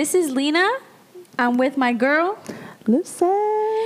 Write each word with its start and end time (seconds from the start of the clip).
This 0.00 0.14
is 0.14 0.30
Lena. 0.30 0.66
I'm 1.38 1.58
with 1.58 1.76
my 1.76 1.92
girl, 1.92 2.38
Lucy. 2.86 3.26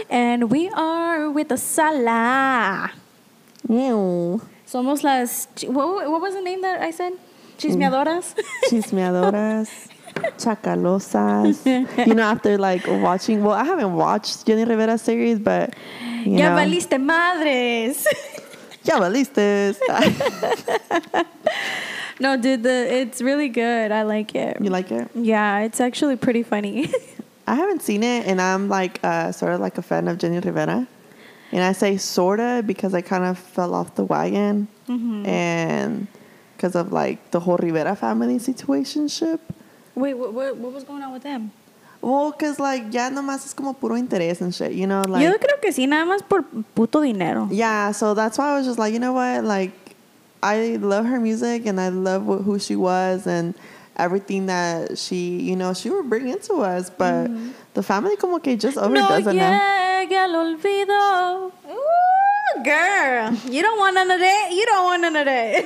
and 0.09 0.49
we 0.49 0.69
are 0.69 1.29
with 1.29 1.49
the 1.49 1.57
Sala. 1.57 2.93
Meow. 3.69 4.41
Somos 4.65 5.03
las. 5.03 5.49
What, 5.67 6.09
what 6.09 6.21
was 6.21 6.35
the 6.35 6.41
name 6.41 6.63
that 6.63 6.81
I 6.81 6.93
said? 6.93 7.15
Chismeadoras. 7.59 8.37
Mm. 8.37 8.45
Chismeadoras. 8.71 9.89
Chacalosas. 10.39 11.67
you 12.07 12.15
know, 12.15 12.23
after 12.23 12.59
like 12.59 12.87
watching, 12.87 13.43
well, 13.43 13.57
I 13.57 13.65
haven't 13.65 13.95
watched 13.95 14.47
Jenni 14.47 14.69
Rivera 14.69 14.97
series, 14.97 15.41
but 15.41 15.75
you 16.25 16.39
ya 16.39 16.51
know, 16.51 16.63
valiste 16.63 16.97
madres. 17.01 18.07
ya 18.85 19.01
valiste. 19.01 19.75
no, 22.21 22.37
dude, 22.37 22.63
the 22.63 22.71
it's 23.01 23.21
really 23.23 23.49
good. 23.49 23.91
I 23.93 24.03
like 24.03 24.35
it. 24.35 24.59
you 24.61 24.71
like 24.71 24.91
it? 24.91 25.09
Yeah, 25.15 25.61
it's 25.61 25.81
actually 25.81 26.17
pretty 26.17 26.43
funny. 26.43 26.91
I 27.47 27.55
haven't 27.57 27.83
seen 27.83 28.03
it, 28.03 28.27
and 28.27 28.41
I'm 28.41 28.69
like 28.69 29.01
uh, 29.05 29.31
sort 29.33 29.53
of 29.53 29.61
like 29.61 29.77
a 29.79 29.83
fan 29.83 30.09
of 30.09 30.19
Jenni 30.19 30.43
Rivera. 30.45 30.87
And 31.53 31.63
I 31.63 31.73
say 31.73 31.97
sorta 31.99 32.63
because 32.67 32.95
I 32.95 33.01
kind 33.03 33.23
of 33.25 33.39
fell 33.39 33.75
off 33.75 33.95
the 33.95 34.05
wagon, 34.05 34.69
Mm-hmm. 34.89 35.25
and 35.27 36.07
because 36.57 36.75
of 36.77 36.93
like 36.93 37.31
the 37.31 37.41
whole 37.41 37.57
Rivera 37.57 37.97
family 37.97 38.39
situationship. 38.39 39.41
Wait, 39.95 40.15
what, 40.15 40.33
what, 40.35 40.57
what 40.57 40.73
was 40.73 40.85
going 40.85 41.03
on 41.03 41.13
with 41.13 41.23
them? 41.23 41.53
Well, 42.03 42.33
because 42.33 42.59
like 42.61 42.93
ya 42.93 43.09
nomás 43.11 43.47
es 43.47 43.55
como 43.55 43.73
puro 43.73 43.95
interés 43.97 44.41
and 44.43 44.55
shit, 44.55 44.73
you 44.73 44.87
know, 44.87 45.03
like 45.09 45.23
Yo 45.23 45.33
creo 45.39 45.59
que 45.63 45.71
sí, 45.73 45.87
nada 45.89 46.05
más 46.05 46.21
por 46.29 46.43
puto 46.75 47.01
dinero. 47.01 47.49
yeah. 47.51 47.93
So 47.93 48.13
that's 48.15 48.37
why 48.37 48.51
I 48.53 48.57
was 48.59 48.67
just 48.67 48.79
like, 48.79 48.93
you 48.93 48.99
know 49.01 49.13
what, 49.15 49.45
like 49.45 49.73
I 50.45 50.77
love 50.77 51.07
her 51.07 51.19
music 51.19 51.65
and 51.65 51.81
I 51.81 51.89
love 51.89 52.23
wh- 52.29 52.45
who 52.45 52.59
she 52.59 52.77
was 52.77 53.27
and 53.27 53.55
everything 53.97 54.45
that 54.47 54.99
she, 54.99 55.41
you 55.41 55.57
know, 55.57 55.73
she 55.73 55.89
would 55.89 56.11
bring 56.11 56.29
into 56.29 56.61
us, 56.61 56.91
but 56.91 57.31
the 57.73 57.83
family 57.83 58.17
como 58.17 58.39
que 58.41 58.57
just 58.57 58.77
Mm-hmm. 58.77 58.93
No 58.93 59.05
overdoes 59.09 59.27
it 59.33 59.37
now. 59.37 60.05
al 60.05 60.35
olvido. 60.35 61.51
Ooh, 61.71 62.63
girl, 62.63 63.33
you 63.51 63.63
don't 63.63 63.79
want 63.79 63.95
none 63.95 64.11
of 64.11 64.21
that. 64.21 64.51
You 64.53 64.67
don't 64.67 64.85
want 64.85 65.01
none 65.03 65.17
of 65.17 65.25
that. 65.25 65.65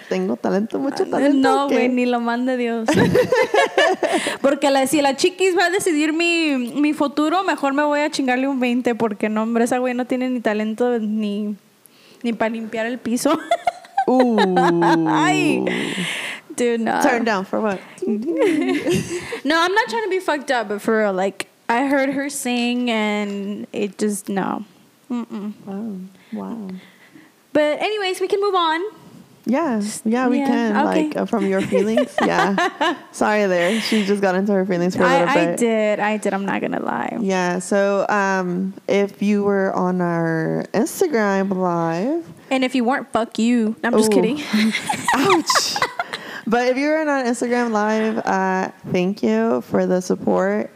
Tengo 0.08 0.36
talento, 0.36 0.78
mucho 0.78 1.04
talento. 1.06 1.34
no, 1.42 1.68
güey, 1.68 1.88
ni 1.88 2.06
lo 2.06 2.20
mande 2.20 2.56
Dios. 2.56 2.88
porque 4.40 4.70
la, 4.70 4.86
si 4.86 5.02
la 5.02 5.16
chiquis 5.16 5.56
va 5.56 5.66
a 5.66 5.70
decidir 5.70 6.12
mi, 6.12 6.56
mi 6.80 6.92
futuro, 6.92 7.42
mejor 7.42 7.72
me 7.74 7.82
voy 7.82 8.00
a 8.00 8.10
chingarle 8.10 8.46
un 8.46 8.60
20 8.60 8.94
porque 8.94 9.28
no, 9.28 9.42
hombre, 9.42 9.64
esa 9.64 9.78
güey 9.78 9.94
no 9.94 10.04
tiene 10.06 10.30
ni 10.30 10.40
talento 10.40 10.98
ni, 11.00 11.56
ni 12.22 12.32
para 12.32 12.50
limpiar 12.50 12.86
el 12.86 12.98
piso. 12.98 13.38
Ooh. 14.10 14.38
Ay. 15.08 16.06
Dude, 16.56 16.80
no. 16.80 17.00
Turn 17.02 17.24
down 17.24 17.44
for 17.44 17.60
what? 17.60 17.80
No, 19.42 19.58
I'm 19.58 19.74
not 19.74 19.88
trying 19.88 20.04
to 20.04 20.10
be 20.10 20.20
fucked 20.20 20.50
up, 20.50 20.68
but 20.68 20.82
for 20.82 20.98
real, 20.98 21.12
like, 21.14 21.48
I 21.68 21.86
heard 21.86 22.10
her 22.10 22.28
sing 22.28 22.90
and 22.90 23.66
it 23.72 23.96
just, 23.96 24.28
no. 24.28 24.64
Mm-mm. 25.10 25.54
Wow. 25.64 25.96
Wow. 26.32 26.68
But, 27.54 27.80
anyways, 27.80 28.20
we 28.20 28.28
can 28.28 28.40
move 28.40 28.54
on. 28.54 28.80
Yeah, 29.50 29.82
yeah, 30.04 30.28
we 30.28 30.38
Yeah, 30.38 30.46
can. 30.46 30.76
okay. 30.76 31.08
Like 31.08 31.16
uh, 31.16 31.26
from 31.26 31.44
your 31.46 31.60
feelings. 31.60 32.14
yeah. 32.22 32.96
Sorry, 33.10 33.46
there. 33.46 33.80
She 33.80 34.04
just 34.06 34.22
got 34.22 34.36
into 34.36 34.52
her 34.52 34.64
feelings 34.64 34.94
for 34.94 35.02
a 35.02 35.08
little 35.08 35.28
I, 35.28 35.34
bit. 35.34 35.48
I 35.48 35.56
did. 35.56 35.98
I 36.00 36.16
did. 36.18 36.32
I'm 36.32 36.46
not 36.46 36.60
going 36.60 36.72
to 36.72 36.82
lie. 36.82 37.18
Yeah. 37.20 37.58
So, 37.58 38.06
um, 38.08 38.74
if 38.86 39.20
you 39.20 39.42
were 39.42 39.72
on 39.74 40.00
our 40.00 40.64
Instagram 40.72 41.52
live, 41.56 42.24
And 42.50 42.62
if 42.64 42.76
you 42.76 42.84
weren't, 42.84 43.10
fuck 43.12 43.38
you. 43.40 43.74
I'm 43.82 43.92
just 43.92 44.12
kidding. 44.12 44.38
ouch. 45.16 45.74
but 46.46 46.68
if 46.68 46.76
you 46.76 46.88
were 46.90 46.98
on 47.00 47.08
our 47.08 47.24
Instagram 47.24 47.72
live, 47.72 48.18
uh, 48.18 48.70
thank 48.92 49.22
you 49.22 49.62
for 49.62 49.84
the 49.86 50.00
support 50.00 50.70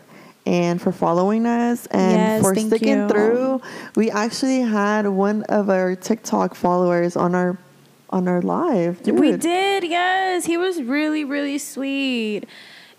and 0.47 0.81
for 0.83 0.93
following 0.93 1.47
us 1.47 1.87
and 1.87 2.13
Yes, 2.13 2.43
for 2.43 2.55
sticking 2.55 2.89
you. 3.03 3.09
through. 3.09 3.63
We 3.97 4.11
actually 4.11 4.61
had 4.61 5.07
one 5.09 5.43
of 5.45 5.71
our 5.71 5.95
TikTok 5.97 6.55
followers 6.55 7.17
on 7.17 7.35
our 7.35 7.57
on 8.15 8.29
our 8.29 8.41
live. 8.41 9.05
We 9.07 9.37
did, 9.37 9.83
yes. 9.85 10.45
He 10.47 10.57
was 10.57 10.81
really, 10.83 11.25
really 11.25 11.59
sweet. 11.59 12.45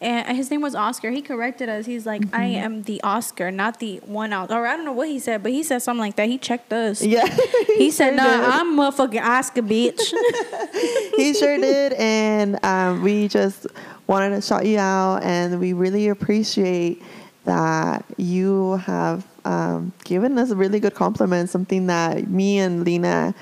And 0.02 0.36
his 0.38 0.52
name 0.52 0.62
was 0.62 0.76
Oscar. 0.76 1.10
He 1.10 1.22
corrected 1.22 1.70
us. 1.70 1.86
He's 1.86 2.06
like, 2.06 2.22
I 2.34 2.48
Mm-hmm. 2.50 2.66
am 2.66 2.84
the 2.84 3.02
Oscar, 3.02 3.50
not 3.50 3.80
the 3.80 4.02
one 4.06 4.34
out. 4.34 4.52
Or 4.52 4.68
I 4.68 4.76
don't 4.76 4.84
know 4.84 4.92
what 4.92 5.08
he 5.08 5.20
said, 5.20 5.42
but 5.42 5.54
he 5.54 5.64
said 5.64 5.82
something 5.82 6.02
like 6.02 6.18
that. 6.18 6.28
He 6.28 6.38
checked 6.38 6.74
us. 6.74 7.02
Yeah. 7.02 7.26
He 7.78 7.92
said, 7.92 8.10
sure 8.10 8.18
"Nah, 8.18 8.24
did. 8.38 8.50
I'm 8.58 8.78
motherfucking 8.78 9.22
Oscar, 9.22 9.62
bitch." 9.62 10.00
he 11.18 11.34
sure 11.34 11.58
did. 11.58 11.94
And 11.94 12.64
um, 12.64 13.02
we 13.04 13.28
just 13.30 13.68
wanted 14.08 14.30
to 14.36 14.42
shout 14.42 14.66
you 14.66 14.80
out. 14.80 15.24
And 15.24 15.60
we 15.60 15.72
really 15.74 16.08
appreciate 16.10 17.02
that 17.46 18.04
you 18.18 18.78
have 18.78 19.26
um, 19.46 19.94
given 20.04 20.38
us 20.38 20.52
a 20.52 20.56
really 20.56 20.80
good 20.80 20.94
compliment, 20.96 21.50
something 21.50 21.88
that 21.88 22.28
me 22.30 22.60
and 22.60 22.84
Lena 22.86 23.34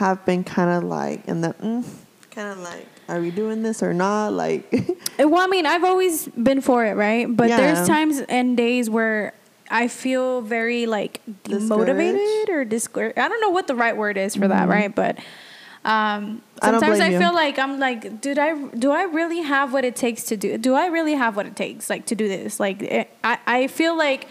have 0.00 0.24
been 0.24 0.42
kind 0.44 0.70
of 0.70 0.84
like 0.84 1.26
in 1.28 1.42
the, 1.42 1.52
mm, 1.54 1.84
kind 2.30 2.48
of 2.48 2.58
like, 2.58 2.86
are 3.08 3.20
we 3.20 3.30
doing 3.30 3.62
this 3.62 3.82
or 3.82 3.92
not? 3.92 4.32
Like, 4.32 4.72
well, 5.18 5.36
I 5.40 5.46
mean, 5.46 5.66
I've 5.66 5.84
always 5.84 6.26
been 6.28 6.60
for 6.60 6.84
it, 6.84 6.94
right? 6.94 7.26
But 7.26 7.48
Yeah. 7.48 7.56
there's 7.58 7.86
times 7.86 8.20
and 8.28 8.56
days 8.56 8.88
where 8.88 9.34
I 9.70 9.88
feel 9.88 10.40
very 10.40 10.86
like 10.86 11.20
demotivated 11.44 12.48
or 12.48 12.64
discouraged. 12.64 13.18
I 13.18 13.28
don't 13.28 13.40
know 13.40 13.50
what 13.50 13.66
the 13.66 13.74
right 13.74 13.96
word 13.96 14.16
is 14.16 14.34
for 14.34 14.48
that, 14.48 14.68
right? 14.68 14.92
But 14.92 15.18
um, 15.84 16.42
sometimes 16.62 16.98
I, 17.00 17.08
blame 17.08 17.12
you. 17.12 17.18
feel 17.18 17.34
like 17.34 17.58
I'm 17.58 17.78
like, 17.78 18.20
did 18.20 18.38
I 18.38 18.54
do 18.54 18.90
I 18.90 19.04
really 19.04 19.42
have 19.42 19.72
what 19.72 19.84
it 19.84 19.96
takes 19.96 20.24
to 20.24 20.36
do? 20.36 20.58
Do 20.58 20.74
I 20.74 20.86
really 20.86 21.14
have 21.14 21.36
what 21.36 21.46
it 21.46 21.56
takes 21.56 21.88
like 21.90 22.06
to 22.06 22.14
do 22.14 22.26
this? 22.26 22.58
Like, 22.58 22.82
it, 22.82 23.10
I 23.22 23.38
I 23.46 23.66
feel 23.66 23.96
like 23.96 24.28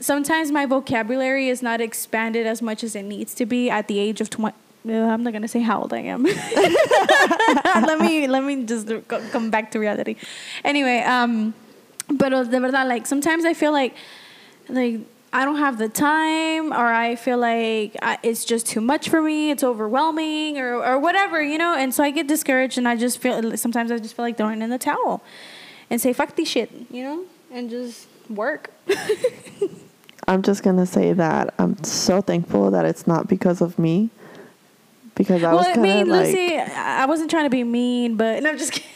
sometimes 0.00 0.50
my 0.50 0.66
vocabulary 0.66 1.48
is 1.48 1.62
not 1.62 1.80
expanded 1.80 2.46
as 2.46 2.62
much 2.62 2.82
as 2.84 2.94
it 2.94 3.02
needs 3.02 3.34
to 3.34 3.46
be 3.46 3.68
at 3.70 3.88
the 3.88 3.98
age 3.98 4.20
of 4.20 4.30
20 4.30 4.54
uh, 4.54 4.58
I'm 4.90 5.22
not 5.22 5.32
gonna 5.32 5.48
say 5.48 5.60
how 5.60 5.80
old 5.82 5.92
I 5.92 6.00
am. 6.00 6.22
let 7.86 8.00
me 8.00 8.26
let 8.26 8.44
me 8.44 8.64
just 8.64 8.88
come 9.08 9.50
back 9.50 9.70
to 9.72 9.78
reality. 9.78 10.16
Anyway, 10.64 11.00
um, 11.00 11.54
but 12.10 12.30
de 12.30 12.60
verdad, 12.60 12.86
like 12.88 13.06
sometimes 13.06 13.44
I 13.44 13.54
feel 13.54 13.72
like 13.72 13.94
like 14.68 15.00
I 15.32 15.44
don't 15.44 15.58
have 15.58 15.78
the 15.78 15.88
time, 15.88 16.72
or 16.72 16.86
I 16.86 17.16
feel 17.16 17.38
like 17.38 17.96
I, 18.00 18.18
it's 18.22 18.44
just 18.44 18.66
too 18.66 18.80
much 18.80 19.08
for 19.08 19.20
me. 19.20 19.50
It's 19.50 19.62
overwhelming, 19.62 20.58
or 20.58 20.84
or 20.84 20.98
whatever, 20.98 21.42
you 21.42 21.58
know. 21.58 21.74
And 21.74 21.94
so 21.94 22.02
I 22.02 22.10
get 22.10 22.26
discouraged, 22.26 22.78
and 22.78 22.88
I 22.88 22.96
just 22.96 23.18
feel 23.18 23.56
sometimes 23.56 23.90
I 23.90 23.98
just 23.98 24.16
feel 24.16 24.24
like 24.24 24.36
throwing 24.36 24.62
in 24.62 24.70
the 24.70 24.78
towel 24.78 25.22
and 25.90 26.00
say 26.00 26.12
fuck 26.12 26.36
this 26.36 26.48
shit, 26.48 26.70
you 26.90 27.02
know, 27.02 27.24
and 27.50 27.68
just 27.70 28.06
work. 28.28 28.70
I'm 30.28 30.42
just 30.42 30.62
going 30.62 30.76
to 30.76 30.84
say 30.84 31.14
that 31.14 31.54
I'm 31.58 31.82
so 31.82 32.20
thankful 32.20 32.70
that 32.72 32.84
it's 32.84 33.06
not 33.06 33.28
because 33.28 33.62
of 33.62 33.78
me. 33.78 34.10
Because 35.18 35.42
I 35.42 35.52
was 35.52 35.62
well, 35.62 35.70
I 35.70 35.74
kind 35.74 35.82
mean, 35.82 36.02
of 36.02 36.08
like, 36.08 36.26
Lucy, 36.26 36.56
I 36.56 37.02
I 37.02 37.06
wasn't 37.06 37.28
trying 37.28 37.44
to 37.44 37.50
be 37.50 37.64
mean, 37.64 38.14
but 38.14 38.40
no, 38.40 38.50
I'm 38.50 38.58
just 38.58 38.72
kidding. 38.72 38.88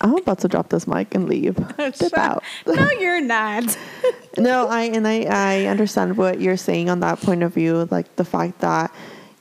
I'm 0.00 0.16
about 0.16 0.38
to 0.40 0.48
drop 0.48 0.68
this 0.68 0.86
mic 0.86 1.14
and 1.14 1.28
leave. 1.28 1.56
Dip 1.98 2.16
out. 2.16 2.42
no, 2.66 2.88
you're 2.92 3.20
not. 3.20 3.76
no, 4.38 4.68
I 4.68 4.82
and 4.82 5.06
I 5.06 5.26
I 5.28 5.66
understand 5.66 6.16
what 6.16 6.40
you're 6.40 6.56
saying 6.56 6.88
on 6.88 7.00
that 7.00 7.20
point 7.20 7.42
of 7.42 7.52
view, 7.52 7.88
like 7.90 8.14
the 8.14 8.24
fact 8.24 8.60
that 8.60 8.94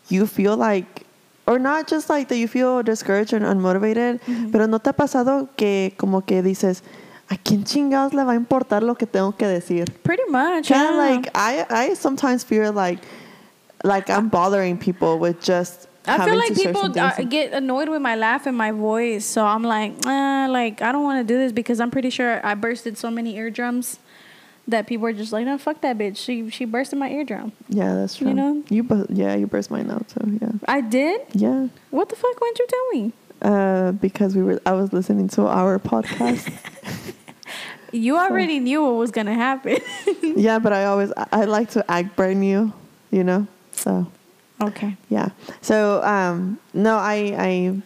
you 0.10 0.26
feel 0.26 0.58
like 0.58 1.06
or 1.46 1.60
not 1.60 1.88
just 1.88 2.10
like 2.10 2.28
that 2.30 2.38
you 2.38 2.48
feel 2.48 2.82
discouraged 2.82 3.34
and 3.34 3.46
unmotivated, 3.46 4.20
mm-hmm. 4.22 4.52
pero 4.52 4.66
no 4.66 4.80
te 4.80 4.90
ha 4.90 4.94
pasado 4.94 5.48
que 5.58 5.94
como 5.96 6.22
que 6.22 6.42
dices, 6.42 6.82
¿a 7.30 7.38
quién 7.38 7.66
chingados 7.66 8.14
le 8.14 8.24
va 8.24 8.34
a 8.34 8.36
importar 8.36 8.82
lo 8.82 8.96
que 8.96 9.06
tengo 9.06 9.32
que 9.38 9.46
decir? 9.46 9.86
Pretty 10.04 10.26
much. 10.30 10.70
Kind 10.70 10.90
of 10.90 10.96
yeah. 10.96 11.16
like 11.16 11.30
I 11.36 11.66
I 11.70 11.94
sometimes 11.94 12.44
feel 12.44 12.74
like 12.74 13.00
like 13.84 14.10
I'm 14.10 14.30
bothering 14.30 14.78
people 14.78 15.20
with 15.20 15.42
just 15.42 15.88
I 16.06 16.26
feel 16.26 16.36
like 16.36 16.56
people 16.56 17.00
uh, 17.00 17.16
get 17.24 17.54
annoyed 17.54 17.88
with 17.90 18.02
my 18.02 18.16
laugh 18.16 18.48
and 18.48 18.58
my 18.58 18.72
voice, 18.72 19.24
so 19.26 19.46
I'm 19.46 19.64
like, 19.64 19.94
eh, 20.06 20.48
like 20.50 20.82
I 20.82 20.92
don't 20.92 21.04
want 21.04 21.26
to 21.26 21.34
do 21.34 21.38
this 21.38 21.52
because 21.52 21.80
I'm 21.80 21.92
pretty 21.92 22.10
sure 22.10 22.44
I 22.46 22.56
bursted 22.56 22.98
so 22.98 23.12
many 23.12 23.36
eardrums 23.38 24.00
that 24.68 24.88
people 24.88 25.06
are 25.08 25.14
just 25.14 25.32
like, 25.32 25.46
no, 25.46 25.58
fuck 25.58 25.82
that 25.82 25.98
bitch. 25.98 26.18
She 26.18 26.50
she 26.50 26.66
bursted 26.66 26.98
my 26.98 27.10
eardrum. 27.10 27.52
yeah, 27.70 27.94
that's 27.96 28.16
true. 28.16 28.30
you 28.30 28.34
know? 28.34 28.64
you 28.70 28.84
bu- 28.84 29.08
yeah, 29.10 29.36
you 29.36 29.46
burst 29.48 29.70
mine 29.70 29.92
out 29.92 30.08
too. 30.08 30.40
Yeah, 30.42 30.52
I 30.68 30.82
did. 30.82 31.22
yeah. 31.34 31.68
What 31.92 32.10
the 32.10 32.16
fuck? 32.16 32.40
Why'd 32.40 32.58
you 32.60 32.68
tell 32.68 32.90
me? 32.90 33.14
Uh, 33.42 33.92
because 33.94 34.36
we 34.36 34.44
were, 34.44 34.62
I 34.66 34.74
was 34.74 34.94
listening 34.94 35.28
to 35.30 35.48
our 35.48 35.80
podcast. 35.80 36.52
You 37.94 38.18
already 38.18 38.60
knew 38.60 38.84
what 38.84 38.94
was 38.94 39.12
gonna 39.12 39.34
happen. 39.34 39.78
yeah, 40.22 40.60
but 40.60 40.72
I 40.72 40.86
always 40.86 41.12
I, 41.18 41.28
I 41.34 41.44
like 41.44 41.72
to 41.72 41.92
act 41.92 42.16
brand 42.16 42.40
new, 42.40 42.72
you 43.12 43.24
know. 43.24 43.48
So 43.82 44.08
okay. 44.62 44.96
yeah. 45.10 45.30
So 45.62 46.04
um, 46.04 46.60
no, 46.74 46.98
I 46.98 47.36
I 47.38 47.82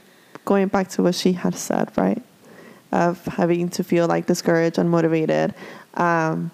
going 0.46 0.68
back 0.68 0.90
to 0.90 1.04
what 1.04 1.16
she 1.16 1.34
had 1.34 1.56
said, 1.56 1.90
right? 1.98 2.22
Of 2.92 3.24
having 3.26 3.70
to 3.70 3.84
feel 3.84 4.08
like 4.08 4.26
discouraged, 4.28 4.78
unmotivated. 4.78 5.54
Um, 5.96 6.52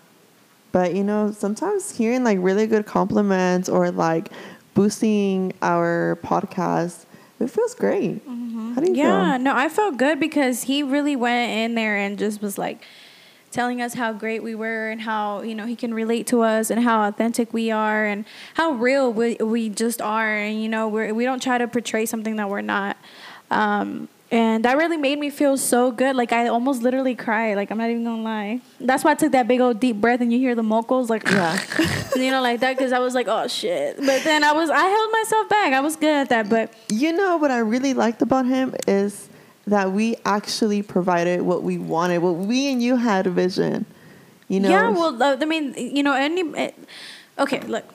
but 0.71 0.95
you 0.95 1.03
know, 1.03 1.31
sometimes 1.31 1.91
hearing 1.97 2.23
like 2.23 2.38
really 2.41 2.67
good 2.67 2.85
compliments 2.85 3.67
or 3.69 3.91
like 3.91 4.29
boosting 4.73 5.53
our 5.61 6.17
podcast 6.23 7.05
it 7.39 7.49
feels 7.49 7.73
great. 7.73 8.21
How 8.23 8.81
do 8.81 8.87
you 8.87 8.94
Mm-hmm. 8.94 8.95
Yeah, 8.95 9.31
feel? 9.31 9.39
no, 9.39 9.55
I 9.55 9.67
felt 9.67 9.97
good 9.97 10.19
because 10.19 10.63
he 10.63 10.83
really 10.83 11.15
went 11.15 11.51
in 11.51 11.73
there 11.75 11.97
and 11.97 12.17
just 12.19 12.39
was 12.41 12.57
like 12.59 12.83
telling 13.51 13.81
us 13.81 13.94
how 13.94 14.13
great 14.13 14.42
we 14.42 14.56
were 14.56 14.89
and 14.89 15.01
how 15.01 15.42
you 15.42 15.53
know 15.53 15.65
he 15.65 15.75
can 15.75 15.94
relate 15.94 16.25
to 16.27 16.42
us 16.42 16.69
and 16.69 16.83
how 16.83 17.07
authentic 17.07 17.53
we 17.53 17.69
are 17.69 18.06
and 18.06 18.25
how 18.56 18.71
real 18.71 19.12
we, 19.13 19.36
we 19.36 19.69
just 19.69 20.01
are. 20.01 20.36
And 20.36 20.62
you 20.62 20.69
know 20.69 20.88
we're, 20.88 21.13
we 21.13 21.25
don't 21.25 21.42
try 21.42 21.57
to 21.57 21.68
portray 21.68 22.06
something 22.06 22.38
that 22.38 22.50
we're 22.50 22.62
not. 22.62 22.98
Um, 23.50 24.07
and 24.31 24.63
that 24.63 24.77
really 24.77 24.95
made 24.95 25.19
me 25.19 25.30
feel 25.30 25.57
so 25.57 25.92
good. 25.92 26.15
Like 26.15 26.31
i 26.31 26.48
almost 26.48 26.81
literally 26.81 27.15
cried. 27.15 27.56
Like 27.56 27.69
i'm 27.69 27.77
not 27.77 27.89
even 27.89 28.06
gonna 28.06 28.24
lie. 28.24 28.62
That's 28.80 29.03
why 29.03 29.12
i 29.12 29.15
took 29.15 29.33
that 29.33 29.48
big 29.48 29.59
old 29.59 29.81
deep 29.81 29.97
breath 29.97 30.21
and 30.21 30.31
you 30.31 30.39
hear 30.39 30.56
the 30.56 30.62
mocos 30.63 31.09
like 31.09 31.24
Yeah. 31.27 31.59
you 32.15 32.31
know 32.31 32.42
like 32.42 32.62
that 32.62 32.77
because 32.77 32.94
i 32.94 33.00
was 33.00 33.13
like 33.13 33.27
oh 33.27 33.47
shit. 33.50 33.97
But 33.97 34.24
then 34.24 34.45
i 34.45 34.54
was 34.54 34.69
i 34.69 34.86
held 34.86 35.12
myself 35.12 35.50
back. 35.50 35.74
I 35.74 35.81
was 35.81 35.97
good 35.97 36.13
at 36.13 36.30
that 36.30 36.50
but 36.50 36.74
You 36.89 37.12
know 37.12 37.36
what 37.36 37.51
I 37.51 37.57
really 37.59 37.94
liked 37.94 38.21
about 38.21 38.45
him 38.45 38.74
is 38.88 39.27
that 39.67 39.91
we 39.91 40.15
actually 40.25 40.81
provided 40.81 41.41
what 41.41 41.63
we 41.63 41.77
wanted. 41.77 42.19
What 42.19 42.35
we 42.35 42.71
and 42.71 42.81
you 42.81 42.95
had 42.97 43.27
a 43.27 43.29
vision. 43.29 43.85
You 44.47 44.59
know. 44.59 44.69
Yeah, 44.69 44.89
well, 44.89 45.21
uh, 45.21 45.37
I 45.39 45.45
mean, 45.45 45.73
you 45.77 46.03
know, 46.03 46.13
any. 46.13 46.41
Uh, 46.41 46.71
okay, 47.39 47.61
look, 47.61 47.85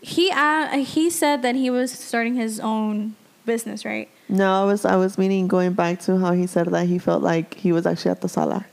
he 0.00 0.30
uh, 0.30 0.78
he 0.78 1.10
said 1.10 1.42
that 1.42 1.54
he 1.54 1.70
was 1.70 1.90
starting 1.90 2.34
his 2.34 2.60
own 2.60 3.16
business, 3.44 3.84
right? 3.84 4.08
No, 4.28 4.62
I 4.62 4.64
was 4.64 4.84
I 4.84 4.96
was 4.96 5.18
meaning 5.18 5.48
going 5.48 5.72
back 5.72 6.00
to 6.02 6.18
how 6.18 6.32
he 6.32 6.46
said 6.46 6.66
that 6.66 6.86
he 6.86 6.98
felt 6.98 7.22
like 7.22 7.54
he 7.54 7.72
was 7.72 7.86
actually 7.86 8.12
at 8.12 8.20
the 8.20 8.28
sala. 8.28 8.66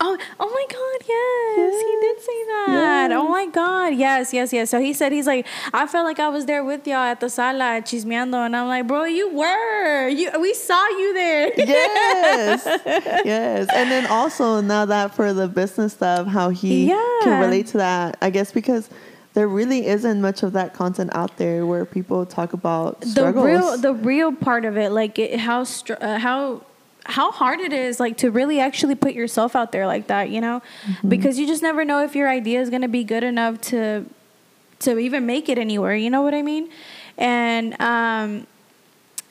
Oh, 0.00 0.16
oh 0.38 0.48
my 0.48 0.66
God, 0.70 1.08
yes, 1.08 1.58
yes. 1.58 1.82
he 1.82 2.00
did 2.00 2.20
say 2.20 2.44
that. 2.44 2.66
Yes. 3.10 3.12
Oh 3.14 3.28
my 3.28 3.46
God, 3.46 3.94
yes, 3.94 4.32
yes, 4.32 4.52
yes. 4.52 4.70
So 4.70 4.80
he 4.80 4.92
said 4.92 5.10
he's 5.12 5.26
like, 5.26 5.46
I 5.72 5.86
felt 5.86 6.04
like 6.04 6.20
I 6.20 6.28
was 6.28 6.46
there 6.46 6.62
with 6.64 6.86
y'all 6.86 6.96
at 6.98 7.20
the 7.20 7.28
sala 7.28 7.82
chismeando, 7.82 8.44
and 8.46 8.54
I'm 8.56 8.68
like, 8.68 8.86
bro, 8.86 9.04
you 9.04 9.28
were, 9.34 10.08
you, 10.08 10.30
we 10.40 10.54
saw 10.54 10.86
you 10.88 11.14
there. 11.14 11.50
Yes. 11.56 12.64
yes. 13.24 13.68
And 13.74 13.90
then 13.90 14.06
also 14.06 14.60
now 14.60 14.84
that 14.84 15.14
for 15.14 15.32
the 15.32 15.48
business 15.48 15.94
stuff, 15.94 16.26
how 16.26 16.50
he 16.50 16.88
Yeah. 16.90 17.18
can 17.22 17.40
relate 17.40 17.66
to 17.68 17.78
that. 17.78 18.16
I 18.22 18.30
guess 18.30 18.52
because 18.52 18.88
there 19.34 19.48
really 19.48 19.86
isn't 19.86 20.20
much 20.20 20.42
of 20.42 20.52
that 20.52 20.74
content 20.74 21.10
out 21.14 21.36
there 21.36 21.66
where 21.66 21.84
people 21.84 22.24
talk 22.26 22.52
about 22.52 23.04
struggles. 23.04 23.44
the 23.44 23.50
real 23.50 23.78
the 23.78 23.94
real 23.94 24.32
part 24.32 24.64
of 24.64 24.76
it 24.76 24.90
like 24.90 25.18
it, 25.18 25.38
how 25.38 25.64
str- 25.64 25.94
uh, 26.00 26.18
how 26.18 26.62
how 27.08 27.30
hard 27.32 27.58
it 27.60 27.72
is 27.72 27.98
like 27.98 28.16
to 28.18 28.30
really 28.30 28.60
actually 28.60 28.94
put 28.94 29.14
yourself 29.14 29.56
out 29.56 29.72
there 29.72 29.86
like 29.86 30.06
that 30.08 30.28
you 30.30 30.40
know 30.40 30.60
Mm-hmm. 30.86 31.08
because 31.08 31.38
you 31.38 31.46
just 31.46 31.62
never 31.62 31.84
know 31.84 32.02
if 32.04 32.14
your 32.14 32.28
idea 32.28 32.60
is 32.60 32.68
going 32.70 32.82
to 32.82 32.88
be 32.88 33.02
good 33.04 33.24
enough 33.24 33.60
to 33.72 34.04
to 34.80 34.98
even 34.98 35.26
make 35.26 35.48
it 35.48 35.58
anywhere 35.58 35.94
you 35.94 36.10
know 36.10 36.22
what 36.22 36.34
i 36.34 36.42
mean 36.42 36.68
and 37.16 37.80
um 37.80 38.46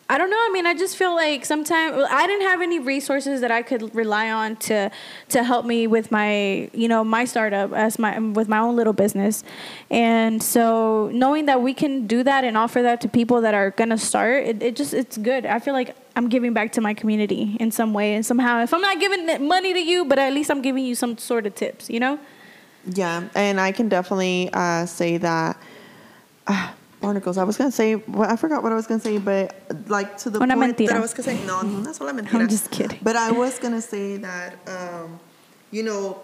I 0.09 0.17
don't 0.17 0.29
know. 0.29 0.37
I 0.37 0.49
mean, 0.53 0.65
I 0.65 0.73
just 0.73 0.95
feel 0.95 1.13
like 1.13 1.43
sometimes 1.43 2.01
I 2.09 2.25
didn't 2.27 2.47
have 2.47 2.61
any 2.61 2.79
resources 2.79 3.41
that 3.41 3.51
I 3.51 3.61
could 3.61 3.93
rely 3.93 4.31
on 4.31 4.55
to 4.67 4.89
to 5.29 5.43
help 5.43 5.65
me 5.65 5.85
with 5.85 6.13
my, 6.13 6.69
you 6.73 6.87
know, 6.87 7.03
my 7.03 7.25
startup 7.25 7.73
as 7.73 7.99
my 7.99 8.17
with 8.17 8.47
my 8.47 8.59
own 8.59 8.77
little 8.77 8.93
business. 8.93 9.43
And 9.91 10.41
so 10.41 11.09
knowing 11.13 11.45
that 11.47 11.61
we 11.61 11.73
can 11.73 12.07
do 12.07 12.23
that 12.23 12.45
and 12.45 12.55
offer 12.57 12.81
that 12.83 13.01
to 13.01 13.09
people 13.09 13.41
that 13.41 13.53
are 13.53 13.71
going 13.71 13.89
to 13.89 13.97
start, 13.97 14.45
it, 14.45 14.63
it 14.63 14.77
just 14.77 14.93
it's 14.93 15.17
good. 15.17 15.45
I 15.45 15.59
feel 15.59 15.73
like 15.73 15.93
I'm 16.17 16.29
giving 16.29 16.53
back 16.53 16.71
to 16.73 16.81
my 16.81 16.93
community 16.93 17.55
in 17.59 17.71
some 17.71 17.93
way 17.93 18.15
and 18.15 18.25
somehow. 18.25 18.63
If 18.63 18.73
I'm 18.73 18.81
not 18.81 18.99
giving 18.99 19.47
money 19.47 19.73
to 19.73 19.79
you, 19.79 20.03
but 20.03 20.17
at 20.17 20.33
least 20.33 20.49
I'm 20.49 20.61
giving 20.61 20.83
you 20.83 20.95
some 20.95 21.17
sort 21.17 21.45
of 21.45 21.53
tips, 21.55 21.89
you 21.89 21.99
know? 21.99 22.19
Yeah, 22.85 23.29
and 23.35 23.59
I 23.59 23.71
can 23.71 23.87
definitely 23.87 24.49
uh, 24.51 24.85
say 24.85 25.17
that. 25.17 25.57
Uh, 26.47 26.71
barnacles. 27.01 27.37
I 27.37 27.43
was 27.43 27.57
gonna 27.57 27.71
say. 27.71 27.95
Well, 27.95 28.29
I 28.29 28.35
forgot 28.35 28.63
what 28.63 28.71
I 28.71 28.75
was 28.75 28.87
gonna 28.87 28.99
say, 28.99 29.17
but 29.17 29.55
like 29.87 30.17
to 30.19 30.29
the 30.29 30.41
Una 30.41 30.55
point 30.55 30.77
mentira. 30.77 30.87
that 30.87 30.97
I 30.97 30.99
was 30.99 31.13
gonna 31.13 31.23
say. 31.23 31.45
No, 31.45 31.61
that's 31.81 31.99
not 31.99 32.09
a 32.09 32.13
mentira. 32.13 32.41
I'm 32.41 32.47
just 32.47 32.71
kidding. 32.71 32.99
But 33.01 33.15
I 33.15 33.31
was 33.31 33.59
gonna 33.59 33.81
say 33.81 34.17
that, 34.17 34.55
um, 34.67 35.19
you 35.71 35.83
know, 35.83 36.19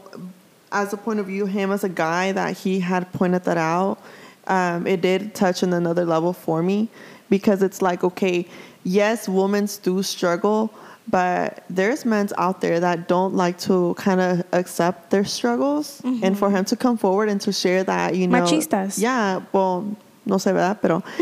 as 0.71 0.93
a 0.93 0.97
point 0.97 1.19
of 1.19 1.27
view, 1.27 1.45
him 1.45 1.71
as 1.71 1.83
a 1.83 1.89
guy 1.89 2.31
that 2.31 2.57
he 2.57 2.79
had 2.79 3.11
pointed 3.13 3.43
that 3.43 3.57
out. 3.57 3.99
Um, 4.47 4.87
it 4.87 5.01
did 5.01 5.33
touch 5.33 5.63
on 5.63 5.71
another 5.71 6.05
level 6.05 6.33
for 6.33 6.61
me 6.61 6.89
because 7.29 7.63
it's 7.63 7.81
like, 7.81 8.03
okay, 8.03 8.45
yes, 8.83 9.27
women 9.27 9.67
do 9.81 10.03
struggle, 10.03 10.73
but 11.07 11.63
there's 11.69 12.05
men 12.05 12.29
out 12.37 12.61
there 12.61 12.79
that 12.79 13.07
don't 13.07 13.35
like 13.35 13.57
to 13.59 13.93
kind 13.95 14.21
of 14.21 14.43
accept 14.53 15.09
their 15.09 15.25
struggles, 15.25 16.01
and 16.03 16.37
for 16.37 16.49
him 16.49 16.65
to 16.65 16.75
come 16.75 16.97
forward 16.97 17.29
and 17.29 17.41
to 17.41 17.51
share 17.51 17.83
that, 17.83 18.15
you 18.15 18.27
know, 18.27 18.41
Machistas. 18.41 18.99
yeah, 18.99 19.41
well, 19.51 19.95
no 20.25 20.37
sé 20.37 20.53
verdad, 20.53 20.81
pero 20.81 21.03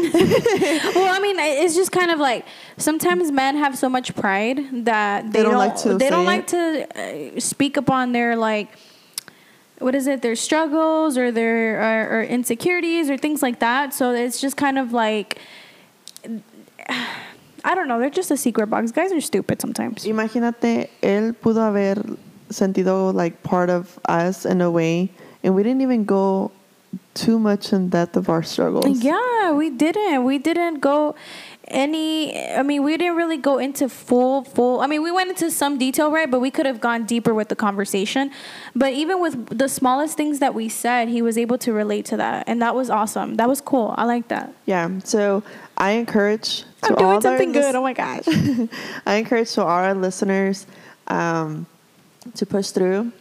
well, 0.96 1.14
I 1.14 1.20
mean, 1.20 1.40
it's 1.40 1.76
just 1.76 1.92
kind 1.92 2.12
of 2.12 2.20
like 2.20 2.46
sometimes 2.78 3.32
men 3.32 3.56
have 3.58 3.78
so 3.78 3.90
much 3.90 4.14
pride 4.16 4.86
that 4.86 5.32
they, 5.32 5.42
don't 5.42 5.54
don't, 5.54 5.58
like 5.58 5.76
to 5.78 5.98
they 5.98 6.10
don't 6.10 6.26
like 6.26 6.48
to 6.48 7.36
uh, 7.36 7.40
speak 7.40 7.78
upon 7.78 8.12
their 8.12 8.36
like 8.36 8.70
what 9.80 9.96
is 9.96 10.06
it 10.06 10.22
their 10.22 10.36
struggles 10.36 11.18
or 11.18 11.32
their 11.32 11.82
or, 11.82 12.20
or 12.20 12.24
insecurities 12.24 13.10
or 13.10 13.18
things 13.18 13.42
like 13.42 13.60
that. 13.60 13.94
So 13.94 14.12
it's 14.12 14.40
just 14.40 14.56
kind 14.56 14.78
of 14.78 14.94
like 14.94 15.40
I 17.64 17.76
don't 17.76 17.88
know. 17.88 18.00
They're 18.00 18.10
just 18.10 18.32
a 18.32 18.38
secret 18.38 18.68
box. 18.68 18.92
Guys 18.92 19.12
are 19.12 19.22
stupid 19.22 19.62
sometimes. 19.62 20.06
imagínate, 20.06 20.90
él 21.02 21.34
pudo 21.34 21.62
haber 21.62 22.18
sentido 22.50 23.14
like 23.14 23.44
part 23.44 23.70
of 23.70 24.00
us 24.06 24.46
in 24.46 24.62
a 24.62 24.70
way, 24.70 25.10
and 25.44 25.56
we 25.56 25.64
didn't 25.64 25.82
even 25.82 26.06
go 26.06 26.52
too 27.14 27.40
much 27.40 27.74
in 27.74 27.90
depth 27.90 28.16
of 28.18 28.30
our 28.30 28.44
struggles. 28.44 29.02
Yeah, 29.04 29.52
we 29.54 29.70
didn't. 29.70 30.24
We 30.24 30.38
didn't 30.38 30.80
go 30.80 31.16
any 31.72 32.50
I 32.52 32.64
mean, 32.64 32.84
we 32.84 32.98
didn't 32.98 33.16
really 33.16 33.38
go 33.38 33.58
into 33.58 33.90
full 33.90 34.44
full 34.44 34.82
I 34.82 34.88
mean, 34.88 35.04
we 35.04 35.12
went 35.12 35.30
into 35.30 35.50
some 35.52 35.78
detail, 35.78 36.12
right? 36.12 36.30
But 36.30 36.40
we 36.40 36.52
could 36.52 36.66
have 36.66 36.80
gone 36.80 37.06
deeper 37.06 37.34
with 37.34 37.50
the 37.50 37.56
conversation. 37.56 38.32
But 38.76 38.94
even 38.94 39.22
with 39.22 39.58
the 39.58 39.68
smallest 39.68 40.18
things 40.18 40.40
that 40.40 40.54
we 40.54 40.70
said, 40.70 41.10
he 41.10 41.22
was 41.22 41.38
able 41.38 41.58
to 41.60 41.74
relate 41.74 42.06
to 42.06 42.18
that, 42.18 42.44
and 42.48 42.62
that 42.62 42.76
was 42.76 42.90
awesome. 42.90 43.36
That 43.36 43.50
was 43.50 43.62
cool. 43.62 43.94
I 43.98 44.06
like 44.06 44.28
that. 44.30 44.54
Yeah, 44.66 45.00
so 45.04 45.44
I 45.78 45.92
encourage 45.92 46.64
to 46.84 46.90
I'm 46.90 46.96
doing 46.96 47.22
something 47.22 47.52
good. 47.52 47.76
Oh 47.76 47.82
my 47.82 47.94
gosh. 47.94 48.24
I 49.06 49.16
encourage 49.16 49.52
to 49.54 49.62
all 49.62 49.70
our 49.70 49.94
listeners 49.94 50.68
um, 51.08 51.66
to 52.36 52.46
push 52.46 52.70
through, 52.70 53.12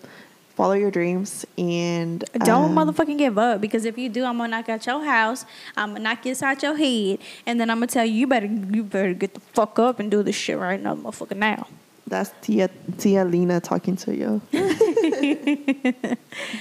follow 0.61 0.75
your 0.75 0.91
dreams, 0.91 1.47
and 1.57 2.23
Don't 2.45 2.77
um, 2.77 2.79
motherfucking 2.79 3.17
give 3.17 3.39
up 3.39 3.63
because 3.63 3.87
if 3.87 3.97
you 3.97 4.11
do, 4.11 4.25
I'm 4.25 4.37
gonna 4.37 4.49
knock 4.55 4.69
out 4.69 4.85
your 4.85 5.03
house. 5.03 5.47
I'm 5.75 5.93
gonna 5.93 6.05
knock 6.05 6.23
this 6.23 6.43
out 6.43 6.63
your 6.63 6.77
head, 6.77 7.19
and 7.47 7.59
then 7.59 7.71
I'm 7.71 7.79
gonna 7.79 7.87
tell 7.87 8.05
you 8.05 8.13
you 8.13 8.27
better 8.27 8.47
you 8.47 8.83
better 8.85 9.15
get 9.15 9.33
the 9.33 9.41
fuck 9.41 9.79
up 9.79 10.01
and 10.01 10.11
do 10.11 10.23
this 10.23 10.37
shit 10.37 10.59
right 10.59 10.81
now, 10.81 10.95
motherfucker. 10.95 11.37
Now. 11.37 11.67
That's 12.07 12.33
Tia 12.43 12.69
Tia 12.99 13.25
Lena 13.25 13.61
talking 13.61 13.97
to 14.05 14.15
you. 14.15 14.43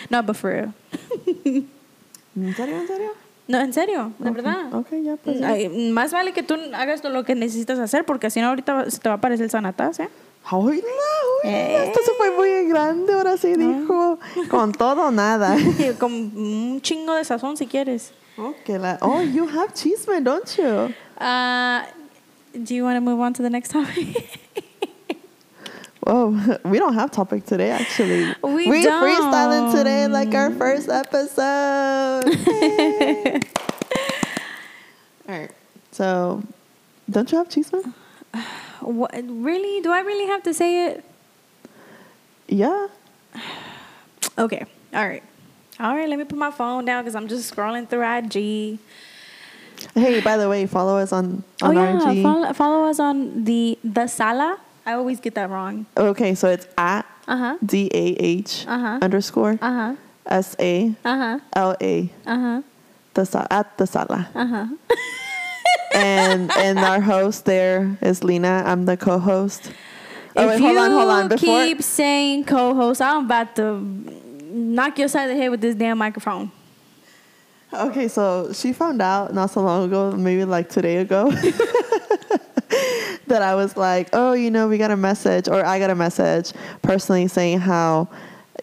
No, 0.10 0.22
but 0.22 0.36
for 0.38 0.50
real. 0.53 0.74
¿En 2.36 2.56
serio? 2.56 2.75
¿En 2.82 2.88
serio? 2.88 3.12
No, 3.48 3.60
en 3.60 3.74
serio, 3.74 4.13
de 4.20 4.29
verdad. 4.29 4.74
Okay, 4.74 5.03
ya 5.03 5.18
pues. 5.18 5.41
Ay, 5.41 5.68
más 5.91 6.13
vale 6.13 6.32
que 6.34 6.44
tú 6.44 6.56
hagas 6.74 7.03
lo 7.03 7.24
que 7.25 7.36
necesitas 7.36 7.79
hacer 7.79 8.06
porque 8.06 8.29
si 8.29 8.39
no 8.39 8.48
ahorita 8.48 8.89
se 8.89 9.00
te 9.00 9.10
va 9.10 9.15
a 9.15 9.18
aparecer 9.18 9.46
el 9.46 9.50
Sanatas, 9.50 10.00
¿eh? 10.00 10.10
Hola, 10.51 10.72
hola, 10.74 10.81
Eh. 11.43 11.86
esto 11.88 12.00
se 12.03 12.12
fue 12.17 12.31
muy 12.31 12.67
grande, 12.67 13.13
ahora 13.13 13.38
sí 13.38 13.55
dijo. 13.55 14.19
Con 14.50 14.72
todo 14.72 15.12
nada. 15.12 15.55
Con 16.00 16.12
un 16.12 16.81
chingo 16.81 17.13
de 17.15 17.24
sazón 17.24 17.55
si 17.58 17.67
quieres. 17.67 18.12
Okay, 18.38 18.77
la, 18.77 18.98
oh, 19.01 19.22
you 19.22 19.46
have 19.48 19.74
chisme, 19.74 20.22
don't 20.24 20.58
you? 20.58 20.93
Uh, 21.19 21.81
do 22.53 22.74
you 22.74 22.84
want 22.84 22.96
to 22.96 23.01
move 23.01 23.19
on 23.19 23.34
to 23.34 23.41
the 23.43 23.50
next 23.50 23.72
topic? 23.72 24.39
Whoa, 26.01 26.34
we 26.63 26.79
don't 26.79 26.93
have 26.96 27.12
topic 27.12 27.46
today, 27.46 27.69
actually. 27.72 28.34
We 28.41 28.67
We're 28.67 28.84
don't. 28.84 29.03
freestyling 29.03 29.72
today 29.74 30.08
like 30.08 30.34
our 30.34 30.50
first 30.51 30.88
episode. 30.89 32.24
All 35.27 35.36
right. 35.36 35.51
So, 35.91 36.41
don't 37.10 37.29
you 37.31 37.38
have 37.38 37.50
chisme? 37.50 37.93
what, 38.81 39.13
really? 39.27 39.81
Do 39.81 39.91
I 39.91 40.01
really 40.01 40.27
have 40.27 40.43
to 40.43 40.53
say 40.53 40.88
it? 40.88 41.03
Yeah. 42.48 42.88
Okay. 44.38 44.63
All 44.93 45.05
right. 45.05 45.24
All 45.81 45.95
right, 45.95 46.07
let 46.07 46.17
me 46.17 46.24
put 46.24 46.38
my 46.38 46.50
phone 46.51 46.86
down 46.86 47.03
because 47.03 47.13
I'm 47.15 47.27
just 47.27 47.53
scrolling 47.53 47.89
through 47.89 48.03
IG. 48.07 48.79
Hey, 49.95 50.21
by 50.21 50.38
the 50.38 50.48
way, 50.48 50.65
follow 50.65 50.98
us 50.98 51.12
on, 51.12 51.43
Oh 51.62 51.71
yeah, 51.71 52.00
RG. 52.00 52.21
follow, 52.24 52.53
follow 52.53 52.89
us 52.89 53.00
on 53.00 53.43
the 53.43 53.77
the 53.83 54.07
Sala. 54.07 54.57
I 54.86 54.93
always 54.93 55.19
get 55.19 55.36
that 55.36 55.50
wrong. 55.50 55.86
Okay, 55.98 56.36
so 56.36 56.48
it's 56.50 56.67
at 56.77 57.05
Uh 57.27 57.36
huh. 57.38 57.57
D 57.65 57.89
A 57.93 58.05
H 58.19 58.65
Uh-huh. 58.67 59.00
underscore 59.01 59.59
Uh 59.62 59.74
huh. 59.74 59.95
S 60.25 60.55
A 60.59 60.95
Uh 61.03 61.17
huh. 61.17 61.39
L 61.53 61.75
A 61.81 62.09
Uh 62.25 62.39
huh. 62.39 62.62
the 63.13 63.48
at 63.51 63.77
the 63.77 63.88
sala. 63.88 64.29
Uh 64.36 64.45
huh. 64.48 64.65
and 65.93 66.51
and 66.51 66.79
our 66.79 67.01
host 67.01 67.46
there 67.46 67.98
is 68.01 68.24
Lena. 68.24 68.63
I'm 68.65 68.86
the 68.86 68.98
co-host. 68.98 69.72
Oh, 70.36 70.43
if 70.43 70.50
wait, 70.50 70.60
you 70.60 70.65
hold 70.65 70.77
on, 70.77 70.91
hold 70.91 71.10
on. 71.10 71.27
Before 71.27 71.63
keep 71.63 71.81
saying 71.81 72.46
co-host, 72.46 73.01
I'm 73.01 73.25
about 73.25 73.55
to 73.55 73.79
knock 73.79 74.98
your 75.00 75.08
side 75.08 75.29
of 75.29 75.36
the 75.36 75.41
head 75.41 75.50
with 75.50 75.62
this 75.62 75.75
damn 75.75 75.98
microphone. 75.98 76.51
okay, 77.74 78.08
so 78.08 78.51
she 78.53 78.74
found 78.74 79.01
out 79.01 79.34
not 79.34 79.50
so 79.51 79.62
long 79.62 79.86
ago, 79.86 80.12
maybe 80.12 80.46
like 80.46 80.69
today 80.69 80.98
ago, 80.98 81.31
that 83.27 83.41
I 83.41 83.55
was 83.55 83.77
like, 83.77 84.10
oh, 84.13 84.34
you 84.34 84.50
know, 84.50 84.67
we 84.67 84.77
got 84.77 84.91
a 84.91 84.98
message, 84.98 85.48
or 85.48 85.65
I 85.65 85.79
got 85.79 85.89
a 85.89 85.96
message 85.96 86.51
personally 86.81 87.27
saying 87.27 87.60
how, 87.60 88.08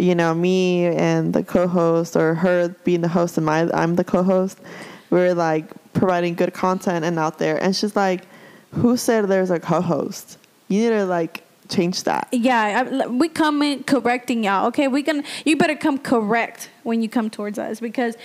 you 0.01 0.15
know, 0.15 0.35
me 0.35 0.87
and 0.87 1.33
the 1.33 1.43
co-host, 1.43 2.17
or 2.17 2.35
her 2.35 2.69
being 2.85 3.01
the 3.01 3.09
host 3.09 3.37
and 3.37 3.47
my 3.47 3.71
I'm 3.73 3.97
the 3.97 4.05
co-host, 4.05 4.59
we're 5.11 5.35
like 5.35 5.71
providing 5.99 6.35
good 6.35 6.53
content 6.55 7.05
and 7.05 7.19
out 7.19 7.39
there. 7.39 7.57
And 7.63 7.75
she's 7.75 7.97
like, 7.97 8.23
who 8.73 8.97
said 8.97 9.29
there's 9.29 9.51
a 9.51 9.59
co-host? 9.61 10.39
You 10.69 10.83
need 10.83 10.97
to 10.97 11.07
like 11.07 11.43
change 11.69 12.05
that. 12.05 12.29
Yeah, 12.33 12.85
I, 12.87 13.07
we 13.07 13.29
come 13.29 13.63
in 13.63 13.83
correcting 13.85 14.45
y'all. 14.45 14.67
Okay, 14.69 14.89
we 14.89 15.03
can. 15.03 15.25
You 15.45 15.57
better 15.57 15.77
come 15.77 15.99
correct 15.99 16.71
when 16.83 17.03
you 17.03 17.09
come 17.09 17.31
towards 17.31 17.59
us 17.59 17.81
because 17.81 18.17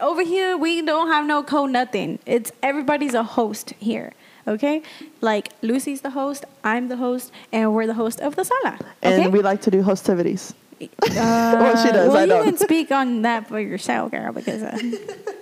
over 0.00 0.24
here 0.24 0.56
we 0.56 0.82
don't 0.82 1.08
have 1.08 1.26
no 1.26 1.42
co 1.42 1.66
nothing. 1.66 2.18
It's 2.26 2.52
everybody's 2.62 3.14
a 3.14 3.22
host 3.22 3.70
here. 3.78 4.12
Okay, 4.46 4.82
like 5.20 5.50
Lucy's 5.60 6.00
the 6.00 6.10
host, 6.10 6.44
I'm 6.64 6.88
the 6.88 6.96
host, 6.96 7.32
and 7.52 7.74
we're 7.74 7.86
the 7.86 7.92
host 7.94 8.20
of 8.20 8.34
the 8.34 8.44
sala. 8.44 8.78
Okay, 9.04 9.24
And 9.24 9.32
we 9.32 9.42
like 9.42 9.60
to 9.62 9.70
do 9.70 9.82
hostivities. 9.82 10.54
uh, 10.80 10.86
well, 11.02 11.76
she 11.84 11.92
does, 11.92 12.08
Well, 12.08 12.16
I 12.16 12.22
you 12.22 12.28
don't. 12.28 12.44
can 12.44 12.56
speak 12.56 12.90
on 12.90 13.22
that 13.22 13.48
for 13.48 13.60
yourself, 13.60 14.10
girl, 14.12 14.32
because 14.32 14.62
uh, 14.62 14.78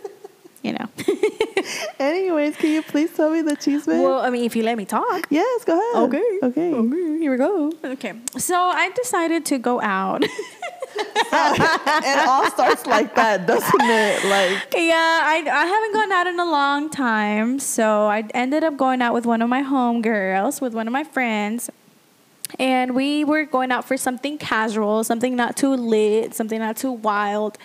you 0.67 0.73
know. 0.73 0.89
Anyways, 1.99 2.57
can 2.57 2.71
you 2.71 2.83
please 2.83 3.13
tell 3.13 3.31
me 3.31 3.43
the 3.43 3.57
chisme? 3.57 4.03
well, 4.03 4.21
I 4.21 4.31
mean, 4.31 4.45
if 4.45 4.57
you 4.57 4.63
let 4.63 4.77
me 4.77 4.85
talk. 4.85 5.27
yes, 5.31 5.65
go 5.65 5.75
ahead. 5.75 6.05
Okay. 6.09 6.39
Okay. 6.43 6.75
Okay, 6.75 7.19
here 7.19 7.31
we 7.31 7.39
go. 7.39 7.73
Okay, 7.85 8.15
so 8.37 8.57
I 8.57 8.91
decided 8.91 9.45
to 9.47 9.59
go 9.59 9.81
out. 9.81 10.25
it 10.99 12.29
all 12.29 12.51
starts 12.51 12.87
like 12.87 13.15
that, 13.17 13.47
doesn't 13.47 13.81
it? 13.83 14.25
Like, 14.25 14.75
Yeah, 14.75 15.21
I, 15.25 15.45
I 15.47 15.67
haven't 15.67 15.93
gone 15.93 16.13
out 16.13 16.27
in 16.27 16.41
a 16.41 16.45
long 16.45 16.89
time. 16.89 17.59
So 17.59 18.07
I 18.07 18.25
ended 18.33 18.65
up 18.65 18.77
going 18.77 19.03
out 19.03 19.13
with 19.13 19.27
one 19.27 19.43
of 19.43 19.49
my 19.49 19.63
homegirls, 19.63 20.61
with 20.61 20.73
one 20.75 20.87
of 20.87 20.93
my 20.93 21.05
friends. 21.05 21.69
And 22.59 22.95
we 22.95 23.25
were 23.25 23.45
going 23.45 23.73
out 23.73 23.85
for 23.85 23.97
something 23.97 24.39
casual, 24.39 25.05
something 25.05 25.37
not 25.37 25.57
too 25.57 25.75
lit, 25.75 26.35
something 26.35 26.61
not 26.61 26.77
too 26.77 26.93
wild. 26.93 27.59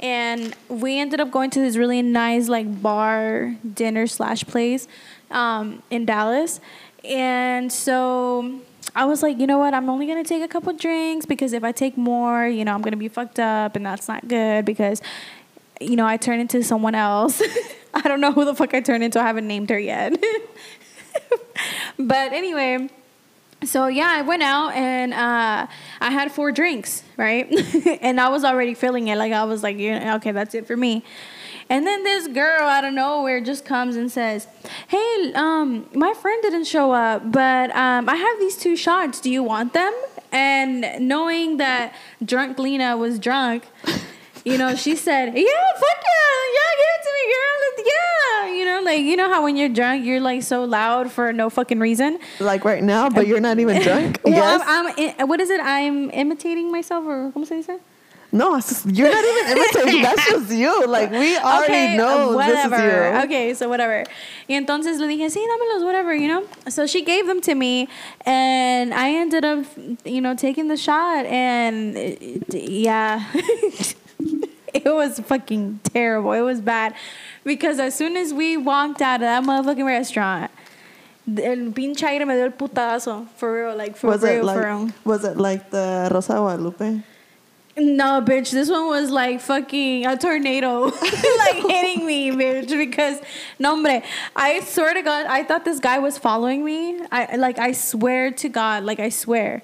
And 0.00 0.54
we 0.68 0.98
ended 0.98 1.20
up 1.20 1.30
going 1.30 1.50
to 1.50 1.60
this 1.60 1.76
really 1.76 2.02
nice, 2.02 2.48
like, 2.48 2.82
bar 2.82 3.56
dinner 3.74 4.06
slash 4.06 4.44
place 4.44 4.88
um, 5.30 5.82
in 5.90 6.04
Dallas. 6.04 6.60
And 7.04 7.72
so 7.72 8.60
I 8.94 9.04
was 9.04 9.22
like, 9.22 9.38
you 9.38 9.46
know 9.46 9.58
what? 9.58 9.74
I'm 9.74 9.88
only 9.88 10.06
gonna 10.06 10.24
take 10.24 10.42
a 10.42 10.48
couple 10.48 10.72
drinks 10.72 11.26
because 11.26 11.52
if 11.52 11.64
I 11.64 11.72
take 11.72 11.96
more, 11.96 12.46
you 12.46 12.64
know, 12.64 12.74
I'm 12.74 12.82
gonna 12.82 12.96
be 12.96 13.08
fucked 13.08 13.38
up, 13.38 13.76
and 13.76 13.84
that's 13.84 14.08
not 14.08 14.26
good 14.28 14.64
because, 14.64 15.02
you 15.80 15.96
know, 15.96 16.06
I 16.06 16.16
turn 16.16 16.40
into 16.40 16.62
someone 16.62 16.94
else. 16.94 17.42
I 17.94 18.08
don't 18.08 18.20
know 18.20 18.32
who 18.32 18.44
the 18.44 18.54
fuck 18.54 18.74
I 18.74 18.80
turn 18.80 19.02
into. 19.02 19.20
I 19.20 19.24
haven't 19.24 19.46
named 19.46 19.70
her 19.70 19.78
yet. 19.78 20.12
but 21.98 22.32
anyway, 22.32 22.88
so 23.64 23.86
yeah, 23.86 24.08
I 24.10 24.22
went 24.22 24.42
out 24.42 24.74
and 24.74 25.14
uh, 25.14 25.66
I 26.00 26.10
had 26.10 26.30
four 26.30 26.52
drinks, 26.52 27.02
right? 27.16 27.50
and 28.02 28.20
I 28.20 28.28
was 28.28 28.44
already 28.44 28.74
feeling 28.74 29.08
it. 29.08 29.16
Like 29.16 29.32
I 29.32 29.44
was 29.44 29.62
like, 29.62 29.76
okay, 29.76 30.32
that's 30.32 30.54
it 30.54 30.66
for 30.66 30.76
me. 30.76 31.04
And 31.68 31.86
then 31.86 32.04
this 32.04 32.28
girl 32.28 32.68
out 32.68 32.84
of 32.84 32.92
nowhere 32.92 33.40
just 33.40 33.64
comes 33.64 33.96
and 33.96 34.10
says, 34.10 34.46
"Hey, 34.86 35.32
um, 35.34 35.88
my 35.94 36.14
friend 36.14 36.40
didn't 36.42 36.64
show 36.64 36.92
up, 36.92 37.32
but 37.32 37.74
um, 37.74 38.08
I 38.08 38.14
have 38.14 38.38
these 38.38 38.56
two 38.56 38.76
shots. 38.76 39.20
Do 39.20 39.30
you 39.30 39.42
want 39.42 39.72
them?" 39.72 39.92
And 40.30 41.08
knowing 41.08 41.56
that 41.56 41.92
drunk 42.24 42.58
Lena 42.58 42.96
was 42.96 43.18
drunk, 43.18 43.64
you 44.46 44.56
know, 44.58 44.74
she 44.76 44.94
said, 44.94 45.34
"Yeah, 45.34 45.66
fuck 45.82 46.00
yeah, 46.06 46.36
yeah, 46.56 46.70
give 46.80 46.92
it 46.94 47.02
to 47.06 47.10
me, 47.16 47.22
girl, 47.34 47.58
yeah." 47.92 48.54
You 48.58 48.64
know, 48.64 48.80
like 48.86 49.00
you 49.00 49.16
know 49.16 49.28
how 49.28 49.42
when 49.42 49.56
you're 49.56 49.68
drunk, 49.68 50.04
you're 50.06 50.20
like 50.20 50.42
so 50.42 50.64
loud 50.64 51.10
for 51.10 51.32
no 51.32 51.50
fucking 51.50 51.80
reason. 51.80 52.18
like 52.40 52.64
right 52.64 52.82
now, 52.82 53.10
but 53.10 53.26
you're 53.26 53.40
not 53.40 53.58
even 53.58 53.82
drunk. 53.82 54.20
Well, 54.24 54.34
yes. 54.34 54.62
I'm, 54.66 54.86
I'm 55.20 55.28
what 55.28 55.40
is 55.40 55.50
it? 55.50 55.60
I'm 55.60 56.10
imitating 56.10 56.70
myself, 56.70 57.04
or 57.04 57.30
como 57.32 57.44
se 57.44 57.56
dice? 57.62 57.78
no, 58.32 58.60
you're 58.86 59.10
not 59.10 59.24
even 59.24 59.44
imitating. 59.56 60.02
That's 60.02 60.24
just 60.30 60.50
you. 60.52 60.86
Like 60.86 61.10
we 61.10 61.36
already 61.38 61.96
know 61.96 62.36
this 62.38 62.64
is 62.64 62.70
you. 62.72 63.22
Okay, 63.24 63.54
so 63.54 63.68
whatever. 63.68 64.04
Y 64.48 64.54
entonces 64.54 64.98
le 64.98 65.06
dije, 65.06 65.30
sí, 65.30 65.42
dámelos, 65.46 65.84
whatever, 65.84 66.14
you 66.14 66.28
know? 66.28 66.42
So 66.68 66.86
she 66.86 67.02
gave 67.02 67.26
them 67.26 67.40
to 67.42 67.54
me, 67.54 67.88
and 68.26 68.92
I 68.92 69.10
ended 69.10 69.44
up, 69.44 69.64
you 70.04 70.20
know, 70.20 70.34
taking 70.34 70.68
the 70.68 70.76
shot, 70.76 71.24
and 71.26 71.96
it- 71.96 72.54
yeah. 72.54 73.24
it 74.74 74.84
was 74.92 75.20
fucking 75.20 75.80
terrible. 75.84 76.32
It 76.32 76.40
was 76.40 76.60
bad. 76.60 76.94
Because 77.44 77.78
as 77.78 77.94
soon 77.94 78.16
as 78.16 78.32
we 78.32 78.56
walked 78.56 79.00
out 79.00 79.16
of 79.16 79.20
that 79.22 79.42
motherfucking 79.44 79.86
restaurant, 79.86 80.50
el 81.28 81.72
pinche 81.72 82.02
aire 82.04 82.26
me 82.26 82.34
dio 82.34 82.44
el 82.44 82.50
putazo. 82.52 83.28
For 83.36 83.52
real, 83.52 83.76
like, 83.76 83.96
for 83.96 84.08
Was 84.08 84.22
real, 84.22 84.44
like 84.44 84.56
for 84.56 84.66
real. 84.66 84.90
was 85.04 85.24
it 85.24 85.36
like 85.36 85.70
the 85.70 86.08
Rosa 86.12 86.34
Guadalupe? 86.34 87.00
No, 87.78 88.22
bitch. 88.22 88.52
This 88.52 88.70
one 88.70 88.88
was 88.88 89.10
like 89.10 89.40
fucking 89.40 90.06
a 90.06 90.16
tornado, 90.16 90.84
like 90.84 91.56
hitting 91.56 92.06
me, 92.06 92.30
bitch. 92.30 92.68
Because, 92.68 93.20
no, 93.58 93.70
hombre, 93.70 94.02
I 94.34 94.60
swear 94.60 94.94
to 94.94 95.02
God, 95.02 95.26
I 95.26 95.42
thought 95.44 95.66
this 95.66 95.78
guy 95.78 95.98
was 95.98 96.16
following 96.16 96.64
me. 96.64 97.00
I 97.12 97.36
like, 97.36 97.58
I 97.58 97.72
swear 97.72 98.30
to 98.30 98.48
God, 98.48 98.84
like, 98.84 98.98
I 98.98 99.10
swear. 99.10 99.62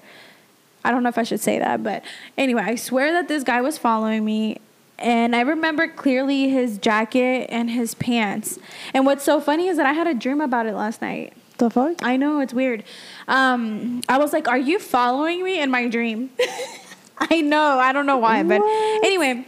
I 0.83 0.91
don't 0.91 1.03
know 1.03 1.09
if 1.09 1.17
I 1.17 1.23
should 1.23 1.39
say 1.39 1.59
that, 1.59 1.83
but 1.83 2.03
anyway, 2.37 2.63
I 2.63 2.75
swear 2.75 3.11
that 3.13 3.27
this 3.27 3.43
guy 3.43 3.61
was 3.61 3.77
following 3.77 4.23
me. 4.25 4.57
And 4.99 5.35
I 5.35 5.41
remember 5.41 5.87
clearly 5.87 6.49
his 6.49 6.77
jacket 6.77 7.47
and 7.49 7.69
his 7.69 7.93
pants. 7.95 8.59
And 8.93 9.05
what's 9.05 9.23
so 9.23 9.41
funny 9.41 9.67
is 9.67 9.77
that 9.77 9.85
I 9.85 9.93
had 9.93 10.07
a 10.07 10.13
dream 10.13 10.39
about 10.39 10.65
it 10.65 10.75
last 10.75 11.01
night. 11.01 11.33
The 11.57 11.69
fuck? 11.69 12.03
I 12.03 12.15
know 12.17 12.39
it's 12.39 12.53
weird. 12.53 12.83
Um, 13.27 14.01
I 14.07 14.17
was 14.17 14.33
like, 14.33 14.47
"Are 14.47 14.57
you 14.57 14.79
following 14.79 15.43
me 15.43 15.59
in 15.59 15.69
my 15.71 15.87
dream?" 15.87 16.29
I 17.17 17.41
know. 17.41 17.79
I 17.79 17.91
don't 17.93 18.05
know 18.05 18.17
why, 18.17 18.43
but 18.43 18.61
anyway. 19.03 19.45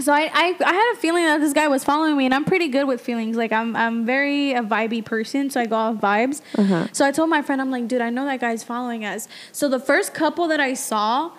So 0.00 0.12
I, 0.12 0.28
I 0.32 0.56
I 0.64 0.72
had 0.72 0.92
a 0.94 0.96
feeling 0.96 1.24
that 1.24 1.40
this 1.40 1.52
guy 1.52 1.68
was 1.68 1.84
following 1.84 2.16
me, 2.16 2.24
and 2.24 2.34
I'm 2.34 2.44
pretty 2.44 2.68
good 2.68 2.86
with 2.86 3.00
feelings. 3.00 3.36
Like 3.36 3.52
I'm 3.52 3.76
I'm 3.76 4.04
very 4.04 4.52
a 4.52 4.62
vibey 4.62 5.04
person, 5.04 5.50
so 5.50 5.60
I 5.60 5.66
go 5.66 5.76
off 5.76 5.96
vibes. 5.96 6.42
Uh-huh. 6.58 6.88
So 6.92 7.06
I 7.06 7.12
told 7.12 7.30
my 7.30 7.42
friend, 7.42 7.60
I'm 7.60 7.70
like, 7.70 7.86
dude, 7.86 8.00
I 8.00 8.10
know 8.10 8.24
that 8.24 8.40
guy's 8.40 8.64
following 8.64 9.04
us. 9.04 9.28
So 9.52 9.68
the 9.68 9.78
first 9.78 10.12
couple 10.12 10.48
that 10.48 10.60
I 10.60 10.74
saw, 10.74 11.30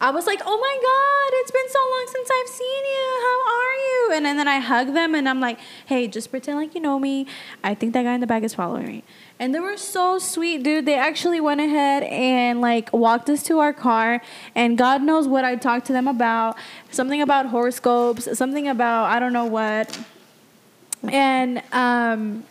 I 0.00 0.10
was 0.10 0.26
like, 0.26 0.40
oh 0.46 0.58
my 0.58 0.78
god, 0.80 1.38
it's 1.40 1.50
been 1.50 1.68
so 1.68 1.78
long 1.78 2.06
since 2.12 2.30
I've 2.30 2.48
seen 2.48 2.84
you. 2.84 3.20
How 3.20 3.38
are 3.50 3.74
you? 3.74 4.12
And, 4.14 4.26
and 4.28 4.38
then 4.38 4.48
I 4.48 4.58
hug 4.60 4.94
them, 4.94 5.14
and 5.16 5.28
I'm 5.28 5.40
like, 5.40 5.58
hey, 5.86 6.06
just 6.06 6.30
pretend 6.30 6.56
like 6.58 6.74
you 6.76 6.80
know 6.80 7.00
me. 7.00 7.26
I 7.64 7.74
think 7.74 7.94
that 7.94 8.04
guy 8.04 8.14
in 8.14 8.20
the 8.20 8.28
back 8.28 8.44
is 8.44 8.54
following 8.54 8.86
me. 8.86 9.04
And 9.40 9.54
they 9.54 9.60
were 9.60 9.76
so 9.76 10.18
sweet, 10.18 10.64
dude. 10.64 10.84
They 10.84 10.96
actually 10.96 11.40
went 11.40 11.60
ahead 11.60 12.02
and 12.02 12.60
like 12.60 12.92
walked 12.92 13.30
us 13.30 13.42
to 13.44 13.60
our 13.60 13.72
car, 13.72 14.20
and 14.56 14.76
God 14.76 15.00
knows 15.02 15.28
what 15.28 15.44
I 15.44 15.54
talked 15.54 15.86
to 15.86 15.92
them 15.92 16.08
about. 16.08 16.56
Something 16.90 17.22
about 17.22 17.46
horoscopes, 17.46 18.36
something 18.36 18.66
about 18.66 19.04
I 19.04 19.20
don't 19.20 19.32
know 19.32 19.44
what. 19.44 19.96
And 21.04 21.62
um, 21.72 22.42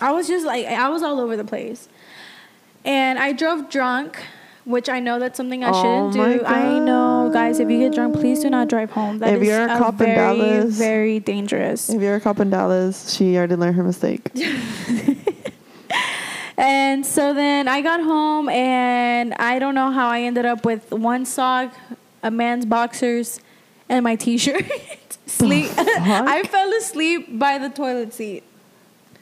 I 0.00 0.12
was 0.12 0.26
just 0.26 0.46
like, 0.46 0.64
I 0.66 0.88
was 0.88 1.02
all 1.02 1.20
over 1.20 1.36
the 1.36 1.44
place. 1.44 1.88
And 2.84 3.18
I 3.18 3.32
drove 3.32 3.68
drunk, 3.68 4.18
which 4.64 4.88
I 4.88 4.98
know 4.98 5.18
that's 5.18 5.36
something 5.36 5.62
I 5.62 5.68
Oh 5.70 5.82
shouldn't 6.12 6.16
my 6.16 6.38
do. 6.38 6.44
I 6.46 6.78
know, 6.78 7.30
guys, 7.32 7.60
if 7.60 7.68
you 7.70 7.78
get 7.78 7.92
drunk, 7.94 8.14
please 8.14 8.40
do 8.40 8.48
not 8.50 8.68
drive 8.68 8.90
home. 8.90 9.18
That 9.18 9.34
If 9.34 9.42
you're 9.44 9.62
a 9.64 9.78
cop 9.78 10.00
in 10.00 10.06
very, 10.06 10.38
Dallas- 10.38 10.78
very 10.78 11.20
dangerous. 11.20 11.90
If 11.90 12.00
you're 12.00 12.16
a 12.16 12.20
cop 12.20 12.40
in 12.40 12.48
Dallas, 12.50 13.14
she 13.14 13.36
already 13.36 13.56
learned 13.56 13.76
her 13.76 13.84
mistake. 13.84 14.30
And 16.56 17.04
so 17.06 17.32
then 17.34 17.66
I 17.68 17.80
got 17.80 18.00
home, 18.00 18.48
and 18.48 19.34
I 19.34 19.58
don't 19.58 19.74
know 19.74 19.90
how 19.90 20.08
I 20.08 20.20
ended 20.22 20.44
up 20.44 20.64
with 20.64 20.90
one 20.92 21.24
sock, 21.24 21.74
a 22.22 22.30
man's 22.30 22.66
boxers, 22.66 23.40
and 23.88 24.04
my 24.04 24.16
t-shirt. 24.16 24.64
Sleep. 25.26 25.70
I 25.76 26.42
fell 26.44 26.72
asleep 26.74 27.38
by 27.38 27.58
the 27.58 27.70
toilet 27.70 28.12
seat. 28.12 28.42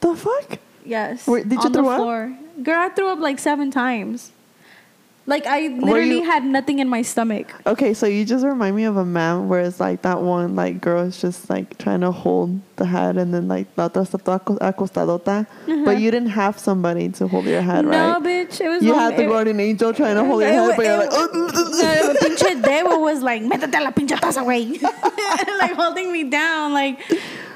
the 0.01 0.15
fuck? 0.15 0.59
Yes. 0.85 1.27
Wait, 1.27 1.47
did 1.47 1.59
you 1.59 1.65
on 1.65 1.71
the 1.71 1.79
throw 1.79 1.89
up? 1.89 1.97
floor. 1.97 2.37
Girl, 2.63 2.79
I 2.79 2.89
threw 2.89 3.07
up 3.07 3.19
like 3.19 3.39
seven 3.39 3.71
times. 3.71 4.31
Like 5.31 5.45
I 5.47 5.59
literally 5.69 6.17
you- 6.19 6.23
had 6.33 6.43
nothing 6.43 6.79
in 6.83 6.89
my 6.89 7.01
stomach. 7.03 7.47
Okay, 7.65 7.93
so 7.93 8.05
you 8.05 8.25
just 8.25 8.43
remind 8.45 8.75
me 8.75 8.83
of 8.83 8.97
a 8.97 9.05
meme 9.05 9.47
where 9.49 9.61
it's 9.67 9.79
like 9.79 10.01
that 10.07 10.19
one 10.21 10.55
like 10.57 10.81
girl 10.81 11.03
is 11.09 11.21
just 11.25 11.49
like 11.49 11.77
trying 11.77 12.01
to 12.01 12.11
hold 12.11 12.59
the 12.75 12.85
head 12.85 13.15
and 13.21 13.33
then 13.33 13.47
like 13.47 13.67
la 13.77 13.87
otra 13.87 14.03
está 14.05 14.17
toda 14.25 14.35
aco- 14.41 14.59
acostadota, 14.69 15.47
but 15.85 15.95
you 16.01 16.11
didn't 16.11 16.33
have 16.41 16.59
somebody 16.59 17.07
to 17.19 17.27
hold 17.33 17.45
your 17.45 17.61
head, 17.61 17.85
Uh-huh. 17.85 17.95
no, 17.97 18.13
right? 18.19 18.23
bitch. 18.49 18.59
It 18.59 18.67
was 18.73 18.83
You 18.83 18.93
had 18.93 19.15
the 19.15 19.23
it- 19.23 19.29
guardian 19.33 19.59
angel 19.61 19.93
trying 19.93 20.15
to 20.15 20.25
hold 20.25 20.41
your 20.41 20.49
it- 20.55 20.59
head, 20.61 20.75
but 20.75 20.85
you're 20.85 20.97
like, 20.97 21.13
it- 21.13 21.31
"Oh." 21.33 21.79
no, 21.81 22.13
pinche 22.23 22.51
Debo 22.69 22.99
was 22.99 23.21
like, 23.29 23.41
métete 23.43 23.79
la 23.87 23.91
pinche 23.91 24.19
taza, 24.19 24.43
güey. 24.43 24.81
like 25.63 25.75
holding 25.75 26.11
me 26.11 26.23
down. 26.25 26.73
Like, 26.73 26.99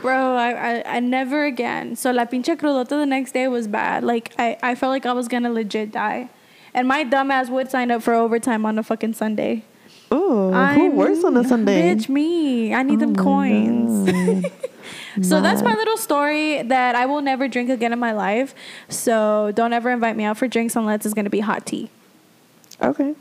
bro, 0.01 0.35
I, 0.47 0.49
I, 0.71 0.83
I 0.95 0.99
never 1.01 1.43
again. 1.45 1.95
So 1.97 2.11
la 2.11 2.23
pinche 2.25 2.55
crudota 2.55 2.95
the 3.03 3.05
next 3.05 3.33
day 3.33 3.47
was 3.49 3.67
bad. 3.67 4.03
Like, 4.05 4.31
I, 4.39 4.57
I 4.63 4.75
felt 4.75 4.91
like 4.91 5.05
I 5.05 5.11
was 5.13 5.27
gonna 5.27 5.49
legit 5.51 5.91
die. 5.91 6.29
And 6.75 6.89
my 6.89 7.05
dumbass 7.05 7.49
would 7.49 7.71
sign 7.71 7.89
up 7.89 8.03
for 8.03 8.13
overtime 8.13 8.65
on 8.65 8.77
a 8.77 8.83
fucking 8.83 9.13
Sunday. 9.13 9.63
Ooh, 10.13 10.51
who 10.51 10.91
works 10.91 11.23
on 11.23 11.37
a 11.37 11.43
Sunday? 11.43 11.95
Bitch, 11.95 12.09
me. 12.09 12.73
I 12.73 12.83
need 12.83 12.99
them 12.99 13.15
Oh 13.17 13.23
my 13.23 13.23
coins. 13.23 14.45
So 15.21 15.41
that's 15.41 15.61
my 15.61 15.73
little 15.73 15.95
story 15.95 16.61
that 16.61 16.93
I 16.93 17.05
will 17.05 17.21
never 17.21 17.47
drink 17.47 17.69
again 17.69 17.93
in 17.93 17.99
my 17.99 18.11
life. 18.11 18.53
So 18.89 19.53
don't 19.55 19.71
ever 19.71 19.89
invite 19.89 20.17
me 20.17 20.25
out 20.25 20.37
for 20.37 20.47
drinks 20.49 20.75
unless 20.75 21.05
it's 21.05 21.13
gonna 21.13 21.29
be 21.29 21.39
hot 21.39 21.65
tea. 21.65 21.89
Okay. 22.81 23.15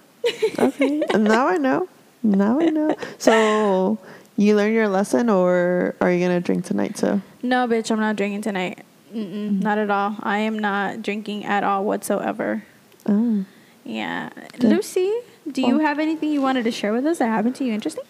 Okay. 0.59 1.03
and 1.15 1.23
now 1.35 1.47
I 1.47 1.57
know. 1.57 1.89
Now 2.25 2.59
I 2.61 2.67
know. 2.67 2.97
So 3.19 3.99
you 4.37 4.57
learned 4.57 4.75
your 4.75 4.89
lesson, 4.89 5.29
or 5.31 5.95
are 6.01 6.11
you 6.11 6.19
gonna 6.19 6.41
drink 6.41 6.65
tonight 6.65 6.97
too? 6.97 7.23
No, 7.45 7.69
bitch, 7.69 7.93
I'm 7.93 8.01
not 8.01 8.17
drinking 8.17 8.43
tonight. 8.43 8.85
Mm-mm, 9.15 9.63
Not 9.63 9.79
at 9.79 9.91
all. 9.91 10.17
I 10.21 10.39
am 10.39 10.59
not 10.59 11.01
drinking 11.01 11.45
at 11.45 11.63
all 11.63 11.85
whatsoever. 11.85 12.65
Oh. 13.07 13.45
Yeah. 13.85 14.31
Good. 14.59 14.65
Lucy, 14.65 15.13
do 15.51 15.63
you 15.63 15.79
have 15.79 15.99
anything 15.99 16.31
you 16.31 16.41
wanted 16.41 16.65
to 16.65 16.71
share 16.71 16.93
with 16.93 17.05
us 17.07 17.19
that 17.19 17.27
happened 17.27 17.55
to 17.57 17.65
you 17.65 17.73
interesting? 17.73 18.05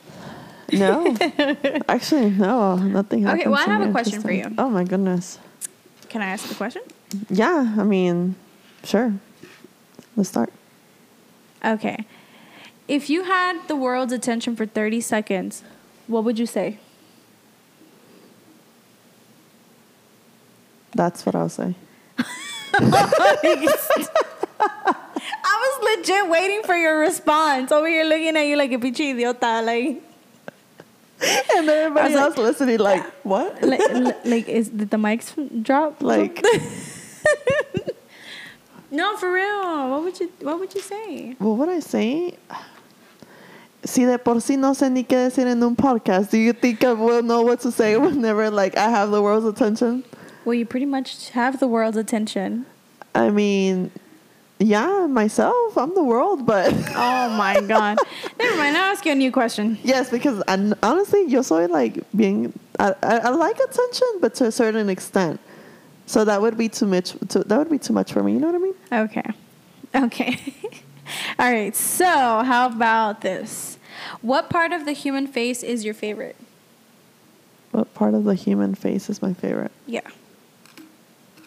No. 0.73 1.17
Actually, 1.89 2.31
no. 2.31 2.77
Nothing 2.77 3.23
happened. 3.23 3.41
Okay, 3.43 3.51
well, 3.51 3.61
I 3.61 3.65
have 3.65 3.89
a 3.89 3.91
question 3.91 4.21
for 4.21 4.33
you. 4.33 4.55
Oh 4.57 4.71
my 4.71 4.85
goodness. 4.85 5.39
Can 6.09 6.23
I 6.23 6.27
ask 6.27 6.49
the 6.49 6.55
question? 6.55 6.83
Yeah. 7.29 7.75
I 7.77 7.83
mean, 7.83 8.37
sure. 8.85 9.15
Let's 10.17 10.29
start. 10.29 10.53
Okay. 11.65 12.05
If 12.87 13.09
you 13.09 13.25
had 13.25 13.67
the 13.67 13.77
world's 13.77 14.13
attention 14.13 14.55
for 14.57 14.67
30 14.67 15.01
seconds, 15.01 15.65
what 16.07 16.23
would 16.25 16.39
you 16.39 16.47
say? 16.47 16.79
That's 20.95 21.27
what 21.27 21.35
I'll 21.35 21.49
say. 21.49 21.75
I 24.61 24.95
was 25.45 25.99
legit 25.99 26.29
waiting 26.29 26.63
for 26.65 26.75
your 26.77 26.99
response. 27.01 27.73
Over 27.73 27.89
here 27.89 28.05
looking 28.05 28.37
at 28.37 28.43
you 28.47 28.57
like 28.57 28.73
a 28.73 28.79
pinche 28.79 29.15
idiota. 29.15 29.65
Like, 29.65 30.03
And 31.57 31.69
everybody 31.69 32.15
I 32.15 32.19
else 32.19 32.37
was 32.37 32.47
listening, 32.59 32.79
like, 32.79 33.03
ah. 33.05 33.11
what? 33.23 33.63
like, 33.63 33.81
like 34.25 34.49
is 34.49 34.69
did 34.69 34.91
the 34.91 34.97
mics 34.97 35.35
drop? 35.63 36.03
Like- 36.03 36.43
no, 38.91 39.17
for 39.17 39.33
real. 39.33 39.91
What 39.91 40.03
would 40.05 40.21
you 40.21 40.31
What 40.41 40.61
would 40.61 40.75
you 40.75 40.81
say? 40.83 41.35
What 41.39 41.57
would 41.59 41.69
I 41.69 41.81
say? 41.81 42.37
Si 43.85 44.05
de 44.07 44.19
por 44.19 44.37
sí 44.37 44.57
no 44.59 44.73
sé 44.73 44.91
ni 44.91 45.05
qué 45.05 45.29
decir 45.31 45.47
en 45.47 45.63
un 45.63 45.77
podcast, 45.77 46.31
do 46.31 46.39
you 46.39 46.55
think 46.55 46.83
I 46.85 46.93
will 46.95 47.23
know 47.23 47.43
what 47.43 47.61
to 47.61 47.71
say 47.71 47.97
whenever 47.99 48.51
like 48.51 48.77
I 48.79 48.89
have 48.89 49.11
the 49.11 49.21
world's 49.21 49.47
attention? 49.47 50.05
Well, 50.45 50.55
you 50.55 50.67
pretty 50.67 50.87
much 50.87 51.31
have 51.31 51.61
the 51.61 51.69
world's 51.69 51.97
attention. 51.97 52.67
I 53.15 53.31
mean, 53.31 53.91
yeah, 54.59 55.07
myself, 55.07 55.77
I'm 55.77 55.95
the 55.95 56.03
world, 56.05 56.47
but 56.47 56.73
Oh 56.95 57.29
my 57.37 57.61
god. 57.61 57.99
Never 58.39 58.57
mind. 58.57 58.77
I'll 58.77 58.93
ask 58.93 59.05
you 59.05 59.13
a 59.13 59.15
new 59.15 59.33
question. 59.33 59.79
yes, 59.83 60.11
because 60.11 60.43
I, 60.49 60.73
honestly, 60.83 61.27
yo 61.29 61.43
soy 61.43 61.67
like 61.67 61.99
being, 62.17 62.53
I, 62.79 62.95
I, 63.03 63.19
I 63.19 63.29
like 63.31 63.59
attention, 63.59 64.09
but 64.21 64.35
to 64.37 64.47
a 64.47 64.53
certain 64.53 64.89
extent. 64.89 65.41
So 66.07 66.25
that 66.25 66.41
would 66.41 66.57
be 66.59 66.69
too 66.69 66.87
much. 66.87 67.13
To, 67.31 67.41
that 67.45 67.59
would 67.59 67.71
be 67.71 67.79
too 67.79 67.93
much 67.95 68.13
for 68.13 68.23
me. 68.23 68.33
You 68.35 68.41
know 68.41 68.49
what 68.53 68.57
I 68.57 68.59
mean? 68.59 68.75
Okay. 68.93 69.31
Okay. 69.95 70.55
All 71.39 71.51
right. 71.51 71.75
So, 71.75 72.05
how 72.05 72.67
about 72.67 73.23
this? 73.23 73.79
What 74.21 74.51
part 74.51 74.73
of 74.73 74.85
the 74.85 74.93
human 74.93 75.27
face 75.27 75.63
is 75.63 75.85
your 75.85 75.95
favorite? 75.95 76.37
What 77.71 77.93
part 77.95 78.13
of 78.15 78.25
the 78.25 78.35
human 78.35 78.75
face 78.75 79.09
is 79.09 79.23
my 79.23 79.33
favorite? 79.35 79.73
Yeah. 79.87 80.03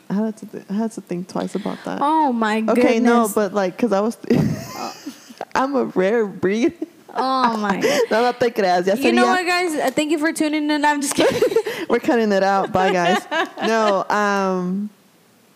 I 0.09 0.13
had 0.13 0.37
to, 0.37 0.45
th- 0.45 0.63
I 0.69 0.73
had 0.73 0.91
to 0.93 1.01
think 1.01 1.27
twice 1.27 1.55
about 1.55 1.77
that. 1.85 1.99
Oh 2.01 2.31
my 2.31 2.61
goodness. 2.61 2.85
Okay, 2.85 2.99
no, 2.99 3.27
but 3.33 3.53
like, 3.53 3.77
cause 3.77 3.91
I 3.91 3.99
was, 3.99 4.17
I'm 5.55 5.75
a 5.75 5.85
rare 5.85 6.25
breed. 6.25 6.73
Oh 7.13 7.57
my 7.57 7.77
god. 7.81 8.01
no, 8.11 8.21
no 8.23 8.31
te 8.31 8.51
creas. 8.51 8.85
Ya 8.87 8.93
You 8.95 9.11
know 9.11 9.25
sería- 9.25 9.27
what, 9.27 9.45
guys? 9.45 9.75
Uh, 9.75 9.91
Thank 9.91 10.11
you 10.11 10.17
for 10.19 10.31
tuning 10.31 10.69
in. 10.69 10.85
I'm 10.85 11.01
just 11.01 11.15
kidding. 11.15 11.41
We're 11.89 11.99
cutting 11.99 12.31
it 12.31 12.43
out. 12.43 12.71
Bye, 12.71 12.91
guys. 12.93 13.25
no, 13.65 14.03
um, 14.09 14.89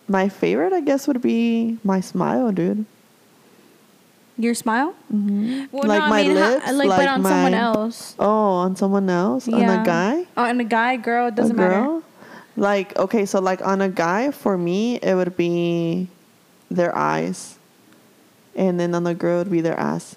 my 0.07 0.27
favorite, 0.27 0.73
I 0.73 0.81
guess, 0.81 1.07
would 1.07 1.21
be 1.21 1.77
my 1.83 1.99
smile, 2.01 2.51
dude. 2.51 2.85
Your 4.37 4.55
smile? 4.55 4.95
Mm-hmm. 5.13 5.65
Well, 5.71 5.83
like 5.87 5.99
no, 5.99 6.05
I 6.05 6.09
my 6.09 6.23
mean, 6.23 6.35
ha- 6.35 6.49
lips, 6.49 6.71
like, 6.73 6.89
but 6.89 7.07
on 7.07 7.21
someone 7.23 7.51
my- 7.51 7.57
else. 7.57 8.15
Oh, 8.17 8.49
on 8.65 8.75
someone 8.75 9.09
else, 9.09 9.47
on 9.47 9.61
a 9.63 9.83
guy, 9.85 10.25
Oh, 10.35 10.45
and 10.45 10.59
a 10.59 10.63
guy, 10.63 10.95
girl, 10.97 11.27
it 11.27 11.35
doesn't 11.35 11.55
a 11.55 11.59
girl. 11.61 11.93
matter. 11.99 12.05
Like 12.57 12.97
okay, 12.97 13.25
so 13.25 13.39
like 13.39 13.65
on 13.65 13.81
a 13.81 13.89
guy, 13.89 14.31
for 14.31 14.57
me, 14.57 14.97
it 14.97 15.15
would 15.15 15.37
be 15.37 16.07
their 16.69 16.95
eyes, 16.95 17.57
and 18.55 18.79
then 18.79 18.93
on 18.93 19.03
the 19.03 19.13
girl, 19.13 19.39
it 19.39 19.43
would 19.45 19.51
be 19.51 19.61
their 19.61 19.79
ass. 19.79 20.15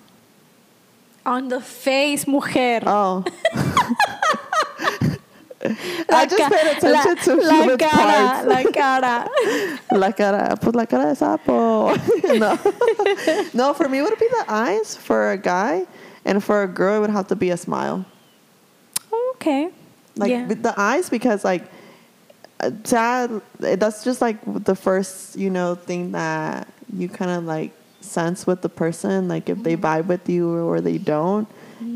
On 1.24 1.48
the 1.48 1.60
face, 1.60 2.26
mujer. 2.26 2.82
Oh. 2.86 3.24
La 6.10 6.18
I 6.18 6.26
just 6.26 6.52
paid 6.52 6.76
attention 6.76 7.16
to 7.16 7.34
la 7.36 7.62
human 7.62 7.78
cara, 7.78 8.44
parts. 8.44 8.46
La 8.46 8.62
cara. 8.70 9.28
La 9.92 10.12
cara, 10.12 10.56
pues 10.60 10.74
la 10.74 10.84
cara 10.84 11.06
de 11.06 11.16
sapo. 11.16 11.96
no. 12.38 12.58
no, 13.54 13.72
for 13.72 13.88
me, 13.88 13.98
it 13.98 14.02
would 14.02 14.18
be 14.18 14.28
the 14.28 14.44
eyes 14.46 14.94
for 14.94 15.32
a 15.32 15.38
guy, 15.38 15.86
and 16.26 16.44
for 16.44 16.62
a 16.62 16.68
girl, 16.68 16.98
it 16.98 17.00
would 17.00 17.10
have 17.10 17.28
to 17.28 17.36
be 17.36 17.48
a 17.48 17.56
smile. 17.56 18.04
Okay. 19.36 19.70
Like 20.16 20.30
yeah. 20.30 20.46
with 20.46 20.62
the 20.62 20.78
eyes, 20.78 21.08
because 21.08 21.44
like, 21.44 21.64
sad, 22.84 23.30
that's 23.58 24.04
just 24.04 24.20
like 24.20 24.38
the 24.64 24.74
first, 24.74 25.36
you 25.36 25.50
know, 25.50 25.74
thing 25.74 26.12
that 26.12 26.68
you 26.92 27.08
kind 27.08 27.30
of 27.30 27.44
like 27.44 27.72
sense 28.00 28.46
with 28.46 28.60
the 28.62 28.68
person, 28.68 29.28
like 29.28 29.48
if 29.48 29.58
Mm-hmm. 29.58 29.64
they 29.64 29.76
vibe 29.76 30.06
with 30.06 30.28
you 30.28 30.48
or 30.68 30.80
they 30.80 30.98
don't. 30.98 31.48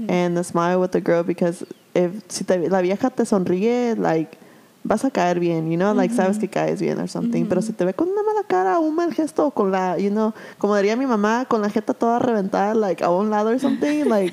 And 0.08 0.36
the 0.36 0.44
smile 0.44 0.80
with 0.80 0.92
the 0.92 1.00
girl, 1.00 1.22
because 1.22 1.64
if 1.94 2.12
si 2.28 2.44
te, 2.44 2.68
la 2.68 2.80
vieja 2.80 3.10
te 3.10 3.24
sonríe, 3.24 3.96
like, 3.96 4.38
vas 4.84 5.04
a 5.04 5.10
caer 5.10 5.38
bien, 5.40 5.70
you 5.70 5.76
know, 5.76 5.92
like 5.92 6.10
Mm-hmm. 6.10 6.20
sabes 6.32 6.38
que 6.38 6.48
caes 6.48 6.80
bien 6.80 6.98
or 6.98 7.06
something. 7.08 7.46
Pero 7.46 7.60
si 7.60 7.72
te 7.72 7.84
ve 7.84 7.92
con 7.92 8.08
una 8.08 8.22
mala 8.22 8.42
cara, 8.48 8.78
un 8.80 8.94
mal 8.94 9.12
gesto, 9.12 9.50
con 9.54 9.70
la, 9.70 9.96
you 9.98 10.08
know, 10.10 10.32
como 10.58 10.74
diría 10.76 10.96
mi 10.96 11.04
mamá, 11.06 11.44
con 11.48 11.60
la 11.60 11.68
jeta 11.68 11.92
toda 11.94 12.18
reventada, 12.20 12.74
like 12.74 13.02
a 13.04 13.10
un 13.10 13.28
lado 13.30 13.50
or 13.50 13.58
something, 13.58 14.04
like, 14.08 14.32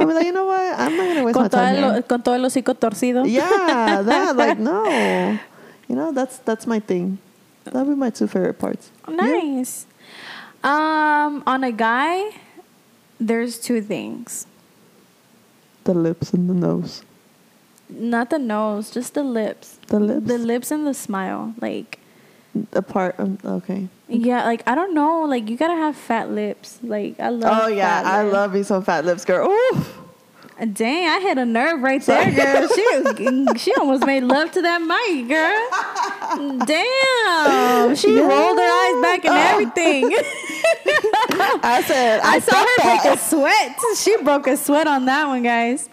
I 0.00 0.04
mean, 0.04 0.14
like, 0.14 0.26
you 0.26 0.32
know 0.32 0.46
what, 0.46 0.78
I'm 0.78 0.96
not 0.96 1.06
gonna 1.08 1.22
waste 1.24 1.36
my 1.38 1.48
con, 1.48 1.50
todo 1.50 1.60
time 1.62 1.74
here. 1.92 2.02
con 2.02 2.22
todo 2.22 2.34
el 2.34 2.44
hocico 2.44 2.74
torcido. 2.74 3.24
Yeah, 3.26 4.02
that 4.02 4.36
like 4.36 4.58
no, 4.58 5.38
you 5.88 5.96
know 5.96 6.12
that's 6.12 6.38
that's 6.38 6.66
my 6.66 6.78
thing. 6.80 7.18
That'd 7.64 7.88
be 7.88 7.94
my 7.94 8.10
two 8.10 8.26
favorite 8.26 8.58
parts. 8.58 8.90
You? 9.08 9.16
Nice. 9.16 9.86
Um, 10.64 11.42
on 11.46 11.62
a 11.64 11.72
guy, 11.72 12.30
there's 13.20 13.58
two 13.58 13.80
things. 13.82 14.46
The 15.84 15.94
lips 15.94 16.32
and 16.32 16.48
the 16.48 16.54
nose. 16.54 17.02
Not 17.88 18.28
the 18.30 18.38
nose, 18.38 18.90
just 18.90 19.14
the 19.14 19.22
lips. 19.24 19.78
The 19.88 19.98
lips. 20.00 20.26
The 20.26 20.38
lips 20.38 20.70
and 20.70 20.86
the 20.86 20.92
smile. 20.94 21.54
Like, 21.60 21.98
The 22.72 22.82
part. 22.82 23.14
Um, 23.18 23.38
okay. 23.44 23.88
yeah, 24.08 24.44
like 24.44 24.62
I 24.66 24.74
don't 24.74 24.92
know. 24.94 25.22
Like 25.24 25.48
you 25.48 25.56
gotta 25.56 25.76
have 25.76 25.96
fat 25.96 26.30
lips. 26.30 26.78
Like 26.82 27.18
I 27.20 27.28
love. 27.30 27.52
Oh 27.64 27.66
yeah, 27.68 28.02
I 28.04 28.22
lips. 28.24 28.32
love 28.34 28.52
me 28.54 28.62
some 28.62 28.82
fat 28.82 29.04
lips, 29.04 29.24
girl. 29.24 29.48
Ooh. 29.48 29.84
Dang, 30.72 31.08
I 31.08 31.18
had 31.18 31.38
a 31.38 31.44
nerve 31.44 31.82
right 31.82 32.02
there, 32.02 32.32
girl. 32.32 32.68
She 32.68 33.46
she 33.58 33.72
almost 33.74 34.04
made 34.04 34.24
love 34.24 34.50
to 34.52 34.62
that 34.62 34.80
mic, 34.82 35.28
girl. 35.28 36.66
Damn, 36.66 37.94
she 37.94 38.14
Yeah. 38.16 38.22
rolled 38.26 38.58
her 38.58 38.64
eyes 38.64 39.02
back 39.02 39.24
and 39.24 39.34
Oh. 39.34 39.52
everything. 39.52 40.04
I 41.62 41.82
said 41.86 42.20
I 42.24 42.40
saw 42.40 42.56
her 42.56 42.76
felt 42.82 43.02
break 43.02 43.14
a 43.14 43.18
sweat. 43.18 43.76
She 43.96 44.16
broke 44.22 44.46
a 44.48 44.56
sweat 44.56 44.86
on 44.88 45.04
that 45.04 45.26
one, 45.28 45.42
guys. 45.42 45.88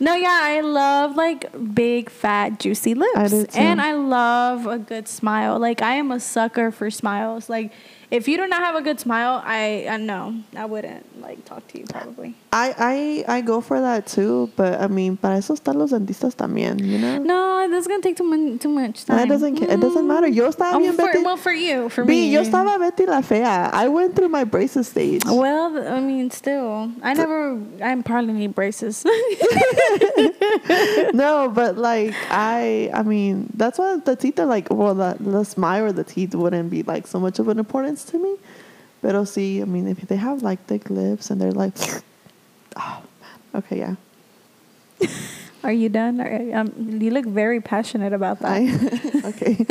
No, 0.00 0.14
yeah, 0.14 0.38
I 0.42 0.60
love 0.60 1.16
like 1.16 1.74
big, 1.74 2.08
fat, 2.10 2.60
juicy 2.60 2.94
lips. 2.94 3.16
I. 3.16 3.46
And 3.58 3.80
I 3.80 3.94
love 3.94 4.66
a 4.66 4.78
good 4.78 5.08
smile. 5.08 5.58
Like 5.58 5.82
I 5.82 5.94
am 5.94 6.12
a 6.12 6.20
sucker 6.20 6.70
for 6.70 6.90
smiles. 6.90 7.48
Like 7.48 7.72
if 8.10 8.28
you 8.28 8.36
do 8.36 8.46
not 8.46 8.60
have 8.62 8.76
a 8.76 8.82
good 8.82 9.00
smile, 9.00 9.42
I 9.44 9.86
I 9.88 9.96
know 9.96 10.34
I 10.56 10.66
wouldn't 10.66 11.20
like 11.20 11.44
talk 11.44 11.66
to 11.68 11.78
you 11.80 11.86
probably. 11.86 12.34
I 12.50 13.24
I 13.28 13.36
I 13.36 13.40
go 13.42 13.60
for 13.60 13.78
that 13.80 14.06
too, 14.06 14.50
but 14.56 14.80
I 14.80 14.86
mean, 14.86 15.18
para 15.18 15.36
eso 15.36 15.54
están 15.54 15.76
los 15.76 15.90
dentistas 15.90 16.34
también, 16.34 16.80
you 16.80 16.98
know. 16.98 17.18
No, 17.18 17.68
that's 17.70 17.86
gonna 17.86 18.00
take 18.00 18.16
too 18.16 18.24
much 18.24 18.62
too 18.62 18.70
much 18.70 19.04
time. 19.04 19.18
it 19.18 19.28
doesn't 19.28 19.56
ca- 19.56 19.66
it 19.66 19.80
doesn't 19.80 20.06
matter. 20.06 20.28
Yo 20.28 20.48
estaba 20.48 20.72
mm. 20.72 20.76
Oh, 20.76 20.78
bien 20.78 20.92
for, 20.94 21.06
Betty. 21.06 21.24
well, 21.24 21.36
for 21.36 21.52
you, 21.52 21.88
for 21.90 22.04
B, 22.04 22.12
me. 22.12 22.30
yo 22.30 22.42
estaba 22.42 22.78
Betty 22.78 23.04
la 23.04 23.20
fea. 23.20 23.44
I 23.44 23.88
went 23.88 24.16
through 24.16 24.30
my 24.30 24.44
braces 24.44 24.88
stage. 24.88 25.22
Well, 25.26 25.76
I 25.88 26.00
mean, 26.00 26.30
still, 26.30 26.90
I 27.02 27.12
never. 27.12 27.60
I 27.82 27.94
probably 28.00 28.32
need 28.32 28.54
braces. 28.54 29.04
no, 31.12 31.50
but 31.54 31.76
like 31.76 32.14
I, 32.30 32.90
I 32.94 33.02
mean, 33.02 33.50
that's 33.54 33.78
why 33.78 33.96
the 33.96 34.16
teeth 34.16 34.40
are 34.40 34.46
like, 34.46 34.68
well, 34.70 34.94
the, 34.94 35.16
the 35.20 35.44
smile 35.44 35.84
or 35.84 35.92
the 35.92 36.04
teeth 36.04 36.34
wouldn't 36.34 36.70
be 36.70 36.82
like 36.82 37.06
so 37.06 37.20
much 37.20 37.38
of 37.38 37.48
an 37.48 37.58
importance 37.58 38.04
to 38.04 38.18
me. 38.18 38.36
But 39.02 39.22
see, 39.26 39.60
I 39.60 39.64
mean, 39.64 39.86
if 39.86 40.00
they 40.00 40.16
have 40.16 40.42
like 40.42 40.64
thick 40.66 40.90
lips 40.90 41.30
and 41.30 41.40
they're 41.40 41.52
like, 41.52 41.74
oh 42.78 43.02
man, 43.20 43.62
okay, 43.62 43.78
yeah, 43.78 43.94
Are 45.64 45.72
you 45.72 45.88
done? 45.88 46.20
Are, 46.20 46.60
um, 46.60 46.72
you 47.00 47.10
look 47.10 47.26
very 47.26 47.60
passionate 47.60 48.12
about 48.12 48.38
that. 48.40 48.52
I, 48.52 49.20
okay. 49.28 49.66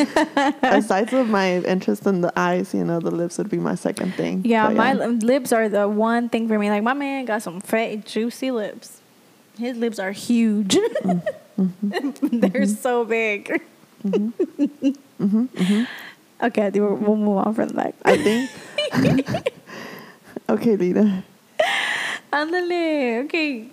Aside 0.61 1.09
from 1.09 1.31
my 1.31 1.59
interest 1.59 2.05
in 2.05 2.21
the 2.21 2.31
eyes, 2.37 2.73
you 2.73 2.83
know, 2.83 2.99
the 2.99 3.11
lips 3.11 3.37
would 3.37 3.49
be 3.49 3.57
my 3.57 3.75
second 3.75 4.13
thing. 4.15 4.41
yeah, 4.45 4.67
But 4.67 4.75
my 4.75 4.93
li- 4.93 5.15
lips 5.17 5.53
are 5.53 5.69
the 5.69 5.87
one 5.87 6.27
thing 6.27 6.47
for 6.49 6.59
me. 6.59 6.69
Like 6.69 6.83
my 6.83 6.93
man 6.93 7.25
got 7.25 7.41
some 7.41 7.61
fat, 7.61 8.05
juicy 8.05 8.51
lips. 8.51 8.99
His 9.57 9.77
lips 9.77 9.97
are 9.97 10.11
huge. 10.11 10.75
Mm-hmm. 11.57 12.39
They're 12.39 12.67
so 12.67 13.05
big. 13.05 13.61
Mm-hmm. 14.05 15.83
Okay, 16.43 16.65
I 16.67 16.69
think 16.69 16.75
we'll 16.75 16.95
we'll 16.95 17.15
move 17.15 17.37
on 17.37 17.53
from 17.55 17.69
that. 17.69 17.95
I 18.05 18.17
think. 18.17 18.51
okay, 20.49 20.75
Lita. 20.75 21.23
Ándale, 22.37 23.23
okay. 23.25 23.65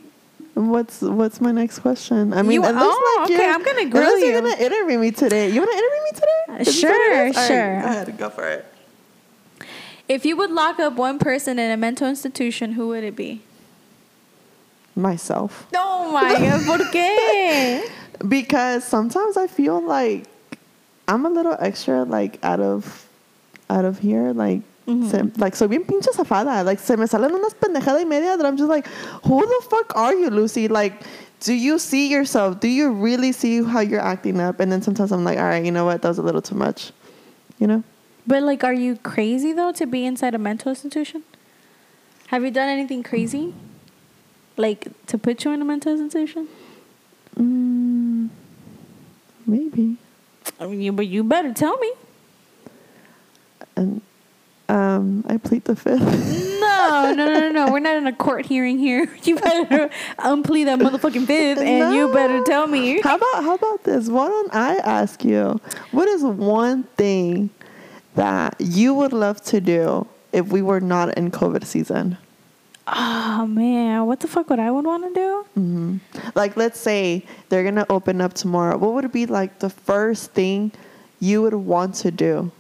What's 0.55 1.03
what's 1.03 1.40
my 1.40 1.50
next 1.53 1.81
question? 1.81 2.33
I 2.33 2.42
mean, 2.42 2.53
You- 2.53 2.64
it 2.64 2.72
looks 2.74 2.96
oh, 2.96 3.16
like 3.18 3.31
okay, 3.31 3.42
you're, 3.44 3.53
I'm 3.53 3.62
gonna 3.62 3.87
grill 3.90 4.18
you. 4.18 4.27
You're 4.27 4.40
gonna 4.40 4.57
interview 4.57 4.98
me 4.98 5.11
today. 5.11 5.50
You 5.50 5.61
wanna 5.61 5.72
interview 5.83 6.03
me 6.09 6.12
today? 6.14 6.40
Uh, 6.48 6.57
Is 6.62 6.66
this 6.66 6.83
what 6.85 6.90
it 6.92 6.94
sure, 6.94 7.24
right, 7.24 7.35
sure. 7.48 7.81
go 7.83 7.87
ahead, 7.88 8.18
go 8.18 8.31
for 8.31 8.46
it. 8.48 8.64
If 10.09 10.24
you 10.24 10.37
would 10.37 10.50
lock 10.50 10.79
up 10.79 10.94
one 10.94 11.18
person 11.18 11.59
in 11.59 11.70
a 11.70 11.77
mental 11.77 12.09
institution, 12.09 12.72
who 12.72 12.88
would 12.88 13.05
it 13.05 13.16
be? 13.16 13.42
Myself, 14.96 15.66
Oh 15.74 16.12
my 16.12 16.33
god, 16.38 16.64
¿por 16.66 16.79
qué? 16.92 17.83
because 18.29 18.85
sometimes 18.85 19.37
I 19.37 19.48
feel 19.48 19.81
like 19.83 20.29
I'm 21.09 21.27
a 21.27 21.31
little 21.31 21.57
extra, 21.59 22.05
like 22.05 22.38
out 22.44 22.61
of 22.61 23.09
out 23.68 23.85
of 23.85 23.98
here, 23.98 24.33
like. 24.33 24.62
Mhm. 24.87 25.11
Se, 25.11 25.23
like 25.38 25.57
soy 25.57 25.68
bien 25.68 25.85
pinche 25.85 26.12
zafada 26.12 26.64
like 26.64 26.79
se 26.79 26.97
me 26.97 27.07
salen 27.07 27.31
unas 27.33 27.55
pendejada 27.55 27.99
y 27.99 28.05
media 28.05 28.37
that 28.37 28.44
I'm 28.44 28.57
just 28.57 28.68
like 28.68 28.87
who 29.25 29.40
the 29.40 29.66
fuck 29.68 29.97
are 29.97 30.14
you 30.14 30.29
Lucy 30.31 30.68
like 30.68 31.03
do 31.40 31.55
you 31.55 31.79
see 31.79 32.09
yourself 32.09 32.61
do 32.61 32.68
you 32.68 32.90
really 32.92 33.33
see 33.33 33.62
how 33.62 33.81
you're 33.81 34.01
acting 34.01 34.40
up 34.40 34.61
and 34.61 34.70
then 34.70 34.83
sometimes 34.83 35.11
I'm 35.11 35.25
like 35.25 35.38
all 35.38 35.44
right 35.44 35.64
you 35.64 35.73
know 35.73 35.87
what 35.87 36.03
that 36.03 36.09
was 36.09 36.18
a 36.18 36.23
little 36.23 36.42
too 36.42 36.55
much 36.55 36.92
you 37.59 37.66
know 37.66 37.83
But 38.27 38.42
like, 38.42 38.64
are 38.64 38.73
you 38.73 38.97
crazy 38.97 39.53
though 39.53 39.73
to 39.73 39.87
be 39.87 40.07
inside 40.07 40.35
a 40.35 40.38
mental 40.38 40.70
institution? 40.70 41.25
Have 42.29 42.42
you 42.42 42.51
done 42.51 42.68
anything 42.68 43.03
crazy, 43.03 43.53
like 44.57 44.88
to 45.09 45.18
put 45.18 45.44
you 45.44 45.53
in 45.53 45.61
a 45.61 45.64
mental 45.64 45.92
institution? 45.92 46.49
Mm, 47.37 48.31
maybe. 49.47 49.99
I 50.59 50.66
mean, 50.66 50.81
you, 50.81 50.92
but 50.92 51.07
you 51.07 51.23
better 51.23 51.53
tell 51.53 51.77
me. 51.77 51.92
And 53.77 54.01
um, 54.75 55.25
I 55.29 55.37
plead 55.37 55.65
the 55.65 55.77
fifth. 55.77 56.01
No, 56.61 57.13
no, 57.15 57.27
no, 57.27 57.41
no, 57.41 57.51
no. 57.51 57.73
We're 57.73 57.79
not 57.79 57.97
in 57.97 58.07
a 58.07 58.13
court 58.13 58.45
hearing 58.47 58.79
here. 58.79 59.09
You 59.25 59.37
better 59.37 59.89
unplead 60.19 60.67
that 60.67 60.79
motherfucking 60.79 61.27
fifth, 61.27 61.59
and 61.61 61.95
you 61.95 62.13
better 62.13 62.43
tell 62.45 62.67
me. 62.67 63.01
How 63.01 63.17
about 63.17 63.45
how 63.45 63.55
about 63.55 63.85
this? 63.85 64.09
Why 64.09 64.27
don't 64.29 64.55
I 64.55 64.77
ask 64.77 65.25
you? 65.25 65.61
What 65.93 66.09
is 66.09 66.23
one 66.23 66.83
thing 66.97 67.51
that 68.17 68.57
you 68.59 68.95
would 68.95 69.13
love 69.13 69.43
to 69.45 69.61
do 69.61 70.07
if 70.33 70.49
we 70.49 70.61
were 70.63 70.81
not 70.81 71.17
in 71.17 71.31
COVID 71.31 71.65
season? 71.65 72.19
Oh 72.87 73.47
man, 73.47 74.05
what 74.07 74.21
the 74.21 74.29
fuck 74.29 74.51
would 74.51 74.59
I 74.59 74.71
would 74.71 74.85
want 74.85 75.05
to 75.05 75.15
do? 75.15 75.47
hmm 75.55 75.97
Like, 76.35 76.57
let's 76.57 76.79
say 76.79 77.25
they're 77.49 77.65
gonna 77.65 77.87
open 77.89 78.21
up 78.21 78.35
tomorrow. 78.35 78.77
What 78.77 78.93
would 78.95 79.11
be 79.13 79.27
like 79.27 79.61
the 79.61 79.71
first 79.71 80.33
thing 80.33 80.73
you 81.21 81.41
would 81.43 81.55
want 81.55 81.95
to 81.97 82.11
do? 82.11 82.51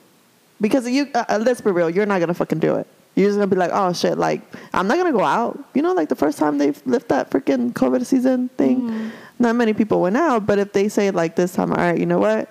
Because 0.64 0.88
you, 0.88 1.08
uh, 1.14 1.24
uh, 1.28 1.38
let's 1.44 1.60
be 1.60 1.70
real, 1.70 1.90
you're 1.90 2.06
not 2.08 2.20
gonna 2.20 2.32
fucking 2.32 2.58
do 2.58 2.76
it. 2.76 2.86
You're 3.14 3.28
just 3.28 3.36
gonna 3.36 3.52
be 3.52 3.56
like, 3.60 3.70
oh 3.74 3.92
shit, 3.92 4.16
like 4.16 4.40
I'm 4.72 4.86
not 4.88 4.96
gonna 4.96 5.12
go 5.12 5.22
out. 5.22 5.58
You 5.74 5.82
know, 5.82 5.92
like 5.92 6.08
the 6.08 6.16
first 6.16 6.38
time 6.38 6.56
they 6.56 6.72
lift 6.86 7.08
that 7.12 7.28
freaking 7.28 7.74
COVID 7.74 8.06
season 8.06 8.48
thing, 8.56 8.80
Mhm. 8.88 9.10
not 9.38 9.56
many 9.56 9.74
people 9.74 10.00
went 10.00 10.16
out. 10.16 10.46
But 10.46 10.58
if 10.58 10.72
they 10.72 10.88
say 10.88 11.10
like 11.10 11.36
this 11.36 11.52
time, 11.52 11.70
all 11.70 11.76
right, 11.76 11.98
you 12.00 12.06
know 12.06 12.18
what? 12.18 12.48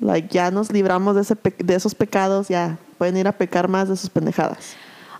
Like 0.00 0.32
ya 0.32 0.50
nos 0.50 0.68
libramos 0.70 1.14
de, 1.14 1.20
ese 1.26 1.34
pe- 1.34 1.58
de 1.58 1.74
esos 1.74 1.92
pecados, 1.92 2.48
ya 2.50 2.76
pueden 3.00 3.16
ir 3.18 3.26
a 3.26 3.32
pecar 3.32 3.66
más 3.66 3.88
de 3.88 3.96
sus 3.96 4.08
pendejadas. 4.08 4.74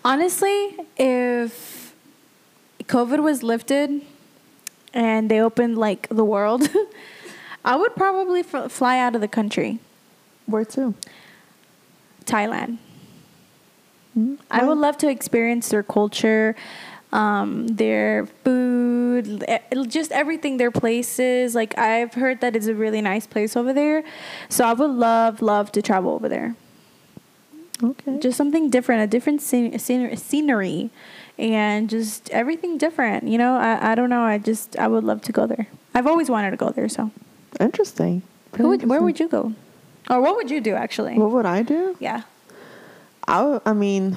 Honestly, 0.05 0.77
if 0.97 1.93
COVID 2.87 3.21
was 3.27 3.43
lifted 3.43 4.03
and 4.95 5.29
they 5.29 5.41
opened 5.41 5.77
like 5.79 6.07
the 6.11 6.25
world, 6.25 6.71
I 7.65 7.75
would 7.75 7.95
probably 7.97 8.41
f- 8.47 8.71
fly 8.71 8.99
out 9.01 9.15
of 9.17 9.21
the 9.21 9.29
country. 9.29 9.81
Where 10.47 10.65
to? 10.79 10.95
Thailand. 12.25 12.79
Mhm. 14.19 14.39
I 14.51 14.65
would 14.65 14.79
love 14.79 14.97
to 14.99 15.09
experience 15.09 15.69
their 15.69 15.83
culture, 15.83 16.57
um, 17.13 17.67
their 17.69 18.27
food, 18.45 19.45
just 19.89 20.11
everything, 20.13 20.57
their 20.57 20.71
places. 20.73 21.55
Like 21.55 21.79
I've 21.79 22.15
heard 22.15 22.41
that 22.41 22.57
it's 22.57 22.67
a 22.67 22.75
really 22.75 23.01
nice 23.01 23.27
place 23.27 23.57
over 23.57 23.73
there, 23.73 24.03
so 24.49 24.65
I 24.65 24.73
would 24.73 24.91
love, 24.91 25.41
love 25.43 25.71
to 25.73 25.83
travel 25.83 26.13
over 26.13 26.29
there. 26.29 26.55
Okay. 27.83 28.19
Just 28.19 28.37
something 28.37 28.69
different, 28.69 29.03
a 29.03 29.07
different 29.07 29.41
scen- 29.41 29.79
scen- 29.79 30.15
scenery, 30.17 30.91
and 31.39 31.89
just 31.89 32.29
everything 32.31 32.77
different. 32.77 33.25
You 33.29 33.39
know, 33.39 33.57
I, 33.57 33.93
I 33.93 33.95
don't 33.95 34.11
know. 34.11 34.23
I 34.23 34.37
just 34.39 34.77
I 34.79 34.87
would 34.87 35.05
love 35.05 35.23
to 35.23 35.33
go 35.33 35.47
there. 35.47 35.67
I've 35.95 36.07
always 36.07 36.29
wanted 36.29 36.51
to 36.51 36.57
go 36.59 36.71
there. 36.71 36.89
So, 36.89 37.11
interesting. 37.59 38.23
Who 38.57 38.69
would, 38.69 38.85
where 38.85 39.01
would 39.01 39.19
you 39.21 39.29
go, 39.29 39.55
or 40.11 40.21
what 40.21 40.37
would 40.37 40.51
you 40.51 40.61
do 40.61 40.75
actually? 40.75 41.17
What 41.19 41.31
would 41.31 41.47
I 41.47 41.63
do? 41.63 41.97
yeah. 42.01 42.23
I, 43.29 43.61
I 43.65 43.73
mean, 43.73 44.17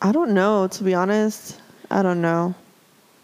I 0.00 0.12
don't 0.12 0.32
know, 0.32 0.68
to 0.68 0.84
be 0.84 0.94
honest. 0.94 1.60
I 1.90 2.02
don't 2.02 2.20
know. 2.20 2.54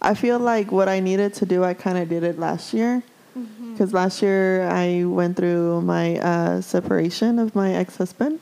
I 0.00 0.14
feel 0.14 0.40
like 0.40 0.72
what 0.72 0.88
I 0.88 0.98
needed 0.98 1.32
to 1.34 1.46
do, 1.46 1.62
I 1.62 1.74
kind 1.74 1.96
of 1.96 2.08
did 2.08 2.24
it 2.24 2.38
last 2.38 2.74
year. 2.74 3.02
Because 3.72 3.94
last 3.94 4.20
year 4.20 4.68
I 4.68 5.04
went 5.04 5.36
through 5.36 5.80
my 5.82 6.18
uh, 6.18 6.60
separation 6.60 7.38
of 7.38 7.54
my 7.54 7.74
ex 7.74 7.96
husband. 7.96 8.40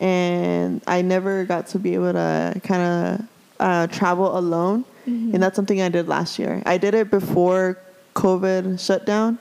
And 0.00 0.82
I 0.86 1.02
never 1.02 1.44
got 1.44 1.66
to 1.68 1.78
be 1.78 1.94
able 1.94 2.12
to 2.12 2.60
kind 2.64 2.82
of 2.82 3.26
uh, 3.60 3.86
travel 3.88 4.38
alone. 4.38 4.84
Mm-hmm. 5.06 5.34
And 5.34 5.42
that's 5.42 5.56
something 5.56 5.82
I 5.82 5.88
did 5.88 6.08
last 6.08 6.38
year. 6.38 6.62
I 6.64 6.78
did 6.78 6.94
it 6.94 7.10
before 7.10 7.78
COVID 8.14 8.80
shut 8.80 9.04
down. 9.04 9.38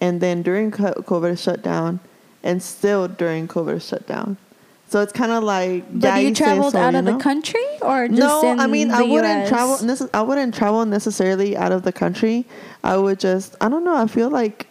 And 0.00 0.20
then 0.20 0.42
during 0.42 0.70
COVID 0.70 1.42
shut 1.42 1.62
down. 1.62 2.00
And 2.46 2.62
still 2.62 3.08
during 3.08 3.48
COVID 3.48 3.82
shutdown. 3.86 4.36
So 4.88 5.02
it's 5.02 5.12
kind 5.12 5.32
of 5.32 5.42
like 5.42 5.84
But 5.92 6.06
yeah, 6.06 6.18
you 6.18 6.28
say 6.28 6.44
traveled 6.44 6.72
so, 6.72 6.78
out 6.78 6.92
you 6.92 7.00
of 7.00 7.04
the 7.06 7.16
country, 7.16 7.64
or 7.82 8.06
just 8.06 8.20
no, 8.20 8.52
in 8.52 8.60
I 8.60 8.68
mean 8.68 8.92
I 8.92 9.02
wouldn't 9.02 9.42
US? 9.44 9.48
travel. 9.48 10.08
I 10.14 10.22
wouldn't 10.22 10.54
travel 10.54 10.86
necessarily 10.86 11.56
out 11.56 11.72
of 11.72 11.82
the 11.82 11.92
country. 11.92 12.46
I 12.84 12.96
would 12.96 13.18
just 13.18 13.56
I 13.60 13.68
don't 13.68 13.82
know. 13.82 13.96
I 13.96 14.06
feel 14.06 14.30
like 14.30 14.68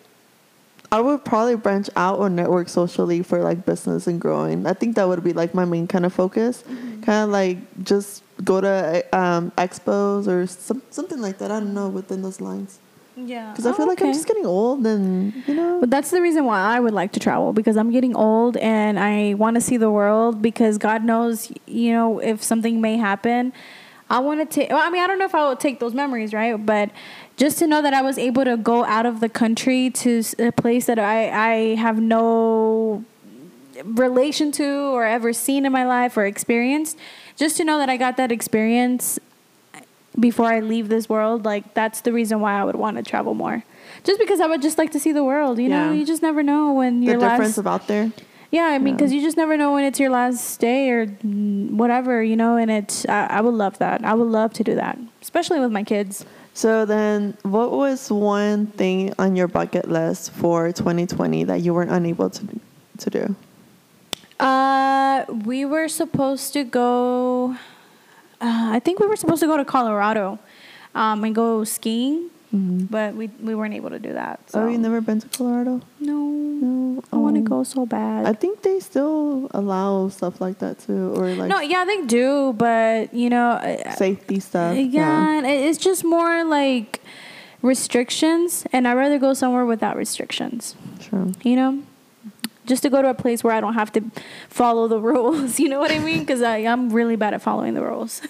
I 0.90 1.02
would 1.02 1.26
probably 1.26 1.56
branch 1.56 1.90
out 1.98 2.20
or 2.20 2.30
network 2.30 2.70
socially 2.70 3.24
for 3.24 3.44
like 3.44 3.66
business 3.66 4.08
and 4.08 4.22
growing. 4.22 4.66
I 4.66 4.74
think 4.74 4.96
that 4.96 5.06
would 5.06 5.22
be 5.22 5.34
like 5.34 5.54
my 5.54 5.66
main 5.66 5.86
kind 5.86 6.06
of 6.06 6.14
focus. 6.14 6.64
Mm-hmm. 6.64 7.02
Kind 7.02 7.26
of 7.26 7.30
like 7.32 7.58
just 7.84 8.24
go 8.46 8.62
to 8.62 9.04
um, 9.12 9.52
expos 9.58 10.28
or 10.28 10.48
some, 10.48 10.82
something 10.92 11.20
like 11.20 11.40
that. 11.40 11.52
I 11.52 11.60
don't 11.60 11.74
know 11.74 11.90
within 11.90 12.22
those 12.22 12.40
lines 12.40 12.80
Yeah, 13.18 13.52
because 13.52 13.66
I 13.66 13.72
feel 13.74 13.86
Oh, 13.86 13.88
like 13.88 14.02
I'm 14.02 14.12
just 14.14 14.28
getting 14.28 14.46
old 14.46 14.86
and 14.86 15.34
you 15.48 15.54
know. 15.56 15.80
But 15.80 15.90
that's 15.90 16.12
the 16.12 16.22
reason 16.22 16.46
why 16.46 16.60
I 16.60 16.80
would 16.80 16.94
like 16.94 17.14
to 17.14 17.20
travel 17.20 17.54
because 17.54 17.78
I'm 17.78 17.92
getting 17.92 18.16
old 18.16 18.58
and 18.58 19.00
I 19.00 19.36
want 19.36 19.56
to 19.56 19.62
see 19.62 19.78
the 19.78 19.90
world 19.90 20.42
because 20.42 20.78
God 20.78 21.04
knows, 21.04 21.52
you 21.66 21.94
know, 21.94 22.20
if 22.20 22.44
something 22.44 22.82
may 22.82 22.98
happen. 22.98 23.54
I 24.08 24.20
want 24.20 24.40
to 24.40 24.46
take, 24.46 24.70
well, 24.70 24.86
I 24.86 24.92
mean, 24.92 25.02
I 25.02 25.08
don't 25.08 25.18
know 25.18 25.26
if 25.26 25.34
I 25.34 25.48
would 25.48 25.60
take 25.60 25.80
those 25.80 25.96
memories, 25.96 26.32
right? 26.32 26.64
But 26.64 26.92
just 27.38 27.58
to 27.60 27.66
know 27.68 27.82
that 27.82 27.94
I 27.94 28.04
was 28.04 28.20
able 28.20 28.44
to 28.46 28.56
go 28.56 28.86
out 28.86 29.08
of 29.08 29.20
the 29.20 29.30
country 29.30 29.90
to 29.92 30.22
a 30.38 30.52
place 30.52 30.86
that 30.86 31.00
I, 31.00 31.30
I 31.30 31.76
have 31.76 32.00
no 32.00 33.04
relation 33.84 34.52
to 34.54 34.64
or 34.94 35.06
ever 35.06 35.34
seen 35.34 35.66
in 35.66 35.72
my 35.72 35.86
life 35.86 36.18
or 36.18 36.26
experienced, 36.26 36.98
just 37.36 37.58
to 37.58 37.64
know 37.64 37.80
that 37.80 37.90
I 37.90 37.98
got 37.98 38.16
that 38.18 38.32
experience 38.32 39.20
before 40.20 40.46
I 40.48 40.60
leave 40.62 40.90
this 40.90 41.08
world, 41.10 41.46
like 41.46 41.74
that's 41.74 42.02
the 42.02 42.12
reason 42.14 42.40
why 42.40 42.60
I 42.60 42.64
would 42.64 42.76
want 42.76 42.98
to 42.98 43.04
travel 43.04 43.34
more. 43.34 43.64
Just 44.04 44.20
because 44.20 44.40
I 44.40 44.48
would 44.48 44.62
just 44.62 44.78
like 44.78 44.92
to 44.92 45.00
see 45.00 45.12
the 45.12 45.24
world, 45.24 45.60
you 45.60 45.70
know. 45.70 45.92
You 45.92 46.06
just 46.06 46.22
never 46.22 46.42
know 46.44 46.74
when 46.74 47.02
the 47.02 47.08
your 47.08 47.16
difference 47.20 47.58
last. 47.58 47.58
about 47.58 47.88
there. 47.88 48.12
yeah, 48.52 48.66
I 48.66 48.78
mean, 48.78 48.94
Yeah. 48.94 48.98
because 48.98 49.12
you 49.14 49.22
just 49.22 49.38
never 49.38 49.58
know 49.58 49.74
when 49.74 49.84
it's 49.84 50.00
your 50.00 50.10
last 50.10 50.60
day 50.60 50.90
or 50.90 51.06
whatever, 51.08 52.24
you 52.24 52.36
know. 52.36 52.56
And 52.58 52.70
it's, 52.72 53.06
I, 53.08 53.28
I 53.28 53.42
would 53.42 53.54
love 53.54 53.78
that. 53.80 54.04
I 54.06 54.14
would 54.14 54.28
love 54.28 54.54
to 54.54 54.64
do 54.64 54.76
that, 54.76 54.98
especially 55.22 55.60
with 55.60 55.72
my 55.72 55.84
kids. 55.84 56.26
So 56.54 56.86
then, 56.86 57.38
what 57.44 57.72
was 57.72 58.10
one 58.12 58.68
thing 58.68 59.14
on 59.20 59.36
your 59.36 59.48
bucket 59.50 59.90
list 59.90 60.32
for 60.32 60.72
2020 60.72 61.44
that 61.46 61.60
you 61.62 61.74
weren't 61.74 61.92
unable 61.92 62.30
to 62.30 62.48
to 63.00 63.10
do? 63.10 63.36
Uh, 64.40 65.26
we 65.46 65.66
were 65.66 65.88
supposed 65.88 66.54
to 66.54 66.64
go. 66.64 67.56
Uh, 68.42 68.70
I 68.74 68.80
think 68.80 69.00
we 69.00 69.08
were 69.08 69.16
supposed 69.16 69.42
to 69.42 69.48
go 69.48 69.58
to 69.58 69.66
Colorado, 69.66 70.40
um, 70.94 71.24
and 71.24 71.34
go 71.36 71.64
skiing, 71.64 72.30
but 72.52 73.16
we 73.16 73.28
we 73.42 73.54
weren't 73.56 73.74
able 73.74 73.90
to 73.90 74.00
do 74.00 74.14
that. 74.14 74.40
So. 74.50 74.62
Oh, 74.64 74.68
you 74.70 74.78
never 74.78 75.02
been 75.02 75.20
to 75.22 75.28
Colorado? 75.30 75.82
No, 76.00 76.18
No. 76.66 77.04
I 77.12 77.18
want 77.18 77.36
to 77.36 77.42
Oh. 77.42 77.58
go 77.58 77.64
so 77.64 77.86
bad. 77.86 78.26
I 78.26 78.34
think 78.34 78.62
they 78.62 78.80
still 78.80 79.48
allow 79.52 80.08
stuff 80.10 80.40
like 80.40 80.60
that 80.60 80.80
too, 80.80 81.14
or 81.18 81.28
like 81.36 81.50
no, 81.50 81.60
yeah, 81.60 81.84
they 81.86 82.02
do, 82.06 82.54
but 82.58 83.14
you 83.14 83.30
know, 83.30 83.60
safety 83.98 84.40
stuff. 84.40 84.76
yeah, 84.78 85.42
it- 85.44 85.66
it's 85.68 85.78
just 85.78 86.04
more 86.06 86.44
like 86.46 87.02
restrictions, 87.62 88.66
and 88.72 88.88
I'd 88.88 88.94
rather 88.96 89.18
go 89.20 89.34
somewhere 89.34 89.66
without 89.66 89.96
restrictions. 89.98 90.76
true. 91.00 91.34
You 91.44 91.56
know, 91.56 91.72
just 92.66 92.84
to 92.84 92.90
go 92.90 93.02
to 93.02 93.10
a 93.10 93.14
place 93.14 93.44
where 93.44 93.54
I 93.54 93.62
don't 93.62 93.74
have 93.76 93.92
to 93.94 94.02
follow 94.50 94.88
the 94.88 95.00
rules. 95.12 95.60
You 95.60 95.70
know 95.70 95.80
what 95.80 95.92
I 95.92 96.00
mean? 96.00 96.20
Because 96.20 96.42
I'm 96.42 96.90
really 96.90 97.16
bad 97.16 97.34
at 97.34 97.42
following 97.42 97.74
the 97.74 97.82
rules. 97.82 98.22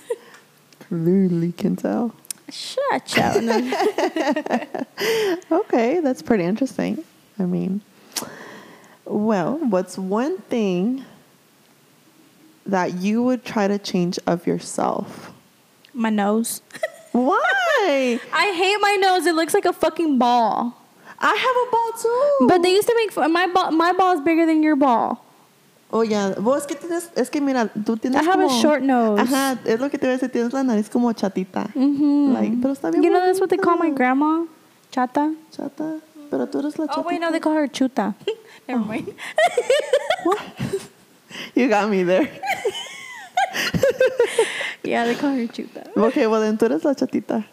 Clearly 0.80 1.52
can 1.52 1.76
tell. 1.76 2.14
Shut 2.50 3.18
up. 3.18 4.88
Okay, 5.52 6.00
that's 6.00 6.22
pretty 6.22 6.44
interesting. 6.46 7.04
I 7.38 7.44
mean, 7.44 7.82
well, 9.04 9.58
what's 9.58 9.98
one 9.98 10.38
thing 10.38 11.04
that 12.66 12.96
you 12.96 13.24
would 13.24 13.44
try 13.44 13.68
to 13.68 13.78
change 13.78 14.18
of 14.26 14.48
yourself? 14.48 15.32
my 15.94 16.10
nose. 16.10 16.62
Why? 17.14 18.20
I 18.34 18.52
hate 18.52 18.78
my 18.82 18.98
nose. 19.00 19.26
It 19.26 19.36
looks 19.36 19.54
like 19.54 19.66
a 19.66 19.74
fucking 19.74 20.18
ball. 20.18 20.85
I 21.20 21.36
have 21.36 21.58
a 21.68 21.72
ball 21.72 21.92
too. 22.02 22.48
But 22.48 22.62
they 22.62 22.72
used 22.74 22.88
to 22.88 22.96
make 22.96 23.12
fun. 23.12 23.32
My 23.32 23.48
ball. 23.48 23.72
My 23.72 23.94
ball 23.94 24.14
is 24.16 24.22
bigger 24.22 24.46
than 24.46 24.64
your 24.64 24.76
ball. 24.76 25.22
Oh, 25.92 26.02
yeah. 26.02 26.34
Vos 26.38 26.66
que 26.66 26.76
tienes, 26.76 27.10
es 27.16 27.30
que 27.30 27.40
mira, 27.40 27.70
tú 27.86 27.96
tienes 27.98 28.22
I 28.22 28.26
have 28.26 28.42
a 28.42 28.50
short 28.50 28.82
nose. 28.82 29.20
Ajá, 29.22 29.58
es 29.66 29.80
lo 29.80 29.90
que 29.90 29.98
te 29.98 30.08
voy 30.08 30.16
a 30.16 30.18
decir, 30.18 30.30
tienes 30.32 30.52
la 30.52 30.64
nariz 30.64 30.90
como 30.90 31.14
chatita. 31.14 31.70
Mhm. 31.74 32.34
Like, 32.34 32.58
pero 32.62 32.74
está 32.74 32.92
bien 32.92 33.04
You 33.04 33.12
know 33.12 33.20
that's 33.22 33.40
what 33.40 33.50
they 33.50 33.58
call 33.58 33.78
my 33.78 33.92
grandma, 33.92 34.46
chata. 34.92 35.34
Chata. 35.52 36.02
Pero 36.30 36.48
tú 36.48 36.60
eres 36.60 36.78
la 36.78 36.88
chatita. 36.88 37.02
Oh 37.02 37.06
wait, 37.08 37.22
no, 37.22 37.32
they 37.32 37.40
call 37.40 37.54
her 37.54 37.68
chuta. 37.68 38.14
Never 38.68 38.84
mind. 38.84 39.14
What? 40.24 40.40
you 41.54 41.70
got 41.70 41.88
me 41.90 42.04
there. 42.04 42.28
yeah, 44.84 45.06
they 45.06 45.16
call 45.16 45.32
her 45.32 45.48
chuta. 45.48 45.88
Okay, 45.96 46.28
well 46.28 46.42
then 46.42 46.58
tú 46.58 46.66
eres 46.66 46.84
la 46.84 46.94
chatita. 46.94 47.46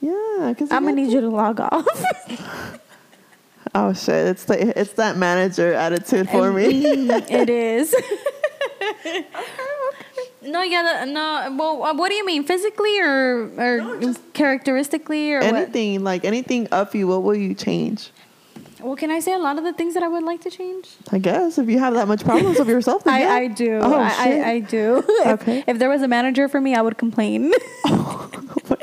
Yeah, 0.00 0.50
because 0.50 0.70
I'm 0.70 0.84
gonna 0.84 0.96
need 0.96 1.12
you 1.12 1.20
to 1.20 1.28
log 1.28 1.60
off. 1.60 1.86
Oh 3.74 3.92
shit! 3.92 4.26
It's 4.28 4.44
the 4.44 4.78
it's 4.80 4.92
that 4.94 5.18
manager 5.18 5.74
attitude 5.74 6.30
for 6.30 6.50
me. 6.50 6.82
Mm, 6.82 7.30
it 7.30 7.50
is. 7.50 7.94
No, 10.42 10.62
yeah, 10.62 11.04
the, 11.04 11.12
no. 11.12 11.54
Well, 11.58 11.82
uh, 11.82 11.94
what 11.94 12.08
do 12.08 12.14
you 12.14 12.24
mean, 12.24 12.44
physically 12.44 13.00
or 13.00 13.50
or 13.58 13.78
No, 14.00 14.14
characteristically 14.32 15.32
or 15.34 15.40
what? 15.40 15.54
anything 15.54 16.04
like 16.04 16.24
anything 16.24 16.68
of 16.68 16.94
you, 16.94 17.06
what 17.08 17.22
will 17.22 17.34
you 17.34 17.52
change? 17.54 18.12
Well, 18.80 18.94
can 18.96 19.10
I 19.10 19.20
say 19.20 19.32
a 19.34 19.38
lot 19.38 19.58
of 19.58 19.64
the 19.64 19.72
things 19.72 19.94
that 19.94 20.02
I 20.02 20.08
would 20.08 20.22
like 20.22 20.40
to 20.42 20.50
change? 20.50 20.88
I 21.10 21.18
guess 21.18 21.58
if 21.58 21.68
you 21.68 21.78
have 21.78 21.94
that 21.94 22.06
much 22.08 22.24
problems 22.24 22.58
with 22.58 22.68
yourself, 22.68 23.04
then 23.04 23.20
yeah. 23.20 23.32
I, 23.32 23.38
I 23.40 23.46
do. 23.48 23.80
Oh 23.82 24.00
I, 24.00 24.08
shit! 24.24 24.44
I, 24.44 24.50
I 24.52 24.60
do. 24.60 25.02
If, 25.08 25.42
Okay. 25.42 25.64
if 25.66 25.78
there 25.78 25.88
was 25.90 26.02
a 26.02 26.08
manager 26.08 26.48
for 26.48 26.60
me, 26.60 26.74
I 26.74 26.80
would 26.82 26.96
complain. 26.96 27.52
oh 27.86 28.30
my 28.32 28.68
god! 28.68 28.75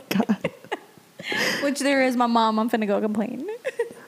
Which 1.62 1.80
there 1.80 2.04
is 2.04 2.16
my 2.16 2.28
mom. 2.28 2.60
I'm 2.60 2.70
finna 2.70 2.88
go 2.88 3.00
complain. 3.00 3.48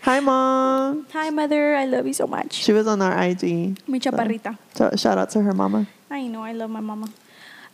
Hi, 0.02 0.20
mom. 0.20 1.08
Hi, 1.14 1.30
mother. 1.32 1.76
I 1.76 1.86
love 1.86 2.06
you 2.06 2.14
so 2.14 2.28
much. 2.28 2.54
She 2.54 2.72
was 2.72 2.86
on 2.86 3.02
our 3.02 3.18
IG. 3.24 3.42
Mi 3.88 4.00
chaparrita. 4.00 4.58
So 4.76 4.92
shout 4.96 5.18
out 5.18 5.32
to 5.32 5.42
her 5.42 5.54
mama. 5.54 5.88
I 6.12 6.28
know. 6.28 6.44
I 6.44 6.52
love 6.52 6.70
my 6.70 6.80
mama. 6.80 7.08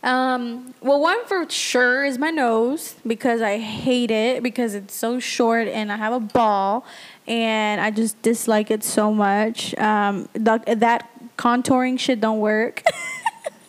Um, 0.02 0.74
well, 0.80 1.00
one 1.00 1.24
for 1.26 1.48
sure 1.48 2.04
is 2.04 2.18
my 2.18 2.30
nose 2.30 2.96
because 3.06 3.40
I 3.40 3.58
hate 3.58 4.10
it 4.10 4.42
because 4.42 4.74
it's 4.74 4.94
so 4.94 5.20
short 5.20 5.68
and 5.68 5.92
I 5.92 5.96
have 5.96 6.12
a 6.12 6.20
ball 6.20 6.84
and 7.28 7.80
I 7.80 7.90
just 7.90 8.20
dislike 8.22 8.70
it 8.70 8.82
so 8.82 9.12
much. 9.12 9.76
Um, 9.78 10.28
the, 10.32 10.60
that 10.66 11.08
contouring 11.36 12.00
shit 12.00 12.20
don't 12.20 12.40
work. 12.40 12.82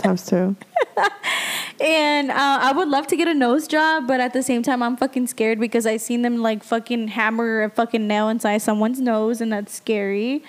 Times 0.03 0.25
two. 0.25 0.55
and 1.81 2.29
uh, 2.29 2.35
I 2.61 2.71
would 2.73 2.89
love 2.89 3.07
to 3.07 3.15
get 3.15 3.27
a 3.27 3.33
nose 3.33 3.67
job, 3.67 4.07
but 4.07 4.19
at 4.19 4.33
the 4.33 4.43
same 4.43 4.61
time, 4.63 4.83
I'm 4.83 4.97
fucking 4.97 5.27
scared 5.27 5.59
because 5.59 5.85
I 5.85 5.97
seen 5.97 6.21
them 6.21 6.37
like 6.37 6.63
fucking 6.63 7.09
hammer 7.09 7.63
a 7.63 7.69
fucking 7.69 8.05
nail 8.07 8.29
inside 8.29 8.59
someone's 8.59 8.99
nose, 8.99 9.41
and 9.41 9.51
that's 9.51 9.73
scary. 9.73 10.43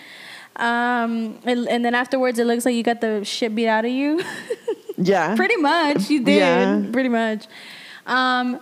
Um, 0.56 1.38
and, 1.44 1.68
and 1.68 1.84
then 1.84 1.94
afterwards, 1.94 2.38
it 2.38 2.46
looks 2.46 2.64
like 2.64 2.74
you 2.74 2.82
got 2.82 3.00
the 3.00 3.24
shit 3.24 3.54
beat 3.54 3.68
out 3.68 3.84
of 3.84 3.90
you. 3.90 4.22
Yeah. 4.96 5.34
pretty 5.34 5.56
much, 5.56 6.08
you 6.08 6.22
did. 6.22 6.36
Yeah. 6.36 6.84
Pretty 6.92 7.08
much. 7.08 7.46
Um, 8.06 8.60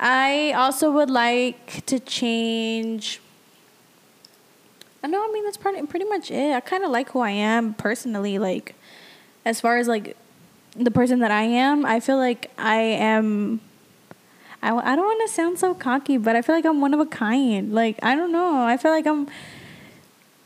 I 0.00 0.52
also 0.52 0.90
would 0.90 1.10
like 1.10 1.86
to 1.86 2.00
change. 2.00 3.20
I 5.02 5.06
know. 5.06 5.22
I 5.22 5.30
mean, 5.32 5.44
that's 5.44 5.56
pretty 5.56 5.86
pretty 5.86 6.06
much 6.06 6.30
it. 6.30 6.54
I 6.54 6.60
kind 6.60 6.82
of 6.82 6.90
like 6.90 7.10
who 7.10 7.20
I 7.20 7.30
am 7.30 7.74
personally. 7.74 8.38
Like, 8.38 8.74
as 9.44 9.60
far 9.60 9.76
as 9.76 9.86
like 9.86 10.16
the 10.84 10.90
person 10.90 11.18
that 11.20 11.30
I 11.30 11.42
am, 11.42 11.84
I 11.84 12.00
feel 12.00 12.16
like 12.18 12.50
I 12.58 12.76
am. 12.80 13.60
I, 14.62 14.74
I 14.74 14.94
don't 14.96 15.04
want 15.06 15.28
to 15.28 15.34
sound 15.34 15.58
so 15.58 15.72
cocky, 15.74 16.18
but 16.18 16.36
I 16.36 16.42
feel 16.42 16.54
like 16.54 16.66
I'm 16.66 16.80
one 16.80 16.92
of 16.92 17.00
a 17.00 17.06
kind. 17.06 17.72
Like 17.72 17.98
I 18.02 18.14
don't 18.14 18.32
know. 18.32 18.62
I 18.64 18.76
feel 18.76 18.90
like 18.90 19.06
I'm 19.06 19.28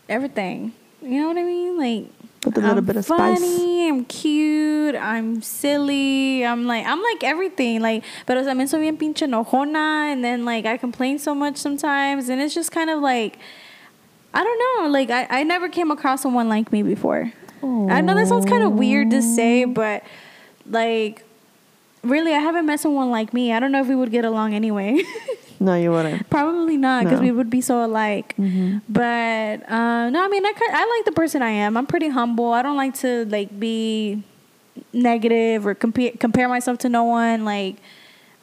everything. 0.09 0.73
You 1.03 1.21
know 1.21 1.29
what 1.29 1.39
I 1.39 1.43
mean? 1.43 1.79
Like 1.79 2.11
With 2.45 2.57
a 2.57 2.61
little 2.61 2.79
I'm 2.79 2.85
bit 2.85 2.97
of 2.97 3.05
spice. 3.05 3.39
funny, 3.41 3.89
I'm 3.89 4.05
cute, 4.05 4.95
I'm 4.95 5.43
silly, 5.43 6.45
I'm 6.45 6.65
like 6.67 6.87
I'm 6.87 7.03
like 7.03 7.25
everything. 7.25 7.81
Like, 7.81 8.05
pero 8.27 8.43
también 8.43 8.69
soy 8.69 8.81
bien 8.81 8.97
pinche 8.97 9.27
enojona, 9.27 10.13
and 10.13 10.25
then 10.25 10.45
like 10.45 10.65
I 10.67 10.77
complain 10.77 11.19
so 11.19 11.35
much 11.35 11.57
sometimes, 11.57 12.29
and 12.29 12.41
it's 12.41 12.55
just 12.55 12.71
kind 12.71 12.91
of 12.91 13.01
like 13.03 13.39
I 14.33 14.43
don't 14.45 14.59
know. 14.83 14.89
Like 14.91 15.11
I, 15.11 15.27
I 15.31 15.43
never 15.43 15.69
came 15.69 15.91
across 15.91 16.23
someone 16.23 16.49
like 16.49 16.73
me 16.73 16.83
before. 16.83 17.33
I 17.63 18.03
know 18.03 18.15
that 18.15 18.29
sounds 18.29 18.45
kind 18.45 18.63
of 18.63 18.73
weird 18.73 19.11
to 19.11 19.23
say, 19.23 19.65
but 19.65 20.03
like 20.71 21.25
really, 22.03 22.33
I 22.35 22.39
haven't 22.39 22.67
met 22.67 22.81
someone 22.81 23.11
like 23.11 23.33
me. 23.33 23.53
I 23.53 23.61
don't 23.61 23.73
know 23.73 23.81
if 23.81 23.89
we 23.89 23.97
would 23.97 24.11
get 24.11 24.25
along 24.25 24.55
anyway. 24.55 25.03
No, 25.61 25.77
you 25.77 25.93
wouldn't. 25.93 26.29
Probably 26.29 26.77
not, 26.77 27.05
because 27.05 27.21
No. 27.21 27.25
we 27.27 27.31
would 27.31 27.49
be 27.49 27.61
so 27.63 27.83
alike. 27.87 28.35
Mm-hmm. 28.37 28.79
But 28.89 29.63
uh, 29.71 30.11
no, 30.11 30.23
I 30.23 30.29
mean, 30.29 30.45
I 30.45 30.53
I 30.53 30.97
like 30.99 31.05
the 31.07 31.13
person 31.13 31.41
I 31.43 31.51
am. 31.51 31.77
I'm 31.79 31.87
pretty 31.87 32.09
humble. 32.09 32.53
I 32.53 32.61
don't 32.61 32.77
like 32.77 32.95
to 32.97 33.25
like 33.27 33.59
be 33.59 34.23
negative 34.93 35.65
or 35.67 35.75
compare 35.75 36.11
compare 36.19 36.49
myself 36.49 36.79
to 36.79 36.89
no 36.89 37.05
one. 37.05 37.45
Like, 37.47 37.77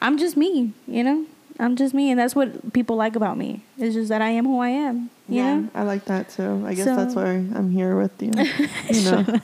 I'm 0.00 0.18
just 0.18 0.36
me. 0.36 0.72
You 0.88 1.04
know, 1.04 1.26
I'm 1.60 1.76
just 1.76 1.94
me, 1.94 2.10
and 2.10 2.18
that's 2.18 2.34
what 2.34 2.72
people 2.72 2.96
like 2.96 3.14
about 3.14 3.36
me. 3.36 3.62
It's 3.78 3.94
just 3.94 4.08
that 4.08 4.22
I 4.22 4.30
am 4.30 4.46
who 4.46 4.58
I 4.60 4.70
am. 4.70 5.10
You 5.28 5.42
know. 5.44 5.68
I 5.74 5.82
like 5.84 6.06
that 6.06 6.30
too. 6.30 6.64
I 6.66 6.74
guess 6.74 6.86
So- 6.86 6.96
that's 6.96 7.14
why 7.14 7.28
I'm 7.28 7.70
here 7.70 7.94
with 7.94 8.20
you. 8.20 8.32
You 8.90 9.02
know, 9.10 9.40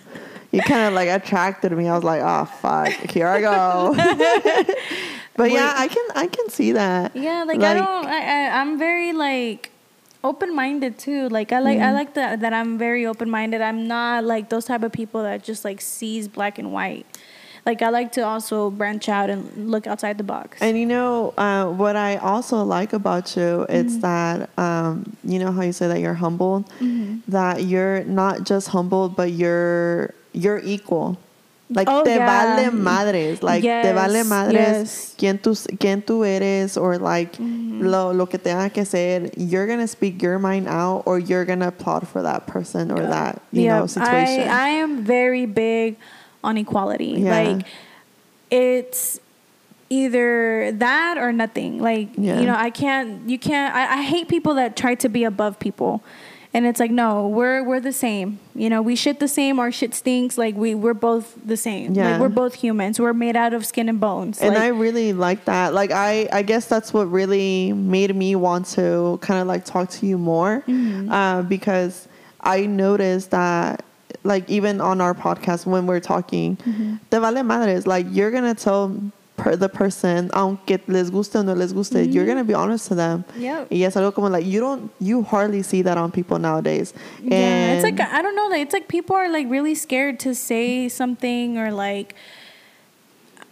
you 0.50 0.60
kind 0.62 0.88
of 0.88 0.94
like 0.94 1.08
attracted 1.08 1.72
me. 1.72 1.88
I 1.88 1.94
was 1.94 2.04
like, 2.04 2.22
oh 2.24 2.44
fuck, 2.46 2.92
here 3.10 3.28
I 3.28 3.40
go. 3.40 3.94
but 5.36 5.50
yeah, 5.50 5.72
I 5.76 5.88
can 5.88 6.06
I 6.14 6.26
can 6.26 6.48
see 6.48 6.72
that. 6.72 7.14
Yeah, 7.14 7.44
like, 7.44 7.60
I 7.60 7.74
don't. 7.74 8.06
I, 8.06 8.20
I 8.20 8.60
I'm 8.60 8.78
very 8.78 9.12
like 9.12 9.70
open 10.24 10.54
minded 10.54 10.98
too. 10.98 11.28
Like 11.28 11.52
I 11.52 11.60
like 11.60 11.78
I 11.80 11.92
like 11.92 12.14
that 12.14 12.40
that 12.40 12.52
I'm 12.52 12.78
very 12.78 13.06
open 13.06 13.30
minded. 13.30 13.60
I'm 13.60 13.86
not 13.86 14.24
like 14.24 14.48
those 14.48 14.64
type 14.64 14.82
of 14.82 14.92
people 14.92 15.22
that 15.22 15.44
just 15.44 15.64
like 15.64 15.80
sees 15.80 16.28
black 16.28 16.58
and 16.58 16.72
white. 16.72 17.06
Like 17.66 17.82
I 17.82 17.90
like 17.90 18.12
to 18.12 18.22
also 18.22 18.70
branch 18.70 19.10
out 19.10 19.28
and 19.28 19.70
look 19.70 19.86
outside 19.86 20.16
the 20.16 20.24
box. 20.24 20.56
And 20.62 20.78
you 20.78 20.86
know 20.86 21.34
uh, 21.36 21.66
what 21.66 21.96
I 21.96 22.16
also 22.16 22.62
like 22.62 22.94
about 22.94 23.36
you? 23.36 23.66
It's 23.68 23.96
Mm-hmm. 23.96 24.00
that 24.00 24.50
um, 24.58 25.16
you 25.22 25.38
know 25.38 25.52
how 25.52 25.60
you 25.62 25.72
say 25.72 25.86
that 25.88 26.00
you're 26.00 26.14
humble. 26.14 26.64
That 27.28 27.64
you're 27.64 28.04
not 28.04 28.44
just 28.44 28.68
humble, 28.68 29.10
but 29.10 29.32
you're 29.32 30.14
you're 30.38 30.60
equal. 30.64 31.16
Like 31.70 31.86
Oh, 31.90 32.02
te 32.02 32.14
yeah. 32.14 32.24
vale 32.24 32.70
madres, 32.72 33.42
like 33.42 33.60
te 33.62 33.92
vale 33.92 34.24
madres 34.24 34.56
yes. 34.56 35.14
quién 35.18 35.38
tú 35.38 35.52
quién 35.78 36.00
tú 36.02 36.24
eres 36.24 36.78
or 36.78 36.96
like 36.96 37.36
Mm-hmm. 37.36 37.82
lo 37.84 38.10
lo 38.12 38.24
que 38.26 38.38
tenga 38.38 38.70
que 38.72 38.84
ser. 38.86 39.30
You're 39.36 39.66
gonna 39.66 39.86
speak 39.86 40.22
your 40.22 40.38
mind 40.38 40.66
out, 40.66 41.02
or 41.04 41.18
you're 41.18 41.44
gonna 41.44 41.68
applaud 41.68 42.08
for 42.08 42.22
that 42.22 42.46
person 42.46 42.90
or 42.90 43.02
that 43.04 43.42
you 43.52 43.68
know 43.68 43.86
situation. 43.86 44.48
I, 44.48 44.64
I 44.64 44.68
am 44.80 45.04
very 45.04 45.44
big 45.44 45.96
on 46.42 46.56
equality. 46.56 47.20
Yeah. 47.20 47.36
Like 47.36 47.66
it's 48.50 49.20
either 49.90 50.72
that 50.72 51.18
or 51.18 51.32
nothing. 51.32 51.80
Like 51.80 52.08
Yeah. 52.16 52.40
you 52.40 52.46
know, 52.46 52.56
I 52.56 52.70
can't 52.70 53.28
you 53.28 53.38
can't 53.38 53.74
I, 53.74 53.98
I 53.98 54.02
hate 54.02 54.28
people 54.28 54.54
that 54.54 54.74
try 54.76 54.94
to 54.96 55.08
be 55.08 55.24
above 55.24 55.58
people. 55.58 56.02
And 56.54 56.64
it's 56.66 56.80
like, 56.80 56.90
no, 56.90 57.28
we're 57.28 57.62
we're 57.62 57.78
the 57.80 57.92
same. 57.92 58.38
You 58.54 58.70
know, 58.70 58.80
we 58.80 58.96
shit 58.96 59.20
the 59.20 59.28
same, 59.28 59.60
our 59.60 59.70
shit 59.70 59.94
stinks, 59.94 60.38
like 60.38 60.54
we, 60.56 60.74
we're 60.74 60.94
both 60.94 61.34
the 61.44 61.56
same. 61.58 61.92
Yeah. 61.94 62.12
Like 62.12 62.20
we're 62.22 62.28
both 62.30 62.54
humans. 62.54 62.98
We're 62.98 63.12
made 63.12 63.36
out 63.36 63.52
of 63.52 63.66
skin 63.66 63.88
and 63.88 64.00
bones. 64.00 64.40
and 64.40 64.54
like, 64.54 64.62
I 64.62 64.68
really 64.68 65.12
like 65.12 65.44
that. 65.44 65.74
Like 65.74 65.90
I, 65.92 66.26
I 66.32 66.42
guess 66.42 66.64
that's 66.66 66.92
what 66.94 67.04
really 67.10 67.72
made 67.74 68.16
me 68.16 68.34
want 68.34 68.64
to 68.76 69.18
kind 69.20 69.40
of 69.40 69.46
like 69.46 69.64
talk 69.66 69.90
to 69.90 70.06
you 70.06 70.16
more, 70.16 70.62
Mm-hmm. 70.66 71.12
uh, 71.12 71.42
because 71.42 72.08
I 72.40 72.64
noticed 72.66 73.30
that 73.32 73.84
like 74.24 74.48
even 74.48 74.80
on 74.80 75.00
our 75.02 75.14
podcast 75.14 75.66
when 75.66 75.86
we're 75.86 76.00
talking, 76.00 76.56
Mm-hmm. 76.56 76.96
te 77.10 77.18
vale 77.18 77.42
madres. 77.42 77.86
Like 77.86 78.06
you're 78.10 78.30
gonna 78.30 78.54
tell 78.54 78.98
per 79.38 79.56
the 79.56 79.68
person, 79.68 80.30
aunque 80.34 80.80
les 80.88 81.10
guste 81.10 81.36
o 81.36 81.42
no 81.42 81.54
les 81.54 81.72
guste, 81.72 82.12
you're 82.12 82.26
gonna 82.26 82.44
be 82.44 82.52
honest 82.52 82.88
to 82.88 82.94
them. 82.94 83.24
Mm-hmm. 83.30 83.40
Yep. 83.40 83.70
Y 83.70 83.82
es 83.84 83.94
algo 83.96 84.12
como 84.12 84.28
like 84.28 84.44
you 84.44 84.60
don't, 84.60 84.90
you 85.00 85.22
hardly 85.22 85.62
see 85.62 85.80
that 85.82 85.96
on 85.96 86.10
people 86.10 86.38
nowadays. 86.38 86.92
Yeah, 87.22 87.74
it's 87.74 87.84
like 87.84 88.00
I 88.00 88.20
don't 88.20 88.36
know. 88.36 88.48
Like, 88.48 88.60
it's 88.60 88.74
like 88.74 88.88
people 88.88 89.16
are 89.16 89.30
like 89.30 89.48
really 89.48 89.74
scared 89.74 90.20
to 90.20 90.34
say 90.34 90.88
something 90.88 91.56
or 91.56 91.70
like 91.70 92.14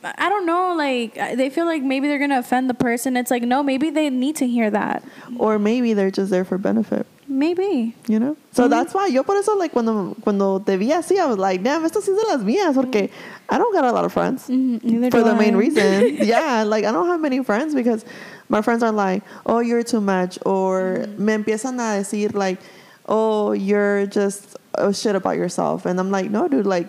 I 0.02 0.28
don't 0.28 0.46
know. 0.46 0.74
Like 0.76 1.14
they 1.14 1.48
feel 1.50 1.64
like 1.66 1.82
maybe 1.82 2.08
they're 2.08 2.18
gonna 2.18 2.38
offend 2.38 2.68
the 2.68 2.74
person. 2.74 3.16
It's 3.16 3.30
like 3.30 3.42
no, 3.42 3.62
maybe 3.62 3.90
they 3.90 4.10
need 4.10 4.36
to 4.36 4.46
hear 4.46 4.70
that. 4.70 5.02
or 5.38 5.58
maybe 5.58 5.94
they're 5.94 6.10
just 6.10 6.30
there 6.30 6.44
for 6.44 6.58
benefit. 6.58 7.06
Maybe. 7.28 7.94
You 8.06 8.18
know? 8.20 8.36
So 8.52 8.68
that's 8.68 8.94
why 8.94 9.06
yo 9.08 9.22
por 9.22 9.36
eso 9.36 9.54
like 9.56 9.72
cuando 9.72 10.16
cuando 10.22 10.58
te 10.60 10.76
vi 10.76 10.88
así 10.92 11.18
I 11.18 11.26
was 11.26 11.38
like, 11.38 11.62
damn, 11.62 11.84
esto 11.84 12.00
sí 12.00 12.14
de 12.14 12.26
las 12.26 12.42
mías 12.42 12.74
porque 12.74 13.10
I 13.48 13.58
don't 13.58 13.72
got 13.74 13.84
a 13.84 13.92
lot 13.92 14.04
of 14.04 14.12
friends. 14.12 14.48
Mhm, 14.48 15.10
For 15.10 15.22
the 15.22 15.34
main 15.34 15.56
reason. 15.56 16.16
yeah, 16.20 16.62
like 16.62 16.84
I 16.84 16.92
don't 16.92 17.06
have 17.06 17.20
many 17.20 17.42
friends 17.42 17.74
because 17.74 18.04
my 18.48 18.62
friends 18.62 18.82
are 18.82 18.92
like, 18.92 19.22
"Oh, 19.44 19.58
you're 19.58 19.82
too 19.82 20.00
much," 20.00 20.38
or 20.46 21.06
me 21.18 21.32
empiezan 21.34 21.74
a 21.78 21.98
decir 22.00 22.32
like, 22.32 22.58
"Oh, 23.08 23.52
you're 23.52 24.06
just 24.06 24.56
oh 24.78 24.92
shit 24.92 25.16
about 25.16 25.36
yourself." 25.36 25.84
And 25.84 25.98
I'm 25.98 26.10
like, 26.12 26.30
"No, 26.30 26.46
dude, 26.48 26.66
like 26.66 26.86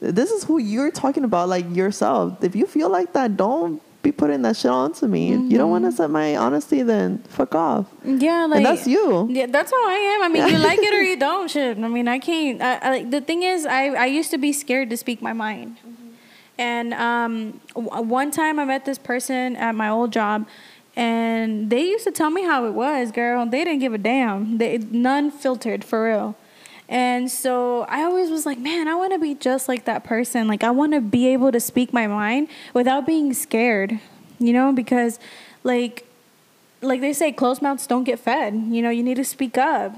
this 0.00 0.30
is 0.30 0.44
who 0.44 0.58
you're 0.58 0.90
talking 0.90 1.24
about, 1.24 1.48
like 1.48 1.66
yourself. 1.74 2.42
If 2.42 2.54
you 2.56 2.66
feel 2.66 2.88
like 2.90 3.12
that, 3.14 3.36
don't 3.36 3.80
be 4.02 4.12
putting 4.12 4.42
that 4.42 4.56
shit 4.56 4.70
onto 4.70 5.06
me. 5.06 5.32
If 5.32 5.50
you 5.50 5.58
don't 5.58 5.70
want 5.70 5.84
to 5.84 5.88
accept 5.88 6.10
my 6.10 6.36
honesty, 6.36 6.82
then 6.82 7.18
fuck 7.28 7.54
off." 7.54 7.86
Yeah, 8.04 8.46
like 8.46 8.58
and 8.58 8.66
that's 8.66 8.86
you. 8.86 9.28
Yeah, 9.30 9.46
that's 9.46 9.70
how 9.70 9.88
I 9.88 9.94
am. 10.16 10.22
I 10.22 10.28
mean, 10.28 10.48
you 10.48 10.58
like 10.58 10.78
it 10.78 10.94
or 10.94 11.02
you 11.02 11.16
don't. 11.28 11.50
Shit. 11.50 11.78
I 11.78 11.88
mean, 11.88 12.08
I 12.08 12.18
can't. 12.18 12.60
I, 12.62 12.76
I, 12.76 12.90
like 12.90 13.10
the 13.10 13.20
thing 13.20 13.42
is, 13.42 13.66
I 13.66 13.86
I 13.88 14.06
used 14.06 14.30
to 14.30 14.38
be 14.38 14.52
scared 14.52 14.90
to 14.90 14.96
speak 14.96 15.20
my 15.22 15.32
mind. 15.32 15.76
And 16.58 16.92
um, 16.94 17.60
w- 17.74 18.02
one 18.02 18.30
time 18.32 18.58
I 18.58 18.64
met 18.64 18.84
this 18.84 18.98
person 18.98 19.54
at 19.56 19.76
my 19.76 19.88
old 19.88 20.12
job, 20.12 20.46
and 20.96 21.70
they 21.70 21.82
used 21.82 22.04
to 22.04 22.10
tell 22.10 22.30
me 22.30 22.42
how 22.42 22.66
it 22.66 22.72
was, 22.74 23.12
girl. 23.12 23.46
They 23.46 23.62
didn't 23.62 23.78
give 23.78 23.94
a 23.94 23.98
damn. 23.98 24.58
They 24.58 24.78
none 24.78 25.30
filtered 25.30 25.84
for 25.84 26.04
real. 26.04 26.36
And 26.88 27.30
so 27.30 27.82
I 27.82 28.02
always 28.02 28.30
was 28.30 28.46
like, 28.46 28.58
man, 28.58 28.88
I 28.88 28.94
want 28.94 29.12
to 29.12 29.18
be 29.18 29.34
just 29.34 29.68
like 29.68 29.84
that 29.84 30.04
person. 30.04 30.48
Like 30.48 30.64
I 30.64 30.70
want 30.70 30.94
to 30.94 31.00
be 31.00 31.28
able 31.28 31.52
to 31.52 31.60
speak 31.60 31.92
my 31.92 32.06
mind 32.06 32.48
without 32.72 33.06
being 33.06 33.34
scared, 33.34 34.00
you 34.38 34.52
know, 34.52 34.72
because 34.72 35.18
like 35.64 36.06
like 36.80 37.00
they 37.00 37.12
say 37.12 37.32
closed 37.32 37.60
mouths 37.60 37.86
don't 37.86 38.04
get 38.04 38.18
fed. 38.18 38.54
You 38.54 38.80
know, 38.82 38.90
you 38.90 39.02
need 39.02 39.16
to 39.16 39.24
speak 39.24 39.58
up. 39.58 39.94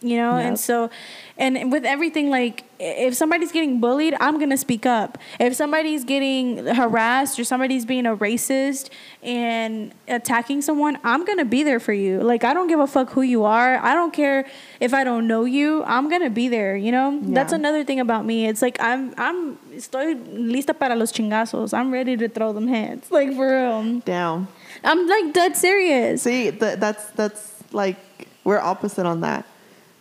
You 0.00 0.16
know, 0.16 0.36
and 0.36 0.60
so 0.60 0.90
and 1.38 1.70
with 1.70 1.84
everything 1.84 2.30
like 2.30 2.64
if 2.80 3.14
somebody's 3.14 3.52
getting 3.52 3.80
bullied, 3.80 4.14
I'm 4.20 4.38
going 4.38 4.50
to 4.50 4.56
speak 4.56 4.86
up. 4.86 5.18
If 5.38 5.54
somebody's 5.54 6.04
getting 6.04 6.66
harassed 6.66 7.38
or 7.38 7.44
somebody's 7.44 7.84
being 7.84 8.06
a 8.06 8.16
racist 8.16 8.90
and 9.22 9.92
attacking 10.08 10.62
someone, 10.62 10.98
I'm 11.04 11.24
going 11.24 11.38
to 11.38 11.44
be 11.44 11.62
there 11.62 11.78
for 11.78 11.92
you. 11.92 12.20
Like 12.20 12.42
I 12.42 12.54
don't 12.54 12.66
give 12.66 12.80
a 12.80 12.86
fuck 12.88 13.10
who 13.10 13.22
you 13.22 13.44
are. 13.44 13.76
I 13.78 13.94
don't 13.94 14.12
care 14.12 14.46
if 14.80 14.92
I 14.92 15.04
don't 15.04 15.28
know 15.28 15.44
you. 15.44 15.84
I'm 15.84 16.08
going 16.08 16.22
to 16.22 16.30
be 16.30 16.48
there, 16.48 16.76
you 16.76 16.90
know? 16.90 17.12
Yeah. 17.12 17.34
That's 17.34 17.52
another 17.52 17.84
thing 17.84 18.00
about 18.00 18.24
me. 18.24 18.46
It's 18.46 18.62
like 18.62 18.80
I'm 18.80 19.14
I'm 19.16 19.56
estoy 19.76 20.14
lista 20.34 20.76
para 20.76 20.96
los 20.96 21.12
chingazos. 21.12 21.72
I'm 21.72 21.92
ready 21.92 22.16
to 22.16 22.28
throw 22.28 22.52
them 22.52 22.66
hands. 22.66 23.06
Like 23.18 23.34
for 23.34 23.48
real. 23.50 24.00
Down. 24.00 24.46
I'm 24.84 25.08
like 25.08 25.32
dead 25.32 25.56
serious. 25.56 26.22
See, 26.22 26.52
th- 26.52 26.78
that's 26.78 27.10
that's 27.10 27.64
like 27.72 27.96
we're 28.44 28.60
opposite 28.60 29.06
on 29.06 29.22
that 29.22 29.44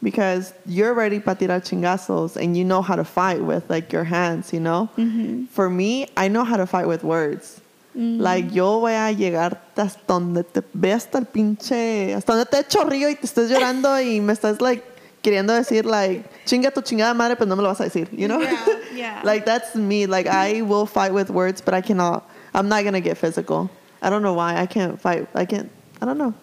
because 0.01 0.53
you're 0.65 0.93
ready 0.93 1.19
para 1.19 1.35
tirar 1.35 1.61
chingazos 1.61 2.35
and 2.35 2.55
you 2.55 2.63
know 2.63 2.81
how 2.81 2.95
to 2.95 3.03
fight 3.03 3.41
with 3.41 3.69
like 3.69 3.91
your 3.91 4.03
hands, 4.03 4.53
you 4.53 4.59
know. 4.59 4.89
Mm-hmm. 4.97 5.45
For 5.45 5.69
me, 5.69 6.07
I 6.15 6.27
know 6.27 6.43
how 6.43 6.57
to 6.57 6.65
fight 6.65 6.87
with 6.87 7.03
words. 7.03 7.61
Mm-hmm. 7.95 8.21
Like 8.21 8.53
yo 8.53 8.79
voy 8.79 8.93
a 8.93 9.11
llegar 9.11 9.57
hasta 9.75 9.99
donde 10.07 10.43
te 10.43 10.61
ve 10.73 10.91
hasta 10.91 11.17
el 11.17 11.25
pinche, 11.25 12.13
hasta 12.13 12.33
donde 12.33 12.45
te 12.45 12.59
echo 12.59 12.83
río 12.85 13.09
y 13.09 13.15
te 13.15 13.25
estés 13.25 13.49
llorando 13.49 13.99
y 13.99 14.21
me 14.21 14.33
estás 14.33 14.61
like 14.61 14.83
queriendo 15.23 15.53
decir 15.53 15.85
like 15.85 16.23
chinga 16.45 16.71
tu 16.71 16.81
chingada 16.81 17.15
madre, 17.15 17.35
pero 17.35 17.47
no 17.47 17.55
me 17.55 17.63
lo 17.63 17.69
vas 17.69 17.81
a 17.81 17.85
decir, 17.85 18.07
you 18.11 18.27
know. 18.27 18.39
Yeah, 18.39 18.65
yeah. 18.93 19.21
like 19.23 19.45
that's 19.45 19.75
me. 19.75 20.05
Like 20.05 20.27
I 20.27 20.61
will 20.61 20.85
fight 20.85 21.11
with 21.11 21.31
words, 21.31 21.59
but 21.59 21.73
I 21.73 21.81
cannot. 21.81 22.29
I'm 22.53 22.69
not 22.69 22.83
gonna 22.83 23.01
get 23.01 23.17
physical. 23.17 23.69
I 24.01 24.11
don't 24.11 24.21
know 24.21 24.33
why. 24.33 24.61
I 24.61 24.67
can't 24.67 25.01
fight. 25.01 25.27
I 25.33 25.45
can't. 25.45 25.71
I 25.99 26.05
don't 26.05 26.19
know. 26.19 26.35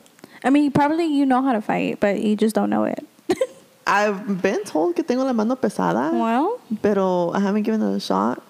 I 0.43 0.51
mean, 0.51 0.73
probably 0.73 1.07
you 1.07 1.25
know 1.25 1.41
how 1.41 1.53
to 1.53 1.63
fight, 1.63 2.01
but 2.01 2.21
you 2.21 2.35
just 2.35 2.55
don't 2.55 2.69
know 2.69 2.85
it. 2.85 3.07
I've 3.87 4.41
been 4.41 4.65
told 4.65 4.95
que 4.97 5.03
tengo 5.03 5.25
la 5.25 5.33
mano 5.33 5.57
pesada, 5.57 6.11
well, 6.13 6.59
pero 6.81 7.33
I 7.35 7.41
haven't 7.41 7.65
given 7.65 7.83
it 7.83 7.97
a 7.97 8.01
shot. 8.01 8.43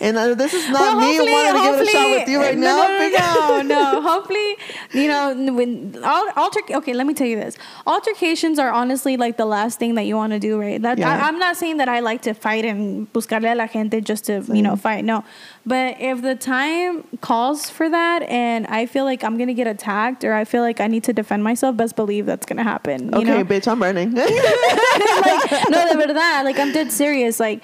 And 0.00 0.16
uh, 0.16 0.34
this 0.34 0.52
is 0.54 0.70
well, 0.72 0.96
not 0.96 1.00
me 1.00 1.16
hopefully- 1.16 1.32
wanting 1.32 1.52
to 1.54 1.70
give 1.70 1.80
it 1.80 1.88
a 1.88 1.90
shot 1.90 2.10
with 2.10 2.28
you 2.28 2.38
right 2.40 2.58
no, 2.58 2.76
now. 2.76 3.08
No, 3.08 3.62
no, 3.62 3.62
no, 3.62 3.92
no. 3.92 4.02
Hopefully, 4.12 4.56
you 4.92 5.08
know, 5.08 5.52
when 5.54 5.96
all 6.04 6.28
alter. 6.36 6.60
Okay, 6.70 6.92
let 6.92 7.06
me 7.06 7.14
tell 7.14 7.26
you 7.26 7.36
this: 7.36 7.56
altercations 7.86 8.58
are 8.58 8.70
honestly 8.70 9.16
like 9.16 9.36
the 9.36 9.46
last 9.46 9.78
thing 9.78 9.94
that 9.94 10.02
you 10.04 10.16
want 10.16 10.32
to 10.32 10.38
do, 10.38 10.58
right? 10.60 10.80
That 10.80 10.98
Yeah. 10.98 11.10
I, 11.16 11.28
I'm 11.28 11.38
not 11.38 11.56
saying 11.56 11.76
that 11.78 11.88
I 11.88 12.00
like 12.00 12.22
to 12.22 12.34
fight 12.34 12.64
and 12.64 13.12
buscarle 13.12 13.52
a 13.52 13.54
la 13.54 13.66
gente 13.66 14.00
just 14.00 14.24
to 14.26 14.42
you 14.52 14.62
know 14.62 14.76
fight. 14.76 15.04
No, 15.04 15.24
but 15.66 15.96
if 16.00 16.22
the 16.22 16.34
time 16.34 17.04
calls 17.20 17.68
for 17.70 17.88
that, 17.88 18.22
and 18.24 18.66
I 18.66 18.86
feel 18.86 19.04
like 19.04 19.22
I'm 19.24 19.36
gonna 19.38 19.54
get 19.54 19.66
attacked, 19.66 20.24
or 20.24 20.32
I 20.34 20.44
feel 20.44 20.62
like 20.62 20.80
I 20.80 20.86
need 20.86 21.04
to 21.04 21.12
defend 21.12 21.44
myself, 21.44 21.76
best 21.76 21.96
believe 21.96 22.26
that's 22.26 22.46
gonna 22.46 22.62
happen. 22.64 23.10
You 23.12 23.18
Okay, 23.18 23.24
know? 23.24 23.44
bitch, 23.44 23.68
I'm 23.68 23.82
running. 23.82 24.12
like, 24.14 25.70
no, 25.70 25.88
de 25.92 25.96
verdad. 26.06 26.44
Like, 26.44 26.58
I'm 26.58 26.72
dead 26.72 26.90
serious. 26.92 27.38
Like, 27.40 27.62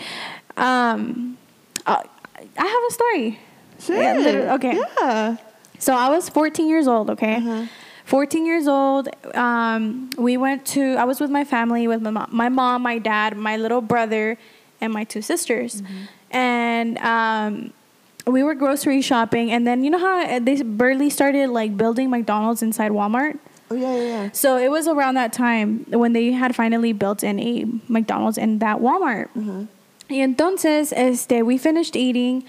um, 0.56 1.37
uh, 1.88 2.02
I 2.56 2.66
have 2.66 2.82
a 2.88 2.92
story. 2.92 3.38
Yeah, 3.88 4.12
literally- 4.18 4.48
okay. 4.56 4.74
Yeah. 5.00 5.36
So 5.78 5.94
I 5.94 6.08
was 6.10 6.28
14 6.28 6.68
years 6.68 6.86
old. 6.88 7.10
Okay. 7.10 7.36
Uh-huh. 7.36 7.66
14 8.04 8.46
years 8.46 8.66
old. 8.66 9.08
Um, 9.34 10.10
we 10.18 10.36
went 10.36 10.64
to. 10.74 10.94
I 10.96 11.04
was 11.04 11.20
with 11.20 11.30
my 11.30 11.44
family, 11.44 11.86
with 11.86 12.00
my 12.02 12.10
mom, 12.10 12.28
my 12.32 12.48
mom, 12.48 12.82
my 12.82 12.98
dad, 12.98 13.36
my 13.36 13.56
little 13.56 13.80
brother, 13.82 14.38
and 14.80 14.92
my 14.92 15.04
two 15.04 15.20
sisters, 15.22 15.82
and 16.30 16.96
um, 16.98 17.72
we 18.26 18.42
were 18.42 18.54
grocery 18.54 19.02
shopping. 19.02 19.50
And 19.52 19.66
then 19.66 19.84
you 19.84 19.90
know 19.90 19.98
how 19.98 20.38
they 20.38 20.62
barely 20.62 21.10
started 21.10 21.50
like 21.50 21.76
building 21.76 22.10
McDonald's 22.10 22.62
inside 22.62 22.92
Walmart. 22.92 23.38
Oh 23.70 23.74
yeah, 23.74 23.94
yeah, 23.96 24.02
yeah. 24.02 24.30
So 24.32 24.56
it 24.56 24.70
was 24.70 24.88
around 24.88 25.14
that 25.16 25.32
time 25.34 25.84
when 25.90 26.14
they 26.14 26.32
had 26.32 26.56
finally 26.56 26.92
built 26.94 27.22
in 27.22 27.38
a 27.38 27.66
McDonald's 27.88 28.38
in 28.38 28.58
that 28.60 28.78
Walmart. 28.78 29.28
Y 30.08 30.16
entonces, 30.16 30.92
este, 30.96 31.44
we 31.44 31.58
finished 31.58 31.96
eating, 31.96 32.44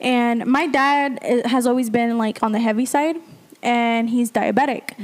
and 0.00 0.46
my 0.46 0.66
dad 0.66 1.18
eh, 1.22 1.46
has 1.48 1.66
always 1.66 1.90
been 1.90 2.18
like 2.18 2.42
on 2.42 2.52
the 2.52 2.58
heavy 2.58 2.86
side, 2.86 3.16
and 3.62 4.10
he's 4.10 4.30
diabetic. 4.30 4.94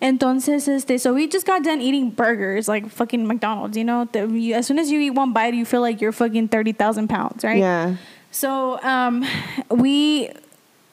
Entonces, 0.00 0.68
este, 0.68 1.00
so 1.00 1.14
we 1.14 1.26
just 1.26 1.46
got 1.46 1.64
done 1.64 1.80
eating 1.80 2.10
burgers, 2.10 2.68
like 2.68 2.88
fucking 2.90 3.26
McDonald's, 3.26 3.76
you 3.76 3.84
know? 3.84 4.04
The, 4.04 4.28
you, 4.28 4.54
as 4.54 4.66
soon 4.66 4.78
as 4.78 4.90
you 4.90 5.00
eat 5.00 5.10
one 5.10 5.32
bite, 5.32 5.54
you 5.54 5.64
feel 5.64 5.80
like 5.80 6.00
you're 6.00 6.12
fucking 6.12 6.48
30,000 6.48 7.08
pounds, 7.08 7.42
right? 7.42 7.58
Yeah. 7.58 7.96
So 8.30 8.78
um, 8.82 9.24
we 9.70 10.30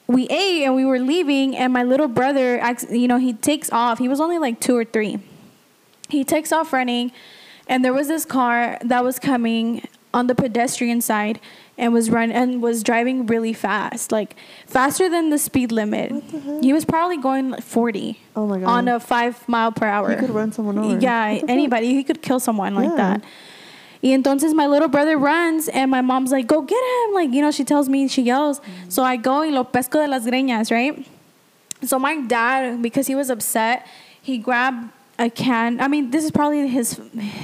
we 0.06 0.26
ate 0.28 0.64
and 0.64 0.74
we 0.74 0.84
were 0.84 0.98
leaving, 0.98 1.56
and 1.56 1.72
my 1.72 1.82
little 1.82 2.08
brother, 2.08 2.62
you 2.90 3.08
know, 3.08 3.18
he 3.18 3.34
takes 3.34 3.70
off. 3.70 3.98
He 3.98 4.08
was 4.08 4.20
only 4.20 4.38
like 4.38 4.60
two 4.60 4.76
or 4.76 4.84
three. 4.84 5.18
He 6.08 6.24
takes 6.24 6.52
off 6.52 6.72
running, 6.72 7.12
and 7.68 7.84
there 7.84 7.92
was 7.92 8.08
this 8.08 8.24
car 8.24 8.78
that 8.82 9.04
was 9.04 9.18
coming 9.18 9.86
on 10.14 10.26
the 10.28 10.34
pedestrian 10.34 11.00
side 11.00 11.38
and 11.76 11.92
was 11.92 12.08
run 12.08 12.30
and 12.30 12.62
was 12.62 12.82
driving 12.82 13.26
really 13.26 13.52
fast, 13.52 14.12
like 14.12 14.36
faster 14.66 15.10
than 15.10 15.30
the 15.30 15.38
speed 15.38 15.72
limit. 15.72 16.12
He 16.62 16.72
was 16.72 16.84
probably 16.84 17.16
going 17.18 17.50
like 17.50 17.62
40 17.64 18.20
Oh 18.36 18.46
my 18.46 18.60
god. 18.60 18.68
on 18.68 18.88
a 18.88 19.00
five 19.00 19.46
mile 19.48 19.72
per 19.72 19.86
hour. 19.86 20.08
He 20.10 20.16
could 20.16 20.30
run 20.30 20.52
someone 20.52 20.78
over. 20.78 20.98
Yeah, 21.00 21.34
the 21.40 21.50
anybody. 21.50 21.92
He 21.94 22.04
could 22.04 22.22
kill 22.22 22.38
someone 22.40 22.74
like 22.74 22.90
Yeah. 22.90 22.96
that. 23.18 23.22
Y 24.04 24.10
entonces 24.10 24.54
my 24.54 24.66
little 24.66 24.88
brother 24.88 25.16
runs 25.18 25.66
and 25.68 25.90
my 25.90 26.00
mom's 26.02 26.30
like, 26.30 26.46
go 26.46 26.60
get 26.62 26.76
him. 26.78 27.14
Like, 27.14 27.32
you 27.32 27.40
know, 27.42 27.50
she 27.50 27.64
tells 27.64 27.88
me, 27.88 28.06
she 28.06 28.22
yells. 28.22 28.60
Mm-hmm. 28.60 28.90
So 28.90 29.02
I 29.02 29.16
go 29.16 29.40
y 29.40 29.48
lo 29.50 29.64
pesco 29.64 29.98
de 30.00 30.06
las 30.06 30.24
greñas, 30.26 30.70
right? 30.70 31.04
So 31.82 31.98
my 31.98 32.20
dad, 32.20 32.80
because 32.82 33.06
he 33.06 33.14
was 33.14 33.30
upset, 33.30 33.86
he 34.22 34.38
grabbed 34.38 34.90
a 35.18 35.28
can. 35.30 35.80
I 35.80 35.88
mean, 35.88 36.10
this 36.10 36.22
is 36.22 36.30
probably 36.30 36.68
his, 36.68 37.00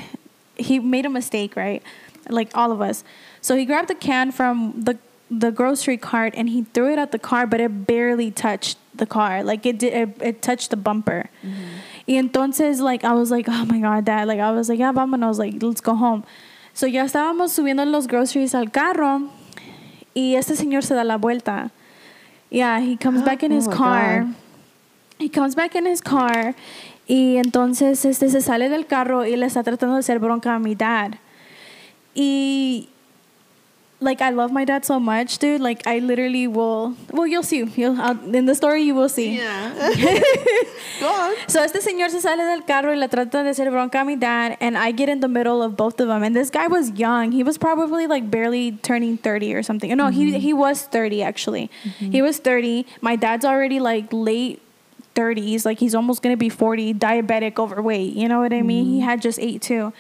he 0.57 0.79
made 0.79 1.07
a 1.07 1.11
mistake, 1.11 1.57
right? 1.57 1.83
Like 2.31 2.51
all 2.57 2.73
of 2.73 2.81
us. 2.81 3.05
So 3.41 3.57
he 3.57 3.65
grabbed 3.65 3.89
the 3.89 3.95
can 3.95 4.33
from 4.33 4.73
the 4.77 4.99
the 5.31 5.53
grocery 5.53 5.97
cart 5.97 6.35
and 6.37 6.49
he 6.49 6.63
threw 6.75 6.93
it 6.93 6.99
at 6.99 7.13
the 7.13 7.19
car, 7.19 7.47
but 7.47 7.61
it 7.61 7.87
barely 7.87 8.31
touched 8.33 8.77
the 8.95 9.07
car. 9.07 9.45
Like 9.45 9.65
it 9.65 9.79
did, 9.79 9.93
it, 9.93 10.09
it 10.21 10.43
touched 10.43 10.71
the 10.71 10.77
bumper. 10.77 11.31
Mm-hmm. 11.45 12.09
Y 12.09 12.15
entonces, 12.15 12.81
like, 12.81 13.05
I 13.05 13.13
was 13.13 13.31
like, 13.31 13.47
oh 13.49 13.65
my 13.65 13.79
God, 13.79 14.05
dad. 14.05 14.27
Like, 14.27 14.41
I 14.41 14.51
was 14.51 14.69
like, 14.69 14.81
yeah, 14.81 14.93
vámonos. 14.93 15.39
Like, 15.39 15.63
let's 15.63 15.81
go 15.81 15.95
home. 15.95 16.25
So 16.75 16.87
ya 16.87 17.05
estábamos 17.05 17.53
subiendo 17.53 17.85
los 17.89 18.07
groceries 18.09 18.55
al 18.55 18.71
carro 18.71 19.31
y 20.15 20.35
este 20.35 20.57
señor 20.57 20.83
se 20.83 20.95
da 20.95 21.05
la 21.05 21.19
vuelta. 21.19 21.71
Yeah, 22.51 22.81
he 22.81 22.97
comes 22.97 23.23
back 23.23 23.45
in 23.45 23.53
Oh 23.53 23.57
his 23.57 23.69
my 23.69 23.75
car. 23.75 24.25
God. 24.25 24.35
He 25.19 25.29
comes 25.29 25.55
back 25.55 25.77
in 25.77 25.87
his 25.87 26.01
car 26.01 26.55
y 27.07 27.37
entonces 27.37 28.05
este 28.05 28.29
se 28.31 28.41
sale 28.41 28.69
del 28.69 28.87
carro 28.87 29.25
y 29.25 29.37
le 29.37 29.47
está 29.47 29.63
tratando 29.63 29.95
de 29.95 30.01
hacer 30.01 30.19
bronca 30.19 30.55
a 30.55 30.59
mi 30.59 30.75
dad. 30.75 31.15
Y 32.17 32.89
like 34.01 34.23
I 34.23 34.31
love 34.31 34.51
my 34.51 34.65
dad 34.65 34.85
so 34.85 34.99
much, 34.99 35.39
dude. 35.39 35.61
Like 35.61 35.87
I 35.87 35.99
literally 35.99 36.47
will. 36.47 36.97
Well, 37.13 37.27
you'll 37.27 37.43
see. 37.43 37.65
You'll 37.77 38.01
I'll, 38.01 38.35
in 38.35 38.47
the 38.47 38.55
story 38.55 38.83
you 38.83 38.95
will 38.95 39.09
see. 39.09 39.37
Yeah. 39.37 39.73
Go 41.01 41.07
on. 41.07 41.35
So 41.49 41.63
este 41.63 41.81
señor 41.81 42.11
se 42.11 42.21
sale 42.21 42.45
del 42.45 42.63
carro 42.63 42.91
y 42.91 42.97
le 42.97 43.09
trata 43.09 43.43
de 43.45 43.51
hacer 43.51 43.71
bronca 43.71 44.01
a 44.01 44.05
mi 44.05 44.17
dad, 44.17 44.57
and 44.61 44.77
I 44.77 44.91
get 44.93 45.09
in 45.09 45.21
the 45.21 45.29
middle 45.29 45.63
of 45.63 45.77
both 45.77 46.01
of 46.01 46.09
them. 46.09 46.23
And 46.23 46.35
this 46.35 46.51
guy 46.51 46.67
was 46.67 46.91
young. 46.93 47.33
He 47.33 47.43
was 47.43 47.59
probably 47.59 48.07
like 48.07 48.31
barely 48.31 48.73
turning 48.73 49.19
30 49.19 49.55
or 49.55 49.63
something. 49.63 49.95
No, 49.97 50.09
he 50.09 50.31
mm-hmm. 50.31 50.41
he 50.41 50.53
was 50.53 50.83
30 50.83 51.23
actually. 51.23 51.71
Mm-hmm. 51.85 52.11
He 52.11 52.23
was 52.23 52.39
30. 52.39 52.87
My 53.01 53.17
dad's 53.17 53.45
already 53.45 53.81
like 53.81 54.07
late 54.13 54.63
30s, 55.15 55.65
like 55.67 55.79
he's 55.79 55.95
almost 55.95 56.23
gonna 56.23 56.37
be 56.37 56.49
40, 56.49 56.95
diabetic, 56.95 57.59
overweight. 57.59 58.15
You 58.15 58.29
know 58.29 58.41
what 58.41 58.53
I 58.53 58.63
mean? 58.63 58.87
He 58.87 58.99
mm-hmm. 58.99 59.09
had 59.09 59.21
just 59.21 59.39
ate 59.39 59.61
too. 59.61 59.93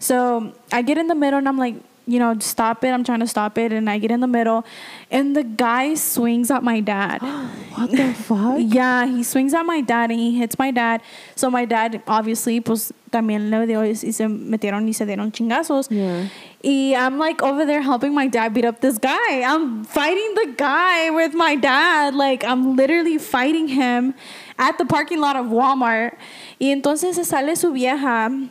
So 0.00 0.52
I 0.72 0.82
get 0.82 0.98
in 0.98 1.06
the 1.06 1.14
middle 1.14 1.38
and 1.38 1.48
I'm 1.48 1.58
like, 1.58 1.76
you 2.06 2.18
know, 2.18 2.36
stop 2.40 2.82
it. 2.82 2.88
I'm 2.88 3.04
trying 3.04 3.20
to 3.20 3.26
stop 3.26 3.56
it. 3.56 3.72
And 3.72 3.88
I 3.88 3.98
get 3.98 4.10
in 4.10 4.18
the 4.18 4.26
middle 4.26 4.64
and 5.12 5.36
the 5.36 5.44
guy 5.44 5.94
swings 5.94 6.50
at 6.50 6.62
my 6.64 6.80
dad. 6.80 7.22
What 7.70 7.92
the 7.92 8.12
fuck? 8.26 8.58
Yeah, 8.58 9.06
he 9.06 9.22
swings 9.22 9.54
at 9.54 9.62
my 9.64 9.80
dad 9.80 10.10
and 10.10 10.18
he 10.18 10.36
hits 10.36 10.58
my 10.58 10.72
dad. 10.72 11.02
So 11.36 11.50
my 11.50 11.64
dad, 11.64 12.02
obviously, 12.06 12.60
pues 12.60 12.92
también 13.12 13.48
le 13.48 13.64
dio 13.66 13.82
y 13.82 13.94
se 13.94 14.26
metieron 14.26 14.88
y 14.88 14.92
se 14.92 15.06
dieron 15.06 15.30
chingazos. 15.30 15.88
Yeah. 15.88 16.26
Y 16.62 16.94
I'm 16.94 17.18
like 17.18 17.42
over 17.42 17.64
there 17.64 17.80
helping 17.80 18.12
my 18.12 18.26
dad 18.26 18.52
beat 18.52 18.64
up 18.64 18.80
this 18.80 18.98
guy. 18.98 19.42
I'm 19.42 19.84
fighting 19.84 20.34
the 20.34 20.54
guy 20.56 21.10
with 21.10 21.32
my 21.32 21.54
dad. 21.54 22.14
Like, 22.14 22.44
I'm 22.44 22.76
literally 22.76 23.18
fighting 23.18 23.68
him 23.68 24.14
at 24.58 24.76
the 24.76 24.84
parking 24.84 25.20
lot 25.20 25.36
of 25.36 25.46
Walmart. 25.46 26.16
Y 26.60 26.66
entonces 26.66 27.14
se 27.14 27.24
sale 27.24 27.54
su 27.56 27.72
vieja. 27.72 28.50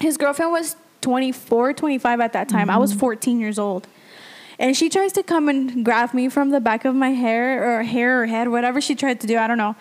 His 0.00 0.16
girlfriend 0.16 0.52
was 0.52 0.76
24, 1.00 1.74
25 1.74 2.20
at 2.20 2.32
that 2.32 2.48
time. 2.48 2.70
I 2.70 2.78
was 2.78 2.90
mm-hmm. 2.90 3.00
14 3.00 3.40
years 3.40 3.58
old. 3.58 3.86
And 4.58 4.76
she 4.76 4.88
tries 4.88 5.12
to 5.12 5.22
come 5.22 5.48
and 5.48 5.84
grab 5.84 6.14
me 6.14 6.28
from 6.28 6.50
the 6.50 6.60
back 6.60 6.84
of 6.84 6.94
my 6.94 7.10
hair 7.10 7.80
or 7.80 7.82
hair 7.82 8.22
or 8.22 8.26
head, 8.26 8.48
whatever 8.48 8.80
she 8.80 8.94
tried 8.94 9.20
to 9.20 9.26
do. 9.26 9.36
I 9.36 9.46
don't 9.46 9.58
know. 9.58 9.74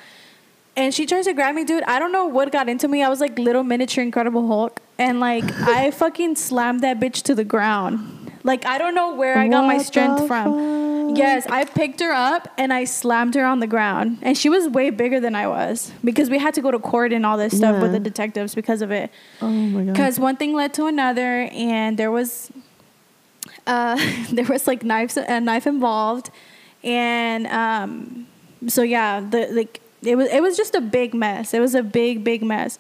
And 0.76 0.94
she 0.94 1.06
tries 1.06 1.26
to 1.26 1.34
grab 1.34 1.54
me, 1.54 1.64
dude. 1.64 1.84
I 1.84 2.00
don't 2.00 2.12
know 2.12 2.26
what 2.26 2.52
got 2.52 2.68
into 2.68 2.88
me. 2.88 3.04
I 3.04 3.10
was 3.10 3.22
like 3.22 3.38
little 3.38 3.64
miniature 3.64 4.04
Incredible 4.04 4.48
Hulk. 4.48 4.82
And 4.98 5.20
like, 5.20 5.44
I 5.62 5.92
fucking 5.92 6.36
slammed 6.36 6.82
that 6.82 7.00
bitch 7.00 7.22
to 7.24 7.36
the 7.36 7.44
ground. 7.44 8.23
Like, 8.44 8.66
I 8.66 8.78
don't 8.78 8.94
know 8.96 9.16
where 9.16 9.38
I 9.38 9.48
got 9.48 9.66
my 9.66 9.78
strength 9.78 10.28
from. 10.28 11.10
fuck? 11.10 11.18
Yes, 11.18 11.46
I 11.48 11.66
picked 11.66 12.00
her 12.00 12.12
up 12.12 12.48
and 12.58 12.74
I 12.74 12.86
slammed 12.86 13.36
her 13.36 13.46
on 13.46 13.60
the 13.60 13.68
ground. 13.68 14.18
And 14.22 14.38
she 14.38 14.50
was 14.50 14.68
way 14.68 14.90
bigger 14.90 15.20
than 15.20 15.36
I 15.36 15.48
was 15.48 15.92
because 16.04 16.30
we 16.30 16.40
had 16.40 16.54
to 16.56 16.62
go 16.62 16.72
to 16.72 16.80
court 16.80 17.14
and 17.14 17.26
all 17.26 17.38
this 17.38 17.56
stuff 17.56 17.82
with 17.82 17.92
the 17.92 18.00
detectives 18.00 18.56
because 18.56 18.82
of 18.82 18.92
it. 18.92 19.12
Oh 19.42 19.50
my 19.50 19.84
god. 19.84 19.94
Because 19.94 20.20
one 20.20 20.38
thing 20.38 20.54
led 20.54 20.74
to 20.76 20.86
another, 20.88 21.50
and 21.52 21.98
there 21.98 22.12
was, 22.12 22.52
uh, 23.68 23.96
there 24.32 24.46
was 24.46 24.66
like 24.68 24.84
knives, 24.84 25.18
a 25.18 25.40
knife 25.40 25.68
involved, 25.68 26.32
and 26.84 27.48
um, 27.48 28.28
so 28.68 28.82
yeah, 28.82 29.20
the 29.20 29.48
like 29.52 29.82
it 30.02 30.16
was 30.16 30.28
it 30.30 30.42
was 30.42 30.58
just 30.58 30.74
a 30.74 30.82
big 30.82 31.14
mess. 31.14 31.54
It 31.54 31.60
was 31.60 31.76
a 31.76 31.84
big 31.84 32.24
big 32.24 32.44
mess. 32.44 32.80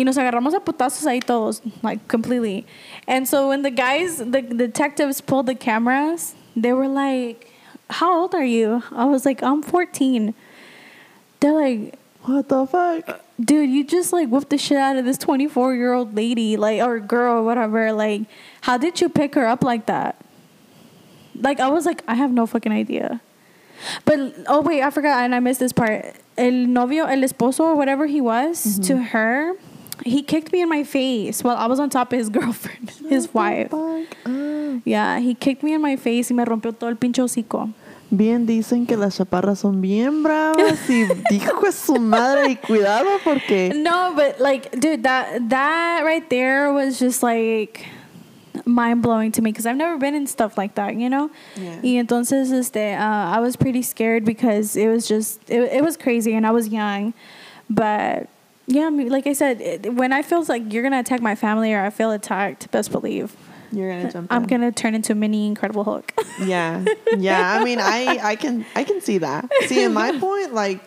Y 0.00 0.04
nos 0.04 0.16
agarramos 0.16 0.54
a 0.54 0.60
putazos 0.60 1.06
ahí 1.06 1.20
todos, 1.20 1.60
like 1.82 2.08
completely. 2.08 2.64
And 3.06 3.28
so 3.28 3.48
when 3.48 3.60
the 3.60 3.70
guys, 3.70 4.16
the 4.16 4.40
detectives 4.40 5.20
pulled 5.20 5.44
the 5.44 5.54
cameras, 5.54 6.34
they 6.56 6.72
were 6.72 6.88
like, 6.88 7.52
"How 7.90 8.22
old 8.22 8.34
are 8.34 8.44
you?" 8.44 8.82
I 8.92 9.04
was 9.04 9.26
like, 9.26 9.42
"I'm 9.42 9.62
14." 9.62 10.34
They're 11.40 11.52
like, 11.52 11.98
What 12.22 12.48
the 12.48 12.66
fuck? 12.66 13.20
dude, 13.44 13.70
you 13.70 13.84
just 13.84 14.12
like 14.12 14.28
whooped 14.28 14.50
the 14.50 14.58
shit 14.58 14.76
out 14.76 14.96
of 14.96 15.04
this 15.04 15.18
24 15.18 15.74
year 15.74 15.92
old 15.92 16.14
lady, 16.14 16.56
like, 16.56 16.82
or 16.82 17.00
girl, 17.00 17.38
or 17.38 17.42
whatever. 17.42 17.92
Like, 17.92 18.22
how 18.62 18.76
did 18.76 19.00
you 19.00 19.08
pick 19.08 19.34
her 19.34 19.46
up 19.46 19.64
like 19.64 19.86
that? 19.86 20.16
Like, 21.34 21.60
I 21.60 21.68
was 21.68 21.86
like, 21.86 22.02
I 22.06 22.14
have 22.14 22.30
no 22.30 22.46
fucking 22.46 22.72
idea. 22.72 23.20
But, 24.04 24.34
oh, 24.46 24.60
wait, 24.60 24.82
I 24.82 24.90
forgot, 24.90 25.24
and 25.24 25.34
I 25.34 25.40
missed 25.40 25.60
this 25.60 25.72
part. 25.72 26.16
El 26.36 26.66
novio, 26.66 27.06
el 27.06 27.22
esposo, 27.22 27.60
or 27.60 27.74
whatever 27.76 28.06
he 28.06 28.20
was 28.20 28.62
mm-hmm. 28.62 28.82
to 28.82 29.02
her, 29.04 29.54
he 30.04 30.22
kicked 30.22 30.52
me 30.52 30.62
in 30.62 30.68
my 30.68 30.84
face 30.84 31.42
while 31.42 31.56
I 31.56 31.66
was 31.66 31.78
on 31.80 31.90
top 31.90 32.12
of 32.12 32.18
his 32.18 32.28
girlfriend, 32.38 32.90
his 33.08 33.32
wife. 33.32 33.70
Fuck. 33.70 34.16
Ah. 34.26 34.80
Yeah, 34.84 35.18
he 35.18 35.34
kicked 35.34 35.62
me 35.62 35.74
in 35.74 35.80
my 35.80 35.96
face 35.96 36.30
y 36.30 36.34
me 36.36 36.44
rompió 36.44 36.76
todo 36.76 36.88
el 36.90 36.96
pinche 36.96 37.22
hocico. 37.22 37.72
Bien 38.12 38.44
dicen 38.44 38.86
que 38.86 38.96
las 38.96 39.18
chaparras 39.18 39.60
son 39.60 39.80
bien 39.80 40.24
bravas 40.24 40.90
y 40.90 41.04
dijo 41.30 41.60
que 41.60 41.70
su 41.70 41.94
madre 42.00 42.50
y 42.50 42.56
cuidado 42.56 43.08
porque 43.22 43.72
No, 43.76 44.14
but 44.16 44.40
like, 44.40 44.70
dude, 44.80 45.04
that 45.04 45.48
that 45.48 46.02
right 46.04 46.28
there 46.28 46.72
was 46.72 46.98
just 46.98 47.22
like 47.22 47.86
mind 48.64 49.00
blowing 49.00 49.30
to 49.32 49.42
me 49.42 49.52
because 49.52 49.64
I've 49.64 49.76
never 49.76 49.96
been 49.96 50.16
in 50.16 50.26
stuff 50.26 50.58
like 50.58 50.74
that, 50.74 50.96
you 50.96 51.08
know. 51.08 51.30
Yeah. 51.56 51.80
Y 51.82 51.98
entonces, 51.98 52.50
este, 52.50 52.94
uh, 52.94 53.36
I 53.36 53.38
was 53.38 53.56
pretty 53.56 53.82
scared 53.82 54.24
because 54.24 54.74
it 54.74 54.88
was 54.88 55.06
just 55.06 55.48
it, 55.48 55.72
it 55.72 55.84
was 55.84 55.96
crazy 55.96 56.34
and 56.34 56.44
I 56.44 56.50
was 56.50 56.66
young, 56.68 57.14
but 57.68 58.28
yeah, 58.70 58.86
I 58.86 58.90
mean, 58.90 59.08
like 59.08 59.26
I 59.26 59.32
said, 59.32 59.60
it, 59.60 59.94
when 59.94 60.12
I 60.12 60.22
feel 60.22 60.44
like 60.44 60.72
you're 60.72 60.84
gonna 60.84 61.00
attack 61.00 61.20
my 61.20 61.34
family 61.34 61.74
or 61.74 61.80
I 61.80 61.90
feel 61.90 62.12
attacked, 62.12 62.70
best 62.70 62.92
believe 62.92 63.34
you're 63.72 63.90
gonna 63.90 64.12
jump. 64.12 64.32
I'm 64.32 64.46
gonna 64.46 64.70
turn 64.70 64.94
into 64.94 65.12
a 65.12 65.16
mini 65.16 65.46
Incredible 65.48 65.84
Hulk. 65.84 66.12
Yeah, 66.40 66.84
yeah. 67.18 67.58
I 67.58 67.64
mean, 67.64 67.78
I 67.80 68.18
I 68.22 68.36
can 68.36 68.64
I 68.74 68.84
can 68.84 69.00
see 69.00 69.18
that. 69.18 69.50
See, 69.66 69.82
in 69.82 69.92
my 69.92 70.16
point, 70.20 70.54
like, 70.54 70.80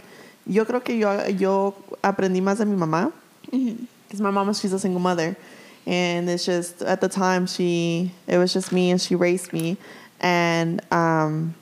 yo 0.48 0.64
creo 0.66 0.84
que 0.84 0.96
yo 0.96 1.28
yo 1.28 1.76
aprendí 2.02 2.42
más 2.42 2.58
de 2.58 2.66
mi 2.66 2.78
mamá. 2.78 3.12
Because 3.52 4.22
my 4.22 4.32
mama, 4.32 4.54
she's 4.54 4.74
a 4.74 4.80
single 4.80 5.02
mother, 5.02 5.36
and 5.86 6.30
it's 6.30 6.46
just 6.46 6.82
at 6.82 7.02
the 7.02 7.10
time 7.10 7.46
she 7.46 8.12
it 8.28 8.38
was 8.38 8.54
just 8.54 8.72
me 8.72 8.92
and 8.92 9.02
she 9.02 9.16
raised 9.16 9.52
me, 9.52 9.78
and 10.22 10.82
um, 10.92 11.54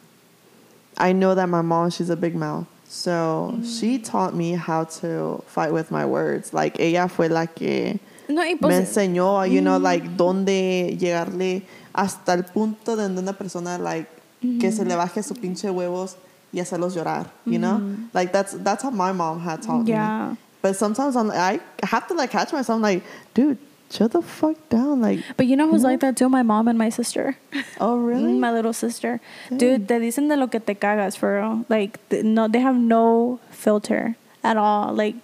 I 0.97 1.13
know 1.13 1.33
that 1.33 1.49
my 1.49 1.61
mom 1.61 1.89
she's 1.89 2.09
a 2.09 2.15
big 2.15 2.35
mouth. 2.35 2.67
So 2.93 3.57
she 3.63 3.99
mm. 3.99 4.03
taught 4.03 4.35
me 4.35 4.51
how 4.51 4.83
to 4.99 5.41
fight 5.47 5.71
with 5.71 5.91
my 5.91 6.05
words. 6.05 6.53
Like 6.53 6.77
ella 6.77 7.07
fue 7.07 7.29
la 7.29 7.45
que 7.45 8.01
no, 8.27 8.43
me 8.43 8.75
enseñó, 8.75 9.49
you 9.49 9.61
know, 9.61 9.79
mm. 9.79 9.83
like, 9.83 10.17
dónde 10.17 10.97
llegarle 10.99 11.63
hasta 11.93 12.33
el 12.33 12.43
punto 12.43 12.97
de 12.97 13.03
donde 13.03 13.21
una 13.21 13.31
persona, 13.31 13.77
like, 13.77 14.09
que 14.59 14.71
se 14.71 14.83
le 14.83 14.91
mm-hmm. 14.91 14.97
baje 14.97 15.23
su 15.23 15.35
pinche 15.35 15.71
huevos 15.71 16.17
y 16.53 16.59
hacerlos 16.59 16.93
llorar, 16.93 17.31
you 17.45 17.59
know? 17.59 17.77
Mm-hmm. 17.77 18.07
Like, 18.13 18.33
that's 18.33 18.53
that's 18.61 18.83
how 18.83 18.89
my 18.89 19.13
mom 19.13 19.39
had 19.39 19.61
taught 19.61 19.87
Yeah. 19.87 20.31
me. 20.31 20.37
But 20.61 20.75
sometimes 20.75 21.15
I'm, 21.15 21.31
I 21.31 21.61
have 21.83 22.07
to, 22.09 22.13
like, 22.13 22.31
catch 22.31 22.51
myself, 22.51 22.75
I'm 22.75 22.81
like, 22.81 23.03
dude, 23.33 23.57
shut 23.91 24.11
the 24.11 24.21
fuck 24.21 24.57
down. 24.69 25.01
Like, 25.01 25.19
but 25.37 25.45
you 25.47 25.55
know 25.55 25.69
who's 25.69 25.83
like 25.83 25.99
that 25.99 26.15
too? 26.17 26.29
My 26.29 26.43
mom 26.43 26.67
and 26.67 26.77
my 26.77 26.89
sister. 26.89 27.37
oh, 27.79 27.97
mm, 27.97 28.07
really? 28.07 28.33
My 28.33 28.51
little 28.51 28.73
sister. 28.73 29.19
Dang. 29.49 29.57
Dude, 29.57 29.87
te 29.87 29.99
dicen 29.99 30.29
de 30.29 30.35
lo 30.37 30.47
que 30.47 30.59
te 30.59 30.75
cagas 30.75 31.17
for 31.17 31.35
real. 31.39 31.65
Like, 31.69 31.99
th- 32.09 32.23
no, 32.23 32.47
they 32.47 32.59
have 32.59 32.75
no 32.75 33.39
filter 33.51 34.15
at 34.43 34.57
all. 34.57 34.93
Like, 34.93 35.15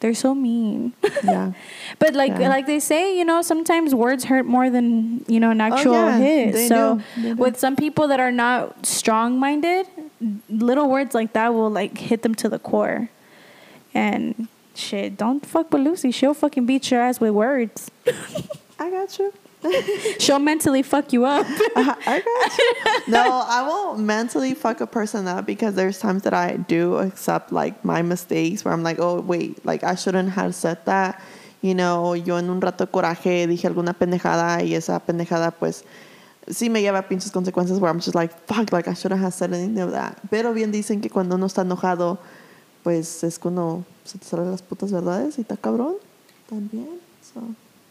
they're 0.00 0.14
so 0.14 0.34
mean. 0.34 0.92
yeah. 1.24 1.52
but 1.98 2.14
like, 2.14 2.32
Yeah. 2.38 2.48
like 2.48 2.66
they 2.66 2.80
say, 2.80 3.16
you 3.16 3.24
know, 3.24 3.40
sometimes 3.42 3.94
words 3.94 4.24
hurt 4.24 4.44
more 4.44 4.68
than 4.68 5.24
you 5.26 5.40
know 5.40 5.50
an 5.50 5.60
oh, 5.60 5.64
actual 5.64 5.94
Oh, 5.94 6.08
yeah, 6.08 6.18
hit. 6.18 6.52
they 6.52 6.68
so 6.68 7.00
do, 7.14 7.22
do. 7.22 7.34
with 7.36 7.58
some 7.58 7.76
people 7.76 8.08
that 8.08 8.20
are 8.20 8.32
not 8.32 8.84
strong-minded, 8.84 9.86
little 10.50 10.90
words 10.90 11.14
like 11.14 11.32
that 11.32 11.54
will 11.54 11.70
like 11.70 11.96
hit 11.96 12.22
them 12.22 12.34
to 12.36 12.48
the 12.48 12.58
core. 12.58 13.08
And 13.94 14.48
shit, 14.76 15.16
don't 15.16 15.44
fuck 15.44 15.72
with 15.72 15.82
Lucy. 15.82 16.10
She'll 16.10 16.34
fucking 16.34 16.66
beat 16.66 16.90
your 16.90 17.00
ass 17.00 17.20
with 17.20 17.32
words. 17.32 17.90
I 18.78 18.90
got 18.90 19.18
you. 19.18 19.32
She'll 20.18 20.38
mentally 20.38 20.82
fuck 20.82 21.12
you 21.12 21.24
up. 21.24 21.46
I 21.76 22.22
got 22.24 22.58
you. 22.58 23.12
No, 23.12 23.44
I 23.46 23.66
won't 23.66 24.00
mentally 24.00 24.54
fuck 24.54 24.80
a 24.80 24.86
person 24.86 25.26
up 25.26 25.46
because 25.46 25.74
there's 25.74 25.98
times 25.98 26.22
that 26.22 26.34
I 26.34 26.56
do 26.56 26.96
accept 26.98 27.52
like 27.52 27.84
my 27.84 28.02
mistakes 28.02 28.64
where 28.64 28.74
I'm 28.74 28.82
like, 28.82 28.98
oh 28.98 29.20
wait, 29.20 29.64
like 29.64 29.82
I 29.82 29.94
shouldn't 29.94 30.30
have 30.30 30.54
said 30.54 30.84
that. 30.84 31.22
You 31.62 31.74
know, 31.74 32.12
yo 32.12 32.36
en 32.36 32.50
un 32.50 32.60
rato 32.60 32.84
de 32.84 32.92
coraje 32.92 33.46
dije 33.46 33.66
alguna 33.66 33.94
pendejada 33.94 34.62
y 34.62 34.74
esa 34.74 35.00
pendejada 35.00 35.50
pues 35.52 35.84
sí 36.48 36.70
me 36.70 36.80
lleva 36.80 36.98
a 36.98 37.08
pinches 37.08 37.32
consecuencias 37.32 37.80
where 37.80 37.90
I'm 37.90 37.98
just 37.98 38.14
like, 38.14 38.32
fuck, 38.46 38.72
like 38.72 38.88
I 38.88 38.94
shouldn't 38.94 39.20
have 39.20 39.34
said 39.34 39.52
anything 39.52 39.80
of 39.80 39.92
that. 39.92 40.18
Pero 40.30 40.52
bien 40.52 40.70
dicen 40.70 41.00
que 41.00 41.10
cuando 41.10 41.34
uno 41.34 41.46
está 41.46 41.62
enojado, 41.62 42.18
pues 42.86 43.24
es 43.24 43.36
cuando 43.36 43.84
se 44.04 44.16
te 44.16 44.24
salen 44.24 44.48
las 44.52 44.62
putas 44.62 44.92
verdades 44.92 45.38
y 45.38 45.40
está 45.40 45.56
cabrón 45.56 45.96
también. 46.48 47.00
So, 47.20 47.40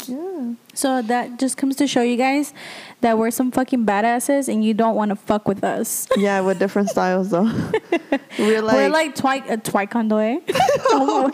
yeah. 0.08 0.56
So 0.74 1.02
that 1.02 1.38
just 1.38 1.58
comes 1.58 1.76
to 1.76 1.86
show 1.86 2.02
you 2.02 2.16
guys 2.16 2.54
that 3.02 3.18
we're 3.18 3.32
some 3.32 3.52
fucking 3.52 3.86
badasses 3.86 4.48
and 4.48 4.64
you 4.64 4.74
don't 4.74 4.96
want 4.96 5.10
to 5.10 5.18
fuck 5.18 5.50
with 5.50 5.66
us. 5.66 6.08
Yeah, 6.18 6.40
with 6.40 6.60
different 6.60 6.90
styles 6.92 7.32
though. 7.32 7.52
We're 8.40 8.62
like, 8.62 8.76
we're 8.76 8.90
like 8.90 9.16
twi 9.16 9.40
uh, 9.40 9.58
taekwondo, 9.58 10.20
eh? 10.20 10.40
oh, 10.92 11.32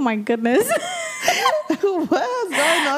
my 0.00 0.16
goodness. 0.16 0.70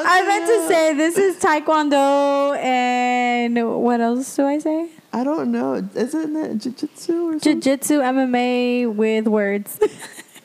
I 0.05 0.23
meant 0.27 0.47
to 0.47 0.67
say 0.67 0.93
this 0.95 1.17
is 1.17 1.37
taekwondo 1.37 2.57
and 2.57 3.81
what 3.81 4.01
else 4.01 4.35
do 4.35 4.45
I 4.45 4.59
say? 4.59 4.89
I 5.13 5.23
don't 5.23 5.51
know. 5.51 5.75
Isn't 5.93 6.35
it 6.35 6.57
jiu-jitsu 6.57 7.13
or 7.13 7.31
something? 7.33 7.61
Jiu-jitsu 7.61 8.01
MMA 8.01 8.93
with 8.93 9.27
words. 9.27 9.79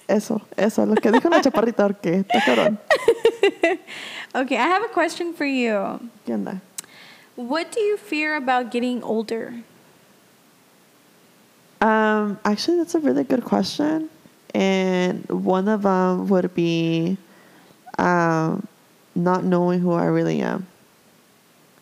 Eso, 0.08 0.40
eso, 0.56 0.86
lo 0.86 0.94
que 0.94 1.12
dijo 1.12 1.28
la 1.28 1.42
chaparrita, 1.42 1.86
porque 1.86 2.24
está 2.24 2.40
cabrón. 2.40 2.78
okay, 4.34 4.56
I 4.56 4.66
have 4.66 4.82
a 4.82 4.88
question 4.88 5.34
for 5.34 5.44
you. 5.44 6.00
¿Qué 6.26 6.32
onda? 6.32 6.62
What 7.36 7.70
do 7.72 7.80
you 7.80 7.98
fear 7.98 8.34
about 8.36 8.70
getting 8.70 9.02
older? 9.02 9.52
Um, 11.82 12.38
actually, 12.42 12.78
that's 12.78 12.94
a 12.94 13.00
really 13.00 13.22
good 13.22 13.44
question. 13.44 14.08
And 14.54 15.28
one 15.28 15.68
of 15.68 15.82
them 15.82 16.26
would 16.28 16.54
be 16.54 17.18
um, 17.98 18.66
not 19.14 19.44
knowing 19.44 19.80
who 19.80 19.92
I 19.92 20.06
really 20.06 20.40
am. 20.40 20.66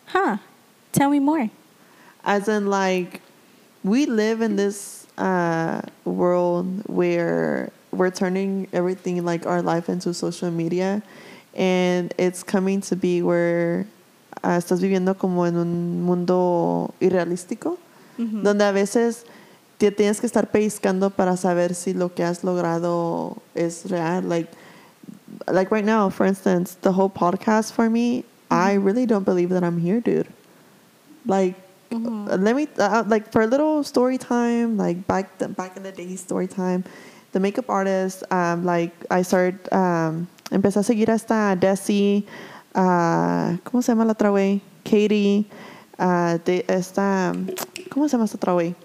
Huh. 0.07 0.37
Tell 0.91 1.09
me 1.09 1.19
more. 1.19 1.49
As 2.27 2.49
in, 2.49 2.67
like, 2.67 3.21
we 3.85 4.05
live 4.05 4.41
in 4.41 4.57
this 4.57 5.07
uh, 5.17 5.81
world 6.03 6.83
where 6.87 7.71
we're 7.91 8.11
turning 8.11 8.67
everything 8.73 9.23
like 9.23 9.45
our 9.47 9.61
life 9.61 9.87
into 9.87 10.13
social 10.13 10.51
media, 10.51 11.01
and 11.55 12.13
it's 12.17 12.43
coming 12.43 12.81
to 12.81 12.97
be 12.97 13.21
where 13.21 13.87
uh, 14.43 14.59
estás 14.59 14.81
viviendo 14.81 15.17
como 15.17 15.45
en 15.45 15.55
un 15.55 16.01
mundo 16.03 16.93
irrealístico, 16.99 17.77
donde 18.43 18.61
a 18.61 18.73
veces 18.73 19.23
te 19.79 19.89
tienes 19.89 20.19
que 20.19 20.27
estar 20.27 20.51
pellizcando 20.51 21.09
para 21.09 21.37
saber 21.37 21.73
si 21.73 21.93
lo 21.93 22.09
que 22.09 22.23
has 22.23 22.43
logrado 22.43 23.37
es 23.55 23.89
real. 23.89 24.21
Like, 24.23 24.51
like 25.47 25.71
right 25.71 25.85
now, 25.85 26.09
for 26.09 26.25
instance, 26.25 26.75
the 26.81 26.91
whole 26.91 27.09
podcast 27.09 27.71
for 27.71 27.89
me, 27.89 28.25
I 28.51 28.73
really 28.73 29.05
don't 29.05 29.23
believe 29.23 29.49
that 29.49 29.63
I'm 29.63 29.79
here, 29.79 30.01
dude. 30.01 30.27
Like, 31.25 31.55
uh, 31.91 32.37
let 32.37 32.55
me 32.55 32.67
uh, 32.77 33.03
like 33.07 33.31
for 33.31 33.41
a 33.41 33.47
little 33.47 33.83
story 33.83 34.17
time, 34.17 34.77
like 34.77 35.07
back 35.07 35.37
the, 35.37 35.47
back 35.47 35.77
in 35.77 35.83
the 35.83 35.91
day, 35.91 36.15
story 36.15 36.47
time. 36.47 36.83
The 37.31 37.39
makeup 37.39 37.69
artist, 37.69 38.23
um, 38.31 38.65
like 38.65 38.93
I 39.11 39.21
started, 39.21 39.59
um, 39.71 40.27
empecé 40.51 40.77
a 40.79 40.83
seguir 40.83 41.09
esta 41.09 41.55
Desi, 41.59 42.25
uh, 42.73 43.57
¿cómo 43.63 43.83
se 43.83 43.91
llama 43.91 44.05
la 44.05 44.13
otra 44.13 44.29
güey? 44.29 44.61
Katie, 44.83 45.45
uh, 45.99 46.37
de 46.43 46.65
esta, 46.67 47.33
¿cómo 47.89 48.07
se 48.07 48.13
llama 48.13 48.25
esta 48.25 48.37
otra 48.37 48.53
güey? 48.53 48.75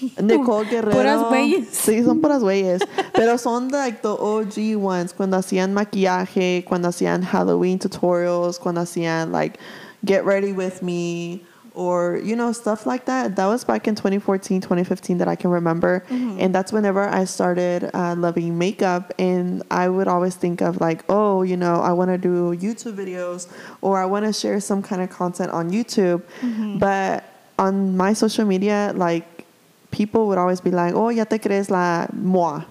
Nicole 0.22 0.68
Guerrero. 0.68 0.92
Puras 0.92 1.28
güeyes. 1.28 1.68
Sí, 1.68 2.02
son 2.04 2.20
puras 2.20 2.42
güeyes. 2.42 2.82
Pero 3.12 3.38
son 3.38 3.68
like 3.68 4.02
the 4.02 4.08
OG 4.08 4.76
ones. 4.76 5.12
Cuando 5.12 5.36
hacían 5.36 5.72
maquillaje, 5.72 6.64
cuando 6.66 6.88
hacían 6.88 7.22
Halloween 7.22 7.78
tutorials, 7.78 8.58
cuando 8.58 8.82
hacían 8.82 9.32
like 9.32 9.58
get 10.04 10.24
ready 10.24 10.52
with 10.52 10.82
me 10.82 11.40
or 11.74 12.20
you 12.22 12.36
know 12.36 12.52
stuff 12.52 12.86
like 12.86 13.04
that. 13.06 13.36
That 13.36 13.46
was 13.46 13.64
back 13.64 13.86
in 13.88 13.94
2014, 13.94 14.60
2015 14.60 15.18
that 15.18 15.28
I 15.28 15.36
can 15.36 15.50
remember. 15.50 16.04
Mm-hmm. 16.08 16.38
And 16.40 16.54
that's 16.54 16.72
whenever 16.72 17.08
I 17.08 17.24
started 17.24 17.90
uh, 17.92 18.14
loving 18.16 18.56
makeup 18.56 19.12
and 19.18 19.62
I 19.70 19.88
would 19.88 20.08
always 20.08 20.36
think 20.36 20.60
of 20.60 20.80
like, 20.80 21.04
oh, 21.08 21.42
you 21.42 21.56
know, 21.56 21.80
I 21.80 21.92
want 21.92 22.10
to 22.10 22.18
do 22.18 22.56
YouTube 22.56 22.94
videos 22.94 23.48
or 23.80 23.98
I 23.98 24.06
want 24.06 24.24
to 24.24 24.32
share 24.32 24.60
some 24.60 24.82
kind 24.82 25.02
of 25.02 25.10
content 25.10 25.50
on 25.50 25.70
YouTube. 25.70 26.22
Mm-hmm. 26.40 26.78
But 26.78 27.24
on 27.58 27.96
my 27.96 28.12
social 28.12 28.44
media 28.44 28.92
like 28.96 29.44
people 29.90 30.26
would 30.26 30.38
always 30.38 30.60
be 30.60 30.70
like, 30.70 30.94
oh, 30.94 31.08
ya 31.08 31.24
te 31.24 31.38
crees 31.38 31.70
la 31.70 32.06
MOA 32.12 32.66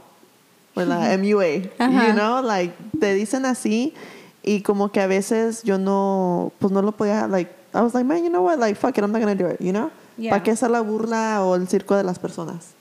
or 0.75 0.85
la 0.85 0.95
MUA, 1.17 1.71
Ajá. 1.77 1.91
you 1.91 1.99
uh-huh. 1.99 2.11
know, 2.11 2.41
like 2.41 2.73
te 2.99 3.15
dicen 3.15 3.45
así 3.45 3.93
y 4.43 4.61
como 4.61 4.89
que 4.89 5.01
a 5.01 5.07
veces 5.07 5.63
yo 5.63 5.77
no, 5.77 6.51
pues 6.59 6.71
no 6.71 6.81
lo 6.81 6.91
podía, 6.91 7.29
like, 7.29 7.49
I 7.73 7.81
was 7.81 7.93
like, 7.93 8.05
man, 8.05 8.23
you 8.23 8.29
know 8.29 8.41
what, 8.41 8.59
like, 8.59 8.77
fuck 8.77 8.97
it, 8.97 9.03
I'm 9.03 9.11
not 9.11 9.19
gonna 9.19 9.35
do 9.35 9.47
it, 9.47 9.61
you 9.61 9.73
know? 9.73 9.91
Yeah. 10.17 10.31
¿Para 10.31 10.43
qué 10.43 10.51
hacer 10.51 10.69
la 10.69 10.83
burla 10.83 11.39
o 11.41 11.53
el 11.53 11.65
circo 11.67 11.97
de 11.97 12.03
las 12.03 12.17
personas? 12.17 12.73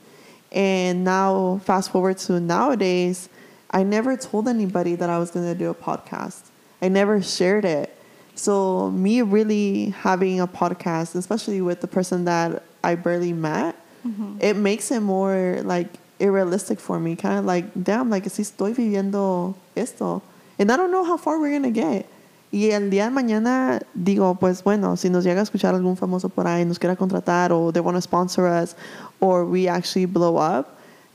And 0.51 1.03
now, 1.03 1.61
fast 1.65 1.91
forward 1.91 2.19
to 2.19 2.41
nowadays, 2.41 3.29
I 3.71 3.85
never 3.85 4.17
told 4.17 4.49
anybody 4.49 4.95
that 4.97 5.09
I 5.09 5.19
was 5.19 5.31
gonna 5.31 5.55
do 5.55 5.71
a 5.71 5.75
podcast. 5.75 6.51
I 6.83 6.89
never 6.89 7.23
shared 7.23 7.65
it. 7.65 7.97
So 8.35 8.91
me 8.91 9.23
really 9.23 9.91
having 9.91 10.41
a 10.41 10.47
podcast, 10.47 11.15
especially 11.15 11.61
with 11.61 11.81
the 11.81 11.87
person 11.87 12.25
that 12.25 12.63
I 12.85 12.97
barely 12.97 13.33
met, 13.33 13.77
mm-hmm. 14.07 14.39
it 14.41 14.57
makes 14.57 14.91
it 14.91 15.01
more 15.01 15.61
like 15.65 15.89
irrealistic 16.19 16.81
for 16.81 16.99
me. 17.01 17.17
Kind 17.17 17.39
of 17.39 17.45
like, 17.45 17.67
damn, 17.83 18.11
like 18.11 18.29
si 18.29 18.43
estoy 18.43 18.75
viviendo 18.75 19.55
esto. 19.77 20.23
And 20.59 20.71
I 20.71 20.77
don't 20.77 20.91
know 20.91 21.05
how 21.05 21.17
far 21.17 21.41
we're 21.41 21.53
gonna 21.53 21.71
get. 21.71 22.07
Y 22.53 22.71
el 22.71 22.91
día 22.91 23.05
de 23.05 23.11
mañana 23.11 23.81
digo, 23.95 24.35
pues 24.35 24.63
bueno, 24.63 24.99
si 24.99 25.09
nos 25.09 25.25
llega 25.25 25.41
a 25.41 25.43
escuchar 25.43 25.75
algún 25.75 25.97
famoso 25.97 26.29
por 26.29 26.47
ahí, 26.47 26.67
nos 26.67 26.79
quiera 26.79 26.95
contratar, 26.97 27.51
or 27.51 27.73
they 27.73 27.81
want 27.81 27.97
to 27.97 28.03
sponsor 28.03 28.45
us, 28.45 28.77
or 29.21 29.47
we 29.47 29.69
actually 29.69 30.05
blow 30.05 30.37
up, 30.37 30.67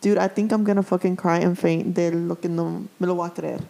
dude, 0.02 0.18
I 0.18 0.28
think 0.28 0.52
I'm 0.52 0.64
gonna 0.64 0.82
fucking 0.82 1.16
cry 1.16 1.44
and 1.44 1.56
faint 1.56 1.96
de 1.96 2.12
lo 2.12 2.40
que 2.40 2.50
no 2.50 2.82
me 2.98 3.06
lo 3.06 3.14
voy 3.14 3.28
a 3.28 3.34
creer. 3.34 3.62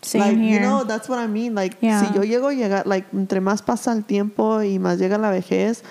Same 0.00 0.20
like, 0.24 0.38
here. 0.38 0.60
You 0.60 0.60
know, 0.60 0.84
that's 0.84 1.08
what 1.08 1.18
I 1.18 1.26
mean. 1.26 1.56
Like, 1.56 1.76
Yeah. 1.80 2.06
si 2.06 2.14
yo 2.14 2.22
llego 2.22 2.48
a 2.48 2.54
llegar, 2.54 2.86
like, 2.86 3.08
entre 3.12 3.40
más 3.40 3.62
pasa 3.62 3.92
el 3.92 4.04
tiempo 4.04 4.62
y 4.62 4.78
más 4.78 4.98
llega 4.98 5.18
la 5.18 5.30
vejez, 5.30 5.82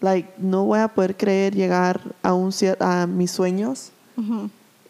like, 0.00 0.28
no 0.38 0.64
voy 0.64 0.80
a 0.80 0.88
poder 0.88 1.16
creer 1.16 1.54
llegar 1.54 2.00
a 2.22 2.32
un 2.32 2.50
a 2.80 3.06
mis 3.06 3.30
sueños. 3.30 3.92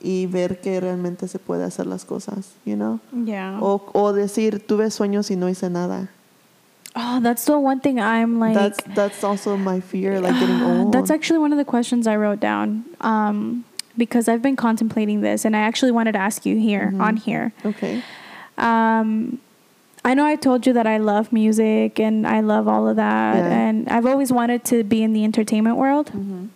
Y 0.07 0.27
ver 0.27 0.61
que 0.61 0.79
realmente 0.81 1.27
se 1.27 1.39
puede 1.39 1.65
hacer 1.65 1.87
las 1.87 2.05
cosas, 2.05 2.55
you 2.65 2.77
know? 2.77 3.01
Yeah. 3.13 3.59
O, 3.61 3.81
o 3.93 4.13
decir, 4.13 4.61
tuve 4.67 4.91
sueños 4.91 5.31
y 5.31 5.37
no 5.37 5.49
hice 5.49 5.69
nada. 5.69 6.09
oh, 6.95 7.21
that's 7.21 7.45
the 7.45 7.59
one 7.59 7.81
thing 7.81 7.99
I'm 8.01 8.39
like. 8.39 8.55
that's 8.55 8.79
that's 8.95 9.23
also 9.25 9.57
my 9.57 9.81
fear, 9.81 10.21
like 10.21 10.39
getting 10.39 10.63
old. 10.71 10.93
That's 10.93 11.11
actually 11.11 11.41
one 11.41 11.53
of 11.53 11.59
the 11.59 11.65
questions 11.65 12.07
I 12.07 12.17
wrote 12.17 12.41
down. 12.41 12.85
Um, 13.01 13.65
because 13.99 14.29
I've 14.29 14.43
been 14.43 14.57
contemplating 14.57 15.23
this, 15.23 15.45
and 15.45 15.57
I 15.57 15.61
actually 15.61 15.91
wanted 15.93 16.13
to 16.13 16.19
ask 16.21 16.47
you 16.47 16.57
here 16.59 16.89
Mm-hmm. 16.93 17.01
on 17.01 17.17
here. 17.17 17.53
okay. 17.65 18.03
Um, 18.59 19.39
I 20.05 20.15
know 20.15 20.25
I 20.25 20.37
told 20.37 20.67
you 20.67 20.73
that 20.75 20.87
I 20.87 20.99
love 20.99 21.33
music 21.33 21.99
and 21.99 22.27
I 22.27 22.41
love 22.41 22.69
all 22.69 22.87
of 22.89 22.97
that, 22.97 23.37
Yeah. 23.37 23.69
and 23.69 23.89
I've 23.89 24.07
always 24.07 24.31
wanted 24.33 24.65
to 24.67 24.85
be 24.85 25.03
in 25.03 25.13
the 25.13 25.25
entertainment 25.25 25.77
world, 25.77 26.13
Mhm. 26.15 26.49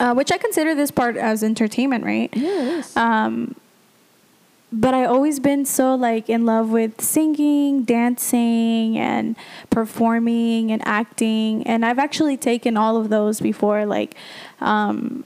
Uh, 0.00 0.14
which 0.14 0.32
I 0.32 0.38
consider 0.38 0.74
this 0.74 0.90
part 0.90 1.16
as 1.16 1.42
entertainment, 1.42 2.04
right? 2.04 2.30
Yeah, 2.34 2.78
is. 2.78 2.96
Um, 2.96 3.54
but 4.72 4.94
I 4.94 5.04
always 5.04 5.38
been 5.38 5.64
so 5.64 5.94
like 5.94 6.28
in 6.28 6.44
love 6.44 6.70
with 6.70 7.00
singing, 7.00 7.84
dancing, 7.84 8.98
and 8.98 9.36
performing 9.70 10.72
and 10.72 10.82
acting, 10.86 11.66
and 11.66 11.84
I've 11.84 11.98
actually 11.98 12.36
taken 12.36 12.76
all 12.76 12.96
of 12.96 13.08
those 13.08 13.40
before, 13.40 13.86
like. 13.86 14.14
Um, 14.60 15.24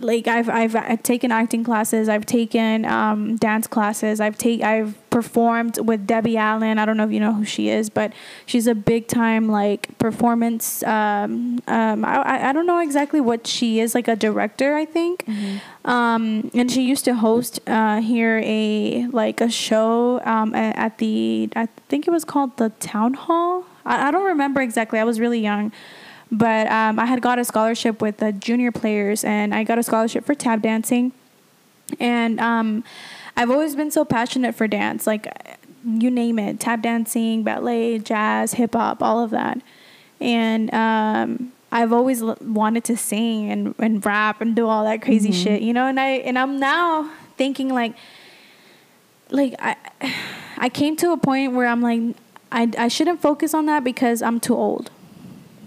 like 0.00 0.26
I've, 0.28 0.48
I've 0.48 0.76
I've 0.76 1.02
taken 1.02 1.30
acting 1.32 1.64
classes, 1.64 2.08
I've 2.08 2.26
taken 2.26 2.84
um, 2.84 3.36
dance 3.36 3.66
classes, 3.66 4.20
I've 4.20 4.36
take 4.38 4.62
I've 4.62 4.96
performed 5.10 5.78
with 5.86 6.06
Debbie 6.06 6.36
Allen. 6.36 6.78
I 6.78 6.84
don't 6.86 6.96
know 6.96 7.04
if 7.04 7.10
you 7.12 7.20
know 7.20 7.32
who 7.34 7.44
she 7.44 7.68
is, 7.68 7.90
but 7.90 8.12
she's 8.46 8.66
a 8.66 8.74
big 8.74 9.08
time 9.08 9.48
like 9.48 9.96
performance. 9.98 10.82
Um, 10.84 11.60
um, 11.66 12.04
I 12.04 12.48
I- 12.48 12.52
don't 12.52 12.66
know 12.66 12.78
exactly 12.80 13.20
what 13.20 13.46
she 13.46 13.80
is, 13.80 13.94
like 13.94 14.08
a 14.08 14.16
director, 14.16 14.74
I 14.74 14.84
think. 14.84 15.24
Um, 15.84 16.50
and 16.54 16.70
she 16.70 16.82
used 16.82 17.04
to 17.06 17.14
host 17.14 17.60
uh, 17.66 18.00
here 18.00 18.40
a 18.44 19.06
like 19.12 19.40
a 19.40 19.50
show 19.50 20.20
um, 20.24 20.54
at 20.54 20.98
the 20.98 21.48
I 21.56 21.66
think 21.88 22.06
it 22.06 22.10
was 22.10 22.24
called 22.24 22.56
the 22.56 22.70
Town 22.80 23.14
Hall. 23.14 23.64
I, 23.84 24.08
I 24.08 24.10
don't 24.10 24.26
remember 24.26 24.60
exactly. 24.60 24.98
I 24.98 25.04
was 25.04 25.18
really 25.20 25.40
young. 25.40 25.72
But 26.32 26.70
um, 26.70 26.98
I 26.98 27.06
had 27.06 27.20
got 27.20 27.38
a 27.38 27.44
scholarship 27.44 28.00
with 28.00 28.18
the 28.18 28.32
junior 28.32 28.70
players, 28.70 29.24
and 29.24 29.54
I 29.54 29.64
got 29.64 29.78
a 29.78 29.82
scholarship 29.82 30.24
for 30.24 30.34
tap 30.34 30.62
dancing. 30.62 31.12
And 31.98 32.38
um, 32.38 32.84
I've 33.36 33.50
always 33.50 33.74
been 33.74 33.90
so 33.90 34.04
passionate 34.04 34.54
for 34.54 34.68
dance, 34.68 35.06
like 35.06 35.26
you 35.84 36.10
name 36.10 36.38
it 36.38 36.60
tap 36.60 36.82
dancing, 36.82 37.42
ballet, 37.42 37.98
jazz, 37.98 38.54
hip 38.54 38.74
hop, 38.74 39.02
all 39.02 39.24
of 39.24 39.30
that. 39.30 39.60
And 40.20 40.72
um, 40.74 41.52
I've 41.72 41.92
always 41.92 42.22
l- 42.22 42.36
wanted 42.40 42.84
to 42.84 42.96
sing 42.96 43.50
and, 43.50 43.74
and 43.78 44.04
rap 44.04 44.40
and 44.40 44.54
do 44.54 44.68
all 44.68 44.84
that 44.84 45.02
crazy 45.02 45.32
shit, 45.32 45.62
you 45.62 45.72
know. 45.72 45.86
And 45.86 45.98
I 45.98 46.08
and 46.08 46.38
I'm 46.38 46.60
now 46.60 47.10
thinking 47.36 47.70
like, 47.72 47.94
like 49.30 49.54
I, 49.58 49.76
I 50.58 50.68
came 50.68 50.96
to 50.96 51.12
a 51.12 51.16
point 51.16 51.52
where 51.52 51.66
I'm 51.66 51.80
like, 51.80 52.16
I 52.52 52.70
I 52.76 52.88
shouldn't 52.88 53.20
focus 53.20 53.54
on 53.54 53.66
that 53.66 53.82
because 53.82 54.22
I'm 54.22 54.38
too 54.40 54.54
old. 54.54 54.90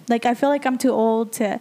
Like 0.09 0.25
I 0.25 0.33
feel 0.33 0.49
like 0.49 0.65
I'm 0.65 0.77
too 0.77 0.91
old 0.91 1.33
to 1.33 1.59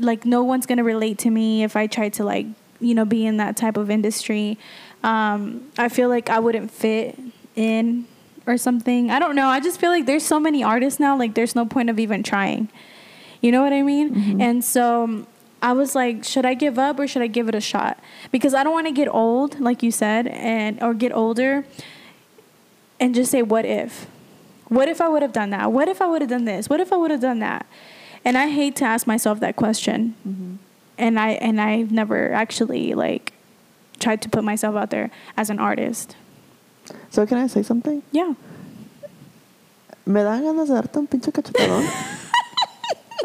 like 0.00 0.24
no 0.24 0.44
one's 0.44 0.66
gonna 0.66 0.84
relate 0.84 1.18
to 1.18 1.30
me 1.30 1.62
if 1.64 1.76
I 1.76 1.86
try 1.86 2.08
to 2.10 2.24
like 2.24 2.46
you 2.80 2.94
know 2.94 3.04
be 3.04 3.26
in 3.26 3.36
that 3.38 3.56
type 3.56 3.76
of 3.76 3.90
industry. 3.90 4.58
Um, 5.02 5.70
I 5.78 5.88
feel 5.88 6.08
like 6.08 6.28
I 6.30 6.38
wouldn't 6.38 6.70
fit 6.70 7.18
in 7.54 8.06
or 8.46 8.56
something. 8.56 9.10
I 9.10 9.18
don't 9.18 9.36
know. 9.36 9.48
I 9.48 9.60
just 9.60 9.78
feel 9.78 9.90
like 9.90 10.06
there's 10.06 10.24
so 10.24 10.40
many 10.40 10.62
artists 10.64 10.98
now. 10.98 11.16
Like 11.16 11.34
there's 11.34 11.54
no 11.54 11.66
point 11.66 11.90
of 11.90 11.98
even 11.98 12.22
trying. 12.22 12.68
You 13.40 13.52
know 13.52 13.62
what 13.62 13.72
I 13.72 13.82
mean? 13.82 14.40
And 14.40 14.64
so 14.64 15.04
um, 15.04 15.26
I 15.62 15.72
was 15.72 15.94
like, 15.94 16.24
should 16.24 16.44
I 16.46 16.54
give 16.54 16.78
up 16.78 16.98
or 16.98 17.06
should 17.06 17.22
I 17.22 17.26
give 17.28 17.48
it 17.48 17.54
a 17.54 17.60
shot? 17.60 18.00
Because 18.32 18.54
I 18.54 18.64
don't 18.64 18.72
want 18.72 18.86
to 18.86 18.92
get 18.92 19.06
old, 19.08 19.60
like 19.60 19.82
you 19.82 19.90
said, 19.92 20.26
and 20.26 20.82
or 20.82 20.94
get 20.94 21.12
older 21.12 21.64
and 22.98 23.14
just 23.14 23.30
say, 23.30 23.42
what 23.42 23.64
if? 23.64 24.06
What 24.68 24.88
if 24.88 25.00
I 25.00 25.08
would 25.08 25.22
have 25.22 25.32
done 25.32 25.50
that? 25.50 25.72
What 25.72 25.88
if 25.88 26.00
I 26.02 26.06
would 26.06 26.20
have 26.22 26.30
done 26.30 26.44
this? 26.44 26.68
What 26.68 26.80
if 26.80 26.92
I 26.92 26.96
would 26.96 27.10
have 27.10 27.20
done 27.20 27.38
that? 27.40 27.66
And 28.24 28.36
I 28.36 28.48
hate 28.48 28.76
to 28.76 28.84
ask 28.84 29.06
myself 29.06 29.40
that 29.40 29.56
question. 29.56 30.58
And 30.98 31.18
I 31.18 31.30
and 31.40 31.60
I've 31.60 31.92
never 31.92 32.32
actually 32.32 32.92
like 32.94 33.32
tried 34.00 34.20
to 34.22 34.28
put 34.28 34.44
myself 34.44 34.76
out 34.76 34.90
there 34.90 35.10
as 35.36 35.48
an 35.50 35.58
artist. 35.58 36.16
So 37.10 37.26
can 37.26 37.38
I 37.38 37.46
say 37.46 37.62
something? 37.62 38.02
Yeah. 38.12 38.34
Me 40.06 40.22
dan 40.22 40.42
ganas 40.42 40.68
de 40.68 40.74
darte 40.74 40.96
un 40.96 41.06
pinche 41.06 41.30
cachetadón. 41.32 41.84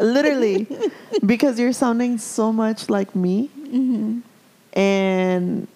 Literally, 0.00 0.66
because 1.24 1.58
you're 1.58 1.72
sounding 1.72 2.18
so 2.18 2.52
much 2.52 2.90
like 2.90 3.14
me, 3.14 3.46
hmm 3.46 4.20
and 4.74 5.68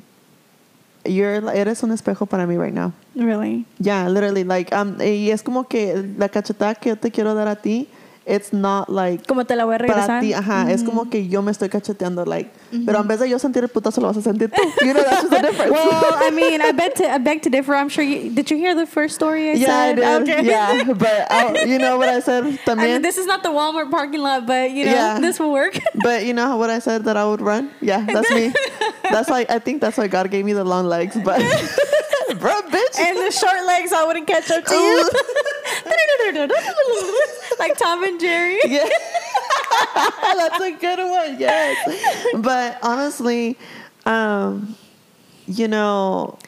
you're 1.08 1.50
eres 1.52 1.82
un 1.82 1.90
espejo 1.90 2.26
para 2.26 2.46
mí 2.46 2.56
right 2.56 2.74
now. 2.74 2.92
Really. 3.14 3.64
Yeah, 3.78 4.08
literally, 4.08 4.44
like, 4.44 4.74
um, 4.74 5.00
y 5.00 5.30
es 5.30 5.42
como 5.42 5.64
que 5.64 6.14
la 6.16 6.28
cachetada 6.28 6.74
que 6.74 6.90
yo 6.90 6.96
te 6.96 7.10
quiero 7.10 7.34
dar 7.34 7.48
a 7.48 7.56
ti 7.56 7.88
it's 8.28 8.52
not 8.52 8.88
like 8.88 9.26
Como 9.26 9.44
te 9.44 9.56
la 9.56 9.64
voy 9.64 9.74
a 9.74 9.78
para 9.78 9.94
regresar. 9.94 10.20
ti, 10.20 10.32
ajá, 10.34 10.70
es 10.70 10.82
como 10.82 11.04
mm. 11.04 11.10
que 11.10 11.28
yo 11.28 11.42
me 11.42 11.50
estoy 11.50 11.68
cacheteando, 11.68 12.24
like, 12.26 12.50
mm-hmm. 12.72 12.84
pero 12.84 13.00
en 13.00 13.08
vez 13.08 13.18
de 13.20 13.28
yo 13.28 13.38
sentir 13.38 13.62
el 13.62 13.68
putazo, 13.68 14.00
lo 14.00 14.08
vas 14.08 14.16
a 14.16 14.22
sentir 14.22 14.50
tú. 14.50 14.62
You 14.84 14.92
know, 14.94 15.02
that's 15.02 15.22
just 15.22 15.30
the 15.30 15.42
difference. 15.42 15.72
Well, 15.72 16.14
I 16.20 16.30
mean, 16.30 16.60
I 16.60 16.72
beg 16.72 16.94
to 16.96 17.10
I 17.10 17.18
beg 17.18 17.42
to 17.42 17.50
differ. 17.50 17.74
I'm 17.74 17.88
sure 17.88 18.04
you 18.04 18.30
did. 18.30 18.50
You 18.50 18.56
hear 18.56 18.74
the 18.74 18.86
first 18.86 19.14
story 19.14 19.50
I 19.50 19.52
yeah, 19.54 19.66
I 19.66 19.94
said? 19.94 19.96
did. 19.96 20.28
Okay. 20.28 20.46
Yeah, 20.46 20.92
but 20.92 21.30
I, 21.30 21.46
oh, 21.62 21.64
you 21.64 21.78
know 21.78 21.96
what 21.96 22.08
I 22.08 22.20
said 22.20 22.44
I 22.44 22.56
también. 22.64 22.92
mean, 22.92 23.02
this 23.02 23.18
is 23.18 23.26
not 23.26 23.42
the 23.42 23.50
Walmart 23.50 23.90
parking 23.90 24.20
lot, 24.20 24.46
but 24.46 24.70
you 24.70 24.84
know, 24.84 24.92
Yeah. 24.92 25.18
this 25.20 25.38
will 25.38 25.52
work. 25.52 25.78
but 26.02 26.24
you 26.24 26.34
know 26.34 26.56
what 26.56 26.70
I 26.70 26.78
said 26.80 27.04
that 27.04 27.16
I 27.16 27.24
would 27.24 27.40
run? 27.40 27.70
Yeah, 27.80 28.04
that's 28.04 28.30
me. 28.30 28.52
That's 29.10 29.28
like 29.30 29.50
I 29.50 29.58
think 29.58 29.80
that's 29.80 29.96
why 29.96 30.06
God 30.08 30.30
gave 30.30 30.44
me 30.44 30.52
the 30.52 30.64
long 30.64 30.86
legs, 30.86 31.16
but 31.24 31.40
bro, 32.38 32.60
bitch. 32.62 32.98
and 32.98 33.18
the 33.18 33.30
short 33.30 33.64
legs, 33.66 33.92
I 33.92 34.04
wouldn't 34.04 34.26
catch 34.26 34.50
up 34.50 34.64
to 34.64 34.74
you. 34.74 35.10
like 37.58 37.76
Tom 37.78 38.04
and 38.04 38.20
Jerry. 38.20 38.58
Yeah. 38.68 38.84
That's 39.94 40.60
a 40.60 40.72
good 40.72 40.98
one. 40.98 41.38
Yes. 41.38 42.26
But 42.36 42.78
honestly, 42.82 43.56
um, 44.06 44.76
you 45.46 45.68
know, 45.68 46.38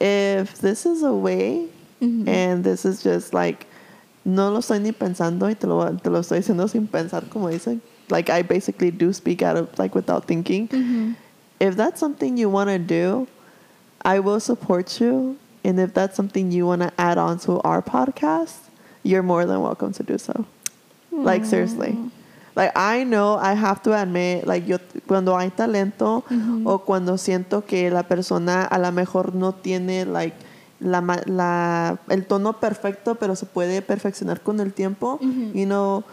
if 0.00 0.58
this 0.58 0.86
is 0.86 1.02
a 1.02 1.12
way 1.12 1.68
and 2.00 2.64
this 2.64 2.84
is 2.84 3.02
just 3.02 3.32
like 3.32 3.66
no 4.24 4.50
lo 4.50 4.58
estoy 4.58 4.80
ni 4.80 4.92
pensando 4.92 5.46
y 5.46 5.54
te 5.54 5.66
lo, 5.66 5.84
te 5.96 6.10
lo 6.10 6.20
estoy 6.20 6.38
diciendo 6.38 6.68
sin 6.68 6.88
pensar 6.88 7.28
como 7.30 7.48
dicen. 7.48 7.80
Like 8.10 8.30
I 8.30 8.42
basically 8.42 8.90
do 8.90 9.12
speak 9.12 9.42
out 9.42 9.56
of 9.56 9.78
like 9.78 9.94
without 9.94 10.26
thinking. 10.26 11.16
If 11.60 11.76
that's 11.76 12.00
something 12.00 12.36
you 12.36 12.48
want 12.48 12.70
to 12.70 12.78
do, 12.78 13.28
I 14.02 14.20
will 14.20 14.40
support 14.40 15.00
you. 15.00 15.38
And 15.64 15.78
if 15.78 15.94
that's 15.94 16.16
something 16.16 16.50
you 16.50 16.66
want 16.66 16.82
to 16.82 16.92
add 16.98 17.18
on 17.18 17.38
to 17.40 17.60
our 17.60 17.82
podcast, 17.82 18.56
you're 19.02 19.22
more 19.22 19.46
than 19.46 19.60
welcome 19.62 19.92
to 19.94 20.02
do 20.02 20.18
so. 20.18 20.44
Like 21.12 21.44
seriously. 21.44 21.96
Like 22.54 22.72
I 22.76 23.04
know 23.04 23.36
I 23.36 23.54
have 23.54 23.82
to 23.84 23.94
admit, 23.94 24.46
like 24.46 24.66
yo 24.66 24.78
cuando 25.06 25.36
hay 25.36 25.50
talento 25.50 26.24
o 26.66 26.78
cuando 26.78 27.16
siento 27.16 27.64
que 27.66 27.90
la 27.90 28.02
persona 28.02 28.64
a 28.64 28.78
lo 28.78 28.90
mejor 28.92 29.34
no 29.34 29.52
tiene 29.52 30.04
like 30.04 30.36
la, 30.80 31.00
la 31.26 31.98
el 32.08 32.26
tono 32.26 32.54
perfecto, 32.54 33.14
pero 33.14 33.36
se 33.36 33.46
puede 33.46 33.82
perfeccionar 33.82 34.40
con 34.42 34.60
el 34.60 34.72
tiempo, 34.72 35.18
you 35.20 35.64
know, 35.64 36.04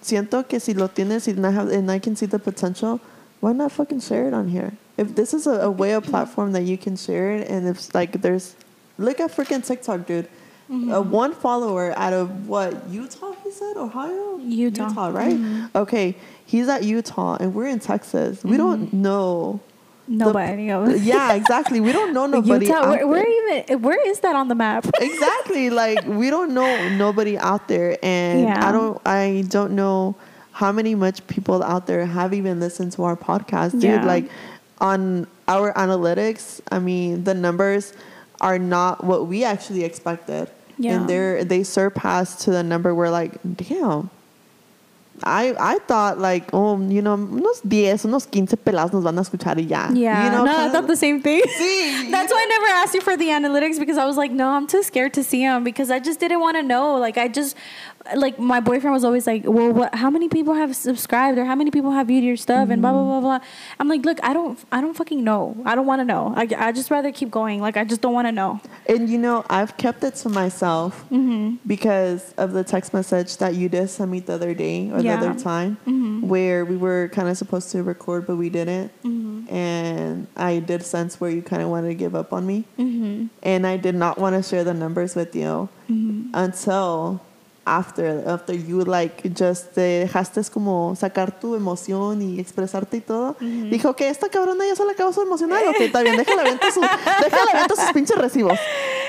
siento 0.00 0.46
que 0.46 0.60
si 0.60 0.72
lo 0.72 0.88
tienes 0.88 1.28
and 1.28 1.44
I, 1.44 1.50
have, 1.50 1.70
and 1.70 1.90
I 1.90 1.98
can 1.98 2.16
see 2.16 2.26
the 2.26 2.38
potential, 2.38 3.00
why 3.44 3.52
not 3.52 3.70
fucking 3.72 4.00
share 4.00 4.26
it 4.26 4.32
on 4.40 4.48
here? 4.48 4.72
If 4.96 5.14
this 5.14 5.34
is 5.34 5.46
a, 5.46 5.56
a 5.68 5.70
way, 5.70 5.92
a 5.92 6.00
platform 6.00 6.52
that 6.56 6.62
you 6.70 6.78
can 6.78 6.96
share 6.96 7.28
it, 7.36 7.42
and 7.52 7.68
if 7.68 7.94
like 7.94 8.12
there's, 8.24 8.56
look 8.96 9.20
at 9.20 9.30
freaking 9.36 9.62
TikTok, 9.64 10.06
dude. 10.06 10.28
Uh, 10.70 11.02
one 11.02 11.32
follower 11.34 11.92
out 12.04 12.14
of 12.14 12.48
what 12.48 12.70
Utah? 12.88 13.32
He 13.44 13.50
said 13.50 13.76
Ohio, 13.76 14.38
Utah. 14.38 14.88
Utah, 14.88 15.08
right? 15.08 15.38
Okay, 15.82 16.16
he's 16.46 16.68
at 16.68 16.84
Utah, 16.84 17.36
and 17.38 17.52
we're 17.54 17.66
in 17.68 17.80
Texas. 17.80 18.42
We 18.42 18.56
don't 18.56 18.90
know. 18.94 19.60
Nobody. 20.08 20.70
else. 20.70 21.00
Yeah, 21.12 21.34
exactly. 21.34 21.80
We 21.80 21.92
don't 21.92 22.12
know 22.16 22.26
nobody. 22.38 22.66
Utah. 22.66 22.78
out 22.78 22.88
Where, 22.88 23.06
where 23.06 23.28
even? 23.38 23.82
Where 23.82 24.00
is 24.10 24.20
that 24.20 24.34
on 24.36 24.48
the 24.48 24.54
map? 24.54 24.86
exactly 25.00 25.68
like 25.68 26.00
we 26.06 26.30
don't 26.30 26.52
know 26.54 26.70
nobody 26.96 27.36
out 27.36 27.68
there 27.68 27.90
and 28.02 28.40
Yeah. 28.48 28.68
i 28.68 28.72
don't 28.72 28.96
i 29.06 29.44
don't 29.56 29.72
know 29.80 30.14
how 30.54 30.70
many 30.72 30.94
much 30.94 31.26
people 31.26 31.62
out 31.62 31.86
there 31.86 32.06
have 32.06 32.32
even 32.32 32.60
listened 32.60 32.92
to 32.92 33.02
our 33.04 33.16
podcast 33.16 33.72
dude 33.72 33.82
Yeah. 33.84 34.04
like 34.04 34.30
on 34.80 35.26
our 35.48 35.72
analytics 35.74 36.60
i 36.70 36.78
mean 36.78 37.24
the 37.24 37.34
numbers 37.34 37.92
are 38.40 38.58
not 38.58 39.04
what 39.04 39.26
we 39.26 39.44
actually 39.44 39.84
expected 39.84 40.48
Yeah. 40.78 40.94
and 40.96 41.08
they're 41.08 41.44
they 41.44 41.62
surpassed 41.62 42.40
to 42.42 42.50
the 42.50 42.62
number 42.62 42.94
we're 42.94 43.10
like 43.10 43.38
damn 43.56 44.10
I, 45.24 45.54
I 45.58 45.78
thought 45.86 46.18
like, 46.18 46.50
oh, 46.52 46.78
you 46.80 47.02
know, 47.02 47.16
unos 47.16 47.62
10, 47.68 48.04
unos 48.04 48.26
15 48.30 48.56
pelados 48.58 48.92
nos 48.92 49.02
van 49.04 49.18
a 49.18 49.22
escuchar 49.22 49.56
y 49.56 49.62
ya. 49.66 49.88
Yeah. 49.92 50.24
You 50.26 50.30
know, 50.32 50.44
no, 50.44 50.66
I 50.66 50.68
thought 50.70 50.86
the 50.86 50.96
same 50.96 51.20
thing. 51.22 51.42
Sí, 51.58 52.10
That's 52.10 52.32
why 52.32 52.42
I 52.42 52.46
never 52.46 52.66
asked 52.82 52.94
you 52.94 53.00
for 53.00 53.16
the 53.16 53.28
analytics 53.28 53.78
because 53.78 53.96
I 53.98 54.04
was 54.06 54.16
like, 54.16 54.30
no, 54.30 54.48
I'm 54.50 54.66
too 54.66 54.82
scared 54.82 55.14
to 55.14 55.24
see 55.24 55.40
them 55.44 55.64
because 55.64 55.90
I 55.90 55.98
just 55.98 56.20
didn't 56.20 56.40
want 56.40 56.56
to 56.56 56.62
know. 56.62 56.96
Like, 56.96 57.16
I 57.18 57.28
just, 57.28 57.56
like, 58.14 58.38
my 58.38 58.60
boyfriend 58.60 58.92
was 58.92 59.04
always 59.04 59.26
like, 59.26 59.42
well, 59.46 59.72
what, 59.72 59.94
how 59.94 60.10
many 60.10 60.28
people 60.28 60.54
have 60.54 60.76
subscribed 60.76 61.38
or 61.38 61.44
how 61.46 61.54
many 61.54 61.70
people 61.70 61.90
have 61.92 62.08
viewed 62.08 62.22
your 62.24 62.36
stuff 62.36 62.68
and 62.68 62.82
blah, 62.82 62.92
blah, 62.92 63.02
blah, 63.02 63.20
blah. 63.20 63.38
I'm 63.80 63.88
like, 63.88 64.04
look, 64.04 64.18
I 64.22 64.34
don't, 64.34 64.58
I 64.70 64.80
don't 64.80 64.94
fucking 64.94 65.24
know. 65.24 65.56
I 65.64 65.74
don't 65.74 65.86
want 65.86 66.00
to 66.00 66.04
know. 66.04 66.34
I, 66.36 66.46
I 66.58 66.72
just 66.72 66.90
rather 66.90 67.10
keep 67.12 67.30
going. 67.30 67.60
Like, 67.60 67.76
I 67.78 67.84
just 67.84 68.00
don't 68.02 68.12
want 68.12 68.28
to 68.28 68.32
know. 68.32 68.60
And 68.86 69.08
you 69.08 69.18
know, 69.18 69.44
I've 69.48 69.76
kept 69.76 70.04
it 70.04 70.14
to 70.16 70.28
myself 70.28 71.04
Mm-hmm. 71.10 71.56
because 71.66 72.32
of 72.36 72.52
the 72.52 72.64
text 72.64 72.92
message 72.92 73.36
that 73.38 73.54
you 73.54 73.68
did 73.68 73.88
send 73.88 74.10
me 74.10 74.20
the 74.20 74.34
other 74.34 74.54
day 74.54 74.90
or 74.90 75.00
Yeah. 75.00 75.13
the 75.13 75.13
other 75.16 75.34
time 75.38 75.76
Mm-hmm. 75.86 76.28
where 76.28 76.64
we 76.64 76.76
were 76.76 77.08
kind 77.12 77.28
of 77.28 77.36
supposed 77.36 77.70
to 77.72 77.82
record, 77.82 78.26
but 78.26 78.36
we 78.36 78.48
didn't. 78.50 78.90
Mm-hmm. 79.02 79.54
And 79.54 80.26
I 80.36 80.58
did 80.60 80.82
sense 80.82 81.20
where 81.20 81.30
you 81.30 81.42
kind 81.42 81.62
of 81.62 81.68
wanted 81.68 81.88
to 81.88 81.94
give 81.94 82.14
up 82.14 82.32
on 82.32 82.46
me. 82.46 82.64
Mm-hmm. 82.78 83.26
And 83.42 83.66
I 83.66 83.76
did 83.76 83.94
not 83.94 84.18
want 84.18 84.36
to 84.36 84.42
share 84.48 84.64
the 84.64 84.74
numbers 84.74 85.14
with 85.14 85.34
you 85.36 85.68
Mm-hmm. 85.90 86.30
until 86.34 87.20
after 87.66 88.22
after 88.26 88.52
you 88.54 88.82
like 88.84 89.28
just 89.34 89.74
te 89.74 90.06
dejaste 90.06 90.42
como 90.52 90.94
sacar 90.96 91.38
tu 91.40 91.54
emoción 91.54 92.20
y 92.22 92.38
expresarte 92.40 92.98
y 92.98 93.00
todo. 93.00 93.34
Mm-hmm. 93.40 93.70
Dijo 93.70 93.96
que 93.96 94.08
esta 94.08 94.28
cabrona 94.28 94.66
ya 94.66 94.74
se 94.76 94.84
le 94.84 94.92
acabó 94.92 95.12
su 95.12 95.22
emocional. 95.22 95.62
Ok, 95.68 95.80
está 95.80 96.02
bien, 96.02 96.16
déjala 96.16 96.42
avienta 96.42 96.70
sus, 96.70 96.82
déjala 97.24 97.66
sus 97.68 97.92
pinches 97.92 98.16
recibos. 98.18 98.58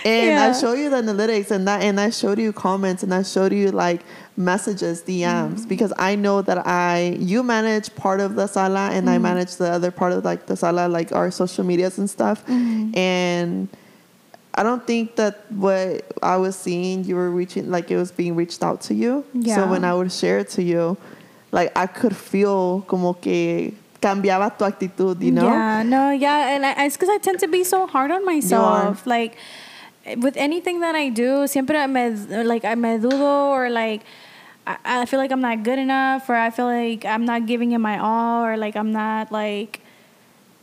And 0.05 0.25
Yeah. 0.27 0.49
I 0.49 0.53
show 0.53 0.73
you 0.73 0.89
the 0.91 0.97
analytics 0.97 1.49
and 1.51 1.67
that 1.67 1.81
and 1.81 1.99
I 1.99 2.11
showed 2.11 2.37
you 2.39 2.53
comments 2.53 3.01
and 3.03 3.11
I 3.13 3.23
showed 3.23 3.51
you 3.51 3.71
like 3.71 4.01
messages, 4.37 5.01
DMs 5.01 5.25
Mm-hmm. 5.61 5.67
because 5.67 5.91
I 5.97 6.15
know 6.15 6.41
that 6.43 6.65
I 6.67 7.17
you 7.19 7.41
manage 7.43 7.93
part 7.95 8.19
of 8.21 8.35
the 8.35 8.47
sala 8.47 8.89
and 8.91 9.07
Mm-hmm. 9.07 9.15
I 9.15 9.17
manage 9.17 9.55
the 9.57 9.69
other 9.71 9.91
part 9.91 10.13
of 10.13 10.23
like 10.23 10.45
the 10.45 10.55
sala, 10.55 10.87
like 10.87 11.11
our 11.11 11.31
social 11.31 11.63
medias 11.65 11.97
and 11.97 12.07
stuff. 12.09 12.45
Mm-hmm. 12.45 12.95
And 12.97 13.67
I 14.55 14.63
don't 14.63 14.87
think 14.87 15.17
that 15.17 15.51
what 15.51 16.05
I 16.23 16.37
was 16.37 16.55
seeing, 16.55 17.03
you 17.03 17.15
were 17.15 17.29
reaching, 17.29 17.69
like 17.69 17.91
it 17.91 17.97
was 17.97 18.11
being 18.11 18.35
reached 18.35 18.63
out 18.63 18.79
to 18.87 18.93
you. 18.93 19.25
Yeah. 19.33 19.55
So 19.55 19.67
when 19.67 19.83
I 19.83 19.93
would 19.93 20.11
share 20.11 20.39
it 20.39 20.49
to 20.51 20.63
you, 20.63 20.97
like 21.51 21.75
I 21.77 21.87
could 21.87 22.15
feel 22.15 22.81
como 22.87 23.13
que 23.13 23.73
cambiaba 24.01 24.57
tu 24.57 24.63
actitud, 24.63 25.21
you 25.21 25.31
know? 25.31 25.43
Yeah, 25.43 25.83
no, 25.83 26.11
yeah, 26.11 26.55
and 26.55 26.65
I, 26.65 26.85
it's 26.85 26.95
because 26.95 27.09
I 27.09 27.17
tend 27.17 27.39
to 27.39 27.47
be 27.47 27.63
so 27.63 27.85
hard 27.85 28.11
on 28.11 28.25
myself. 28.25 29.05
Like 29.05 29.35
with 30.17 30.37
anything 30.37 30.79
that 30.79 30.95
I 30.95 31.09
do, 31.09 31.47
siempre 31.47 31.85
me 31.87 32.11
like 32.43 32.63
I 32.63 32.75
me 32.75 32.97
dudo 32.97 33.49
or 33.49 33.69
like 33.69 34.03
I, 34.67 34.77
I 35.01 35.05
feel 35.05 35.19
like 35.19 35.31
I'm 35.31 35.41
not 35.41 35.63
good 35.63 35.79
enough 35.79 36.29
or 36.29 36.35
I 36.35 36.49
feel 36.49 36.65
like 36.65 37.03
I'm 37.03 37.25
not 37.25 37.45
giving 37.45 37.71
it 37.73 37.79
my 37.79 37.99
all 37.99 38.45
or 38.45 38.55
like 38.55 38.75
I'm 38.75 38.91
not 38.91 39.31
like 39.31 39.81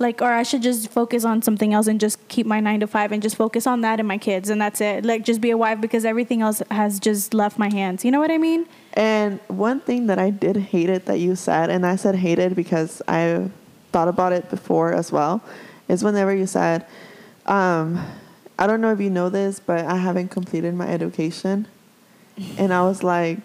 like 0.03 0.21
or 0.21 0.31
I 0.31 0.43
should 0.43 0.61
just 0.61 0.91
focus 0.91 1.25
on 1.25 1.41
something 1.41 1.73
else 1.73 1.87
and 1.87 1.99
just 1.99 2.29
keep 2.29 2.47
my 2.47 2.61
nine 2.61 2.81
to 2.81 2.87
five 2.87 3.13
and 3.13 3.23
just 3.23 3.37
focus 3.37 3.67
on 3.67 3.81
that 3.81 3.99
and 3.99 4.07
my 4.07 4.19
kids 4.19 4.51
and 4.51 4.61
that's 4.61 4.81
it. 4.81 5.05
Like 5.05 5.25
just 5.25 5.41
be 5.41 5.51
a 5.51 5.57
wife 5.57 5.81
because 5.81 6.05
everything 6.05 6.43
else 6.43 6.63
has 6.71 7.01
just 7.01 7.33
left 7.33 7.59
my 7.59 7.73
hands. 7.73 8.05
You 8.05 8.11
know 8.11 8.21
what 8.21 8.31
I 8.31 8.37
mean? 8.37 8.67
And 8.95 9.41
one 9.49 9.81
thing 9.81 10.09
that 10.09 10.19
I 10.19 10.29
did 10.29 10.57
hate 10.57 10.91
it 10.91 11.07
that 11.07 11.19
you 11.19 11.35
said, 11.35 11.71
and 11.71 11.87
I 11.87 11.97
said 11.97 12.17
hated 12.17 12.55
because 12.55 13.01
I 13.09 13.49
thought 13.93 14.09
about 14.09 14.33
it 14.33 14.51
before 14.51 14.93
as 14.93 15.11
well, 15.11 15.43
is 15.89 16.05
whenever 16.05 16.35
you 16.35 16.47
said, 16.47 16.87
um, 17.47 18.05
I 18.59 18.67
don't 18.67 18.81
know 18.81 18.93
if 18.93 19.01
you 19.01 19.11
know 19.11 19.31
this, 19.31 19.61
but 19.61 19.87
I 19.87 19.97
haven't 19.97 20.29
completed 20.29 20.75
my 20.75 20.89
education. 20.89 21.67
And 22.59 22.73
I 22.73 22.83
was 22.83 23.03
like, 23.03 23.39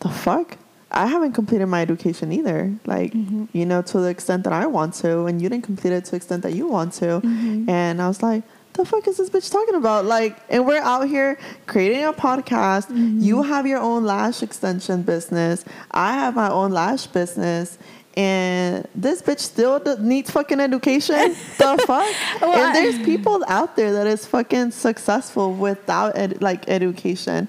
the 0.00 0.08
fuck? 0.08 0.58
I 0.92 1.06
haven't 1.06 1.32
completed 1.32 1.66
my 1.66 1.82
education 1.82 2.32
either. 2.32 2.74
Like, 2.86 3.12
mm-hmm. 3.12 3.46
you 3.52 3.66
know, 3.66 3.82
to 3.82 4.00
the 4.00 4.08
extent 4.08 4.44
that 4.44 4.52
I 4.52 4.66
want 4.66 4.94
to, 4.94 5.24
and 5.24 5.40
you 5.40 5.48
didn't 5.48 5.64
complete 5.64 5.92
it 5.92 6.04
to 6.06 6.10
the 6.12 6.16
extent 6.16 6.42
that 6.42 6.52
you 6.52 6.66
want 6.66 6.92
to. 6.94 7.20
Mm-hmm. 7.20 7.68
And 7.68 8.00
I 8.00 8.08
was 8.08 8.22
like, 8.22 8.44
the 8.74 8.84
fuck 8.84 9.06
is 9.06 9.18
this 9.18 9.28
bitch 9.28 9.50
talking 9.50 9.74
about? 9.74 10.04
Like, 10.04 10.38
and 10.48 10.66
we're 10.66 10.80
out 10.80 11.08
here 11.08 11.38
creating 11.66 12.04
a 12.04 12.12
podcast. 12.12 12.88
Mm-hmm. 12.88 13.20
You 13.20 13.42
have 13.42 13.66
your 13.66 13.80
own 13.80 14.04
lash 14.04 14.42
extension 14.42 15.02
business. 15.02 15.64
I 15.90 16.14
have 16.14 16.34
my 16.34 16.50
own 16.50 16.72
lash 16.72 17.06
business. 17.06 17.78
And 18.14 18.86
this 18.94 19.22
bitch 19.22 19.40
still 19.40 19.80
needs 19.98 20.30
fucking 20.30 20.60
education. 20.60 21.16
the 21.58 21.82
fuck? 21.86 22.14
Well, 22.42 22.54
and 22.54 22.74
there's 22.74 22.98
people 23.04 23.42
out 23.48 23.74
there 23.76 23.92
that 23.92 24.06
is 24.06 24.26
fucking 24.26 24.72
successful 24.72 25.54
without 25.54 26.16
ed- 26.16 26.42
like 26.42 26.68
education. 26.68 27.48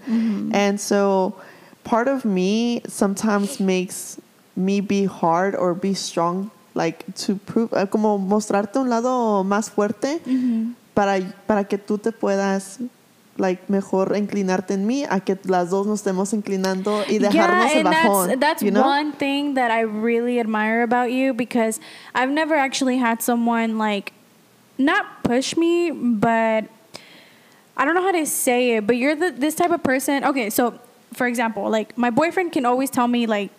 And 0.54 0.80
so 0.80 1.36
part 1.84 2.08
of 2.08 2.26
me 2.26 2.82
sometimes 2.88 3.60
makes 3.60 4.20
me 4.56 4.82
be 4.82 5.06
hard 5.06 5.56
or 5.56 5.74
be 5.74 5.94
strong 5.94 6.52
like 6.74 7.06
to 7.16 7.36
prove 7.36 7.72
uh, 7.74 7.86
como 7.86 8.18
mostrarte 8.18 8.78
un 8.78 8.90
lado 8.90 9.44
más 9.44 9.70
fuerte 9.70 10.22
para 10.94 11.20
para 11.48 11.64
que 11.64 11.78
tú 11.78 11.98
te 11.98 12.12
puedas 12.12 12.80
like 13.38 13.68
mejor 13.68 14.16
inclinarte 14.16 14.76
en 14.76 14.86
mí 14.86 15.06
a 15.10 15.20
que 15.20 15.38
las 15.46 15.72
dos 15.72 15.88
nos 15.88 16.00
estemos 16.00 16.34
inclinando 16.34 17.04
y 17.08 17.18
dejarnos 17.18 17.72
el 17.72 17.80
and 17.80 17.88
bajón 17.88 18.28
that's 18.28 18.40
that's 18.40 18.64
you 18.64 18.72
know? 18.72 18.84
one 18.84 19.12
thing 19.14 19.56
that 19.56 19.72
I 19.72 19.82
really 19.82 20.40
admire 20.40 20.84
about 20.84 21.12
you 21.12 21.34
because 21.34 21.80
I've 22.14 22.30
never 22.30 22.56
actually 22.56 22.98
had 22.98 23.22
someone 23.22 23.78
like 23.78 24.14
not 24.78 25.24
push 25.24 25.56
me, 25.56 25.92
but 25.92 26.66
I 27.76 27.86
don't 27.86 27.96
know 27.96 28.04
how 28.04 28.12
to 28.12 28.26
say 28.26 28.78
it. 28.78 28.88
But 28.88 28.98
you're 28.98 29.16
the 29.16 29.32
this 29.32 29.56
type 29.56 29.72
of 29.72 29.84
person. 29.84 30.24
Okay, 30.24 30.50
so 30.50 30.80
for 31.14 31.28
example, 31.28 31.70
like 31.70 31.98
my 31.98 32.10
boyfriend 32.10 32.52
can 32.52 32.66
always 32.66 32.90
tell 32.90 33.08
me 33.08 33.26
like, 33.26 33.52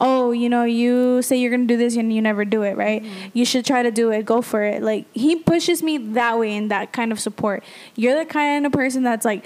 oh, 0.00 0.32
you 0.32 0.48
know, 0.48 0.64
you 0.64 1.22
say 1.22 1.36
you're 1.36 1.50
gonna 1.50 1.66
do 1.66 1.76
this 1.76 1.96
and 1.96 2.12
you 2.12 2.20
never 2.20 2.44
do 2.44 2.62
it, 2.62 2.76
right? 2.76 3.02
Mm-hmm. 3.02 3.28
You 3.34 3.44
should 3.44 3.64
try 3.64 3.82
to 3.82 3.90
do 3.90 4.10
it. 4.10 4.26
Go 4.26 4.42
for 4.42 4.62
it. 4.64 4.82
Like 4.82 5.06
he 5.14 5.36
pushes 5.36 5.82
me 5.82 5.96
that 5.98 6.38
way 6.38 6.56
in 6.56 6.68
that 6.68 6.92
kind 6.92 7.12
of 7.12 7.20
support. 7.20 7.62
You're 7.94 8.18
the 8.18 8.26
kind 8.26 8.66
of 8.66 8.72
person 8.72 9.02
that's 9.04 9.24
like, 9.24 9.44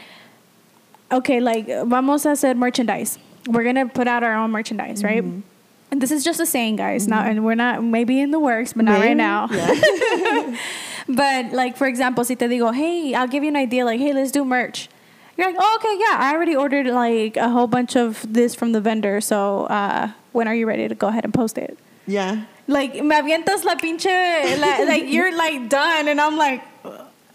okay, 1.12 1.40
like 1.40 1.66
vamos 1.66 2.24
a 2.24 2.30
hacer 2.30 2.54
merchandise. 2.54 3.18
We're 3.46 3.64
gonna 3.64 3.86
put 3.86 4.08
out 4.08 4.22
our 4.22 4.34
own 4.34 4.50
merchandise, 4.50 5.04
right? 5.04 5.22
Mm-hmm. 5.22 5.40
And 5.90 6.02
this 6.02 6.10
is 6.10 6.24
just 6.24 6.40
a 6.40 6.46
saying, 6.46 6.76
guys. 6.76 7.06
Not, 7.06 7.20
mm-hmm. 7.20 7.30
and 7.30 7.44
we're 7.44 7.54
not 7.54 7.84
maybe 7.84 8.20
in 8.20 8.30
the 8.32 8.40
works, 8.40 8.72
but 8.72 8.86
not 8.86 9.00
right 9.00 9.16
now. 9.16 9.48
yeah. 9.50 10.58
But 11.08 11.52
like 11.52 11.76
for 11.76 11.86
example, 11.86 12.24
si 12.24 12.34
te 12.34 12.46
digo, 12.46 12.74
hey, 12.74 13.14
I'll 13.14 13.28
give 13.28 13.44
you 13.44 13.50
an 13.50 13.56
idea, 13.56 13.84
like, 13.84 14.00
hey, 14.00 14.12
let's 14.12 14.32
do 14.32 14.44
merch. 14.44 14.88
You're 15.36 15.48
like, 15.48 15.56
oh, 15.58 15.78
okay, 15.80 15.96
yeah, 16.00 16.16
I 16.18 16.34
already 16.34 16.56
ordered 16.56 16.86
like 16.86 17.36
a 17.36 17.48
whole 17.50 17.66
bunch 17.66 17.94
of 17.96 18.24
this 18.32 18.54
from 18.54 18.72
the 18.72 18.80
vendor, 18.80 19.20
so 19.20 19.64
uh, 19.66 20.10
when 20.32 20.48
are 20.48 20.54
you 20.54 20.66
ready 20.66 20.88
to 20.88 20.94
go 20.94 21.08
ahead 21.08 21.24
and 21.24 21.34
post 21.34 21.58
it? 21.58 21.78
yeah. 22.06 22.44
Like, 22.68 22.94
me 22.94 23.14
avientas 23.14 23.62
la 23.64 23.76
pinche, 23.76 24.58
la, 24.58 24.84
like 24.92 25.04
you're 25.06 25.30
like 25.36 25.68
done, 25.68 26.08
and 26.08 26.20
I'm 26.20 26.36
like, 26.36 26.62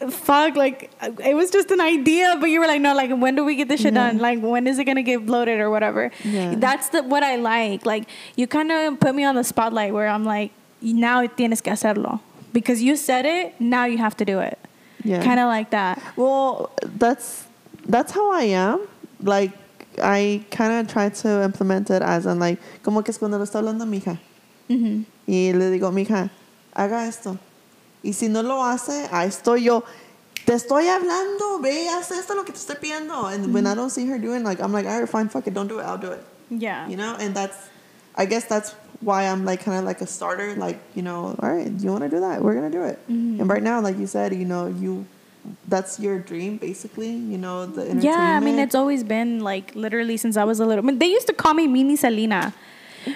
fuck, 0.10 0.58
like 0.58 0.92
it 1.24 1.36
was 1.36 1.52
just 1.52 1.72
an 1.72 1.80
idea, 1.80 2.36
but 2.40 2.48
you 2.48 2.60
were 2.60 2.68
like, 2.68 2.82
no, 2.82 2.94
like 2.94 3.12
when 3.12 3.36
do 3.36 3.46
we 3.46 3.56
get 3.56 3.70
this 3.70 3.80
shit 3.82 3.94
Yeah. 3.94 4.08
done? 4.12 4.18
Like 4.18 4.42
when 4.42 4.68
is 4.68 4.78
it 4.80 4.84
gonna 4.86 5.04
get 5.04 5.26
loaded 5.28 5.60
or 5.62 5.70
whatever? 5.70 6.12
Yeah. 6.26 6.56
That's 6.58 6.90
the 6.90 7.04
what 7.04 7.24
I 7.24 7.38
like. 7.38 7.86
Like 7.86 8.10
you 8.36 8.46
kind 8.48 8.72
of 8.74 9.00
put 9.00 9.16
me 9.16 9.24
on 9.24 9.36
the 9.36 9.44
spotlight 9.46 9.94
where 9.94 10.08
I'm 10.10 10.26
like, 10.26 10.52
now 10.82 11.22
it 11.24 11.38
tienes 11.38 11.62
que 11.62 11.72
hacerlo 11.72 12.20
because 12.52 12.82
you 12.82 12.96
said 12.98 13.26
it. 13.26 13.56
Now 13.62 13.86
you 13.86 14.00
have 14.00 14.18
to 14.18 14.26
do 14.26 14.40
it. 14.40 14.58
Yeah. 15.04 15.24
Kind 15.24 15.40
of 15.40 15.48
like 15.48 15.70
that. 15.70 16.02
Well, 16.18 16.72
that's 16.84 17.46
that's 17.88 18.12
how 18.12 18.32
I 18.32 18.44
am. 18.44 18.80
Like 19.22 19.52
I 20.02 20.44
kind 20.52 20.74
of 20.74 20.92
try 20.92 21.10
to 21.10 21.44
implement 21.44 21.90
it 21.90 22.02
as 22.02 22.26
in 22.26 22.40
like 22.40 22.60
como 22.84 23.02
que 23.02 23.12
es 23.12 23.18
cuando 23.18 23.38
lo 23.38 23.44
está 23.46 23.60
hablando 23.60 23.88
mi 23.88 23.98
hija. 24.00 24.20
Hmm 24.68 25.04
y 25.28 25.52
le 25.54 25.70
digo 25.70 25.94
mi 25.94 26.02
hija 26.04 26.30
haga 26.76 27.08
esto 27.08 27.38
y 28.04 28.12
si 28.12 28.28
no 28.28 28.42
lo 28.42 28.62
hace 28.64 29.08
ahí 29.12 29.28
estoy 29.28 29.64
yo. 29.64 29.84
Te 30.46 30.54
estoy 30.54 30.88
hablando 30.88 31.60
ve 31.62 31.88
haz 31.90 32.10
esto 32.12 32.34
lo 32.34 32.44
que 32.44 32.52
te 32.52 32.58
estoy 32.58 32.76
pidiendo 32.78 33.26
and 33.32 33.54
when 33.54 33.68
I 33.68 33.76
don't 33.76 33.92
see 33.92 34.08
her 34.08 34.18
doing 34.18 34.44
like 34.44 34.60
I'm 34.60 34.74
like 34.74 34.88
all 34.88 35.00
right 35.00 35.08
fine 35.08 35.30
fuck 35.30 35.46
it 35.48 35.54
don't 35.54 35.68
do 35.68 35.80
it 35.80 35.84
I'll 35.84 36.00
do 36.00 36.12
it. 36.12 36.24
Yeah. 36.50 36.88
you 36.90 36.98
know? 36.98 37.16
And 37.20 37.36
that's 37.36 37.56
I 38.16 38.26
guess 38.26 38.46
that's 38.46 38.74
why 39.02 39.26
I'm 39.28 39.46
like 39.46 39.64
kind 39.64 39.78
of 39.78 39.86
like 39.86 40.02
a 40.02 40.08
starter 40.08 40.56
like 40.56 40.80
you 40.96 41.04
know 41.04 41.36
all 41.40 41.50
right 41.50 41.72
you 41.80 41.92
want 41.92 42.04
to 42.04 42.10
do 42.10 42.20
that? 42.22 42.42
We're 42.42 42.56
gonna 42.56 42.72
do 42.72 42.84
it. 42.84 42.98
Mhm. 43.08 43.40
and 43.40 43.48
right 43.50 43.62
now 43.64 43.80
like 43.82 43.98
you 44.00 44.08
said 44.08 44.34
you 44.34 44.46
know 44.46 44.66
you 44.68 45.06
that's 45.68 46.00
your 46.00 46.20
dream 46.20 46.58
basically 46.58 47.10
you 47.12 47.38
know 47.38 47.66
the 47.66 47.82
entertainment 47.82 48.04
Yeah, 48.04 48.38
I 48.38 48.40
mean, 48.40 48.60
it's 48.60 48.76
always 48.76 49.04
been 49.04 49.40
like 49.42 49.74
literally 49.76 50.18
since 50.18 50.38
I 50.38 50.44
was 50.44 50.60
a 50.60 50.66
little. 50.66 50.84
I 50.84 50.88
mean, 50.88 51.00
they 51.00 51.08
used 51.08 51.28
to 51.28 51.34
call 51.34 51.54
me 51.54 51.68
Mini 51.68 51.96
Selena. 51.96 52.54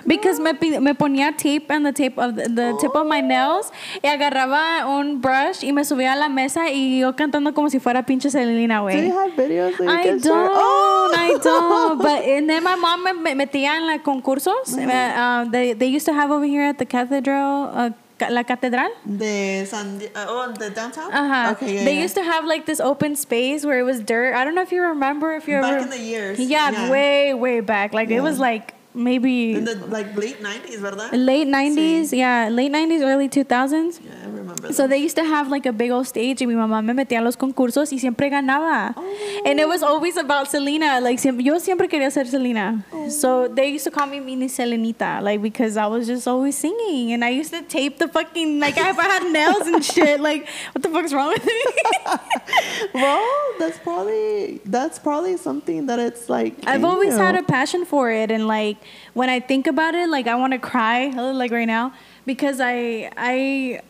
Because 0.08 0.40
me, 0.40 0.54
me 0.80 0.94
ponía 0.94 1.38
tape 1.38 1.70
on 1.70 1.84
the 1.84 1.92
tape 1.92 2.18
of 2.18 2.36
the, 2.36 2.50
the 2.50 2.76
tip 2.82 2.96
of 2.96 3.06
my 3.06 3.22
nails 3.22 3.72
y 4.02 4.10
agarraba 4.10 4.84
un 4.88 5.22
brush 5.22 5.64
y 5.64 5.72
me 5.72 5.84
subía 5.84 6.14
a 6.14 6.16
la 6.16 6.28
mesa 6.28 6.72
y 6.72 7.02
yo 7.02 7.14
cantando 7.16 7.54
como 7.54 7.70
si 7.70 7.78
fuera 7.80 8.04
pinche 8.04 8.32
Selena, 8.32 8.82
do 8.82 8.90
you 8.98 9.14
have 9.14 9.32
videos 9.34 9.78
that 9.78 9.84
you 9.84 9.90
I 9.90 10.04
can 10.04 10.20
don't, 10.20 10.52
Oh! 10.52 11.14
I 11.16 11.38
don't. 11.38 11.98
But 12.02 12.24
and 12.24 12.50
then 12.50 12.64
my 12.64 12.76
mom 12.76 13.04
me 13.04 13.14
me 13.14 13.36
metía 13.36 13.78
en 13.78 13.86
la 13.86 14.00
concursos. 14.00 14.74
Uh, 14.76 15.46
they 15.52 15.74
they 15.74 15.86
used 15.88 16.08
to 16.08 16.14
have 16.14 16.32
over 16.32 16.46
here 16.46 16.64
at 16.64 16.80
the 16.80 16.86
cathedral, 16.88 17.70
uh, 17.72 17.92
la 18.30 18.44
catedral. 18.44 18.90
the 19.06 19.66
San 19.66 20.02
uh, 20.16 20.26
oh 20.30 20.52
the 20.52 20.70
downtown 20.70 21.12
Uh-huh. 21.12 21.52
okay 21.54 21.76
yeah, 21.76 21.84
they 21.86 21.96
yeah. 21.96 22.02
used 22.04 22.16
to 22.16 22.24
have 22.24 22.46
like 22.46 22.66
this 22.66 22.80
open 22.80 23.16
space 23.16 23.66
where 23.66 23.80
it 23.80 23.84
was 23.84 24.00
dirt. 24.02 24.34
I 24.36 24.44
don't 24.46 24.56
know 24.56 24.62
if 24.62 24.72
you 24.72 24.82
remember 24.84 25.34
if 25.36 25.48
you 25.48 25.60
Back 25.60 25.74
ever 25.74 25.84
in 25.84 25.90
the 25.90 26.00
years, 26.00 26.40
Yeah, 26.40 26.72
yeah. 26.72 26.92
way 26.92 27.34
way 27.34 27.60
back. 27.62 27.94
Like 27.94 28.10
it 28.10 28.22
was 28.22 28.40
like 28.40 28.75
maybe 28.96 29.54
in 29.54 29.66
the 29.66 29.76
like 29.88 30.16
late 30.16 30.42
90s 30.42 30.80
verdad 30.80 31.14
late 31.14 31.48
90s. 31.48 32.12
Yeah, 32.14 32.50
late 32.50 32.72
90s, 32.72 33.02
early 33.04 33.28
2000s. 33.30 34.00
yeah 34.04 34.12
I 34.24 34.28
remember 34.28 34.72
So 34.74 34.84
that. 34.84 34.90
they 34.92 34.98
used 34.98 35.16
to 35.18 35.24
have 35.26 35.50
like 35.50 35.66
a 35.66 35.74
big 35.74 35.92
old 35.92 36.08
stage 36.08 36.42
y 36.42 36.46
mi 36.48 36.56
mamá 36.56 36.82
me 36.84 36.94
metía 36.94 37.20
a 37.20 37.22
los 37.22 37.36
concursos 37.36 37.92
y 37.92 37.98
siempre 38.00 38.30
ganaba. 38.30 38.94
Oh. 38.96 39.42
And 39.46 39.60
it 39.60 39.68
was 39.68 39.84
always 39.84 40.18
about 40.18 40.48
Selena. 40.50 41.00
Like 41.02 41.20
yo 41.24 41.60
siempre 41.60 41.88
quería 41.88 42.12
ser 42.12 42.26
Selena. 42.26 42.86
Oh. 42.94 43.10
So 43.10 43.48
they 43.48 43.68
used 43.68 43.84
to 43.86 43.92
call 43.92 44.08
me 44.08 44.20
Mini 44.20 44.48
Selenita 44.48 45.22
like 45.22 45.42
because 45.42 45.78
I 45.78 45.88
was 45.88 46.08
just 46.08 46.28
always 46.28 46.58
singing 46.58 47.12
and 47.14 47.24
I 47.24 47.30
used 47.30 47.52
to 47.54 47.62
tape 47.64 48.00
the 48.00 48.08
fucking 48.08 48.60
like 48.60 48.78
I 48.78 48.92
had 48.92 49.32
nails 49.32 49.68
and 49.68 49.84
shit 49.84 50.20
like 50.22 50.48
what 50.74 50.82
the 50.84 50.90
fuck's 50.90 51.14
wrong 51.14 51.30
with 51.30 51.46
me? 51.46 51.62
well 52.94 53.28
that's 53.60 53.78
probably 53.80 54.62
that's 54.66 55.00
probably 55.00 55.38
something 55.38 55.86
that 55.88 56.00
it's 56.00 56.30
like 56.30 56.54
I've 56.66 56.84
always 56.84 57.14
you. 57.14 57.20
had 57.20 57.36
a 57.36 57.44
passion 57.44 57.86
for 57.86 58.12
it 58.12 58.32
and 58.32 58.48
like 58.48 58.78
when 59.14 59.30
I 59.30 59.40
think 59.40 59.68
about 59.68 59.96
it 59.96 60.10
like 60.10 60.28
I 60.28 60.36
want 60.36 60.54
to 60.54 60.60
cry 60.60 61.08
like 61.10 61.52
right 61.52 61.66
now 61.66 61.94
because 62.26 62.60
I 62.60 63.12
I 63.18 63.82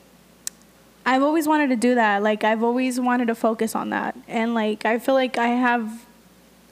I've 1.06 1.24
always 1.24 1.48
wanted 1.48 1.70
to 1.70 1.76
do 1.76 1.96
that 1.96 2.24
like 2.24 2.44
I've 2.44 2.64
always 2.64 3.00
wanted 3.00 3.28
to 3.28 3.36
focus 3.36 3.76
on 3.76 3.90
that 3.92 4.16
and 4.28 4.54
like 4.54 4.86
I 4.86 5.00
feel 5.00 5.16
like 5.16 5.38
I 5.38 5.48
have 5.48 6.06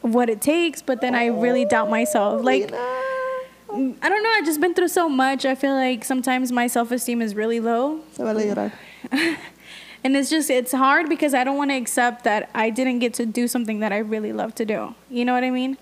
what 0.02 0.30
it 0.30 0.42
takes 0.42 0.82
but 0.82 1.02
then 1.02 1.16
I 1.16 1.28
really 1.28 1.66
doubt 1.66 1.90
myself 1.90 2.44
like 2.44 2.68
mm, 2.70 3.96
I 4.02 4.10
don't 4.10 4.24
know 4.24 4.32
I've 4.36 4.46
just 4.46 4.60
been 4.60 4.74
through 4.74 4.90
so 4.90 5.08
much 5.08 5.46
I 5.46 5.56
feel 5.56 5.74
like 5.74 6.04
sometimes 6.04 6.52
my 6.52 6.68
self-esteem 6.68 7.22
is 7.22 7.36
really 7.36 7.60
low 7.60 8.02
Se 8.14 8.24
vale 8.24 8.40
llorar. 8.40 8.72
and 10.04 10.18
it's 10.18 10.30
just 10.30 10.50
it's 10.50 10.72
hard 10.72 11.08
because 11.08 11.34
I 11.34 11.44
don't 11.44 11.58
want 11.58 11.72
to 11.72 11.78
accept 11.78 12.24
that 12.26 12.50
I 12.54 12.70
didn't 12.70 13.00
get 13.00 13.14
to 13.16 13.26
do 13.26 13.48
something 13.48 13.80
that 13.80 13.94
I 13.94 14.00
really 14.00 14.34
love 14.34 14.54
to 14.56 14.66
do. 14.66 14.96
You 15.10 15.26
know 15.26 15.34
what 15.34 15.44
I 15.44 15.50
mean? 15.50 15.78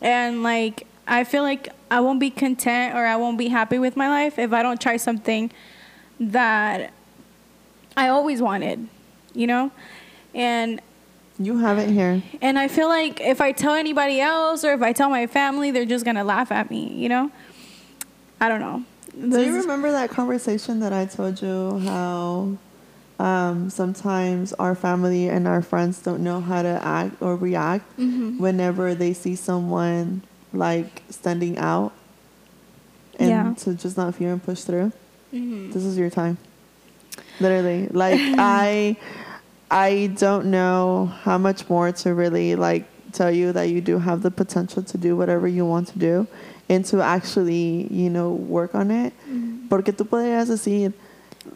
And 0.00 0.42
like 0.42 0.86
I 1.08 1.24
feel 1.24 1.42
like 1.42 1.68
I 1.90 2.00
won't 2.00 2.20
be 2.20 2.30
content 2.30 2.94
or 2.94 3.06
I 3.06 3.16
won't 3.16 3.38
be 3.38 3.48
happy 3.48 3.78
with 3.78 3.96
my 3.96 4.08
life 4.08 4.38
if 4.38 4.52
I 4.52 4.62
don't 4.62 4.80
try 4.80 4.96
something 4.98 5.50
that 6.20 6.92
I 7.96 8.08
always 8.08 8.42
wanted, 8.42 8.86
you 9.34 9.46
know? 9.46 9.70
And 10.34 10.80
You 11.38 11.58
have 11.58 11.78
it 11.78 11.88
here. 11.90 12.22
and 12.42 12.58
I 12.58 12.68
feel 12.68 12.88
like 12.88 13.20
if 13.20 13.40
I 13.40 13.52
tell 13.52 13.74
anybody 13.74 14.20
else 14.20 14.64
or 14.64 14.72
if 14.72 14.82
I 14.82 14.92
tell 14.92 15.08
my 15.08 15.26
family, 15.26 15.70
they're 15.70 15.84
just 15.86 16.04
going 16.04 16.16
to 16.16 16.24
laugh 16.24 16.52
at 16.52 16.70
me, 16.70 16.92
you 16.94 17.08
know? 17.08 17.30
I 18.40 18.48
don't 18.48 18.60
know. 18.60 18.84
Do 19.18 19.42
you 19.42 19.56
remember 19.56 19.90
that 19.90 20.10
conversation 20.10 20.78
that 20.80 20.92
I 20.92 21.06
told 21.06 21.40
you 21.42 21.78
how 21.80 22.56
um, 23.18 23.68
sometimes 23.70 24.52
our 24.54 24.74
family 24.76 25.28
and 25.28 25.48
our 25.48 25.60
friends 25.62 26.00
don't 26.02 26.22
know 26.22 26.40
how 26.40 26.62
to 26.62 26.80
act 26.84 27.20
or 27.20 27.34
react 27.34 27.84
Mhm. 27.98 28.38
whenever 28.38 28.94
they 28.94 29.12
see 29.12 29.34
someone 29.34 30.22
like 30.58 31.02
standing 31.10 31.56
out 31.58 31.92
and 33.18 33.28
Yeah. 33.30 33.54
to 33.64 33.74
just 33.74 33.96
not 33.96 34.14
fear 34.14 34.32
and 34.32 34.42
push 34.42 34.62
through? 34.62 34.92
Mhm. 35.32 35.72
This 35.72 35.84
is 35.84 35.96
your 35.96 36.10
time. 36.10 36.36
Literally. 37.40 37.88
Like 37.92 38.20
I 38.38 38.96
I 39.70 40.10
don't 40.18 40.46
know 40.50 41.06
how 41.22 41.38
much 41.38 41.68
more 41.68 41.92
to 41.92 42.14
really 42.14 42.56
like 42.56 42.84
tell 43.12 43.30
you 43.30 43.52
that 43.52 43.68
you 43.70 43.80
do 43.80 43.98
have 43.98 44.22
the 44.22 44.30
potential 44.30 44.82
to 44.82 44.98
do 44.98 45.16
whatever 45.16 45.46
you 45.48 45.64
want 45.64 45.88
to 45.88 45.98
do 45.98 46.26
and 46.68 46.84
to 46.86 47.00
actually, 47.02 47.86
you 47.90 48.10
know, 48.10 48.30
work 48.32 48.74
on 48.74 48.90
it. 48.90 49.12
Porque 49.70 49.92
tú 49.92 50.04
podrías 50.06 50.48
decir, 50.48 50.92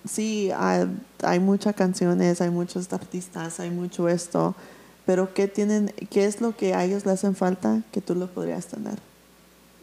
sí, 0.07 0.51
hay, 0.51 0.87
hay 1.23 1.39
muchas 1.39 1.75
canciones, 1.75 2.41
hay 2.41 2.51
muchos 2.51 2.89
artistas, 2.93 3.59
hay 3.61 3.71
mucho 3.71 4.07
esto, 4.09 4.55
pero 5.07 5.33
¿qué 5.35 5.49
tienen, 5.49 5.93
qué 6.11 6.25
es 6.27 6.41
lo 6.41 6.57
que 6.57 6.75
a 6.75 6.85
ellos 6.85 7.05
les 7.05 7.15
hacen 7.15 7.35
falta 7.35 7.83
que 7.93 8.01
tú 8.01 8.15
lo 8.15 8.27
podrías 8.29 8.67
tener? 8.67 8.99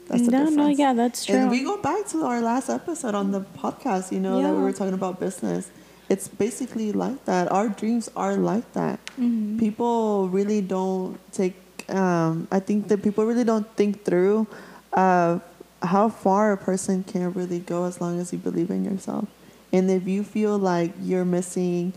That's 0.07 0.25
the 0.25 0.31
No, 0.31 0.49
no, 0.49 0.69
yeah, 0.69 0.93
that's 0.93 1.25
true. 1.25 1.35
And 1.35 1.51
we 1.51 1.63
go 1.63 1.77
back 1.77 2.07
to 2.09 2.25
our 2.25 2.41
last 2.41 2.69
episode 2.69 3.13
on 3.13 3.31
the 3.31 3.41
podcast, 3.61 4.11
you 4.11 4.19
know, 4.19 4.41
that 4.41 4.53
we 4.53 4.61
were 4.61 4.73
talking 4.73 4.95
about 4.95 5.19
business. 5.19 5.69
It's 6.09 6.27
basically 6.27 6.91
like 6.91 7.25
that. 7.25 7.51
Our 7.51 7.69
dreams 7.69 8.09
are 8.15 8.35
like 8.35 8.73
that. 8.73 8.99
Mhm. 9.19 9.59
People 9.59 10.27
really 10.29 10.61
don't 10.61 11.19
take, 11.31 11.53
um, 11.89 12.47
I 12.51 12.59
think 12.59 12.87
that 12.87 13.03
people 13.03 13.25
really 13.25 13.43
don't 13.43 13.67
think 13.75 14.03
through 14.03 14.47
of 14.93 15.41
how 15.83 16.09
far 16.09 16.51
a 16.53 16.57
person 16.57 17.03
can 17.03 17.31
really 17.33 17.59
go 17.59 17.85
as 17.85 18.01
long 18.01 18.19
as 18.19 18.33
you 18.33 18.39
believe 18.39 18.71
in 18.71 18.83
yourself. 18.83 19.25
And 19.71 19.91
if 19.91 20.07
you 20.07 20.23
feel 20.23 20.57
like 20.57 20.93
you're 20.99 21.25
missing 21.25 21.93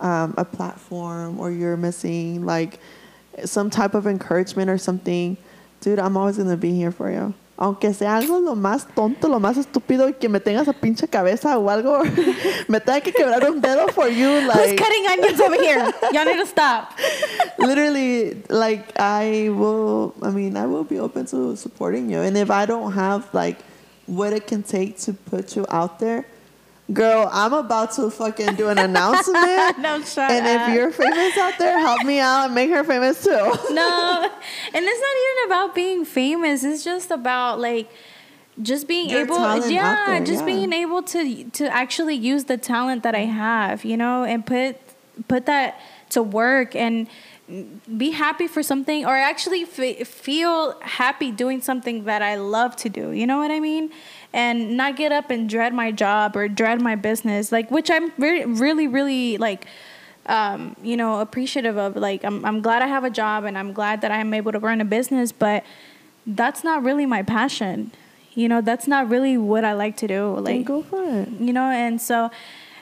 um, 0.00 0.34
a 0.36 0.44
platform 0.44 1.38
or 1.40 1.50
you're 1.50 1.76
missing 1.76 2.44
like 2.44 2.80
some 3.44 3.70
type 3.70 3.94
of 3.94 4.06
encouragement 4.06 4.70
or 4.70 4.78
something, 4.78 5.36
dude, 5.80 5.98
I'm 5.98 6.16
always 6.16 6.36
going 6.36 6.50
to 6.50 6.56
be 6.56 6.74
here 6.74 6.92
for 6.92 7.10
you. 7.10 7.34
Aunque 7.56 7.94
sea 7.94 8.06
algo 8.06 8.40
lo 8.40 8.56
más 8.56 8.84
tonto, 8.96 9.28
lo 9.28 9.38
más 9.38 9.56
estúpido 9.56 10.08
y 10.08 10.14
que 10.18 10.28
me 10.28 10.40
tengas 10.40 10.66
a 10.66 10.72
pinche 10.72 11.08
cabeza 11.08 11.56
o 11.56 11.70
algo, 11.70 12.02
me 12.68 12.80
tenga 12.80 13.00
que 13.00 13.12
quebrar 13.12 13.48
un 13.48 13.60
dedo 13.60 13.86
for 13.92 14.08
you, 14.08 14.28
Who's 14.40 14.48
like 14.48 14.76
cutting 14.76 15.06
onions 15.06 15.40
over 15.40 15.54
here? 15.54 15.92
Y'all 16.12 16.24
need 16.24 16.40
to 16.40 16.46
stop. 16.46 16.98
literally, 17.58 18.42
like 18.48 18.98
I 18.98 19.50
will. 19.50 20.14
I 20.20 20.30
mean, 20.30 20.56
I 20.56 20.66
will 20.66 20.82
be 20.82 20.98
open 20.98 21.26
to 21.26 21.54
supporting 21.54 22.10
you, 22.10 22.18
and 22.18 22.36
if 22.36 22.50
I 22.50 22.66
don't 22.66 22.90
have 22.92 23.32
like 23.32 23.58
what 24.06 24.32
it 24.32 24.48
can 24.48 24.64
take 24.64 24.98
to 25.02 25.12
put 25.12 25.54
you 25.54 25.64
out 25.70 26.00
there, 26.00 26.26
girl, 26.92 27.28
I'm 27.32 27.52
about 27.52 27.92
to 27.92 28.10
fucking 28.10 28.56
do 28.56 28.68
an 28.68 28.78
announcement. 28.78 29.78
No, 29.78 30.00
shut 30.02 30.30
and 30.30 30.46
up. 30.46 30.68
if 30.68 30.74
you're 30.74 30.90
famous 30.90 31.36
out 31.36 31.58
there, 31.58 31.78
help 31.78 32.04
me 32.04 32.20
out 32.20 32.46
and 32.46 32.54
make 32.54 32.70
her 32.70 32.84
famous 32.84 33.22
too. 33.22 33.30
no, 33.30 34.30
and 34.74 34.84
it's 34.84 35.00
not 35.00 35.16
even 35.16 35.46
about 35.46 35.74
being 35.74 36.04
famous. 36.04 36.64
It's 36.64 36.84
just 36.84 37.10
about 37.10 37.60
like 37.60 37.90
just 38.62 38.86
being 38.86 39.10
Your 39.10 39.22
able 39.22 39.36
yeah 39.68 40.06
there, 40.06 40.24
just 40.24 40.40
yeah. 40.40 40.46
being 40.46 40.72
able 40.72 41.02
to 41.02 41.44
to 41.50 41.72
actually 41.72 42.14
use 42.14 42.44
the 42.44 42.56
talent 42.56 43.02
that 43.02 43.14
i 43.14 43.24
have 43.24 43.84
you 43.84 43.96
know 43.96 44.22
and 44.22 44.46
put 44.46 44.76
put 45.26 45.46
that 45.46 45.80
to 46.10 46.22
work 46.22 46.76
and 46.76 47.08
be 47.98 48.10
happy 48.10 48.46
for 48.46 48.62
something 48.62 49.04
or 49.04 49.14
actually 49.14 49.62
f- 49.62 50.06
feel 50.08 50.78
happy 50.80 51.30
doing 51.30 51.60
something 51.60 52.04
that 52.04 52.22
i 52.22 52.36
love 52.36 52.74
to 52.74 52.88
do 52.88 53.10
you 53.12 53.26
know 53.26 53.36
what 53.38 53.50
i 53.50 53.60
mean 53.60 53.90
and 54.32 54.76
not 54.78 54.96
get 54.96 55.12
up 55.12 55.28
and 55.28 55.48
dread 55.48 55.74
my 55.74 55.90
job 55.92 56.36
or 56.36 56.48
dread 56.48 56.80
my 56.80 56.94
business 56.96 57.52
like 57.52 57.70
which 57.70 57.90
i'm 57.90 58.10
really 58.16 58.86
really 58.86 59.36
like 59.36 59.66
um, 60.26 60.74
you 60.82 60.96
know 60.96 61.20
appreciative 61.20 61.76
of 61.76 61.96
like 61.96 62.24
I'm, 62.24 62.42
I'm 62.46 62.62
glad 62.62 62.80
i 62.80 62.86
have 62.86 63.04
a 63.04 63.10
job 63.10 63.44
and 63.44 63.58
i'm 63.58 63.74
glad 63.74 64.00
that 64.00 64.10
i'm 64.10 64.32
able 64.32 64.52
to 64.52 64.58
run 64.58 64.80
a 64.80 64.84
business 64.86 65.30
but 65.30 65.64
that's 66.26 66.64
not 66.64 66.82
really 66.82 67.04
my 67.04 67.22
passion 67.22 67.92
you 68.32 68.48
know 68.48 68.62
that's 68.62 68.86
not 68.86 69.10
really 69.10 69.36
what 69.36 69.64
i 69.66 69.74
like 69.74 69.98
to 69.98 70.06
do 70.06 70.34
Then 70.36 70.44
like 70.44 70.64
go 70.64 70.82
for 70.82 71.02
it. 71.04 71.28
you 71.28 71.52
know 71.52 71.64
and 71.64 72.00
so 72.00 72.30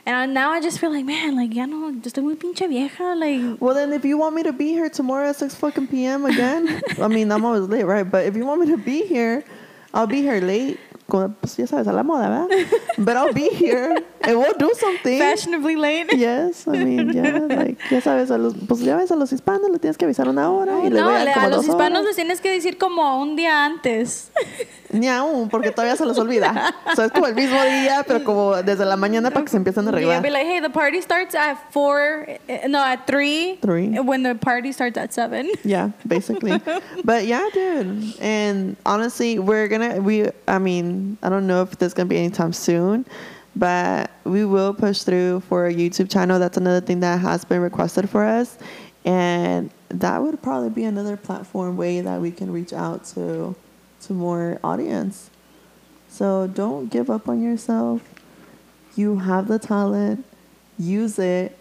and 0.05 0.16
I, 0.16 0.26
now 0.26 0.50
i 0.50 0.61
just 0.61 0.80
feel 0.80 0.90
like 0.90 1.05
man 1.05 1.36
like 1.36 1.55
ya 1.55 1.66
no 1.66 1.92
just 2.00 2.16
muy 2.18 2.34
pinche 2.34 2.68
vieja 2.68 3.14
like 3.14 3.61
Well, 3.61 3.74
then, 3.74 3.92
if 3.92 4.05
you 4.05 4.18
want 4.18 4.34
me 4.34 4.42
to 4.42 4.53
be 4.53 4.68
here 4.68 4.88
tomorrow 4.90 5.28
at 5.30 5.36
6 5.36 5.55
fucking 5.55 5.86
p.m. 5.88 6.24
again, 6.24 6.80
I 7.00 7.09
mean, 7.09 7.30
I'm 7.30 7.44
always 7.44 7.68
late, 7.68 7.84
right? 7.84 8.09
But 8.09 8.26
if 8.26 8.36
you 8.36 8.44
want 8.44 8.61
me 8.61 8.66
to 8.68 8.76
be 8.76 9.07
here, 9.07 9.44
I'll 9.94 10.07
be 10.07 10.22
here 10.22 10.40
late. 10.40 10.78
But 11.09 13.16
I'll 13.16 13.32
be 13.32 13.48
here 13.50 13.98
and 14.25 14.39
we'll 14.39 14.55
do 14.59 14.70
something. 14.79 15.18
fashionably 15.18 15.77
late 15.77 16.07
Yes, 16.16 16.66
I 16.66 16.73
mean, 16.85 17.12
yeah, 17.12 17.39
like, 17.49 17.79
ya 17.91 18.01
sabes, 18.01 18.31
a 18.31 18.39
los, 18.39 18.55
pues 18.68 18.81
ya 18.81 18.97
ves, 18.97 19.11
a 19.11 19.16
los 19.16 19.33
hispanos 19.33 19.70
le 19.70 19.79
tienes 19.79 19.97
que 19.99 20.05
avisar 20.05 20.29
una 20.29 20.51
hora 20.51 20.79
y 20.85 20.91
le 20.91 21.01
no, 21.01 21.11
le- 21.11 21.33
a 21.33 21.49
los 21.49 21.64
hispanos 21.66 22.01
horas. 22.01 22.05
les 22.07 22.16
tienes 22.16 22.41
que 22.41 22.51
decir 22.51 22.79
como 22.79 23.20
un 23.20 23.37
día 23.37 23.64
antes. 23.64 24.31
Ni 24.93 25.09
aún, 25.09 25.49
porque 25.49 25.70
todavía 25.70 25.97
se 25.97 26.05
los 26.05 26.18
olvida. 26.18 26.75
O 26.91 26.95
sea, 26.95 27.07
es 27.07 27.12
como 27.12 27.27
el 27.27 27.35
mismo 27.35 27.61
día, 27.62 28.05
pero 28.07 28.23
como 28.25 28.57
desde 28.62 28.85
la 28.85 28.97
mañana 28.97 29.31
para 29.31 29.43
que 29.45 29.51
se 29.51 29.57
empiecen 29.57 29.89
a 29.89 29.91
Yeah, 29.93 29.97
arreglar. 30.18 30.23
be 30.23 30.31
like, 30.31 30.47
hey, 30.47 30.61
the 30.61 30.68
party 30.68 31.01
starts 31.01 31.35
at 31.35 31.57
four, 31.70 32.27
eh, 32.47 32.66
no, 32.68 32.79
at 32.79 33.07
three. 33.07 33.59
Three. 33.62 33.99
When 33.99 34.23
the 34.23 34.35
party 34.35 34.70
starts 34.73 34.99
at 34.99 35.12
seven. 35.12 35.49
Yeah, 35.64 35.91
basically. 36.07 36.61
but 37.05 37.25
yeah, 37.25 37.43
dude. 37.55 38.14
And 38.20 38.77
honestly, 38.85 39.39
we're 39.39 39.68
gonna 39.68 40.01
we 40.03 40.29
I 40.47 40.59
mean, 40.59 41.16
I 41.23 41.31
don't 41.31 41.47
know 41.47 41.62
if 41.62 41.79
there's 41.79 41.95
gonna 41.95 42.09
be 42.11 42.18
anytime 42.18 42.53
soon, 42.53 43.07
but 43.55 44.11
we 44.24 44.44
will 44.44 44.72
push 44.74 45.03
through 45.03 45.40
for 45.48 45.66
a 45.66 45.74
YouTube 45.74 46.11
channel. 46.11 46.38
That's 46.38 46.57
another 46.57 46.80
thing 46.80 47.00
that 47.00 47.20
has 47.20 47.44
been 47.44 47.61
requested 47.61 48.09
for 48.09 48.24
us. 48.24 48.57
And 49.05 49.70
that 49.88 50.22
would 50.22 50.40
probably 50.42 50.70
be 50.70 50.84
another 50.84 51.16
platform 51.16 51.76
way 51.76 52.00
that 52.00 52.20
we 52.20 52.30
can 52.30 52.53
reach 52.53 52.72
out 52.72 53.05
to 53.14 53.55
to 54.07 54.12
more 54.12 54.59
audience. 54.64 55.30
So 56.09 56.46
don't 56.46 56.88
give 56.90 57.11
up 57.11 57.28
on 57.28 57.42
yourself. 57.42 58.00
You 58.96 59.18
have 59.18 59.48
the 59.48 59.59
talent. 59.59 60.24
Use 60.78 61.18
it. 61.18 61.57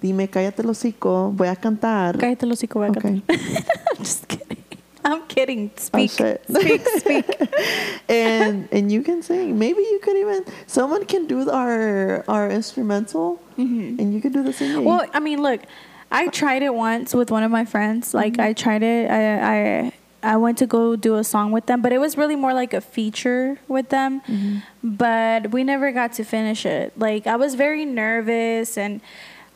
Dime, 0.00 0.28
cállate 0.28 0.60
el 0.60 0.70
hocico. 0.70 1.32
Voy 1.34 1.48
a 1.48 1.56
cantar. 1.56 2.16
Cállate 2.18 2.46
los 2.46 2.58
hocico, 2.62 2.74
voy 2.80 2.86
a 2.86 2.90
Okay. 2.90 3.22
cantar. 3.26 3.66
I'm 3.90 3.96
just 3.98 4.28
kidding. 4.28 4.57
I'm 5.08 5.26
kidding. 5.26 5.70
Oh, 5.74 5.80
Speak. 5.80 6.10
shit. 6.10 6.44
speak, 6.48 6.86
speak. 6.86 7.26
and 8.08 8.68
and 8.70 8.92
you 8.92 9.02
can 9.02 9.22
sing. 9.22 9.58
Maybe 9.58 9.80
you 9.80 9.98
could 10.02 10.16
even 10.16 10.44
someone 10.66 11.04
can 11.06 11.26
do 11.26 11.48
our 11.50 12.24
our 12.28 12.50
instrumental, 12.50 13.40
and 13.56 14.12
you 14.14 14.20
could 14.20 14.32
do 14.32 14.42
the 14.42 14.52
singing. 14.52 14.84
Well, 14.84 15.04
I 15.12 15.20
mean, 15.20 15.40
look, 15.42 15.60
I 16.10 16.28
tried 16.28 16.62
it 16.62 16.74
once 16.74 17.14
with 17.14 17.30
one 17.30 17.42
of 17.42 17.50
my 17.50 17.64
friends. 17.64 18.12
Like, 18.14 18.34
Mm-hmm. 18.34 18.48
I 18.48 18.52
tried 18.52 18.82
it. 18.82 19.10
I, 19.10 19.22
I 19.54 19.92
I 20.20 20.36
went 20.36 20.58
to 20.58 20.66
go 20.66 20.96
do 20.96 21.14
a 21.16 21.24
song 21.24 21.52
with 21.52 21.66
them, 21.66 21.80
but 21.80 21.92
it 21.92 21.98
was 21.98 22.16
really 22.18 22.36
more 22.36 22.52
like 22.52 22.74
a 22.74 22.80
feature 22.80 23.58
with 23.68 23.88
them. 23.88 24.20
Mm-hmm. 24.22 24.58
But 24.82 25.52
we 25.52 25.62
never 25.64 25.92
got 25.92 26.12
to 26.14 26.24
finish 26.24 26.66
it. 26.66 26.92
Like, 26.98 27.26
I 27.26 27.36
was 27.36 27.54
very 27.54 27.84
nervous 27.84 28.76
and. 28.76 29.00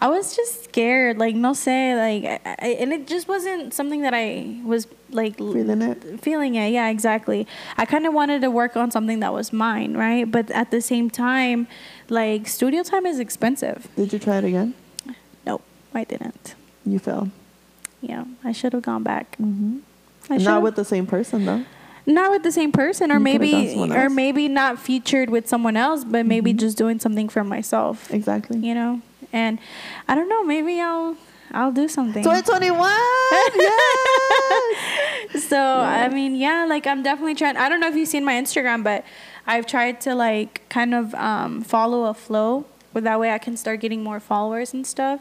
I 0.03 0.09
was 0.09 0.35
just 0.35 0.65
scared, 0.65 1.19
like 1.19 1.35
no 1.37 1.53
say, 1.55 1.95
like, 1.95 2.43
I, 2.45 2.57
I, 2.59 2.69
and 2.83 2.93
it 2.93 3.07
just 3.07 3.29
wasn't 3.29 3.73
something 3.73 4.03
that 4.03 4.13
I 4.15 4.59
was 4.65 4.89
like 5.11 5.37
Feeling 5.37 5.83
it. 5.83 6.21
feeling 6.23 6.55
it 6.55 6.71
yeah 6.73 6.89
exactly 6.89 7.47
i 7.77 7.85
kind 7.85 8.07
of 8.07 8.15
wanted 8.15 8.41
to 8.41 8.51
work 8.51 8.79
on 8.79 8.91
something 8.91 9.21
that 9.21 9.31
was 9.31 9.53
mine 9.53 9.93
right 9.95 10.25
but 10.31 10.51
at 10.53 10.71
the 10.71 10.81
same 10.81 11.11
time 11.11 11.69
like 12.09 12.49
studio 12.49 12.83
time 12.83 13.05
is 13.05 13.19
expensive 13.21 13.87
Did 13.95 14.11
you 14.15 14.19
try 14.19 14.39
it 14.39 14.45
again? 14.45 14.73
nope 15.45 15.61
i 15.93 16.05
didn't 16.05 16.55
You 16.87 16.99
failed. 16.99 17.29
yeah 18.01 18.25
i 18.43 18.53
should 18.53 18.73
have 18.73 18.81
gone 18.83 19.03
back 19.03 19.37
Mm-hmm. 19.39 19.81
I 20.33 20.39
Not 20.39 20.63
with 20.63 20.77
the 20.77 20.85
same 20.87 21.07
person 21.07 21.45
though. 21.45 21.65
not 22.07 22.31
with 22.31 22.43
the 22.43 22.53
same 22.53 22.73
person 22.73 23.11
or 23.13 23.17
You 23.17 23.21
maybe 23.21 23.53
or 23.93 24.09
maybe 24.09 24.49
not 24.49 24.79
featured 24.79 25.29
with 25.29 25.47
someone 25.47 25.77
else 25.77 26.05
but 26.05 26.25
maybe 26.25 26.55
Mhm. 26.55 26.59
just 26.65 26.79
doing 26.79 26.99
something 27.01 27.29
for 27.29 27.45
myself 27.45 28.11
Exactly. 28.11 28.59
you 28.61 28.73
know 28.75 29.03
and 29.33 29.59
i 30.09 30.15
don't 30.15 30.29
know 30.29 30.45
maybe 30.45 30.81
i'll 30.81 31.17
i'll 31.53 31.73
do 31.73 31.89
something 31.89 32.23
2021. 32.23 32.79
yes. 33.55 35.49
so 35.49 35.59
I 35.59 36.09
mean, 36.09 36.35
yeah, 36.35 36.67
like 36.69 36.87
I'm 36.87 37.03
definitely 37.03 37.35
trying. 37.35 37.57
I 37.57 37.69
don't 37.69 37.81
know 37.81 37.89
if 37.89 37.95
you've 37.95 38.09
seen 38.09 38.25
my 38.25 38.35
Instagram, 38.35 38.83
but 38.83 39.05
I've 39.47 39.67
tried 39.67 40.01
to 40.03 40.15
like 40.15 40.63
kind 40.69 40.95
of 40.95 41.15
um, 41.15 41.63
follow 41.63 42.05
a 42.05 42.15
flow, 42.15 42.65
where 42.93 43.03
that 43.03 43.21
way 43.21 43.33
I 43.33 43.39
can 43.39 43.57
start 43.57 43.81
getting 43.81 44.03
more 44.03 44.21
followers 44.21 44.73
and 44.73 44.87
stuff. 44.87 45.21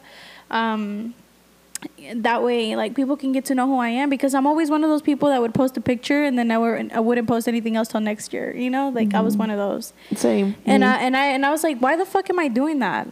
Um, 0.50 1.16
that 2.14 2.44
way, 2.44 2.76
like 2.76 2.96
people 2.96 3.18
can 3.18 3.32
get 3.32 3.46
to 3.46 3.56
know 3.56 3.66
who 3.66 3.80
I 3.80 3.90
am 3.90 4.10
because 4.10 4.36
I'm 4.36 4.46
always 4.46 4.70
one 4.70 4.84
of 4.84 4.90
those 4.90 5.02
people 5.02 5.30
that 5.30 5.42
would 5.42 5.54
post 5.54 5.78
a 5.78 5.82
picture 5.82 6.24
and 6.24 6.38
then 6.38 6.52
I, 6.52 6.58
were, 6.60 6.82
I 6.94 7.00
wouldn't 7.00 7.28
post 7.28 7.48
anything 7.48 7.76
else 7.76 7.88
till 7.88 8.02
next 8.02 8.34
year. 8.34 8.56
You 8.56 8.70
know, 8.70 8.90
like 8.90 9.14
I 9.16 9.22
was 9.22 9.36
one 9.36 9.50
of 9.50 9.58
those. 9.58 9.94
Same. 10.16 10.56
And 10.66 10.82
Me. 10.82 10.88
I 10.88 10.96
and 10.98 11.18
I 11.18 11.26
and 11.28 11.46
I 11.46 11.50
was 11.50 11.64
like, 11.64 11.80
why 11.80 11.96
the 11.96 12.06
fuck 12.06 12.30
am 12.30 12.40
I 12.40 12.48
doing 12.48 12.80
that? 12.80 13.08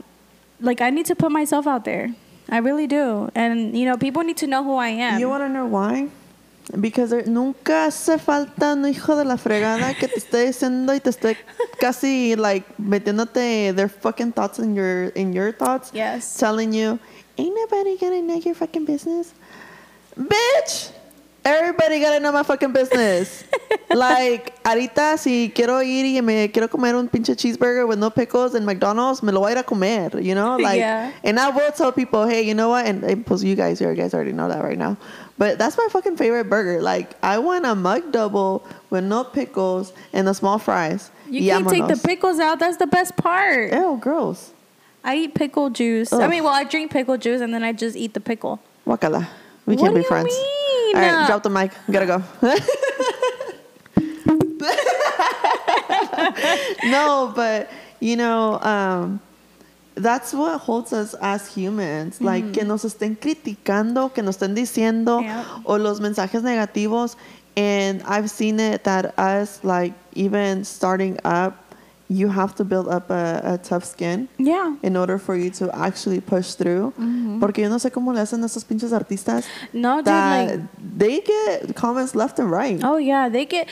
Like 0.62 0.82
I 0.82 0.90
need 0.90 1.06
to 1.08 1.16
put 1.16 1.32
myself 1.32 1.68
out 1.68 1.86
there. 1.86 2.14
I 2.50 2.58
really 2.58 2.88
do. 2.88 3.30
And 3.36 3.78
you 3.78 3.86
know, 3.86 3.98
people 3.98 4.24
need 4.24 4.38
to 4.38 4.48
know 4.48 4.64
who 4.64 4.76
I 4.76 4.90
am. 4.90 5.20
You 5.20 5.30
want 5.30 5.44
to 5.44 5.50
know 5.50 5.66
why? 5.66 6.10
Because 6.80 7.10
there, 7.10 7.26
nunca 7.26 7.86
hace 7.88 8.20
falta 8.20 8.74
un 8.74 8.86
hijo 8.86 9.16
de 9.16 9.24
la 9.24 9.38
fregada 9.38 9.96
que 9.98 10.08
te 10.08 10.20
esté 10.20 10.46
diciendo 10.46 10.94
y 10.94 11.00
te 11.00 11.10
esté 11.10 11.36
casi 11.80 12.36
like 12.36 12.66
metiéndote 12.78 13.76
their 13.76 13.90
fucking 13.90 14.32
thoughts 14.34 14.60
in 14.60 14.76
your 14.76 15.08
in 15.16 15.34
your 15.34 15.52
thoughts. 15.52 15.92
Yes. 15.94 16.38
Telling 16.38 16.74
you, 16.74 17.00
ain't 17.38 17.56
nobody 17.56 17.98
gonna 17.98 18.22
know 18.22 18.36
your 18.36 18.54
fucking 18.54 18.86
business. 18.86 19.34
Bitch! 20.16 20.92
Everybody 21.46 22.00
gotta 22.02 22.20
know 22.20 22.32
my 22.32 22.44
fucking 22.44 22.74
business. 22.74 23.44
like, 23.90 24.62
ahorita 24.64 25.18
si 25.18 25.50
quiero 25.50 25.82
ir 25.82 26.06
y 26.16 26.22
me 26.22 26.48
quiero 26.50 26.68
comer 26.68 26.96
un 26.96 27.08
pinche 27.08 27.36
cheeseburger 27.36 27.88
with 27.88 27.98
no 27.98 28.10
pickles 28.10 28.56
in 28.56 28.66
McDonald's, 28.66 29.24
me 29.24 29.32
lo 29.32 29.40
voy 29.42 29.50
a 29.50 29.52
ir 29.54 29.58
a 29.60 29.64
comer, 29.64 30.20
you 30.20 30.36
know? 30.36 30.58
Like, 30.62 30.80
Yeah. 30.80 31.12
and 31.24 31.40
I 31.40 31.50
will 31.50 31.72
tell 31.72 31.92
people, 31.92 32.28
hey, 32.28 32.42
you 32.42 32.54
know 32.54 32.70
what? 32.70 32.86
And, 32.86 33.04
and 33.04 33.26
pues 33.26 33.44
you 33.44 33.56
guys, 33.56 33.80
you 33.80 33.94
guys 33.96 34.14
already 34.14 34.34
know 34.34 34.50
that 34.50 34.62
right 34.64 34.78
now. 34.78 34.98
But 35.38 35.58
that's 35.58 35.78
my 35.78 35.88
fucking 35.90 36.18
favorite 36.18 36.50
burger. 36.50 36.82
Like, 36.82 37.16
I 37.24 37.40
want 37.40 37.66
a 37.66 37.70
McDouble 37.70 38.64
with 38.90 39.06
no 39.06 39.24
pickles 39.24 39.94
and 40.12 40.28
the 40.28 40.34
small 40.34 40.60
fries. 40.60 41.10
You 41.30 41.50
can't 41.50 41.70
take 41.70 41.88
the 41.88 41.96
pickles 42.06 42.40
out. 42.40 42.60
That's 42.60 42.78
the 42.78 42.88
best 42.88 43.16
part. 43.16 43.72
Ew, 43.72 43.98
gross. 44.02 44.52
I 45.04 45.16
eat 45.16 45.34
pickle 45.36 45.70
juice. 45.70 46.12
I 46.12 46.28
mean, 46.28 46.44
well, 46.44 46.54
I 46.54 46.66
drink 46.66 46.92
pickle 46.92 47.18
juice 47.18 47.40
and 47.40 47.54
then 47.54 47.64
I 47.64 47.72
just 47.72 47.96
eat 47.96 48.14
the 48.14 48.20
pickle. 48.20 48.60
Wakala. 48.86 49.26
We 49.66 49.76
What 49.76 49.84
can't 49.84 49.96
do 49.96 50.02
be 50.02 50.08
friends. 50.08 50.26
mean? 50.28 50.59
All 50.96 51.02
right, 51.02 51.28
drop 51.28 51.44
the 51.44 51.50
mic. 51.50 51.72
Gotta 51.92 52.06
go. 52.06 52.24
no, 56.86 57.32
but 57.36 57.70
you 58.00 58.16
know, 58.16 58.60
um, 58.62 59.20
that's 59.96 60.34
what 60.34 60.60
holds 60.60 60.94
us 60.94 61.14
as 61.22 61.54
humans. 61.54 62.22
Like 62.22 62.54
que 62.54 62.64
nos 62.64 62.84
estén 62.84 63.18
criticando, 63.18 64.14
que 64.14 64.24
nos 64.24 64.38
estén 64.38 64.56
diciendo, 64.56 65.22
o 65.66 65.78
los 65.78 66.00
mensajes 66.00 66.44
negativos. 66.44 67.16
And 67.58 68.02
I've 68.04 68.30
seen 68.30 68.60
it 68.60 68.84
that 68.86 69.18
us, 69.20 69.64
like 69.64 69.94
even 70.14 70.64
starting 70.64 71.20
up, 71.26 71.69
you 72.12 72.28
have 72.30 72.56
to 72.56 72.64
build 72.64 72.88
up 72.88 73.12
a, 73.12 73.40
a 73.44 73.58
tough 73.60 73.86
skin 73.86 74.28
Yeah. 74.40 74.76
in 74.82 74.98
order 74.98 75.20
for 75.20 75.36
you 75.36 75.52
to 75.52 75.70
actually 75.76 76.20
push 76.20 76.54
through. 76.56 76.92
Porque 77.40 77.60
yo 77.60 77.70
no 77.70 77.78
sé 77.78 77.92
cómo 77.92 78.14
le 78.14 78.22
hacen 78.22 78.44
esos 78.44 78.64
pinches 78.66 78.92
artistas 78.92 79.46
No, 79.74 79.98
dude, 79.98 80.06
that 80.06 80.50
like, 80.50 80.60
they 80.98 81.22
get 81.22 81.76
comments 81.76 82.16
left 82.16 82.40
and 82.40 82.50
right. 82.50 82.82
oh 82.84 82.98
yeah, 82.98 83.30
they 83.30 83.46
get. 83.46 83.68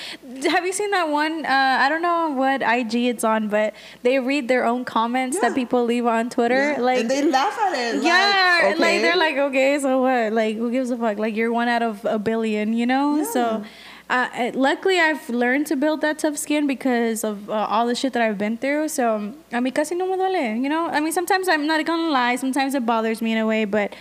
Have 0.51 0.65
you 0.67 0.71
seen 0.73 0.91
that 0.91 1.09
one? 1.09 1.45
Uh, 1.45 1.77
I 1.81 1.89
don't 1.89 2.03
know 2.03 2.29
what 2.29 2.61
IG 2.61 3.07
it's 3.09 3.23
on, 3.23 3.47
but 3.47 3.73
they 4.03 4.19
read 4.19 4.47
their 4.47 4.65
own 4.65 4.85
comments 4.85 5.35
Yeah. 5.41 5.49
that 5.49 5.55
people 5.55 5.83
leave 5.83 6.05
on 6.05 6.29
Twitter. 6.29 6.73
Yeah, 6.77 6.81
Like, 6.81 6.99
and 7.01 7.09
they 7.09 7.23
laugh 7.23 7.57
at 7.59 7.73
it. 7.73 8.03
yeah, 8.03 8.61
like, 8.69 8.79
like 8.79 9.01
they're 9.01 9.17
like, 9.17 9.37
okay, 9.37 9.79
so 9.79 10.01
what? 10.01 10.31
Like, 10.33 10.57
who 10.57 10.69
gives 10.69 10.91
a 10.91 10.97
fuck? 10.97 11.17
Like, 11.17 11.35
you're 11.35 11.51
one 11.51 11.67
out 11.69 11.81
of 11.81 12.05
a 12.05 12.19
billion, 12.19 12.73
you 12.73 12.85
know? 12.85 13.23
So, 13.33 13.63
uh, 14.09 14.51
luckily, 14.53 14.99
I've 14.99 15.29
learned 15.29 15.67
to 15.67 15.75
build 15.75 16.01
that 16.01 16.19
tough 16.19 16.37
skin 16.37 16.65
because 16.65 17.23
of 17.23 17.49
uh, 17.49 17.53
all 17.53 17.87
the 17.87 17.95
shit 17.95 18.13
that 18.13 18.21
I've 18.21 18.37
been 18.37 18.57
through. 18.57 18.87
So, 18.87 19.33
a 19.51 19.57
mí 19.57 19.73
casi 19.73 19.95
no 19.95 20.05
me 20.05 20.15
duele, 20.15 20.61
you 20.61 20.69
know? 20.69 20.87
I 20.87 21.01
mean, 21.01 21.11
sometimes 21.11 21.49
I'm 21.49 21.67
not 21.67 21.85
gonna 21.85 22.09
lie, 22.09 22.37
sometimes 22.37 22.73
it 22.73 22.85
bothers 22.85 23.21
me 23.21 23.33
in 23.33 23.37
a 23.37 23.45
way, 23.45 23.65
but 23.65 23.93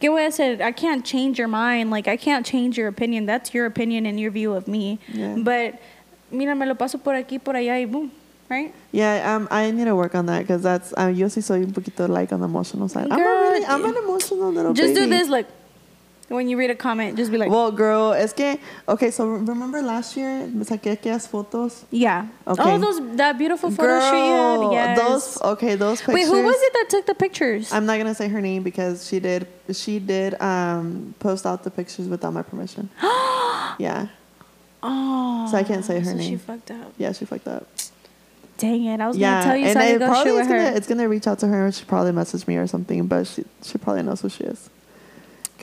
get 0.00 0.10
voy 0.10 0.26
I 0.26 0.30
said. 0.30 0.60
I 0.60 0.72
can't 0.72 1.02
change 1.04 1.38
your 1.38 1.48
mind. 1.48 1.90
Like, 1.90 2.08
I 2.08 2.18
can't 2.18 2.44
change 2.44 2.76
your 2.76 2.88
opinion. 2.88 3.24
That's 3.24 3.54
your 3.54 3.64
opinion 3.64 4.04
and 4.04 4.20
your 4.20 4.30
view 4.30 4.52
of 4.52 4.68
me. 4.68 4.98
Yeah. 5.08 5.36
But, 5.38 5.80
mira, 6.30 6.54
me 6.54 6.66
lo 6.66 6.74
paso 6.74 6.98
por 6.98 7.14
aquí, 7.14 7.42
por 7.42 7.54
allá, 7.54 7.80
y 7.80 7.86
boom, 7.86 8.12
right? 8.50 8.74
Yeah, 8.92 9.34
um, 9.34 9.48
I 9.50 9.70
need 9.70 9.86
to 9.86 9.96
work 9.96 10.14
on 10.14 10.26
that 10.26 10.40
because 10.40 10.62
that's 10.62 10.92
uh, 10.98 11.06
yo 11.06 11.28
sí 11.28 11.42
soy 11.42 11.62
un 11.62 11.72
poquito 11.72 12.06
like 12.06 12.32
on 12.32 12.40
the 12.40 12.46
emotional 12.46 12.88
side. 12.88 13.06
I'm 13.10 13.12
a 13.12 13.16
Girl, 13.16 13.40
really, 13.40 13.64
I'm 13.64 13.84
an 13.84 13.96
emotional 13.96 14.52
little 14.52 14.74
Just 14.74 14.94
do 14.94 15.08
this, 15.08 15.30
like, 15.30 15.46
when 16.28 16.48
you 16.48 16.56
read 16.56 16.70
a 16.70 16.74
comment, 16.74 17.16
just 17.16 17.30
be 17.30 17.36
like, 17.38 17.50
Well, 17.50 17.70
girl, 17.70 18.12
es 18.12 18.32
que 18.32 18.58
okay. 18.88 19.10
So 19.10 19.26
remember 19.28 19.82
last 19.82 20.16
year 20.16 20.46
me 20.46 20.64
saqué 20.64 20.96
aquellas 20.98 21.28
fotos. 21.28 21.84
yeah. 21.90 22.26
Okay. 22.46 22.62
Oh, 22.74 22.78
those, 22.78 23.16
that 23.16 23.36
beautiful 23.38 23.70
photo 23.70 24.00
shoot 24.00 24.16
you 24.16 24.34
Girl, 24.34 24.72
had. 24.74 24.96
Yes. 24.96 24.98
those 24.98 25.42
okay. 25.42 25.74
Those 25.76 26.00
pictures. 26.00 26.14
Wait, 26.14 26.26
who 26.26 26.42
was 26.42 26.56
it 26.58 26.72
that 26.72 26.86
took 26.88 27.06
the 27.06 27.14
pictures? 27.14 27.72
I'm 27.72 27.86
not 27.86 27.98
gonna 27.98 28.14
say 28.14 28.28
her 28.28 28.40
name 28.40 28.62
because 28.62 29.06
she 29.06 29.20
did. 29.20 29.46
She 29.72 29.98
did 29.98 30.40
um, 30.40 31.14
post 31.18 31.46
out 31.46 31.62
the 31.64 31.70
pictures 31.70 32.08
without 32.08 32.32
my 32.32 32.42
permission. 32.42 32.88
yeah, 33.78 34.08
oh. 34.82 35.48
so 35.50 35.56
I 35.56 35.62
can't 35.62 35.84
say 35.84 36.00
her 36.00 36.04
so 36.04 36.20
She 36.20 36.36
fucked 36.36 36.70
up. 36.70 36.92
yeah, 36.98 37.12
she 37.12 37.24
fucked 37.24 37.48
up. 37.48 37.66
Dang 38.56 38.84
it. 38.84 39.00
I 39.00 39.08
was 39.08 39.16
Yeah, 39.16 39.30
going 39.32 39.42
to 39.42 39.48
tell 39.48 39.56
you 39.56 39.64
and 39.66 39.72
so 39.74 39.80
I 39.80 39.84
it 39.84 39.92
could 39.94 39.98
go 40.00 40.06
probably 40.06 40.30
shoot 40.30 40.36
with 40.36 40.46
her. 40.46 40.56
gonna, 40.58 40.76
it's 40.76 40.86
gonna 40.86 41.08
reach 41.08 41.26
out 41.26 41.38
to 41.40 41.48
her. 41.48 41.64
And 41.66 41.74
she 41.74 41.84
probably 41.84 42.12
messaged 42.12 42.46
me 42.46 42.56
or 42.56 42.66
something, 42.68 43.06
but 43.08 43.26
she 43.26 43.44
she 43.62 43.78
probably 43.78 44.02
knows 44.04 44.20
who 44.20 44.28
she 44.28 44.44
is. 44.44 44.70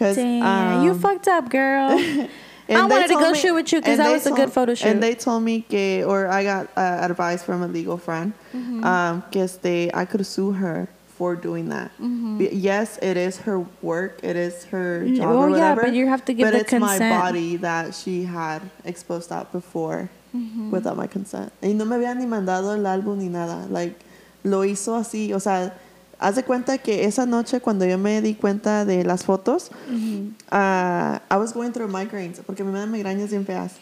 Cause 0.01 0.17
you 0.17 0.91
um, 0.91 0.99
fucked 0.99 1.27
up, 1.27 1.49
girl. 1.49 1.91
and 2.67 2.77
I 2.77 2.87
they 2.87 2.93
wanted 2.93 3.07
to 3.09 3.19
go 3.21 3.31
me- 3.31 3.37
shoot 3.37 3.53
with 3.53 3.71
you 3.71 3.79
because 3.81 3.97
that 3.97 4.07
they 4.07 4.13
was 4.13 4.25
a 4.25 4.31
good 4.31 4.51
photo 4.51 4.73
shoot. 4.73 4.87
And 4.89 5.01
they 5.03 5.13
told 5.15 5.43
me 5.43 5.61
que, 5.61 6.03
or 6.03 6.27
I 6.27 6.43
got 6.43 6.67
uh, 6.75 6.81
advice 7.09 7.43
from 7.43 7.61
a 7.61 7.67
legal 7.67 7.97
friend, 7.97 8.33
Mm-hmm. 8.53 8.83
um, 8.83 9.23
este, 9.33 9.91
I 9.93 10.05
could 10.05 10.25
sue 10.25 10.51
her 10.53 10.87
for 11.17 11.35
doing 11.35 11.69
that. 11.69 11.91
Be- 11.99 12.49
Yes, 12.51 12.97
it 13.01 13.15
is 13.17 13.37
her 13.45 13.59
work, 13.83 14.19
it 14.23 14.35
is 14.35 14.65
her 14.73 15.05
job 15.07 15.29
well, 15.29 15.43
or 15.43 15.49
yeah, 15.57 15.75
but 15.75 15.93
you 15.93 16.07
have 16.07 16.25
to 16.25 16.33
give 16.33 16.45
but 16.47 16.53
the 16.53 16.61
it's 16.61 16.73
my 16.73 16.97
body 16.97 17.57
that 17.57 17.93
she 17.93 18.23
had 18.23 18.61
exposed 18.85 19.31
out 19.31 19.51
before 19.51 20.09
Mm-hmm. 20.33 20.71
without 20.71 20.95
my 20.95 21.07
consent. 21.07 21.51
Y 21.61 21.73
no 21.73 21.83
me 21.83 21.97
había 21.97 22.15
ni 22.15 22.25
mandado 22.25 22.73
el 22.73 22.85
álbum 22.87 23.17
ni 23.17 23.27
nada. 23.27 23.67
Like, 23.69 23.99
lo 24.45 24.61
hizo 24.63 24.95
así, 24.95 25.33
o 25.35 25.39
sea, 25.39 25.73
haz 26.21 26.35
de 26.35 26.43
cuenta 26.43 26.77
que 26.77 27.05
esa 27.05 27.25
noche 27.25 27.59
cuando 27.59 27.85
yo 27.85 27.97
me 27.97 28.21
di 28.21 28.35
cuenta 28.35 28.85
de 28.85 29.03
las 29.03 29.25
fotos, 29.25 29.71
uh, 29.89 31.19
I 31.29 31.37
was 31.37 31.51
going 31.53 31.71
through 31.71 31.89
migraines 31.91 32.39
porque 32.45 32.63
me 32.63 32.71
dan 32.71 32.91
migrañas 32.91 33.31
bien 33.31 33.45
feas. 33.45 33.73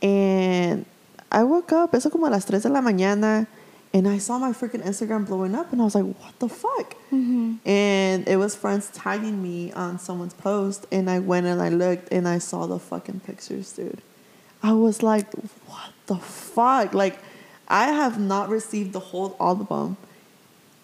And 0.00 0.86
I 1.30 1.42
woke 1.42 1.72
up, 1.72 1.94
eso 1.94 2.10
como 2.10 2.26
a 2.26 2.30
las 2.30 2.46
3 2.46 2.62
de 2.62 2.68
la 2.68 2.80
mañana, 2.80 3.46
and 3.94 4.06
I 4.06 4.18
saw 4.18 4.38
my 4.38 4.52
freaking 4.52 4.82
Instagram 4.84 5.26
blowing 5.26 5.54
up, 5.54 5.72
and 5.72 5.80
I 5.80 5.84
was 5.84 5.94
like, 5.94 6.04
what 6.04 6.38
the 6.38 6.48
fuck? 6.48 6.94
And 7.10 8.26
it 8.26 8.36
was 8.38 8.54
friends 8.54 8.90
tagging 8.92 9.42
me 9.42 9.72
on 9.72 9.98
someone's 9.98 10.34
post, 10.34 10.86
and 10.90 11.10
I 11.10 11.18
went 11.18 11.46
and 11.46 11.60
I 11.60 11.68
looked, 11.68 12.12
and 12.12 12.26
I 12.26 12.38
saw 12.38 12.66
the 12.66 12.78
fucking 12.78 13.20
pictures, 13.20 13.72
dude. 13.72 14.00
I 14.62 14.72
was 14.72 15.02
like, 15.02 15.32
what 15.66 15.90
the 16.06 16.16
fuck? 16.16 16.94
Like, 16.94 17.18
I 17.68 17.88
have 17.88 18.18
not 18.20 18.48
received 18.48 18.92
the 18.92 19.00
whole 19.00 19.36
album. 19.40 19.96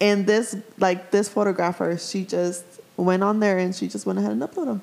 And 0.01 0.25
this, 0.25 0.55
like, 0.77 1.11
this 1.11 1.27
photographer, 1.27 1.97
she 1.97 2.23
just 2.23 2.63
went 2.95 3.23
on 3.23 3.39
there 3.39 3.57
and 3.57 3.75
she 3.75 3.87
just 3.87 4.05
went 4.05 4.19
ahead 4.19 4.31
and 4.31 4.41
uploaded 4.41 4.65
them. 4.65 4.81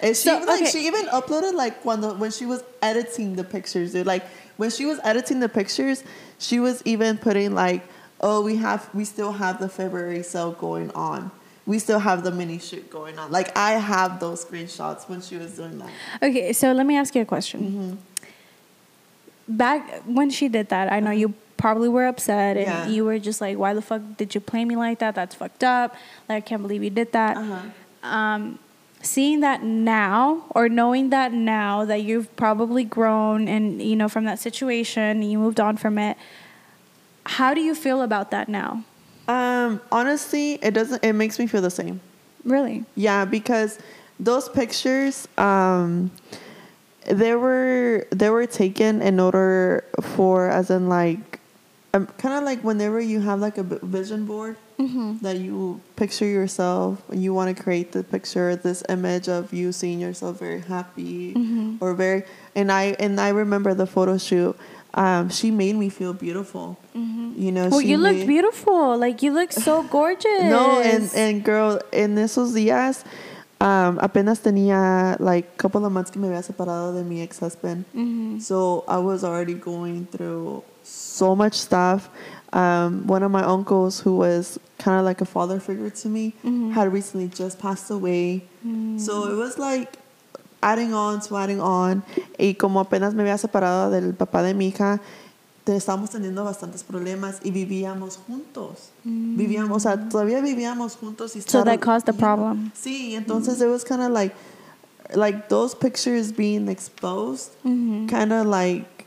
And 0.00 0.16
she, 0.16 0.28
So, 0.28 0.38
like, 0.38 0.62
okay. 0.62 0.70
she 0.70 0.86
even 0.86 1.06
uploaded, 1.06 1.54
like, 1.54 1.84
when, 1.84 2.00
the, 2.00 2.14
when 2.14 2.30
she 2.30 2.46
was 2.46 2.62
editing 2.80 3.36
the 3.36 3.44
pictures, 3.44 3.92
dude. 3.92 4.06
Like, 4.06 4.24
when 4.56 4.70
she 4.70 4.84
was 4.84 5.00
editing 5.02 5.40
the 5.40 5.48
pictures, 5.48 6.04
she 6.38 6.60
was 6.60 6.82
even 6.84 7.18
putting, 7.18 7.54
like, 7.54 7.84
oh, 8.20 8.42
we 8.42 8.56
have, 8.56 8.88
we 8.94 9.04
still 9.04 9.32
have 9.32 9.58
the 9.60 9.68
February 9.68 10.22
sale 10.22 10.52
going 10.52 10.90
on. 10.92 11.30
We 11.66 11.78
still 11.78 12.00
have 12.00 12.24
the 12.24 12.32
mini 12.32 12.58
shoot 12.58 12.90
going 12.90 13.18
on. 13.18 13.30
Like, 13.30 13.56
I 13.56 13.72
have 13.72 14.18
those 14.18 14.44
screenshots 14.44 15.08
when 15.08 15.20
she 15.20 15.36
was 15.36 15.56
doing 15.56 15.78
that. 15.78 15.90
Okay, 16.22 16.52
so 16.52 16.72
let 16.72 16.86
me 16.86 16.96
ask 16.96 17.14
you 17.14 17.22
a 17.22 17.24
question. 17.24 17.60
Mm-hmm. 17.60 19.56
Back 19.56 20.02
when 20.04 20.30
she 20.30 20.48
did 20.48 20.68
that, 20.70 20.92
I 20.92 21.00
know 21.00 21.10
you 21.10 21.34
probably 21.62 21.88
were 21.88 22.06
upset 22.08 22.56
and 22.56 22.66
Yeah. 22.66 22.88
you 22.88 23.04
were 23.04 23.20
just 23.28 23.40
like, 23.40 23.56
why 23.56 23.72
the 23.72 23.80
fuck 23.90 24.02
did 24.16 24.34
you 24.34 24.40
play 24.40 24.64
me 24.64 24.74
like 24.74 24.98
that? 24.98 25.14
That's 25.14 25.34
fucked 25.40 25.62
up. 25.62 25.94
Like, 26.28 26.38
I 26.38 26.40
can't 26.48 26.60
believe 26.60 26.82
you 26.82 26.90
did 26.90 27.12
that. 27.12 27.36
Uh-huh. 27.36 27.60
Um, 28.16 28.58
seeing 29.00 29.38
that 29.46 29.62
now 29.62 30.44
or 30.56 30.68
knowing 30.68 31.10
that 31.10 31.32
now 31.32 31.84
that 31.84 32.02
you've 32.02 32.34
probably 32.34 32.82
grown 32.82 33.46
and, 33.46 33.80
you 33.80 33.94
know, 33.94 34.08
from 34.08 34.24
that 34.24 34.40
situation, 34.40 35.22
you 35.22 35.38
moved 35.38 35.60
on 35.60 35.76
from 35.76 35.98
it, 35.98 36.16
how 37.38 37.54
do 37.54 37.60
you 37.60 37.74
feel 37.76 38.02
about 38.02 38.32
that 38.32 38.48
now? 38.48 38.82
Um, 39.28 39.80
honestly, 39.92 40.58
it 40.62 40.74
doesn't, 40.74 41.04
it 41.04 41.12
makes 41.12 41.38
me 41.38 41.46
feel 41.46 41.62
the 41.62 41.70
same. 41.70 42.00
Really? 42.44 42.84
Yeah, 42.96 43.24
because 43.24 43.78
those 44.18 44.48
pictures, 44.48 45.28
um, 45.38 46.10
they 47.06 47.34
were 47.34 48.06
they 48.10 48.30
were 48.30 48.46
taken 48.46 49.00
in 49.02 49.20
order 49.20 49.84
for, 50.00 50.48
as 50.48 50.70
in 50.70 50.88
like, 50.88 51.31
um, 51.94 52.06
kind 52.18 52.34
of 52.34 52.44
like 52.44 52.62
whenever 52.64 53.00
you 53.00 53.20
have 53.20 53.40
like 53.40 53.58
a 53.58 53.62
vision 53.62 54.24
board 54.26 54.56
Mm-hmm. 54.78 55.18
that 55.22 55.36
you 55.38 55.80
picture 55.94 56.24
yourself, 56.26 57.00
and 57.08 57.22
you 57.22 57.32
want 57.32 57.56
to 57.56 57.62
create 57.62 57.92
the 57.92 58.02
picture, 58.02 58.56
this 58.56 58.82
image 58.88 59.28
of 59.28 59.52
you 59.52 59.70
seeing 59.70 60.00
yourself 60.00 60.40
very 60.40 60.60
happy 60.60 61.34
Mm-hmm. 61.34 61.76
or 61.80 61.94
very, 61.94 62.24
and 62.56 62.72
I 62.72 62.96
and 62.98 63.20
I 63.20 63.28
remember 63.28 63.74
the 63.74 63.86
photo 63.86 64.18
shoot. 64.18 64.56
Um, 64.94 65.30
she 65.30 65.50
made 65.52 65.76
me 65.76 65.88
feel 65.88 66.12
beautiful. 66.12 66.76
You 66.94 67.52
know, 67.52 67.68
Well, 67.68 67.80
you 67.80 67.96
look 67.96 68.16
made- 68.16 68.26
beautiful. 68.26 68.98
Like, 68.98 69.22
you 69.22 69.32
look 69.32 69.52
so 69.52 69.82
gorgeous. 69.90 70.42
no, 70.50 70.80
and, 70.82 71.08
and 71.14 71.44
girl, 71.44 71.78
en 71.92 72.16
esos 72.18 72.52
días, 72.52 73.04
um, 73.60 73.98
apenas 74.00 74.40
tenía 74.42 75.16
like 75.20 75.46
a 75.46 75.56
couple 75.56 75.86
of 75.86 75.92
months 75.92 76.10
que 76.10 76.20
me 76.20 76.26
había 76.28 76.42
separado 76.42 76.92
de 76.92 77.04
mi 77.04 77.22
ex 77.22 77.38
husband. 77.38 77.84
Mm-hmm. 77.94 78.40
So 78.40 78.84
I 78.88 78.98
was 78.98 79.22
already 79.24 79.54
going 79.54 80.06
through 80.06 80.62
so 81.22 81.36
much 81.36 81.54
stuff. 81.54 82.08
Um, 82.52 83.06
one 83.06 83.22
of 83.22 83.30
my 83.30 83.44
uncles, 83.44 84.00
who 84.04 84.16
was 84.16 84.58
kind 84.78 84.98
of 84.98 85.04
like 85.04 85.20
a 85.22 85.24
father 85.24 85.58
figure 85.60 85.90
to 86.02 86.08
me, 86.08 86.32
Mm-hmm. 86.44 86.72
had 86.72 86.92
recently 86.92 87.28
just 87.28 87.58
passed 87.58 87.90
away. 87.90 88.42
So 88.98 89.12
it 89.30 89.36
was 89.36 89.56
like 89.58 89.88
adding 90.62 90.92
on 90.94 91.20
to 91.26 91.36
adding 91.36 91.60
on. 91.60 92.02
Y 92.38 92.54
como 92.58 92.80
apenas 92.80 93.14
me 93.14 93.22
había 93.22 93.38
separado 93.38 93.90
del 93.90 94.12
papá 94.14 94.42
de 94.42 94.54
mi 94.54 94.68
hija, 94.70 95.00
estábamos 95.66 96.10
teniendo 96.10 96.44
bastantes 96.44 96.82
problemas 96.84 97.40
y 97.42 97.50
vivíamos 97.52 98.18
juntos. 98.26 98.90
Vivíamos, 99.04 99.76
o 99.76 99.80
sea, 99.80 99.96
todavía 100.08 100.40
vivíamos 100.42 100.96
juntos. 100.96 101.34
Y 101.36 101.40
Mm. 101.40 101.48
So 101.48 101.64
that 101.64 101.80
caused 101.80 102.06
the 102.06 102.12
know, 102.12 102.18
problem. 102.20 102.72
Sí, 102.74 103.14
entonces 103.14 103.60
it 103.62 103.68
was 103.68 103.84
kind 103.84 104.02
of 104.02 104.10
like, 104.10 104.34
like 105.14 105.48
those 105.48 105.74
pictures 105.74 106.32
being 106.32 106.68
exposed, 106.68 107.50
Mm-hmm. 107.64 108.08
kind 108.08 108.32
of 108.32 108.46
like 108.46 109.01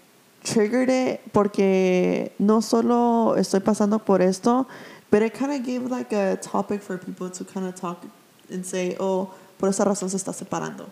triggered 0.46 0.89
it 0.89 1.22
porque 1.34 2.32
no 2.39 2.62
solo 2.62 3.36
estoy 3.36 3.60
pasando 3.60 4.00
por 4.00 4.22
esto, 4.22 4.68
but 5.12 5.22
it 5.22 5.34
kind 5.34 5.52
of 5.52 5.66
gave 5.66 5.89
like 5.89 6.14
a 6.14 6.38
topic 6.38 6.82
for 6.82 6.98
people 6.98 7.30
to 7.30 7.43
kind 7.43 7.66
of 7.66 7.76
talk 7.76 8.06
and 8.50 8.64
say, 8.66 8.96
oh, 9.00 9.32
por 9.58 9.70
esa 9.70 9.84
razón 9.84 10.10
se 10.10 10.18
está 10.18 10.34
separando. 10.34 10.88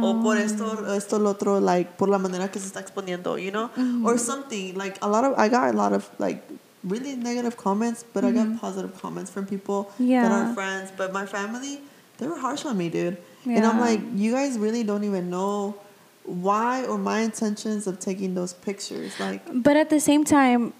O 0.00 0.10
ah. 0.10 0.22
por 0.22 0.38
esto, 0.38 0.94
esto, 0.94 1.18
lo 1.18 1.30
otro, 1.30 1.60
like, 1.60 1.98
por 1.98 2.08
la 2.08 2.18
manera 2.18 2.50
que 2.50 2.58
se 2.58 2.66
está 2.66 2.80
exponiendo, 2.80 3.36
you 3.36 3.50
know? 3.50 3.68
Mm. 3.76 4.06
Or 4.06 4.18
something. 4.18 4.74
Like, 4.74 4.96
a 5.02 5.08
lot 5.08 5.24
of, 5.24 5.38
I 5.38 5.48
got 5.50 5.74
a 5.74 5.76
lot 5.76 5.92
of, 5.92 6.08
like, 6.18 6.42
really 6.82 7.14
negative 7.14 7.58
comments, 7.58 8.02
but 8.02 8.24
I 8.24 8.32
got 8.32 8.46
mm-hmm. 8.46 8.56
positive 8.56 8.98
comments 9.00 9.30
from 9.30 9.44
people 9.44 9.92
that 9.98 10.32
are 10.32 10.54
friends. 10.54 10.90
But 10.96 11.12
my 11.12 11.26
family, 11.26 11.80
they 12.16 12.26
were 12.26 12.38
harsh 12.38 12.64
on 12.64 12.78
me, 12.78 12.88
dude. 12.88 13.18
And 13.44 13.66
I'm 13.66 13.80
like, 13.80 14.00
you 14.14 14.32
guys 14.32 14.58
really 14.58 14.82
don't 14.82 15.04
even 15.04 15.28
know 15.28 15.76
why 16.24 16.84
or 16.84 16.98
my 16.98 17.20
intentions 17.20 17.86
of 17.86 17.98
taking 17.98 18.34
those 18.34 18.52
pictures. 18.52 19.18
Like, 19.18 19.42
But 19.52 19.76
at 19.76 19.90
the 19.90 20.00
same 20.00 20.24
time, 20.24 20.72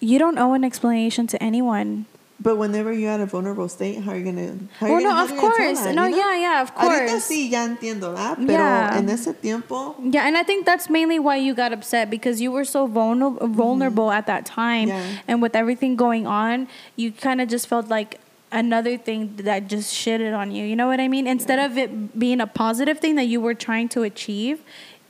you 0.00 0.18
don't 0.18 0.38
owe 0.38 0.52
an 0.54 0.64
explanation 0.64 1.26
to 1.28 1.42
anyone. 1.42 2.06
but 2.40 2.56
whenever 2.58 2.92
you're 2.92 3.10
at 3.12 3.20
a 3.20 3.26
vulnerable 3.26 3.68
state, 3.70 4.02
how 4.02 4.10
are 4.12 4.18
you 4.18 4.24
gonna? 4.24 4.58
How 4.78 4.88
Well, 4.90 5.00
you 5.00 5.06
gonna, 5.06 5.16
no, 5.16 5.24
of 5.24 5.30
you 5.30 5.36
gonna 5.40 5.54
tell 5.56 5.64
course. 5.66 5.80
that, 5.80 5.94
No, 5.94 6.04
you 6.04 6.10
know? 6.10 6.16
yeah, 6.18 6.34
yeah, 6.36 6.62
of 6.62 6.74
Ahorita 6.74 7.08
course. 7.08 7.24
sí 7.30 7.48
ya 7.48 7.64
entiendo, 7.64 8.12
¿verdad? 8.12 8.36
Pero 8.36 8.58
Yeah. 8.58 8.98
en 8.98 9.08
ese 9.08 9.32
tiempo, 9.40 9.94
Yeah, 10.02 10.26
and 10.26 10.36
I 10.36 10.42
think 10.42 10.66
that's 10.66 10.90
mainly 10.90 11.18
why 11.18 11.36
you 11.36 11.54
got 11.54 11.72
upset 11.72 12.10
because 12.10 12.42
you 12.42 12.50
were 12.52 12.64
so 12.66 12.86
vulnerable 12.86 13.46
vulnerable 13.48 14.10
at 14.10 14.26
that 14.26 14.44
time 14.44 14.88
Mm-hmm. 14.90 14.98
Yeah. 15.14 15.20
and 15.28 15.40
with 15.40 15.54
everything 15.56 15.96
going 15.96 16.26
on, 16.26 16.66
you 16.96 17.12
kind 17.12 17.40
of 17.40 17.48
just 17.48 17.66
felt 17.66 17.88
like 17.88 18.18
another 18.54 18.96
thing 18.96 19.36
that 19.36 19.68
just 19.68 19.94
shitted 19.94 20.36
on 20.36 20.50
you. 20.50 20.64
You 20.64 20.76
know 20.76 20.86
what 20.86 21.00
I 21.00 21.08
mean? 21.08 21.26
Instead 21.26 21.58
of 21.58 21.76
it 21.76 22.18
being 22.18 22.40
a 22.40 22.46
positive 22.46 22.98
thing 22.98 23.16
that 23.16 23.24
you 23.24 23.40
were 23.40 23.54
trying 23.54 23.88
to 23.90 24.02
achieve, 24.02 24.62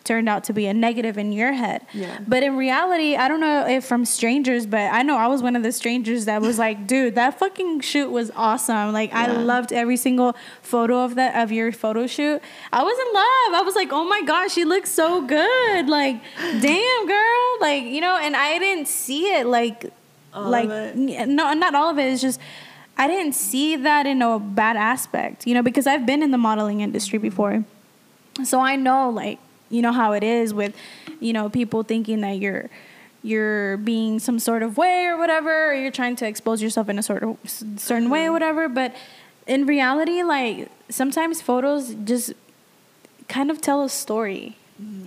turned 0.05 0.29
out 0.29 0.45
to 0.45 0.53
be 0.53 0.67
a 0.67 0.75
negative 0.75 1.17
in 1.19 1.33
your 1.33 1.53
head. 1.53 1.85
Yeah. 1.93 2.19
But 2.29 2.43
in 2.43 2.57
reality, 2.57 3.17
I 3.17 3.27
don't 3.27 3.41
know 3.41 3.67
if 3.67 3.85
from 3.85 4.05
strangers, 4.05 4.67
but 4.67 4.93
I 4.93 5.03
know 5.03 5.17
I 5.17 5.27
was 5.27 5.43
one 5.43 5.57
of 5.57 5.63
the 5.63 5.73
strangers 5.73 6.27
that 6.27 6.43
was 6.43 6.59
like, 6.59 6.87
dude, 6.93 7.15
that 7.15 7.39
fucking 7.39 7.81
shoot 7.81 8.11
was 8.11 8.31
awesome. 8.37 8.93
Like 8.93 9.13
I 9.13 9.27
loved 9.27 9.73
every 9.73 9.97
single 9.97 10.37
photo 10.63 11.05
of 11.05 11.15
that 11.17 11.43
of 11.43 11.51
your 11.51 11.73
photo 11.73 12.07
shoot. 12.07 12.41
I 12.73 12.83
was 12.83 12.99
in 12.99 13.15
love. 13.15 13.61
I 13.61 13.63
was 13.65 13.75
like, 13.75 13.93
oh 13.93 14.05
my 14.05 14.23
gosh, 14.23 14.53
she 14.53 14.65
looks 14.65 14.91
so 14.91 15.23
good. 15.27 15.89
Like, 15.89 16.21
damn 16.39 17.07
girl. 17.07 17.57
Like, 17.61 17.85
you 17.85 18.01
know, 18.01 18.19
and 18.21 18.37
I 18.37 18.59
didn't 18.59 18.89
see 18.89 19.35
it 19.35 19.47
like 19.47 19.91
All 20.35 20.51
like 20.51 20.69
no 20.97 21.55
not 21.55 21.75
all 21.75 21.91
of 21.91 21.99
it. 21.99 22.13
It's 22.13 22.21
just 22.21 22.39
I 22.97 23.09
didn't 23.09 23.35
see 23.35 23.77
that 23.77 24.07
in 24.07 24.23
a 24.23 24.39
bad 24.39 24.77
aspect, 24.77 25.47
you 25.47 25.55
know, 25.55 25.63
because 25.63 25.87
I've 25.87 26.07
been 26.07 26.23
in 26.23 26.31
the 26.31 26.39
modeling 26.39 26.81
industry 26.81 27.19
before. 27.19 27.65
So 28.45 28.61
I 28.61 28.77
know 28.77 29.11
like, 29.11 29.39
you 29.71 29.83
know 29.83 29.93
how 29.93 30.13
it 30.13 30.23
is 30.23 30.55
with, 30.55 30.75
you 31.21 31.33
know, 31.33 31.49
people 31.49 31.83
thinking 31.83 32.21
that 32.21 32.39
you're 32.39 32.71
you're 33.23 33.79
being 33.79 34.19
some 34.19 34.39
sort 34.39 34.63
of 34.63 34.77
way 34.77 35.07
or 35.07 35.17
whatever, 35.17 35.71
or 35.71 35.75
you're 35.75 35.91
trying 35.91 36.15
to 36.17 36.27
expose 36.27 36.63
yourself 36.63 36.89
in 36.89 36.99
a 36.99 37.03
sort 37.03 37.23
of 37.23 37.39
certain 37.47 38.11
way 38.11 38.21
or 38.21 38.25
mm-hmm. 38.25 38.33
whatever, 38.35 38.69
but 38.69 38.95
in 39.47 39.67
reality 39.67 40.23
like 40.23 40.71
sometimes 40.89 41.43
photos 41.43 41.95
just 42.05 42.33
kind 43.29 43.51
of 43.51 43.61
tell 43.61 43.83
a 43.83 43.89
story. 43.89 44.57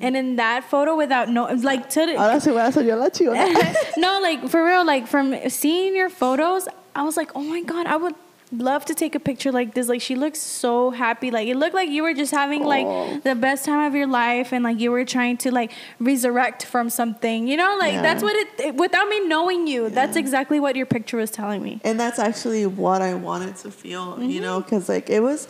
And 0.02 0.16
in 0.16 0.36
that 0.38 0.64
photo, 0.64 0.96
without 0.96 1.28
no, 1.30 1.46
like 1.46 1.90
to 1.92 2.00
Ahora 2.18 2.40
sí 2.40 2.52
voy 2.54 2.62
a 2.66 2.72
soñar 2.72 2.98
la 3.00 3.10
chingona. 3.10 3.76
no, 3.98 4.20
like 4.22 4.48
for 4.50 4.64
real, 4.66 4.86
like 4.86 5.08
from 5.08 5.36
seeing 5.50 5.96
your 5.96 6.10
photos, 6.10 6.68
I 6.96 7.04
was 7.04 7.18
like, 7.18 7.32
oh 7.36 7.42
my 7.44 7.62
god, 7.64 7.86
I 7.86 7.98
would 7.98 8.16
love 8.54 8.86
to 8.86 8.94
take 8.96 9.14
a 9.14 9.20
picture 9.20 9.52
like 9.52 9.74
this. 9.74 9.90
Like 9.90 10.00
she 10.02 10.16
looks 10.16 10.40
so 10.40 10.90
happy. 10.92 11.32
Like 11.32 11.50
it 11.50 11.58
looked 11.58 11.76
like 11.76 11.90
you 11.90 12.02
were 12.04 12.14
just 12.14 12.32
having 12.32 12.64
Aw. 12.64 12.68
like 12.68 13.24
the 13.24 13.36
best 13.36 13.66
time 13.66 13.86
of 13.86 13.94
your 13.94 14.08
life, 14.08 14.54
and 14.54 14.64
like 14.64 14.80
you 14.80 14.90
were 14.90 15.04
trying 15.04 15.36
to 15.40 15.52
like 15.52 15.74
resurrect 16.00 16.64
from 16.66 16.90
something. 16.90 17.46
You 17.50 17.58
know, 17.58 17.76
like 17.78 17.94
Yeah. 17.94 18.02
that's 18.04 18.24
what 18.24 18.36
it, 18.38 18.48
it- 18.68 18.76
Without 18.76 19.10
me 19.10 19.28
knowing 19.28 19.68
you, 19.68 19.90
that's 19.90 20.16
exactly 20.16 20.62
what 20.62 20.78
your 20.78 20.86
picture 20.86 21.18
was 21.18 21.30
telling 21.30 21.62
me. 21.62 21.82
and 21.84 22.00
that's 22.00 22.20
actually 22.20 22.66
what 22.68 23.02
I 23.02 23.16
wanted 23.16 23.58
to 23.58 23.72
feel, 23.72 24.22
you 24.24 24.40
know, 24.40 24.62
because 24.62 24.88
like 24.88 25.10
it 25.10 25.20
was, 25.22 25.50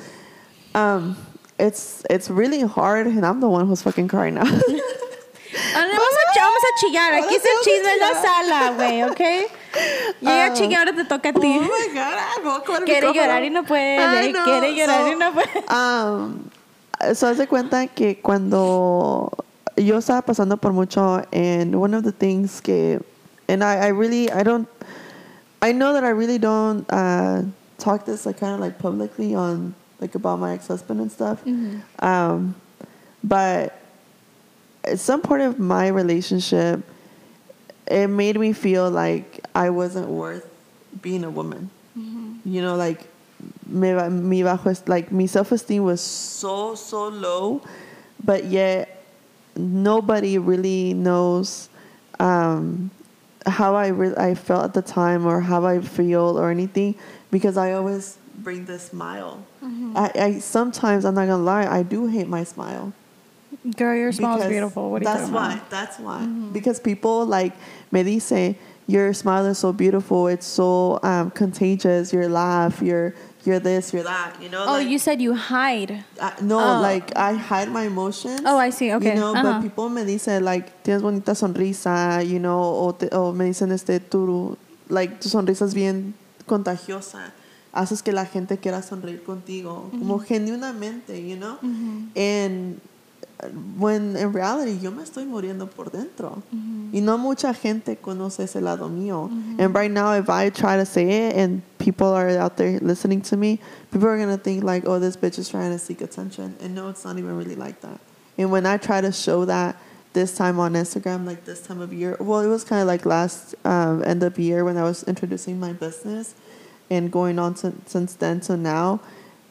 um, 0.74 1.16
it's 1.60 2.04
it's 2.10 2.30
really 2.30 2.62
hard, 2.62 3.08
and 3.08 3.26
I'm 3.26 3.40
the 3.40 3.48
one 3.50 3.68
who's 3.68 3.82
fucking 3.82 4.08
crying 4.08 4.36
now. 4.36 4.46
Vamos 5.74 5.94
a, 5.94 6.40
vamos 6.40 6.64
a 6.64 6.72
chillar. 6.80 7.14
Aquí 7.14 7.36
se 7.40 7.50
chisme 7.64 7.90
en 7.94 8.00
la 8.00 8.14
sala, 8.22 8.72
güey, 8.76 9.04
¿ok? 9.04 9.20
Yo 10.22 10.30
ya 10.30 10.46
Ah. 10.46 10.54
chillé, 10.54 10.76
ahora 10.76 10.94
te 10.94 11.04
toca 11.06 11.30
a 11.30 11.34
ti. 11.34 11.60
oh 11.60 11.62
my 11.62 11.94
god, 11.94 12.18
I 12.18 12.42
voy 12.44 12.58
a 12.58 12.64
comer 12.64 12.80
el 12.82 12.86
Quiere 12.86 13.14
llorar 13.14 13.44
y 13.44 13.50
no 13.50 13.64
puede. 13.64 13.98
I 13.98 14.32
know. 14.32 14.44
Quiere 14.46 14.76
llorar 14.76 15.08
y 15.08 15.12
So, 15.14 15.18
no 15.18 15.34
puede. 15.34 15.64
Um, 15.72 16.50
so 17.16 17.28
haz 17.28 17.38
de 17.38 17.48
cuenta 17.48 17.88
que 17.88 18.20
cuando 18.22 19.32
yo 19.78 19.98
estaba 19.98 20.22
pasando 20.24 20.58
por 20.58 20.74
mucho, 20.74 21.24
and 21.32 21.76
one 21.76 21.94
of 21.96 22.04
the 22.04 22.12
things 22.12 22.62
que, 22.62 23.00
and 23.48 23.64
I, 23.64 23.86
I 23.86 23.88
really, 23.90 24.30
I 24.32 24.44
don't, 24.44 24.68
I 25.62 25.72
know 25.72 25.94
that 25.94 26.04
I 26.04 26.10
really 26.10 26.38
don't 26.40 26.86
uh, 26.92 27.44
talk 27.80 28.06
this 28.06 28.26
like 28.26 28.40
kind 28.40 28.54
of 28.54 28.60
like 28.60 28.78
publicly 28.80 29.34
on 29.34 29.74
like 30.00 30.16
about 30.16 30.40
my 30.40 30.54
ex 30.54 30.68
husband 30.68 31.00
and 31.02 31.12
stuff. 31.12 31.42
Um, 32.00 32.56
but 33.24 33.80
at 34.84 35.00
some 35.00 35.22
point 35.22 35.42
of 35.44 35.60
my 35.60 35.88
relationship, 35.88 36.82
it 37.88 38.08
made 38.08 38.40
me 38.40 38.54
feel 38.54 38.90
like 38.90 39.40
I 39.56 39.70
wasn't 39.70 40.08
worth 40.10 40.48
being 41.02 41.24
a 41.24 41.30
woman. 41.30 41.70
You 42.46 42.62
know, 42.62 42.76
like 42.76 43.02
me, 43.66 43.92
mi 43.94 44.42
bajo, 44.44 44.88
like 44.88 45.12
my 45.12 45.26
self 45.26 45.52
esteem 45.52 45.84
was 45.84 46.00
so 46.02 46.76
so 46.76 47.08
low, 47.10 47.62
but 48.24 48.46
yet 48.46 49.04
nobody 49.56 50.38
really 50.38 50.94
knows 50.94 51.70
um, 52.20 52.92
how 53.46 53.76
I 53.76 53.88
re- 53.88 54.16
I 54.16 54.36
felt 54.36 54.64
at 54.64 54.74
the 54.74 54.82
time 54.82 55.26
or 55.26 55.42
how 55.42 55.66
I 55.66 55.82
feel 55.82 56.40
or 56.40 56.52
anything 56.52 56.96
because 57.32 57.58
I 57.58 57.74
always 57.74 58.18
bring 58.48 58.64
this 58.64 58.84
smile. 58.96 59.44
I, 59.62 60.12
I 60.16 60.40
sometimes 60.40 61.04
I'm 61.04 61.16
not 61.16 61.28
gonna 61.28 61.44
lie, 61.44 61.68
I 61.68 61.84
do 61.84 62.08
hate 62.08 62.30
my 62.30 62.46
smile. 62.46 62.94
Girl, 63.76 63.94
your 63.94 64.14
smile 64.14 64.40
is 64.42 64.48
beautiful. 64.48 64.90
What 64.90 65.02
are 65.04 65.12
you 65.12 65.18
that's 65.18 65.30
why. 65.30 65.54
about? 65.56 65.70
That's 65.70 66.00
why. 66.00 66.24
Because 66.54 66.80
people 66.80 67.26
like 67.26 67.52
me 67.92 68.04
dice, 68.08 68.56
your 68.88 69.12
smile 69.14 69.46
is 69.52 69.58
so 69.60 69.74
beautiful. 69.74 70.28
It's 70.32 70.48
so 70.48 70.98
um, 71.04 71.32
contagious. 71.32 72.14
Your 72.14 72.30
laugh. 72.30 72.82
You're 72.82 73.12
you're 73.44 73.60
this. 73.60 73.92
You're 73.92 74.08
that. 74.08 74.40
You 74.42 74.48
know. 74.48 74.64
Oh, 74.64 74.80
like, 74.80 74.88
you 74.88 74.98
said 74.98 75.20
you 75.22 75.34
hide. 75.36 76.06
I, 76.22 76.32
no, 76.40 76.56
Oh. 76.60 76.80
like 76.80 77.12
I 77.18 77.34
hide 77.34 77.68
my 77.68 77.84
emotions. 77.84 78.40
Oh, 78.46 78.58
I 78.58 78.70
see. 78.72 78.94
Okay. 78.94 79.16
You 79.16 79.20
know, 79.20 79.36
Uh-huh. 79.36 79.44
but 79.44 79.62
people 79.62 79.90
me 79.90 80.04
dicen 80.08 80.40
like 80.46 80.72
tienes 80.88 81.02
bonita 81.02 81.36
sonrisa, 81.36 82.24
you 82.24 82.40
know, 82.40 82.64
o, 82.64 82.92
te, 82.96 83.10
o 83.12 83.34
me 83.34 83.52
dicen 83.52 83.72
este 83.76 84.00
tu 84.10 84.56
like 84.88 85.20
tu 85.20 85.28
sonrisa 85.28 85.66
es 85.68 85.74
bien 85.74 86.14
contagiosa. 86.48 87.36
Haces 87.78 88.02
que 88.02 88.12
la 88.12 88.26
gente 88.26 88.58
quiera 88.58 88.82
sonreír 88.82 89.24
contigo, 89.24 89.90
como 89.92 90.18
genuinamente, 90.18 91.22
you 91.22 91.36
know. 91.36 91.60
And 92.16 92.82
uh, 93.40 93.50
when 93.78 94.16
in 94.16 94.34
reality 94.34 94.80
yo 94.80 94.90
me 94.90 95.04
estoy 95.04 95.26
muriendo 95.26 95.70
por 95.70 95.92
dentro. 95.92 96.42
Y 96.92 97.02
no 97.02 97.20
mucha 97.20 97.54
gente 97.54 97.98
conoce 97.98 98.46
ese 98.46 98.62
lado 98.62 98.90
mío. 98.90 99.30
And 99.60 99.76
right 99.76 99.92
now 99.92 100.14
if 100.14 100.28
I 100.28 100.50
try 100.50 100.76
to 100.78 100.86
say 100.86 101.28
it 101.28 101.36
and 101.36 101.62
people 101.78 102.08
are 102.08 102.30
out 102.40 102.58
there 102.58 102.80
listening 102.80 103.22
to 103.30 103.38
me, 103.38 103.60
people 103.92 104.08
are 104.08 104.18
going 104.18 104.36
to 104.36 104.44
think 104.44 104.64
like, 104.64 104.88
"Oh, 104.88 104.98
this 104.98 105.16
bitch 105.16 105.38
is 105.38 105.50
trying 105.50 105.72
to 105.72 105.78
seek 105.78 106.02
attention." 106.02 106.56
And 106.60 106.74
no, 106.74 106.90
it's 106.90 107.06
not 107.06 107.20
even 107.20 107.38
really 107.38 107.56
like 107.56 107.82
that. 107.82 108.00
And 108.40 108.52
when 108.52 108.66
I 108.66 108.78
try 108.78 109.02
to 109.02 109.12
show 109.12 109.46
that 109.46 109.78
this 110.14 110.36
time 110.36 110.60
on 110.60 110.74
Instagram, 110.74 111.26
like 111.26 111.46
this 111.46 111.62
time 111.62 111.80
of 111.80 111.94
year, 111.94 112.18
well, 112.20 112.40
it 112.40 112.48
was 112.48 112.64
kind 112.64 112.82
of 112.82 112.88
like 112.88 113.06
last 113.06 113.54
um, 113.66 114.04
end 114.04 114.24
of 114.24 114.40
year 114.40 114.66
when 114.66 114.78
I 114.78 114.84
was 114.84 115.04
introducing 115.04 115.60
my 115.60 115.74
business 115.74 116.34
and 116.90 117.12
going 117.12 117.40
on 117.40 117.54
to, 117.56 117.74
since 117.86 118.14
then 118.16 118.40
to 118.42 118.58
now, 118.58 119.00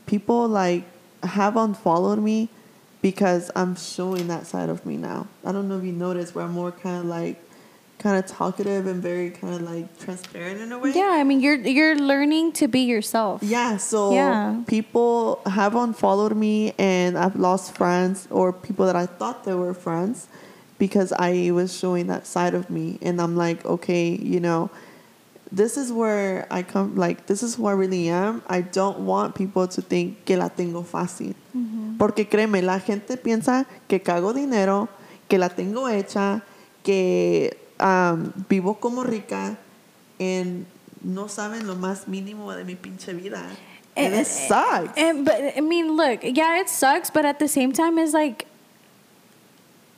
people 0.07 0.49
like 0.49 0.85
have 1.23 1.57
unfollowed 1.57 2.19
me 2.19 2.49
because 3.03 3.51
I'm 3.55 3.77
showing 3.77 4.29
that 4.29 4.47
side 4.47 4.69
of 4.69 4.85
me 4.87 4.97
now. 4.97 5.27
I 5.45 5.53
don't 5.53 5.69
know 5.69 5.79
if 5.79 5.85
you 5.85 5.93
noticed 5.93 6.35
where 6.35 6.45
I'm 6.45 6.53
more 6.53 6.73
kind 6.73 6.99
of 6.99 7.05
like 7.07 7.43
kind 7.99 8.19
of 8.23 8.27
talkative 8.31 8.87
and 8.87 9.03
very 9.03 9.31
kind 9.31 9.55
of 9.55 9.63
like 9.63 9.99
transparent 9.99 10.61
in 10.61 10.71
a 10.73 10.79
way. 10.79 10.93
Yeah, 10.93 11.11
I 11.13 11.25
mean, 11.25 11.41
you're 11.41 11.57
you're 11.57 11.97
learning 11.97 12.53
to 12.53 12.69
be 12.69 12.81
yourself. 12.81 13.43
Yeah, 13.43 13.77
so 13.79 14.13
Yeah. 14.13 14.63
people 14.67 15.41
have 15.47 15.75
unfollowed 15.75 16.37
me 16.37 16.73
and 16.79 17.17
I've 17.17 17.37
lost 17.37 17.75
friends 17.75 18.29
or 18.31 18.53
people 18.53 18.87
that 18.87 18.97
I 18.97 19.07
thought 19.07 19.45
they 19.45 19.55
were 19.55 19.73
friends 19.75 20.29
because 20.79 21.13
I 21.19 21.51
was 21.53 21.77
showing 21.77 22.07
that 22.09 22.27
side 22.27 22.55
of 22.55 22.69
me 22.69 22.99
and 23.01 23.21
I'm 23.21 23.35
like, 23.37 23.65
okay, 23.65 24.09
you 24.11 24.41
know, 24.41 24.71
this 25.51 25.77
is 25.77 25.93
where 25.93 26.47
I 26.51 26.63
come 26.63 26.97
like 26.97 27.27
this 27.27 27.43
is 27.43 27.55
who 27.57 27.67
I 27.67 27.73
really 27.73 28.09
am. 28.09 28.43
I 28.49 28.63
don't 28.63 29.01
want 29.07 29.35
people 29.35 29.67
to 29.69 29.83
think 29.83 30.25
que 30.25 30.37
la 30.37 30.49
tengo 30.49 30.83
fácil. 30.83 31.35
Porque 31.99 32.29
créeme, 32.29 32.63
la 32.63 32.79
gente 32.81 33.17
piensa 33.17 33.67
que 33.89 34.01
cago 34.01 34.33
dinero, 34.35 34.89
que 35.29 35.39
la 35.39 35.49
tengo 35.49 35.89
hecha, 35.89 36.43
que 36.83 37.57
um, 37.81 38.33
vivo 38.49 38.75
como 38.79 39.03
rica 39.03 39.57
and 40.21 40.67
no 41.03 41.29
saben 41.29 41.67
lo 41.67 41.75
más 41.77 42.07
mínimo 42.09 42.55
de 42.55 42.65
mi 42.65 42.75
pinche 42.75 43.15
vida. 43.15 43.43
And 43.97 44.15
Eh, 44.15 44.21
it 44.21 44.27
sucks. 44.27 44.99
And 44.99 45.25
but 45.25 45.57
I 45.57 45.61
mean, 45.61 45.97
look, 45.97 46.21
yeah, 46.23 46.61
it 46.61 46.69
sucks, 46.69 47.11
but 47.11 47.25
at 47.25 47.39
the 47.39 47.49
same 47.49 47.73
time, 47.73 47.99
it's 47.99 48.13
like, 48.13 48.47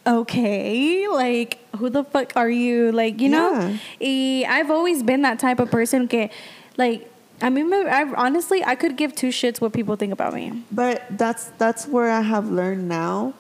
okay, 0.09 1.07
like 1.09 1.59
who 1.77 1.91
the 1.91 2.03
fuck 2.03 2.33
are 2.35 2.51
you? 2.51 2.91
Like 2.91 3.21
you 3.21 3.29
know, 3.29 3.79
Yeah. 4.01 4.49
I've 4.51 4.71
always 4.71 5.03
been 5.03 5.23
that 5.23 5.39
type 5.39 5.61
of 5.61 5.71
person. 5.71 6.09
Que, 6.09 6.31
like, 6.77 7.11
I 7.41 7.51
mean, 7.51 7.73
I 7.73 8.03
honestly, 8.17 8.65
I 8.65 8.75
could 8.75 8.97
give 8.97 9.15
two 9.15 9.29
shits 9.29 9.61
what 9.61 9.73
people 9.73 9.95
think 9.97 10.13
about 10.13 10.35
me. 10.35 10.65
But 10.73 11.05
that's 11.11 11.53
that's 11.59 11.87
where 11.87 12.11
I 12.11 12.23
have 12.23 12.51
learned 12.51 12.89
now, 12.89 13.35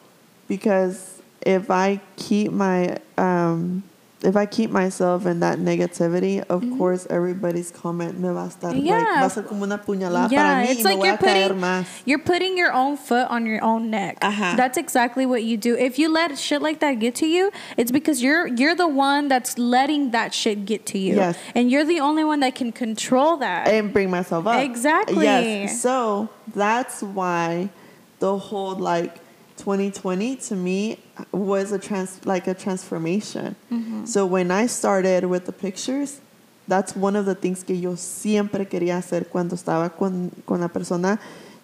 because 0.47 1.21
if 1.43 1.71
I 1.71 2.01
keep 2.16 2.53
my 2.53 2.99
um, 3.16 3.82
if 4.23 4.36
I 4.36 4.47
keep 4.47 4.70
myself 4.70 5.27
in 5.27 5.40
that 5.40 5.59
negativity, 5.59 6.45
of 6.49 6.62
course 6.77 7.07
everybody's 7.09 7.70
comment 7.70 8.19
me 8.19 8.28
va 8.28 8.45
a 8.45 8.49
estar 8.49 8.73
like 8.73 8.89
Mm-hmm. 8.89 9.20
Va 9.20 9.27
a 9.27 9.31
ser 9.31 9.43
como 9.43 9.65
una 9.65 9.78
puñalada 9.78 10.31
yeah, 10.31 10.43
para 10.43 10.66
mí 10.66 10.70
it's 10.70 10.85
like 10.85 11.03
you're 11.03 11.16
putting 11.16 11.61
más. 11.61 11.86
you're 12.05 12.19
putting 12.19 12.59
your 12.59 12.73
own 12.73 12.97
foot 12.97 13.28
on 13.28 13.47
your 13.47 13.62
own 13.62 13.90
neck. 13.90 14.19
Ajá. 14.20 14.57
That's 14.57 14.77
exactly 14.77 15.24
what 15.27 15.45
you 15.45 15.57
do. 15.57 15.77
If 15.77 15.99
you 15.99 16.09
let 16.12 16.36
shit 16.39 16.62
like 16.62 16.81
that 16.81 16.95
get 16.99 17.15
to 17.16 17.27
you, 17.27 17.51
it's 17.77 17.93
because 17.93 18.23
you're 18.23 18.47
you're 18.49 18.74
the 18.74 18.89
one 18.89 19.28
that's 19.28 19.57
letting 19.59 20.11
that 20.11 20.35
shit 20.35 20.65
get 20.65 20.86
to 20.86 20.99
you. 20.99 21.16
Yes. 21.16 21.36
And 21.55 21.70
you're 21.70 21.85
the 21.85 22.01
only 22.01 22.24
one 22.24 22.40
that 22.40 22.55
can 22.55 22.73
control 22.73 23.36
that. 23.39 23.69
and 23.69 23.93
bring 23.93 24.11
myself 24.11 24.47
up. 24.47 24.61
Exactly. 24.62 25.24
Yes. 25.24 25.81
So 25.81 26.28
that's 26.55 27.03
why 27.03 27.70
the 28.19 28.36
whole 28.36 28.74
like 28.74 29.20
2020 29.69 30.36
to 30.36 30.55
me 30.55 30.99
was 31.31 31.73
a 31.73 31.78
trans 31.78 32.24
like 32.24 32.47
a 32.47 32.55
transformation. 32.55 33.55
Mm-hmm. 33.70 34.07
So 34.07 34.24
when 34.24 34.51
I 34.51 34.65
started 34.65 35.27
with 35.27 35.45
the 35.45 35.53
pictures, 35.53 36.23
that's 36.66 36.97
one 36.97 37.15
of 37.15 37.27
the 37.27 37.35
things 37.35 37.65
que 37.65 37.77
yo 37.77 37.95
siempre 37.97 38.65
quería 38.65 38.97
hacer 38.97 39.28
cuando 39.28 39.57
estaba 39.57 39.95
con, 39.95 40.31
con 40.47 40.62
la 40.62 40.69
persona. 40.69 41.20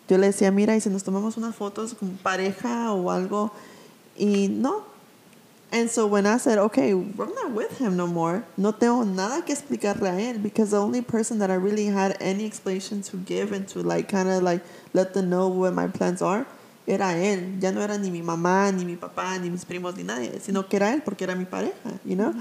Yo 0.07 0.19
le 0.19 0.27
decía, 0.27 0.53
mira, 0.53 0.75
y 0.75 0.81
si 0.81 0.91
nos 0.91 1.03
tomamos 1.03 1.39
unas 1.39 1.57
fotos 1.57 1.95
como 1.95 2.13
pareja 2.23 2.93
o 2.93 3.11
algo, 3.11 3.51
y 4.19 4.49
no, 4.51 4.85
and 5.73 5.89
so 5.89 6.07
when 6.07 6.27
I 6.27 6.37
said, 6.37 6.59
okay, 6.59 6.91
I'm 6.91 7.17
not 7.17 7.53
with 7.53 7.79
him 7.79 7.97
no 7.97 8.07
more, 8.07 8.45
no 8.59 8.73
tengo 8.73 9.03
nada 9.05 9.43
que 9.47 9.55
explicarle 9.55 10.11
a 10.11 10.21
él 10.21 10.43
because 10.43 10.73
the 10.73 10.77
only 10.79 11.01
person 11.01 11.39
that 11.39 11.51
I 11.51 11.55
really 11.55 11.87
had 11.87 12.19
any 12.21 12.45
explanation 12.45 13.01
to 13.05 13.17
give 13.17 13.53
and 13.53 13.67
to 13.69 13.81
like 13.83 14.11
kind 14.11 14.29
of 14.29 14.43
like 14.43 14.61
let 14.93 15.15
them 15.15 15.31
know 15.31 15.49
what 15.49 15.73
my 15.73 15.87
plans 15.87 16.21
are, 16.21 16.47
era 16.87 17.17
él. 17.17 17.59
Ya 17.61 17.73
no 17.73 17.81
era 17.83 17.99
ni 17.99 18.11
mi 18.11 18.23
mamá, 18.23 18.73
ni 18.73 18.85
mi 18.85 18.97
papá, 18.97 19.39
ni 19.39 19.51
mis 19.51 19.65
primos, 19.65 19.97
ni 19.97 20.03
nadie, 20.03 20.41
sino 20.41 20.69
que 20.69 20.77
era 20.77 20.93
él 20.93 21.03
porque 21.03 21.25
era 21.25 21.35
mi 21.35 21.45
pareja, 21.45 21.99
you 22.05 22.17
know? 22.17 22.35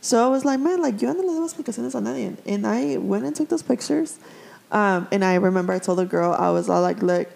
So 0.00 0.24
I 0.24 0.28
was 0.28 0.44
like, 0.44 0.58
man, 0.60 0.80
like, 0.80 1.00
yo 1.00 1.12
no 1.12 1.22
le 1.22 1.32
debo 1.32 1.46
explicaciones 1.46 1.94
a 1.94 2.00
nadie. 2.00 2.36
And 2.46 2.66
I 2.66 2.96
went 2.96 3.26
and 3.26 3.36
took 3.36 3.48
those 3.48 3.62
pictures. 3.62 4.18
Um, 4.72 5.06
and 5.12 5.24
I 5.24 5.34
remember 5.34 5.74
I 5.74 5.78
told 5.78 5.98
the 5.98 6.06
girl, 6.06 6.32
I 6.32 6.50
was 6.50 6.70
all 6.70 6.80
like, 6.80 7.02
look, 7.02 7.28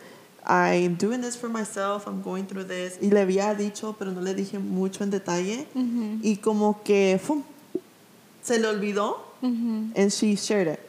I'm 0.46 0.94
doing 0.94 1.20
this 1.20 1.36
for 1.36 1.48
myself, 1.48 2.06
I'm 2.06 2.22
going 2.22 2.46
through 2.46 2.64
this. 2.64 2.98
Y 3.02 3.08
le 3.08 3.20
había 3.20 3.54
dicho, 3.56 3.94
pero 3.98 4.12
no 4.12 4.20
le 4.20 4.34
dije 4.34 4.58
mucho 4.58 5.02
en 5.02 5.10
detalle. 5.10 5.66
Y 6.22 6.36
como 6.36 6.80
que, 6.84 7.18
¡fum! 7.18 7.42
Se 8.42 8.58
le 8.58 8.68
olvidó. 8.68 9.16
And 9.42 10.10
she 10.10 10.36
shared 10.36 10.68
it. 10.68 10.80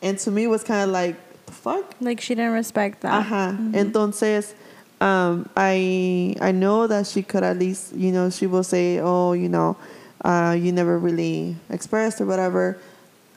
And 0.00 0.16
to 0.18 0.30
me, 0.30 0.44
it 0.44 0.48
was 0.48 0.62
kind 0.62 0.82
of 0.82 0.90
like, 0.90 1.16
the 1.48 1.52
fuck? 1.52 1.94
Like 2.00 2.20
she 2.20 2.34
didn't 2.34 2.52
respect 2.52 3.00
that. 3.00 3.26
Ajá. 3.26 3.56
Entonces, 3.72 4.54
um, 5.00 5.48
I 5.56 6.36
I 6.40 6.52
know 6.52 6.86
that 6.86 7.06
she 7.06 7.22
could 7.22 7.42
at 7.42 7.58
least, 7.58 7.94
you 7.94 8.12
know, 8.12 8.30
she 8.30 8.46
will 8.46 8.64
say, 8.64 9.00
oh, 9.00 9.32
you 9.32 9.48
know, 9.48 9.76
uh, 10.24 10.56
you 10.58 10.72
never 10.72 10.98
really 10.98 11.56
expressed 11.70 12.20
or 12.20 12.26
whatever. 12.26 12.78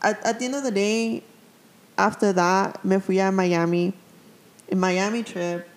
At, 0.01 0.23
at 0.25 0.39
the 0.39 0.45
end 0.45 0.55
of 0.55 0.63
the 0.63 0.71
day, 0.71 1.23
after 1.97 2.33
that, 2.33 2.83
me 2.83 2.99
fui 2.99 3.19
a 3.19 3.31
Miami. 3.31 3.93
In 4.67 4.79
Miami 4.79 5.21
trip, 5.23 5.67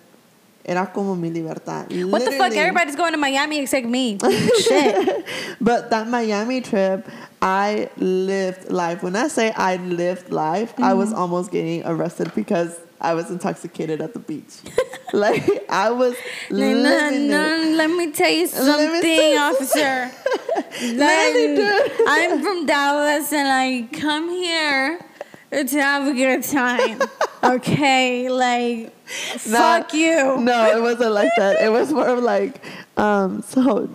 era 0.65 0.89
como 0.93 1.15
mi 1.15 1.29
libertad. 1.29 1.85
What 2.09 2.25
the 2.25 2.31
fuck? 2.31 2.53
Everybody's 2.55 2.95
going 2.95 3.11
to 3.11 3.17
Miami 3.17 3.59
except 3.59 3.85
me. 3.85 4.17
Shit. 4.67 5.25
But 5.61 5.89
that 5.91 6.07
Miami 6.07 6.61
trip, 6.61 7.07
I 7.41 7.89
lived 7.97 8.71
life. 8.71 9.03
When 9.03 9.15
I 9.15 9.27
say 9.27 9.51
I 9.55 9.77
lived 9.77 10.31
life, 10.31 10.73
I 10.79 10.93
was 10.93 11.09
Mm-hmm. 11.09 11.19
almost 11.19 11.51
getting 11.51 11.85
arrested 11.85 12.31
because 12.33 12.75
I 12.99 13.13
was 13.13 13.29
intoxicated 13.29 14.01
at 14.01 14.13
the 14.13 14.19
beach. 14.19 14.53
like 15.13 15.43
I 15.69 15.91
was 15.91 16.15
No, 16.49 16.57
living 16.57 17.29
no, 17.29 17.45
it. 17.45 17.75
let 17.75 17.89
me 17.91 18.11
tell 18.11 18.31
you 18.31 18.47
something, 18.47 19.01
tell 19.17 19.53
officer. 19.53 20.11
Like. 20.93 21.59
I'm 22.07 22.41
from 22.41 22.65
Dallas 22.65 23.31
and 23.31 23.47
I 23.47 23.87
come 23.93 24.29
here 24.29 24.99
to 25.63 25.81
have 25.81 26.07
a 26.07 26.13
good 26.13 26.43
time. 26.43 27.01
Okay, 27.43 28.27
like 28.27 28.91
No, 29.47 29.57
fuck 29.59 29.93
you. 29.93 30.37
No, 30.41 30.75
it 30.75 30.81
wasn't 30.81 31.11
like 31.11 31.29
that. 31.37 31.61
It 31.61 31.69
was 31.69 31.93
more 31.93 32.07
of 32.07 32.23
like, 32.23 32.59
um, 32.97 33.43
so 33.43 33.87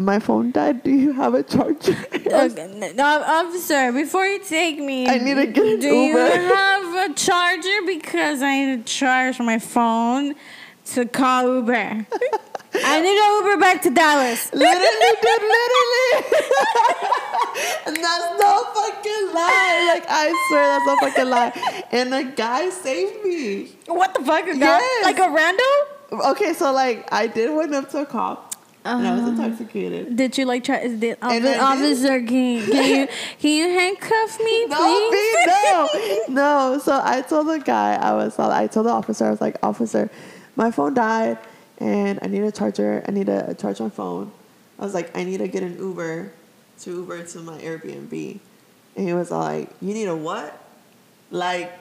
my 0.00 0.18
phone 0.18 0.50
died. 0.50 0.82
Do 0.82 0.90
you 0.90 1.12
have 1.12 1.34
a 1.34 1.42
charger? 1.42 1.94
Okay, 2.32 2.92
no, 2.94 3.22
officer, 3.22 3.92
before 3.92 4.24
you 4.24 4.38
take 4.42 4.78
me, 4.78 5.06
I 5.06 5.18
need 5.18 5.34
to 5.34 5.46
get 5.46 5.66
an 5.66 5.80
do 5.80 5.88
Uber. 5.88 6.26
you 6.26 6.54
have 6.54 7.10
a 7.10 7.14
charger? 7.14 7.82
Because 7.84 8.40
I 8.40 8.64
need 8.64 8.86
to 8.86 8.92
charge 8.92 9.38
my 9.40 9.58
phone 9.58 10.34
to 10.94 11.04
call 11.04 11.56
Uber. 11.56 12.06
I 12.72 13.00
need 13.00 13.18
an 13.18 13.44
Uber 13.46 13.60
back 13.60 13.82
to 13.82 13.90
Dallas. 13.90 14.50
literally, 14.52 15.12
dude, 15.22 15.42
literally. 15.42 16.10
and 17.86 17.96
that's 18.04 18.40
no 18.40 18.64
fucking 18.74 19.34
lie. 19.34 19.92
Like 19.94 20.04
I 20.08 20.32
swear, 20.48 20.64
that's 20.66 20.86
no 20.86 20.96
fucking 21.08 21.30
lie. 21.30 21.84
And 21.92 22.12
the 22.12 22.24
guy 22.36 22.70
saved 22.70 23.24
me. 23.24 23.72
What 23.86 24.14
the 24.14 24.24
fuck? 24.24 24.44
A 24.46 24.52
guy? 24.54 24.58
Yes. 24.58 25.04
Like 25.04 25.18
a 25.18 25.28
rando? 25.28 26.30
Okay, 26.32 26.52
so 26.52 26.72
like 26.72 27.08
I 27.12 27.26
did 27.26 27.54
went 27.54 27.74
up 27.74 27.90
to 27.90 27.98
a 28.02 28.06
cop, 28.06 28.54
and 28.84 29.06
I 29.06 29.14
was 29.14 29.22
Uh-huh. 29.22 29.30
intoxicated. 29.42 30.16
Did 30.16 30.38
you 30.38 30.44
like 30.46 30.64
try? 30.64 30.86
Did, 30.86 31.18
officer, 31.22 31.60
officer 31.60 32.18
can, 32.22 32.62
can 32.70 33.00
you 33.00 33.08
can 33.40 33.50
you 33.50 33.68
handcuff 33.78 34.38
me, 34.40 34.66
No, 34.66 34.76
please? 34.76 35.12
me, 35.12 36.34
no, 36.34 36.72
no. 36.74 36.78
So 36.78 37.00
I 37.02 37.22
told 37.22 37.48
the 37.48 37.58
guy, 37.58 37.94
I 37.94 38.12
was, 38.14 38.38
I 38.38 38.66
told 38.68 38.86
the 38.86 38.90
officer, 38.90 39.26
I 39.26 39.30
was 39.30 39.40
like, 39.40 39.56
officer, 39.62 40.08
my 40.56 40.70
phone 40.72 40.94
died, 40.94 41.38
and 41.80 42.18
I 42.22 42.26
need 42.26 42.42
a 42.42 42.52
charger. 42.52 43.02
I 43.06 43.10
need 43.10 43.26
to 43.26 43.54
charge 43.58 43.80
my 43.80 43.88
phone. 43.88 44.30
I 44.78 44.84
was 44.84 44.94
like, 44.94 45.16
I 45.16 45.24
need 45.24 45.38
to 45.38 45.48
get 45.48 45.62
an 45.62 45.76
Uber 45.78 46.32
to 46.80 46.90
Uber 46.90 47.24
to 47.24 47.38
my 47.40 47.58
Airbnb, 47.58 48.38
and 48.96 49.06
he 49.08 49.12
was 49.12 49.30
like, 49.30 49.68
you 49.82 49.92
need 49.94 50.06
a 50.06 50.16
what? 50.16 50.56
Like, 51.30 51.72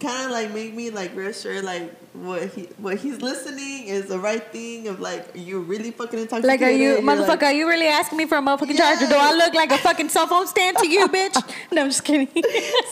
kind 0.00 0.26
of 0.26 0.30
like 0.30 0.52
made 0.54 0.74
me 0.74 0.90
like 0.90 1.14
real 1.16 1.32
sure 1.32 1.60
like 1.60 1.92
what 2.12 2.46
he 2.50 2.62
what 2.78 2.96
he's 2.98 3.20
listening 3.20 3.88
is 3.88 4.06
the 4.06 4.16
right 4.18 4.44
thing 4.52 4.86
of 4.86 5.00
like 5.00 5.26
you 5.34 5.58
really 5.60 5.90
fucking 5.90 6.18
intoxicated. 6.20 6.60
Like, 6.60 6.62
are 6.68 6.70
you, 6.72 6.90
You're 6.92 7.02
like- 7.02 7.18
motherfucker? 7.18 7.42
are 7.44 7.52
you 7.52 7.68
really 7.68 7.86
asking 7.88 8.16
me 8.18 8.26
for 8.26 8.38
a 8.38 8.40
motherfucking 8.40 8.76
charger? 8.76 9.06
Do 9.08 9.14
I 9.16 9.34
look 9.34 9.54
like 9.54 9.70
a 9.72 9.78
fucking 9.78 10.08
cell 10.08 10.26
phone 10.28 10.46
stand 10.46 10.76
to 10.78 10.88
you, 10.88 11.06
bitch? 11.08 11.34
No, 11.72 11.82
I'm 11.82 11.88
just 11.88 12.02
kidding. 12.04 12.28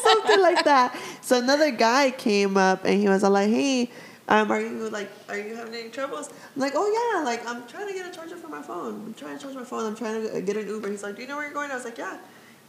something 0.02 0.40
like 0.42 0.64
that. 0.64 0.94
So 1.22 1.38
another 1.38 1.70
guy 1.70 2.10
came 2.10 2.56
up 2.56 2.84
and 2.84 3.00
he 3.00 3.08
was 3.08 3.24
all 3.24 3.30
like, 3.30 3.48
"Hey, 3.48 3.90
um, 4.28 4.50
are 4.50 4.60
you 4.60 4.88
like, 4.90 5.10
are 5.28 5.38
you 5.38 5.54
having 5.54 5.74
any 5.74 5.88
troubles?" 5.90 6.30
I'm 6.54 6.60
like, 6.60 6.72
"Oh 6.74 6.86
yeah, 6.86 7.24
like 7.24 7.46
I'm 7.46 7.66
trying 7.66 7.88
to 7.88 7.94
get 7.94 8.06
a 8.06 8.14
charger 8.14 8.36
for 8.36 8.48
my 8.48 8.62
phone. 8.62 9.02
I'm 9.06 9.14
trying 9.14 9.38
to 9.38 9.42
charge 9.42 9.54
my 9.54 9.64
phone. 9.64 9.84
I'm 9.86 9.96
trying 9.96 10.22
to 10.22 10.40
get 10.40 10.56
an 10.56 10.66
Uber." 10.68 10.90
He's 10.90 11.02
like, 11.02 11.16
"Do 11.16 11.22
you 11.22 11.28
know 11.28 11.36
where 11.36 11.44
you're 11.46 11.54
going?" 11.54 11.70
I 11.70 11.74
was 11.74 11.84
like, 11.84 11.98
"Yeah." 11.98 12.16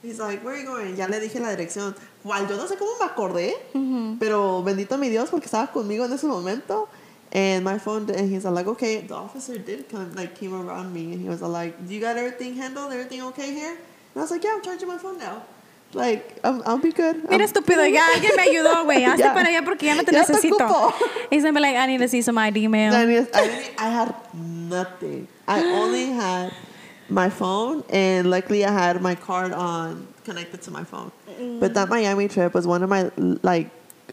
He's 0.02 0.20
like, 0.20 0.44
"Where 0.44 0.54
are 0.54 0.60
you 0.60 0.66
going?" 0.66 0.96
Ya 0.96 1.08
le 1.08 1.20
dije 1.20 1.40
la 1.40 1.56
dirección. 1.56 1.96
Cual 2.24 2.48
yo 2.48 2.58
no 2.58 2.68
sé 2.68 2.78
cómo 2.78 3.00
me 3.00 3.06
acordé, 3.06 3.54
pero 4.20 4.62
bendito 4.64 4.98
mi 5.00 5.10
Dios 5.10 5.30
porque 5.30 5.46
estaba 5.46 5.72
conmigo 5.72 6.06
en 6.06 6.14
ese 6.14 6.26
momento. 6.26 6.88
And 7.30 7.66
my 7.66 7.78
phone, 7.78 8.10
and 8.10 8.32
he's 8.32 8.46
like, 8.46 8.68
okay, 8.68 9.02
the 9.02 9.14
officer 9.14 9.58
did 9.58 9.90
come, 9.90 10.14
like, 10.16 10.34
came 10.34 10.54
around 10.54 10.94
me, 10.94 11.12
and 11.12 11.22
he 11.22 11.28
was 11.28 11.42
like, 11.42 11.76
do 11.86 11.94
you 11.94 12.00
got 12.00 12.16
everything 12.16 12.56
handled? 12.56 12.94
Everything 12.94 13.22
okay 13.24 13.52
here? 13.54 13.72
And 13.72 14.16
I 14.16 14.22
was 14.22 14.32
like, 14.32 14.46
yeah, 14.46 14.54
I'm 14.56 14.62
charging 14.62 14.88
my 14.88 14.98
phone 14.98 15.18
now. 15.18 15.44
Like, 15.94 16.40
I'm, 16.44 16.62
I'll 16.66 16.78
be 16.78 16.92
good. 16.92 17.24
Mira, 17.30 17.44
I'm- 17.44 17.50
estúpido, 17.50 17.88
ya 17.92 18.02
alguien 18.14 18.36
me 18.36 18.44
ayudó, 18.44 18.84
güey. 18.84 19.04
Hazte 19.06 19.24
Ya. 19.24 19.34
para 19.34 19.48
allá 19.50 19.64
porque 19.64 19.86
ya 19.86 19.96
no 19.96 20.04
te 20.04 20.12
Ya 20.12 20.24
necesito. 20.24 20.58
ocupo. 20.58 20.94
He's 21.32 21.44
gonna 21.44 21.54
be 21.54 21.62
like, 21.62 21.76
I 21.76 21.88
need 21.88 22.00
to 22.00 22.08
see 22.08 22.22
some 22.22 22.38
ID, 22.38 22.68
man. 22.68 22.94
I, 22.94 23.28
I, 23.78 23.90
had 23.90 24.14
nothing. 24.34 25.28
I 25.48 25.64
only 25.64 26.08
had 26.08 26.54
my 27.10 27.30
phone, 27.30 27.84
and 27.90 28.30
luckily 28.30 28.66
I 28.66 28.72
had 28.72 29.02
my 29.02 29.16
card 29.16 29.54
on 29.54 30.08
connected 30.26 30.62
to 30.64 30.72
my 30.72 30.84
phone. 30.84 31.12
Mm. 31.40 31.60
But 31.60 31.74
that 31.76 31.88
Miami 31.90 32.28
trip 32.28 32.54
was 32.54 32.68
one 32.68 32.84
of 32.84 32.90
my 32.90 33.10
like 33.44 33.72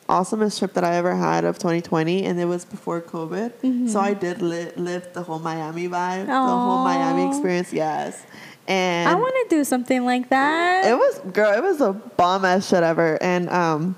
awesomest 0.08 0.58
trip 0.58 0.74
that 0.74 0.84
I 0.84 0.94
ever 0.96 1.14
had 1.14 1.44
of 1.44 1.58
2020, 1.58 2.24
and 2.24 2.38
it 2.38 2.44
was 2.44 2.64
before 2.64 3.00
COVID. 3.00 3.52
So 3.60 3.66
mm-hmm. 3.68 3.98
I 3.98 4.14
did 4.14 4.42
li- 4.42 4.72
live 4.76 5.12
the 5.12 5.22
whole 5.22 5.38
Miami 5.38 5.88
vibe, 5.88 6.26
the 6.26 6.32
whole 6.32 6.84
Miami 6.84 7.28
experience. 7.28 7.72
Yes, 7.72 8.22
and 8.68 9.08
I 9.08 9.14
want 9.14 9.34
to 9.48 9.56
do 9.56 9.64
something 9.64 10.04
like 10.04 10.28
that. 10.30 10.86
it 10.86 10.94
was 10.96 11.18
girl, 11.32 11.52
it 11.52 11.62
was 11.62 11.80
a 11.80 11.92
bomb 11.92 12.44
ass 12.44 12.68
shit 12.68 12.82
ever. 12.82 13.18
And 13.22 13.48
um, 13.50 13.96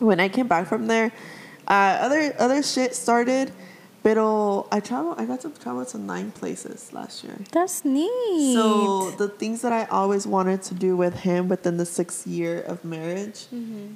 when 0.00 0.20
I 0.20 0.28
came 0.28 0.48
back 0.48 0.66
from 0.66 0.86
there, 0.86 1.12
uh, 1.68 1.98
other 2.00 2.34
other 2.38 2.62
shit 2.62 2.94
started. 2.94 3.52
Pero 4.04 4.66
I 4.70 4.80
travel. 4.80 5.14
I 5.16 5.24
got 5.24 5.40
to 5.40 5.48
travel 5.48 5.82
to 5.86 5.96
nine 5.96 6.30
places 6.30 6.92
last 6.92 7.24
year. 7.24 7.38
That's 7.52 7.86
neat. 7.86 8.52
So 8.52 9.12
the 9.12 9.28
things 9.28 9.62
that 9.62 9.72
I 9.72 9.86
always 9.86 10.26
wanted 10.26 10.60
to 10.64 10.74
do 10.74 10.94
with 10.94 11.14
him 11.20 11.48
within 11.48 11.78
the 11.78 11.86
sixth 11.86 12.26
year 12.26 12.60
of 12.68 12.84
marriage, 12.84 13.46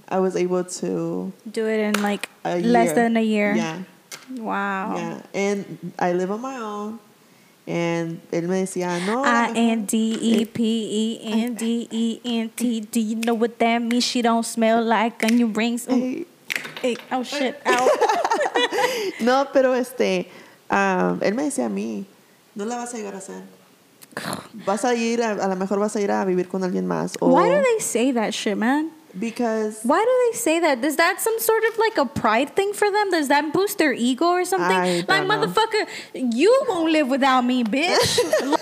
I 0.08 0.18
was 0.18 0.34
able 0.34 0.64
to 0.80 1.30
do 1.52 1.66
it 1.68 1.80
in 1.80 2.00
like 2.00 2.30
less 2.42 2.64
year. 2.86 2.94
than 2.94 3.18
a 3.18 3.22
year. 3.22 3.54
Yeah, 3.54 3.82
Wow. 4.38 4.96
yeah. 4.96 5.20
And 5.34 5.92
I 5.98 6.14
live 6.14 6.30
on 6.30 6.40
my 6.40 6.56
own. 6.56 7.00
And 7.69 8.19
él 8.32 8.49
me 8.49 8.61
decía, 8.65 8.99
no. 9.05 9.23
I 9.27 9.53
N 9.55 9.85
D 9.85 10.19
E 10.23 10.47
P 10.47 10.62
E 10.65 11.20
N 11.23 11.55
D 11.55 11.86
E 11.90 12.19
N 12.24 12.49
T. 12.57 12.81
Do 12.81 12.99
you 12.99 13.16
know 13.16 13.35
what 13.35 13.59
that 13.59 13.82
means? 13.82 14.05
She 14.05 14.23
don't 14.23 14.43
smell 14.47 14.82
like 14.82 15.23
onion 15.23 15.53
rings. 15.53 15.86
Ooh, 15.86 15.93
Hey, 15.93 16.27
hey, 16.81 16.97
oh 17.12 17.23
shit. 17.23 17.61
Ow. 17.66 17.89
No, 19.20 19.49
pero 19.53 19.74
este, 19.74 20.28
um, 20.70 21.20
él 21.23 21.35
me 21.35 21.43
decía 21.43 21.66
a 21.66 21.69
mí, 21.69 22.07
no 22.55 22.65
la 22.65 22.77
vas 22.77 22.95
a 22.95 22.97
llegar 22.97 23.15
a 23.15 23.19
hacer. 23.19 23.43
Vas 24.65 24.86
a 24.86 24.95
ir, 24.95 25.23
a, 25.23 25.32
a 25.32 25.49
lo 25.49 25.57
mejor 25.57 25.78
vas 25.78 25.95
a 25.95 26.01
ir 26.01 26.11
a 26.11 26.24
vivir 26.24 26.49
con 26.49 26.65
alguien 26.65 26.86
más. 26.86 27.16
O, 27.20 27.28
Why 27.28 27.51
do 27.51 27.62
they 27.62 27.81
say 27.81 28.12
that 28.12 28.32
shit, 28.32 28.57
man? 28.57 28.90
Because 29.19 29.81
Why 29.82 30.05
do 30.05 30.31
they 30.31 30.39
say 30.39 30.61
that? 30.61 30.85
Is 30.85 30.97
that 30.97 31.20
some 31.20 31.39
sort 31.39 31.65
of 31.65 31.78
like 31.78 31.99
a 31.99 32.07
pride 32.07 32.55
thing 32.55 32.73
for 32.73 32.90
them? 32.90 33.11
Does 33.11 33.28
that 33.28 33.53
boost 33.53 33.78
their 33.78 33.93
ego 33.93 34.27
or 34.27 34.45
something? 34.45 35.07
Like, 35.07 35.27
know. 35.27 35.28
motherfucker, 35.28 35.86
you 36.15 36.65
won't 36.69 36.93
live 36.93 37.09
without 37.09 37.43
me, 37.43 37.65
bitch. 37.65 38.59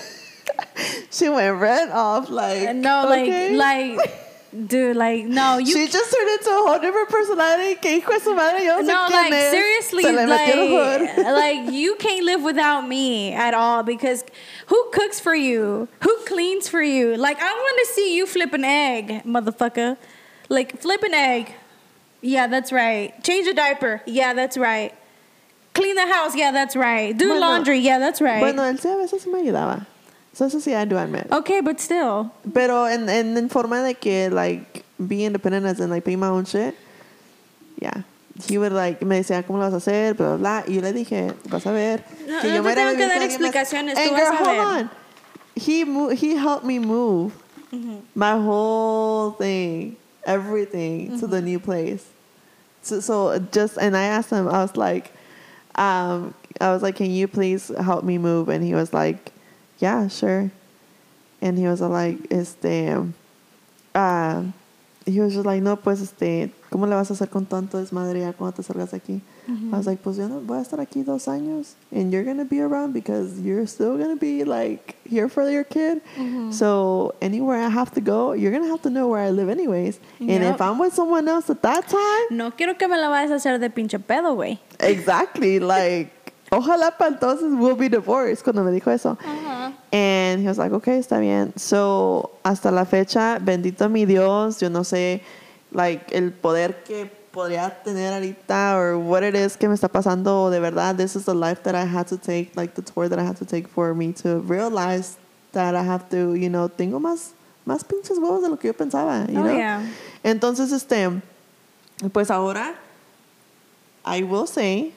she 1.11 1.29
went 1.29 1.59
right 1.59 1.89
off 1.89 2.29
like, 2.29 2.75
no, 2.75 3.11
okay. 3.11 3.55
like, 3.55 3.97
like, 3.97 4.67
dude, 4.67 4.95
like, 4.95 5.25
no, 5.25 5.57
you 5.57 5.73
she 5.73 5.87
just 5.87 6.13
turned 6.13 6.29
into 6.29 6.49
a 6.49 6.53
whole 6.53 6.79
different 6.79 7.09
personality. 7.09 7.75
Que 7.75 7.99
hijo 7.99 8.11
de 8.11 8.19
su 8.19 8.35
madre, 8.35 8.63
yo 8.63 8.81
no, 8.81 8.83
sé 8.83 8.87
no, 8.87 9.07
quién 9.07 9.23
like 9.23 9.33
es. 9.33 9.51
seriously, 9.51 10.03
Se 10.03 10.11
le 10.11 10.25
metió 10.25 10.55
el 10.55 11.01
like, 11.03 11.17
like 11.65 11.73
you 11.73 11.95
can't 11.95 12.23
live 12.25 12.43
without 12.43 12.87
me 12.87 13.33
at 13.33 13.53
all 13.53 13.83
because 13.83 14.23
who 14.67 14.89
cooks 14.91 15.19
for 15.19 15.35
you? 15.35 15.87
Who 16.01 16.15
cleans 16.25 16.67
for 16.67 16.81
you? 16.81 17.15
Like 17.17 17.37
I 17.41 17.51
want 17.51 17.87
to 17.87 17.93
see 17.93 18.15
you 18.15 18.25
flip 18.25 18.53
an 18.53 18.63
egg, 18.63 19.23
motherfucker. 19.23 19.97
Like 20.49 20.77
flip 20.79 21.03
an 21.03 21.13
egg. 21.13 21.53
Yeah, 22.21 22.47
that's 22.47 22.71
right. 22.71 23.13
Change 23.23 23.47
a 23.47 23.53
diaper. 23.53 24.01
Yeah, 24.05 24.33
that's 24.33 24.57
right. 24.57 24.93
Clean 25.73 25.95
the 25.95 26.07
house. 26.07 26.35
Yeah, 26.35 26.51
that's 26.51 26.75
right. 26.75 27.15
Do 27.15 27.27
Bueno- 27.27 27.39
laundry. 27.41 27.79
Yeah, 27.79 27.99
that's 27.99 28.21
right. 28.21 28.39
Bueno, 28.41 28.63
él 28.63 28.79
sí 28.79 28.89
a 28.91 28.95
veces 28.97 29.23
sí 29.25 29.31
me 29.31 29.39
ayudaba. 29.43 29.85
So 30.33 30.45
eso 30.45 30.59
sí, 30.59 30.73
I 30.75 30.85
do 30.85 30.97
admit. 30.97 31.27
okay, 31.31 31.61
but 31.61 31.79
still. 31.79 32.31
Pero 32.53 32.85
en, 32.87 33.09
en, 33.09 33.35
en 33.37 33.49
forma 33.49 33.81
de 33.81 33.95
que, 33.95 34.29
like, 34.29 34.83
be 34.99 35.25
independent 35.25 35.65
as 35.65 35.79
in, 35.79 35.89
like, 35.89 36.03
pay 36.05 36.15
my 36.15 36.27
own 36.27 36.45
shit. 36.45 36.75
Yeah. 37.81 38.03
He 38.47 38.59
would, 38.59 38.71
like, 38.71 39.01
me 39.03 39.17
decía, 39.21 39.43
¿cómo 39.45 39.57
lo 39.59 39.69
vas 39.69 39.73
a 39.73 39.77
hacer? 39.77 40.13
Bla, 40.15 40.35
bla, 40.35 40.37
bla. 40.37 40.63
Y 40.67 40.75
yo 40.75 40.81
le 40.81 40.93
dije, 40.93 41.33
vas 41.49 41.65
a 41.65 41.71
ver. 41.71 42.03
No, 42.27 42.39
que 42.41 42.49
no 42.49 42.55
yo 42.55 42.63
me 42.63 42.73
te 42.75 42.81
era 42.81 42.91
tengo 42.91 42.97
que 42.97 43.07
dar 43.07 43.17
con 43.17 43.21
alguien 43.23 43.41
más. 43.41 43.55
explicaciones, 43.55 43.97
And 43.97 44.09
tú 44.09 44.15
girl, 44.15 44.31
vas 44.31 44.41
a 44.41 44.43
hold 44.43 44.57
ver. 44.57 44.83
on. 44.83 44.89
He, 45.55 46.15
he 46.15 46.35
helped 46.35 46.63
me 46.65 46.77
move 46.79 47.33
Mm-hmm. 47.73 47.97
my 48.15 48.31
whole 48.39 49.31
thing, 49.31 49.97
everything 50.27 51.19
to 51.19 51.25
the 51.25 51.41
new 51.41 51.59
place. 51.59 52.05
So, 52.83 52.99
so 52.99 53.39
just 53.39 53.77
and 53.77 53.97
I 53.97 54.03
asked 54.03 54.29
him. 54.29 54.47
I 54.47 54.61
was 54.61 54.77
like, 54.77 55.11
um, 55.75 56.35
I 56.61 56.71
was 56.71 56.83
like, 56.83 56.95
can 56.95 57.09
you 57.09 57.27
please 57.27 57.69
help 57.79 58.03
me 58.03 58.17
move? 58.17 58.49
And 58.49 58.63
he 58.63 58.75
was 58.75 58.93
like, 58.93 59.31
yeah, 59.79 60.07
sure. 60.07 60.51
And 61.41 61.57
he 61.57 61.67
was 61.67 61.81
like, 61.81 62.17
este, 62.31 63.13
uh, 63.95 64.43
he 65.05 65.19
was 65.19 65.33
just 65.33 65.45
like, 65.45 65.61
no, 65.61 65.75
pues, 65.75 66.01
este, 66.01 66.51
¿cómo 66.71 66.87
le 66.87 66.95
vas 66.95 67.09
a 67.09 67.13
hacer 67.13 67.29
con 67.29 67.45
tanto 67.45 67.77
desmadre 67.77 68.21
ya 68.21 68.33
cuando 68.33 68.55
te 68.55 68.63
salgas 68.63 68.91
de 68.91 68.97
aquí? 68.97 69.21
I 69.47 69.77
was 69.77 69.87
like, 69.87 70.03
pues 70.03 70.17
yo 70.17 70.27
no 70.27 70.41
voy 70.41 70.57
a 70.57 70.61
estar 70.61 70.79
aquí 70.79 71.03
dos 71.05 71.25
años, 71.27 71.75
and 71.91 72.11
you're 72.11 72.25
gonna 72.25 72.43
be 72.43 72.59
around 72.59 72.91
because 72.93 73.39
you're 73.39 73.65
still 73.65 73.97
gonna 73.97 74.17
be 74.17 74.43
like 74.43 74.95
here 75.07 75.29
for 75.29 75.49
your 75.49 75.63
kid. 75.63 76.01
So 76.51 77.15
anywhere 77.21 77.59
I 77.61 77.69
have 77.69 77.91
to 77.93 78.01
go, 78.01 78.33
you're 78.33 78.51
gonna 78.51 78.67
have 78.67 78.81
to 78.81 78.89
know 78.89 79.07
where 79.07 79.21
I 79.21 79.29
live 79.29 79.49
anyways. 79.49 79.99
And 80.19 80.43
if 80.43 80.59
I'm 80.61 80.77
with 80.79 80.93
someone 80.93 81.27
else 81.29 81.49
at 81.49 81.61
that 81.61 81.87
time, 81.87 82.27
No 82.37 82.51
quiero 82.51 82.73
que 82.77 82.87
me 82.89 82.97
la 82.97 83.07
vayas 83.09 83.31
a 83.31 83.35
hacer 83.35 83.57
de 83.59 83.69
pinche 83.69 83.99
pedo, 83.99 84.35
güey. 84.35 84.59
exactly, 84.81 85.59
like, 85.61 86.11
ojalá 86.51 86.97
para 86.97 87.11
entonces 87.11 87.57
we'll 87.57 87.75
be 87.75 87.87
divorced 87.89 88.43
cuando 88.43 88.63
me 88.63 88.71
dijo 88.71 88.91
eso. 88.93 89.17
And 89.93 90.41
he 90.41 90.47
was 90.47 90.57
like, 90.57 90.73
okay, 90.73 90.99
está 90.99 91.19
bien. 91.21 91.57
So, 91.57 92.31
hasta 92.43 92.69
la 92.71 92.83
fecha, 92.85 93.39
bendito 93.41 93.89
mi 93.89 94.03
Dios, 94.05 94.59
yo 94.59 94.69
no 94.69 94.81
sé, 94.83 95.21
like, 95.71 96.11
el 96.13 96.31
poder 96.33 96.83
que 96.83 97.09
podría 97.37 97.69
tener 97.83 98.13
ahorita 98.13 98.75
or 98.75 98.97
what 98.97 99.21
it 99.21 99.35
is 99.35 99.55
que 99.55 99.67
me 99.69 99.75
está 99.75 99.87
pasando 99.87 100.49
de 100.49 100.59
verdad. 100.59 100.95
This 100.95 101.15
is 101.15 101.25
the 101.25 101.35
life 101.35 101.61
that 101.63 101.75
I 101.75 101.85
had 101.85 102.07
to 102.07 102.17
take, 102.17 102.55
like 102.55 102.73
the 102.73 102.81
tour 102.81 103.07
that 103.07 103.19
I 103.19 103.23
had 103.23 103.37
to 103.37 103.45
take 103.45 103.67
for 103.67 103.93
me 103.93 104.11
to 104.23 104.39
realize 104.39 105.17
that 105.51 105.75
I 105.75 105.83
have 105.83 106.09
to, 106.09 106.33
you 106.33 106.49
know, 106.49 106.67
tengo 106.67 106.99
más, 106.99 107.33
más 107.67 107.83
pinches 107.83 108.17
huevos 108.17 108.41
de 108.41 108.49
lo 108.49 108.57
que 108.57 108.71
yo 108.71 108.73
pensaba, 108.73 109.29
you 109.29 109.37
Oh, 109.39 109.43
know? 109.43 109.55
yeah. 109.55 109.83
Entonces, 110.23 110.71
este, 110.71 111.21
pues 112.11 112.31
ahora, 112.31 112.73
I 114.03 114.23
will 114.23 114.47
say 114.47 114.93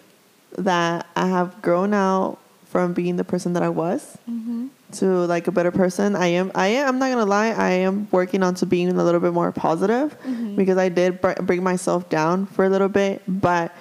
that 0.56 1.06
I 1.14 1.26
have 1.26 1.60
grown 1.60 1.92
out 1.92 2.38
from 2.64 2.94
being 2.94 3.16
the 3.16 3.24
person 3.24 3.52
that 3.52 3.62
I 3.62 3.68
was 3.68 4.16
mm-hmm. 4.26 4.68
To 4.94 5.26
like 5.26 5.46
a 5.46 5.52
better 5.52 5.70
person. 5.70 6.16
I 6.16 6.28
am. 6.28 6.50
I 6.54 6.68
am. 6.68 6.88
I'm 6.88 6.98
not 6.98 7.10
gonna 7.10 7.26
lie. 7.26 7.50
I 7.50 7.70
am 7.70 8.08
working 8.10 8.42
on 8.42 8.54
to 8.56 8.66
being 8.66 8.88
a 8.88 9.04
little 9.04 9.20
bit 9.20 9.32
more 9.32 9.52
positive 9.52 10.16
mm-hmm. 10.22 10.56
because 10.56 10.78
I 10.78 10.88
did 10.88 11.20
br- 11.20 11.40
bring 11.42 11.62
myself 11.62 12.08
down 12.08 12.46
for 12.46 12.64
a 12.64 12.68
little 12.68 12.88
bit, 12.88 13.22
but 13.26 13.72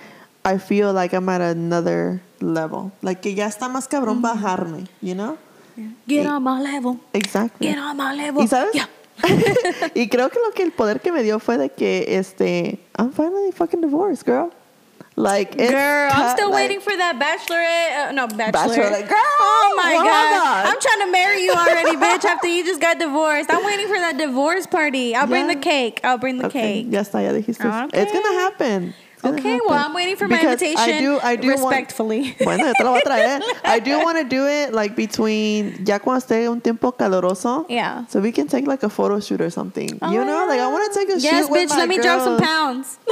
I 0.44 0.58
feel 0.58 0.94
like 0.94 1.14
I'm 1.14 1.28
at 1.30 1.42
another 1.42 2.22
level. 2.42 2.92
Like 3.02 3.22
que 3.22 3.34
ya 3.34 3.48
está 3.48 3.70
más 3.70 3.88
cabrón 3.88 4.22
mm-hmm. 4.22 4.44
bajarme. 4.44 4.88
You 5.02 5.16
know? 5.16 5.38
Get 6.08 6.26
Y- 6.26 6.30
on 6.30 6.44
my 6.44 6.62
level. 6.62 7.00
Exactly. 7.14 7.68
Get 7.68 7.78
on 7.78 7.98
my 7.98 8.14
level. 8.14 8.44
¿Y 8.44 8.48
sabes? 8.48 8.74
Yeah. 8.74 8.88
y 9.96 10.08
creo 10.08 10.30
que 10.30 10.40
lo 10.40 10.52
que 10.54 10.64
el 10.64 10.72
poder 10.72 11.02
que 11.02 11.12
me 11.12 11.24
dio 11.24 11.40
fue 11.40 11.58
de 11.58 11.70
que 11.70 12.06
este 12.08 12.80
I'm 12.98 13.12
finally 13.12 13.52
fucking 13.52 13.82
divorced, 13.82 14.26
girl. 14.26 14.52
Like 15.20 15.58
Girl, 15.58 16.10
I'm 16.14 16.34
still 16.38 16.50
like- 16.50 16.56
waiting 16.70 16.80
for 16.80 16.96
that 16.96 17.20
bachelorette. 17.20 18.08
Uh, 18.08 18.12
no, 18.14 18.28
bachelorette. 18.28 18.54
Bachelorette. 18.54 19.10
Girl, 19.10 19.36
oh 19.42 19.74
my 19.76 19.94
god. 19.96 20.66
I'm 20.66 20.80
trying 20.80 21.06
to 21.08 21.12
marry 21.12 21.44
you 21.44 21.52
already, 21.52 21.98
bitch. 21.98 22.24
After 22.24 22.48
you 22.48 22.64
just 22.64 22.80
got 22.80 23.00
divorced, 23.00 23.52
I'm 23.52 23.66
waiting 23.66 23.88
for 23.88 23.98
that 24.00 24.18
divorce 24.18 24.66
party. 24.66 25.14
I'll 25.18 25.28
bring 25.28 25.48
the 25.48 25.58
cake. 25.58 26.00
I'll 26.06 26.18
bring 26.18 26.38
the 26.38 26.46
Okay, 26.48 26.84
cake. 26.84 26.94
Ya 26.94 27.02
está, 27.02 27.22
ya 27.22 27.34
dijiste. 27.34 27.60
Okay. 27.66 28.02
It's 28.02 28.14
gonna 28.14 28.34
happen. 28.40 28.94
Okay, 29.24 29.60
well. 29.68 29.74
I'm 29.86 29.94
waiting 29.94 30.16
for 30.16 30.28
my 30.28 30.38
Because 30.38 30.62
invitation 30.62 30.96
I 30.96 31.00
do, 31.00 31.20
I 31.22 31.36
do 31.36 31.48
want- 31.50 31.60
respectfully. 31.60 32.36
bueno, 32.44 32.66
yo 32.68 32.74
te 32.74 32.84
lo 32.84 32.92
voy 32.92 33.00
a 33.00 33.10
traer. 33.10 33.42
I 33.66 33.80
do 33.80 34.00
want 34.00 34.18
to 34.18 34.24
do 34.24 34.48
it 34.48 34.74
like 34.74 34.96
between 34.96 35.86
ya 35.86 36.00
cuando 36.00 36.26
esté 36.26 36.50
un 36.50 36.62
tiempo 36.62 36.92
caloroso. 36.94 37.66
Yeah. 37.70 38.06
So 38.08 38.22
we 38.22 38.32
can 38.32 38.48
take 38.48 38.66
like 38.66 38.84
a 38.84 38.90
photo 38.90 39.20
shoot 39.20 39.42
or 39.42 39.50
something. 39.50 40.00
Oh, 40.02 40.12
you 40.12 40.24
know, 40.24 40.46
like 40.48 40.60
I 40.62 40.68
want 40.72 40.92
to 40.94 40.98
take 41.00 41.10
a 41.10 41.20
Yes, 41.20 41.46
shoot 41.46 41.52
with 41.52 41.70
bitch, 41.70 41.78
let 41.78 41.90
me 41.90 41.98
drop 42.00 42.22
some 42.22 42.40
pounds. 42.40 42.98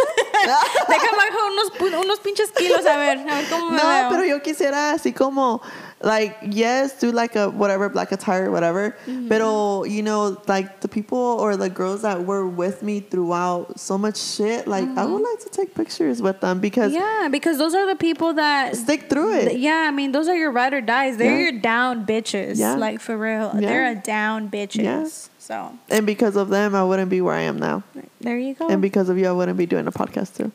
Déjame 0.88 1.18
bajar 1.18 1.42
unos, 1.52 2.04
unos 2.06 2.20
pinches 2.20 2.52
kilos 2.52 2.86
a 2.86 2.96
ver, 2.98 3.18
a 3.20 3.36
ver 3.36 3.46
cómo 3.50 3.72
me 3.72 3.78
No, 3.78 3.84
veo. 3.88 4.10
pero 4.10 4.24
yo 4.26 4.42
quisiera 4.42 4.92
así 4.92 5.12
como, 5.14 5.62
like, 6.02 6.38
yes, 6.44 7.00
do 7.00 7.12
like 7.12 7.36
a 7.36 7.50
whatever, 7.50 7.90
black 7.90 8.12
attire, 8.12 8.52
whatever. 8.52 8.96
Mm-hmm. 9.08 9.30
Pero, 9.30 9.84
you 9.84 10.04
know, 10.04 10.40
like 10.48 10.80
the 10.82 10.88
people 10.88 11.18
or 11.18 11.58
the 11.58 11.70
girls 11.70 12.04
that 12.04 12.24
were 12.26 12.48
with 12.48 12.84
me 12.84 13.00
throughout 13.00 13.80
so 13.80 13.98
much 13.98 14.18
shit, 14.18 14.68
like, 14.68 14.88
I 14.96 15.06
would 15.06 15.22
like 15.24 15.40
to 15.40 15.50
take 15.50 15.74
pictures 15.74 16.22
with 16.22 16.40
them 16.40 16.60
because 16.60 16.92
Mm-hmm. 16.94 17.24
yeah, 17.24 17.30
because 17.30 17.58
those 17.58 17.74
are 17.74 17.88
the 17.88 17.96
people 17.96 18.34
that 18.36 18.76
stick 18.76 19.10
through 19.10 19.40
it. 19.40 19.46
Th- 19.50 19.60
Yeah, 19.60 19.86
I 19.88 19.92
mean, 19.92 20.12
those 20.12 20.28
are 20.28 20.36
your 20.36 20.52
ride 20.52 20.74
or 20.74 20.82
dies. 20.82 21.18
They're 21.18 21.36
Yeah. 21.36 21.52
your 21.52 21.60
down 21.62 22.06
bitches. 22.06 22.58
Yeah. 22.60 22.76
Like, 22.76 23.00
for 23.00 23.18
real. 23.18 23.52
Yeah. 23.56 23.62
They're 23.62 23.92
a 23.92 23.96
down 23.96 24.50
bitches. 24.52 24.84
Yeah. 24.84 25.08
So, 25.40 25.72
And 25.90 26.06
because 26.06 26.36
of 26.36 26.50
them, 26.50 26.76
I 26.76 26.84
wouldn't 26.84 27.10
be 27.10 27.22
where 27.22 27.34
I 27.34 27.42
am 27.42 27.58
now. 27.58 27.82
there 28.22 28.38
you 28.38 28.54
go. 28.54 28.68
And 28.68 28.82
because 28.82 29.08
of 29.10 29.18
you, 29.18 29.28
I 29.28 29.32
wouldn't 29.32 29.58
be 29.58 29.66
doing 29.66 29.88
a 29.88 29.92
podcast 29.92 30.36
too. 30.38 30.52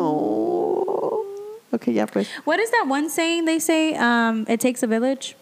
Oh. 0.00 0.84
Okay, 1.72 1.92
yeah, 1.92 2.06
pues, 2.06 2.26
What 2.44 2.58
is 2.60 2.70
that 2.70 2.86
one 2.88 3.10
saying 3.10 3.44
they 3.44 3.58
say? 3.58 3.94
Um, 3.94 4.46
it 4.48 4.58
takes 4.60 4.82
a 4.82 4.86
village? 4.86 5.36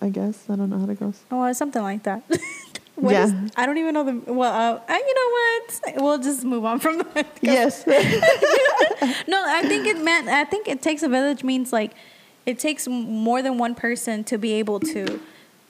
I 0.00 0.08
guess. 0.08 0.48
I 0.48 0.56
don't 0.56 0.70
know 0.70 0.78
how 0.78 0.88
it 0.88 0.98
goes. 0.98 1.20
Oh, 1.30 1.44
it's 1.44 1.58
something 1.58 1.82
like 1.82 2.02
that. 2.04 2.22
What 2.96 3.12
Yeah. 3.12 3.24
is- 3.26 3.52
I 3.56 3.64
don't 3.64 3.78
even 3.78 3.94
know 3.94 4.04
the. 4.04 4.32
Well, 4.32 4.52
uh, 4.52 4.78
uh, 4.92 4.94
you 5.08 5.14
know 5.14 5.30
what? 5.38 6.02
We'll 6.02 6.18
just 6.18 6.44
move 6.44 6.64
on 6.66 6.80
from 6.80 6.98
that. 7.14 7.26
Yes. 7.42 7.84
No, 9.26 9.42
I 9.46 9.62
think 9.62 9.86
it 9.86 10.02
meant. 10.02 10.28
I 10.28 10.44
think 10.44 10.68
it 10.68 10.82
takes 10.82 11.02
a 11.02 11.08
village 11.08 11.42
means 11.42 11.72
like 11.72 11.92
it 12.44 12.58
takes 12.58 12.86
more 12.88 13.40
than 13.42 13.56
one 13.58 13.74
person 13.74 14.24
to 14.24 14.36
be 14.38 14.52
able 14.52 14.80
to, 14.80 15.18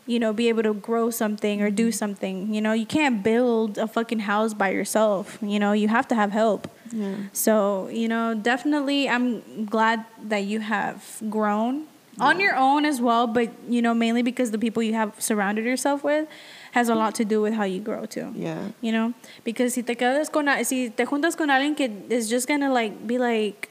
you 0.07 0.19
know, 0.19 0.33
be 0.33 0.49
able 0.49 0.63
to 0.63 0.75
grow 0.75 1.11
something 1.11 1.63
or 1.63 1.71
do 1.71 1.89
mm-hmm. 1.89 1.93
something. 1.93 2.55
You 2.55 2.61
know, 2.61 2.73
you 2.73 2.87
can't 2.87 3.23
build 3.23 3.79
a 3.79 3.87
fucking 3.87 4.21
house 4.21 4.55
by 4.55 4.71
yourself. 4.71 5.39
You 5.41 5.59
know, 5.59 5.73
you 5.73 5.89
have 5.89 6.09
to 6.09 6.15
have 6.15 6.33
help. 6.33 6.69
yeah. 6.93 7.15
So 7.33 7.89
you 7.89 8.09
know, 8.09 8.35
definitely, 8.35 9.09
I'm 9.09 9.67
glad 9.67 10.05
that 10.25 10.45
you 10.45 10.61
have 10.61 11.23
grown 11.31 11.87
on 12.19 12.41
your 12.41 12.57
own 12.57 12.85
as 12.85 13.01
well. 13.01 13.27
But 13.27 13.51
you 13.69 13.81
know, 13.83 13.95
mainly 13.95 14.23
because 14.23 14.51
the 14.51 14.59
people 14.59 14.83
you 14.83 14.95
have 14.95 15.15
surrounded 15.21 15.65
yourself 15.65 16.03
with 16.03 16.29
has 16.73 16.89
a 16.89 16.95
lot 16.95 17.15
to 17.17 17.25
do 17.25 17.41
with 17.43 17.55
how 17.55 17.65
you 17.65 17.81
grow 17.81 18.07
too. 18.07 18.33
Yeah. 18.37 18.69
You 18.81 18.93
know, 18.93 19.15
because 19.45 19.75
si 19.75 19.83
te 19.83 19.95
quedas 19.95 20.31
con 20.31 20.49
a- 20.49 20.65
si 20.65 20.89
te 20.91 21.05
juntas 21.05 21.37
con 21.37 21.49
alguien 21.51 21.77
que 21.77 21.89
is 22.11 22.29
just 22.29 22.47
gonna 22.49 22.73
like 22.73 23.07
be 23.07 23.19
like 23.19 23.71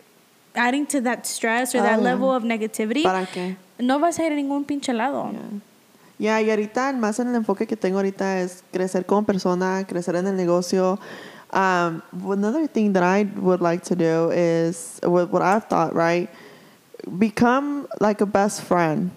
adding 0.55 0.85
to 0.87 0.99
that 1.01 1.25
stress 1.27 1.75
or 1.75 1.79
Oh, 1.79 1.83
that 1.83 1.99
yeah. 1.99 2.05
level 2.11 2.31
of 2.31 2.43
negativity, 2.43 3.03
¿Para 3.03 3.25
qué? 3.27 3.55
no 3.79 3.99
vas 3.99 4.19
a 4.19 4.25
ir 4.25 4.31
a 4.31 4.35
ningún 4.35 4.65
pinche 4.65 4.93
lado. 4.93 5.31
Ya, 6.19 6.41
y 6.41 6.49
ahorita 6.51 6.91
más 6.93 7.19
en 7.19 7.29
el 7.29 7.35
enfoque 7.35 7.65
que 7.65 7.77
tengo 7.77 7.97
ahorita 7.97 8.41
es 8.41 8.63
crecer 8.73 9.05
como 9.05 9.23
persona, 9.23 9.85
crecer 9.87 10.15
en 10.15 10.27
el 10.27 10.35
negocio. 10.35 10.99
Um, 11.51 12.01
another 12.29 12.67
thing 12.67 12.93
that 12.93 13.03
I 13.03 13.23
would 13.39 13.61
like 13.61 13.83
to 13.85 13.95
do 13.95 14.29
is 14.31 14.99
what, 15.01 15.31
what 15.31 15.41
I've 15.41 15.65
thought, 15.65 15.95
right? 15.95 16.29
Become 17.17 17.87
like 18.01 18.21
a 18.21 18.25
best 18.25 18.61
friend 18.61 19.11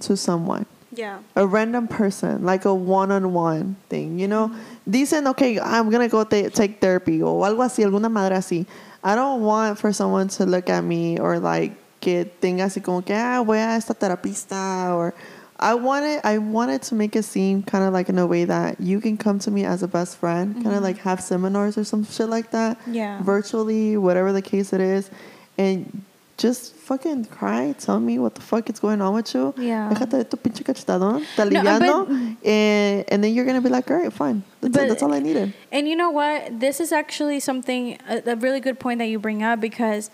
to 0.00 0.16
someone. 0.16 0.64
Yeah. 0.90 1.18
a 1.36 1.46
random 1.46 1.86
person, 1.86 2.44
like 2.44 2.64
a 2.64 2.74
one-on-one 2.74 3.76
thing, 3.88 4.18
you 4.18 4.26
know. 4.26 4.50
Dicen, 4.88 5.28
okay, 5.28 5.60
I'm 5.60 5.90
gonna 5.90 6.08
go 6.08 6.24
ta- 6.24 6.48
take 6.48 6.80
therapy 6.80 7.22
o 7.22 7.44
algo 7.44 7.62
así, 7.62 7.84
alguna 7.84 8.10
madre 8.10 8.36
así. 8.36 8.66
I 9.04 9.14
don't 9.14 9.42
want 9.42 9.78
for 9.78 9.92
someone 9.92 10.26
to 10.28 10.46
look 10.46 10.68
at 10.68 10.82
me 10.82 11.20
or 11.20 11.38
like 11.38 11.76
que 12.00 12.24
tenga 12.40 12.64
así 12.64 12.82
como 12.82 13.02
que 13.02 13.14
ah 13.14 13.40
voy 13.44 13.58
a 13.58 13.76
esta 13.76 13.94
terapista 13.94 14.96
or 14.96 15.14
I 15.60 15.74
wanted 15.74 16.20
I 16.24 16.38
wanted 16.38 16.82
to 16.82 16.94
make 16.94 17.16
it 17.16 17.24
seem 17.24 17.62
kind 17.64 17.84
of 17.84 17.92
like 17.92 18.08
in 18.08 18.18
a 18.18 18.26
way 18.26 18.44
that 18.44 18.80
you 18.80 19.00
can 19.00 19.16
come 19.16 19.38
to 19.40 19.50
me 19.50 19.64
as 19.64 19.82
a 19.82 19.88
best 19.88 20.16
friend, 20.18 20.54
kind 20.54 20.68
of 20.68 20.72
mm-hmm. 20.74 20.84
like 20.84 20.98
have 20.98 21.20
seminars 21.20 21.76
or 21.76 21.84
some 21.84 22.04
shit 22.04 22.28
like 22.28 22.52
that, 22.52 22.78
Yeah. 22.86 23.20
virtually, 23.22 23.96
whatever 23.96 24.32
the 24.32 24.42
case 24.42 24.72
it 24.72 24.80
is, 24.80 25.10
and 25.56 26.02
just 26.36 26.74
fucking 26.76 27.24
cry, 27.24 27.74
tell 27.80 27.98
me 27.98 28.20
what 28.20 28.36
the 28.36 28.40
fuck 28.40 28.70
is 28.70 28.78
going 28.78 29.02
on 29.02 29.12
with 29.14 29.34
you. 29.34 29.52
Yeah. 29.58 29.90
Déjate 29.92 30.10
de 30.10 30.24
tu 30.24 30.36
pinche 30.36 30.62
cachetadón, 30.62 31.24
te 31.34 31.44
No, 31.50 31.60
aliviando, 31.60 32.06
but- 32.06 32.48
and, 32.48 33.04
and 33.08 33.24
then 33.24 33.34
you're 33.34 33.44
gonna 33.44 33.60
be 33.60 33.68
like, 33.68 33.90
all 33.90 33.96
right, 33.96 34.12
fine. 34.12 34.44
That's, 34.60 34.76
it, 34.76 34.78
But- 34.78 34.88
that's 34.88 35.02
all 35.02 35.12
I 35.12 35.18
needed. 35.18 35.52
And 35.72 35.88
you 35.88 35.96
know 35.96 36.10
what? 36.10 36.60
This 36.60 36.78
is 36.78 36.92
actually 36.92 37.40
something, 37.40 37.98
a, 38.08 38.22
a 38.24 38.36
really 38.36 38.60
good 38.60 38.78
point 38.78 39.00
that 39.00 39.06
you 39.06 39.18
bring 39.18 39.42
up 39.42 39.60
because 39.60 40.10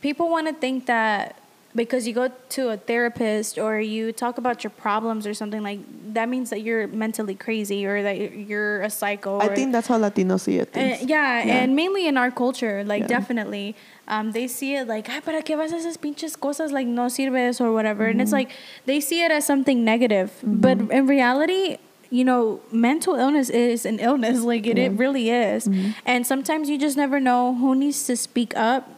people 0.00 0.30
want 0.30 0.46
to 0.46 0.54
think 0.54 0.86
that 0.86 1.34
because 1.78 2.06
you 2.06 2.12
go 2.12 2.26
to 2.56 2.68
a 2.70 2.76
therapist 2.76 3.56
or 3.56 3.80
you 3.80 4.12
talk 4.12 4.36
about 4.36 4.62
your 4.64 4.70
problems 4.86 5.26
or 5.26 5.32
something 5.32 5.62
like 5.62 5.80
that 6.12 6.28
means 6.28 6.50
that 6.50 6.60
you're 6.66 6.86
mentally 6.88 7.34
crazy 7.34 7.86
or 7.86 8.02
that 8.02 8.16
you're 8.50 8.82
a 8.82 8.90
psycho. 8.90 9.38
I 9.40 9.48
think 9.54 9.72
that's 9.72 9.88
how 9.88 9.98
Latinos 9.98 10.40
see 10.40 10.56
it. 10.58 10.68
Uh, 10.68 10.72
things. 10.72 11.08
yeah, 11.08 11.44
and 11.46 11.74
mainly 11.76 12.06
in 12.06 12.16
our 12.18 12.30
culture, 12.30 12.82
like 12.84 13.02
Yeah. 13.02 13.16
definitely, 13.16 13.76
um, 14.08 14.32
they 14.32 14.46
see 14.48 14.74
it 14.76 14.88
like, 14.88 15.08
ay, 15.08 15.20
¿para 15.20 15.40
qué 15.42 15.56
vas 15.56 15.72
a 15.72 15.76
esas 15.76 15.96
pinches 15.96 16.36
cosas? 16.36 16.72
Like, 16.72 16.86
no 16.86 17.06
sirves 17.08 17.60
or 17.60 17.72
whatever. 17.72 18.04
And 18.06 18.14
Mm-hmm. 18.18 18.22
it's 18.22 18.32
like, 18.32 18.50
they 18.86 19.00
see 19.00 19.22
it 19.22 19.30
as 19.30 19.44
something 19.46 19.84
negative. 19.84 20.32
But 20.42 20.90
in 20.90 21.06
reality, 21.06 21.76
you 22.10 22.24
know, 22.24 22.60
mental 22.72 23.14
illness 23.16 23.50
is 23.50 23.84
an 23.86 23.98
illness. 24.00 24.40
Like, 24.52 24.66
it, 24.66 24.78
it 24.78 24.92
really 24.92 25.28
is. 25.30 25.68
Mm-hmm. 25.68 25.90
And 26.06 26.26
sometimes 26.26 26.68
you 26.70 26.78
just 26.78 26.96
never 26.96 27.20
know 27.20 27.54
who 27.54 27.74
needs 27.74 28.04
to 28.06 28.16
speak 28.16 28.56
up 28.56 28.88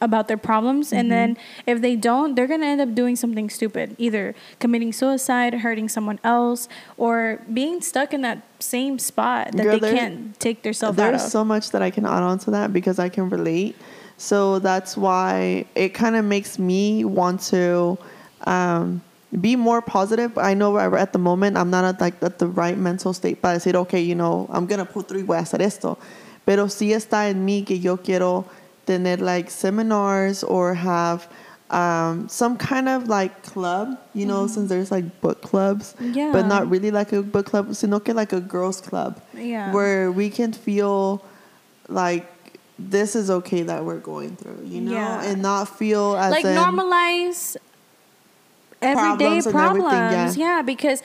about 0.00 0.28
their 0.28 0.36
problems 0.36 0.92
and 0.92 1.10
then 1.10 1.36
if 1.66 1.80
they 1.80 1.96
don't 1.96 2.34
they're 2.34 2.46
going 2.46 2.60
to 2.60 2.66
end 2.66 2.80
up 2.80 2.94
doing 2.94 3.16
something 3.16 3.50
stupid 3.50 3.94
either 3.98 4.34
committing 4.60 4.92
suicide 4.92 5.54
hurting 5.54 5.88
someone 5.88 6.20
else 6.22 6.68
or 6.96 7.40
being 7.52 7.80
stuck 7.80 8.14
in 8.14 8.20
that 8.20 8.42
same 8.60 8.98
spot 8.98 9.52
that 9.52 9.62
Girl, 9.62 9.78
they 9.78 9.92
can't 9.92 10.38
take 10.38 10.62
themselves 10.62 10.98
out 10.98 11.14
of 11.14 11.20
There's 11.20 11.32
so 11.32 11.44
much 11.44 11.70
that 11.70 11.82
I 11.82 11.90
can 11.90 12.04
add 12.04 12.22
on 12.22 12.38
to 12.40 12.50
that 12.52 12.72
because 12.72 12.98
I 12.98 13.08
can 13.08 13.28
relate. 13.28 13.76
So 14.16 14.58
that's 14.58 14.96
why 14.96 15.64
it 15.74 15.90
kind 15.94 16.16
of 16.16 16.24
makes 16.24 16.58
me 16.58 17.04
want 17.04 17.40
to 17.52 17.98
um, 18.46 19.00
be 19.40 19.56
more 19.56 19.80
positive. 19.80 20.36
I 20.36 20.54
know 20.54 20.76
at 20.78 21.12
the 21.12 21.18
moment 21.18 21.56
I'm 21.56 21.70
not 21.70 21.84
at, 21.84 22.00
like 22.00 22.22
at 22.22 22.38
the 22.38 22.48
right 22.48 22.76
mental 22.76 23.12
state 23.12 23.40
para 23.40 23.58
decir, 23.58 23.76
okay, 23.76 24.00
you 24.00 24.14
know, 24.14 24.48
I'm 24.50 24.66
gonna 24.66 24.84
put 24.84 25.10
y 25.10 25.22
voy 25.22 25.36
a 25.36 25.42
hacer 25.42 25.60
esto. 25.60 25.98
Pero 26.44 26.66
sí 26.66 26.92
está 26.92 27.28
en 27.28 27.44
mí 27.44 27.64
que 27.64 27.78
yo 27.78 27.98
quiero 27.98 28.46
tener 28.88 29.16
like 29.18 29.50
seminars 29.50 30.42
or 30.42 30.74
have 30.74 31.28
um, 31.70 32.28
some 32.28 32.56
kind 32.56 32.88
of 32.88 33.08
like 33.08 33.42
club, 33.42 33.86
you 34.14 34.24
know, 34.24 34.46
since 34.46 34.70
there's 34.72 34.90
like 34.90 35.06
book 35.20 35.42
clubs, 35.42 35.94
Yeah. 36.00 36.32
but 36.32 36.46
not 36.46 36.62
really 36.72 36.90
like 36.90 37.12
a 37.12 37.20
book 37.22 37.44
club, 37.46 37.74
sino 37.74 38.00
que 38.00 38.14
like 38.14 38.32
a 38.32 38.40
girls 38.40 38.80
club 38.80 39.20
Yeah. 39.36 39.72
where 39.76 40.10
we 40.10 40.30
can 40.30 40.52
feel 40.54 41.22
like 41.88 42.24
this 42.78 43.14
is 43.14 43.28
okay 43.30 43.62
that 43.64 43.84
we're 43.84 44.00
going 44.00 44.36
through, 44.36 44.64
you 44.64 44.80
know, 44.80 44.92
Yeah. 44.92 45.28
and 45.28 45.42
not 45.42 45.68
feel 45.68 46.16
as 46.16 46.32
like 46.32 46.46
normalize 46.46 47.56
everyday 48.80 49.42
Problems 49.42 49.46
problems. 49.52 50.36
yeah. 50.36 50.56
yeah. 50.56 50.62
because 50.62 51.02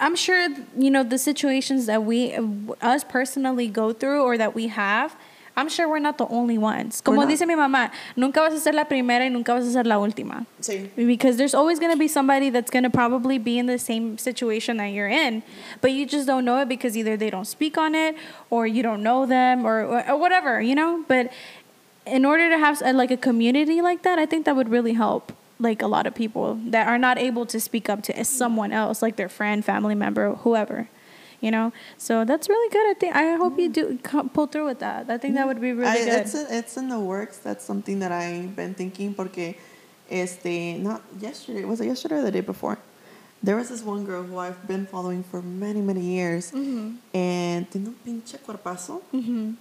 I'm 0.00 0.16
sure 0.16 0.48
you 0.78 0.90
know 0.90 1.02
the 1.04 1.18
situations 1.18 1.86
that 1.86 2.02
we 2.04 2.34
us 2.80 3.04
personally 3.04 3.68
go 3.68 3.92
through 3.92 4.22
or 4.22 4.36
that 4.38 4.54
we 4.54 4.68
have. 4.68 5.14
I'm 5.56 5.68
sure 5.68 5.86
we're 5.88 5.98
not 5.98 6.16
the 6.16 6.26
only 6.28 6.56
ones. 6.56 7.02
Como 7.02 7.26
dice 7.26 7.46
mi 7.46 7.54
mamá, 7.54 7.90
nunca 8.16 8.40
vas 8.40 8.54
a 8.54 8.60
ser 8.60 8.72
la 8.72 8.84
primera 8.84 9.24
y 9.24 9.28
nunca 9.28 9.52
vas 9.52 9.66
a 9.66 9.72
ser 9.72 9.84
la 9.84 9.96
última. 9.96 10.46
Sí. 10.60 10.88
Because 10.96 11.36
there's 11.36 11.54
always 11.54 11.78
going 11.78 11.92
to 11.92 11.98
be 11.98 12.08
somebody 12.08 12.48
that's 12.48 12.70
going 12.70 12.84
to 12.84 12.90
probably 12.90 13.36
be 13.36 13.58
in 13.58 13.66
the 13.66 13.78
same 13.78 14.16
situation 14.16 14.78
that 14.78 14.86
you're 14.86 15.08
in, 15.08 15.42
but 15.82 15.92
you 15.92 16.06
just 16.06 16.26
don't 16.26 16.46
know 16.46 16.58
it 16.60 16.68
because 16.68 16.96
either 16.96 17.16
they 17.18 17.28
don't 17.28 17.46
speak 17.46 17.76
on 17.76 17.94
it 17.94 18.16
or 18.48 18.66
you 18.66 18.82
don't 18.82 19.02
know 19.02 19.26
them 19.26 19.66
or, 19.66 19.82
or 20.08 20.16
whatever, 20.16 20.62
you 20.62 20.74
know? 20.74 21.04
But 21.06 21.30
in 22.06 22.24
order 22.24 22.48
to 22.48 22.58
have 22.58 22.80
uh, 22.82 22.92
like 22.94 23.10
a 23.10 23.16
community 23.16 23.82
like 23.82 24.02
that, 24.02 24.18
I 24.18 24.24
think 24.24 24.46
that 24.46 24.56
would 24.56 24.70
really 24.70 24.94
help 24.94 25.32
like 25.58 25.82
a 25.82 25.86
lot 25.86 26.06
of 26.06 26.14
people 26.14 26.58
that 26.66 26.88
are 26.88 26.98
not 26.98 27.18
able 27.18 27.46
to 27.46 27.60
speak 27.60 27.88
up 27.88 28.02
to 28.04 28.24
someone 28.24 28.72
else, 28.72 29.02
like 29.02 29.16
their 29.16 29.28
friend, 29.28 29.64
family 29.64 29.94
member, 29.94 30.34
whoever. 30.36 30.88
You 31.42 31.50
know, 31.50 31.72
so 31.98 32.24
that's 32.24 32.48
really 32.48 32.70
good. 32.70 32.86
I 32.88 32.94
think 32.94 33.16
I 33.16 33.34
hope 33.36 33.58
you 33.58 33.68
do 33.68 33.98
pull 34.32 34.46
through 34.46 34.66
with 34.66 34.78
that. 34.78 35.10
I 35.10 35.18
think 35.18 35.34
that 35.34 35.44
would 35.46 35.60
be 35.60 35.72
really 35.72 35.90
I, 35.90 35.98
good. 36.04 36.20
It's, 36.22 36.34
it's 36.34 36.76
in 36.76 36.88
the 36.88 37.00
works. 37.00 37.38
That's 37.38 37.64
something 37.64 37.98
that 37.98 38.12
I've 38.12 38.54
been 38.54 38.74
thinking 38.74 39.12
porque 39.12 39.56
este, 40.08 40.78
not 40.78 41.02
yesterday, 41.20 41.64
was 41.64 41.80
it 41.80 41.86
yesterday 41.86 42.16
or 42.16 42.22
the 42.22 42.30
day 42.30 42.42
before? 42.42 42.78
There 43.42 43.56
was 43.56 43.70
this 43.70 43.82
one 43.82 44.04
girl 44.04 44.22
who 44.22 44.38
I've 44.38 44.68
been 44.68 44.86
following 44.86 45.24
for 45.24 45.42
many, 45.42 45.80
many 45.80 46.00
years. 46.02 46.52
Mm-hmm. 46.52 46.94
And 47.12 47.68
tiene 47.68 47.86
un 47.88 47.96
pinche 48.06 48.38
cuerpazo. 48.38 49.02
Mhm. 49.12 49.56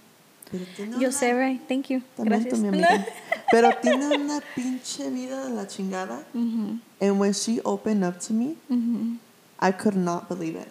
Pero 0.52 0.66
Yo 0.78 1.08
una- 1.08 1.08
sé, 1.12 1.34
right? 1.34 1.62
Thank 1.68 1.90
you. 1.90 2.04
Gracias. 2.16 2.60
amiga. 2.62 3.08
Pero 3.52 3.72
tiene 3.82 4.06
una 4.18 4.40
pinche 4.56 5.10
vida 5.10 5.46
de 5.48 5.50
la 5.56 5.66
chingada. 5.66 6.24
Mhm. 6.36 6.80
And 7.02 7.20
when 7.20 7.34
she 7.34 7.60
opened 7.66 8.04
up 8.04 8.20
to 8.28 8.34
me, 8.34 8.56
Mhm. 8.70 9.18
I 9.60 9.72
could 9.72 9.96
not 9.96 10.28
believe 10.30 10.56
it. 10.56 10.68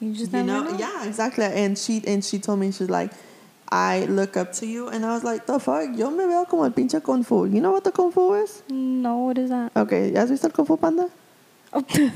You 0.00 0.12
just 0.12 0.32
you 0.32 0.42
know, 0.42 0.62
know. 0.62 0.78
yeah, 0.78 1.06
exactly. 1.06 1.44
And 1.44 1.76
she 1.78 2.02
and 2.06 2.24
she 2.24 2.38
told 2.38 2.58
me 2.58 2.70
she's 2.70 2.90
like, 2.90 3.12
I 3.68 4.04
look 4.04 4.36
up 4.36 4.52
to 4.54 4.66
you, 4.66 4.88
and 4.88 5.04
I 5.04 5.12
was 5.14 5.24
like, 5.24 5.46
the 5.46 5.58
fuck, 5.58 5.88
yo 5.96 6.10
me 6.10 6.26
veo 6.26 6.44
como 6.44 6.64
el 6.64 6.70
pinche 6.70 7.02
kung 7.02 7.24
fu. 7.24 7.46
You 7.46 7.60
know 7.60 7.72
what 7.72 7.84
the 7.84 7.92
kung 7.92 8.12
fu 8.12 8.34
is? 8.34 8.62
No, 8.68 9.18
what 9.18 9.38
is 9.38 9.50
that? 9.50 9.72
Okay, 9.74 10.12
¿has 10.12 10.30
visto 10.30 10.46
el 10.46 10.52
kung 10.52 10.66
fu 10.66 10.76
panda? 10.76 11.08
Oh. 11.72 11.82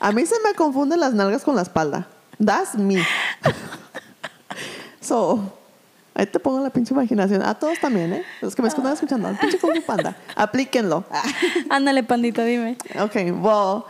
A 0.00 0.12
mí 0.12 0.24
se 0.24 0.36
me 0.42 0.54
confunden 0.54 1.00
las 1.00 1.12
nalgas 1.12 1.42
con 1.42 1.56
la 1.56 1.62
espalda. 1.62 2.06
That's 2.38 2.76
me. 2.76 3.04
so, 5.00 5.52
ahí 6.14 6.26
te 6.26 6.38
pongo 6.38 6.60
la 6.60 6.70
pinche 6.70 6.94
imaginación. 6.94 7.42
A 7.42 7.54
todos 7.54 7.78
también, 7.80 8.12
¿eh? 8.14 8.24
Los 8.40 8.54
que 8.54 8.62
me 8.62 8.68
están 8.68 8.86
escuchando, 8.86 9.28
el 9.28 9.36
pinche 9.36 9.58
kung 9.58 9.74
fu 9.74 9.82
panda. 9.82 10.16
Aplíquenlo. 10.36 11.04
Ándale, 11.70 12.02
pandita, 12.04 12.44
dime. 12.44 12.78
Okay, 12.98 13.30
well, 13.30 13.84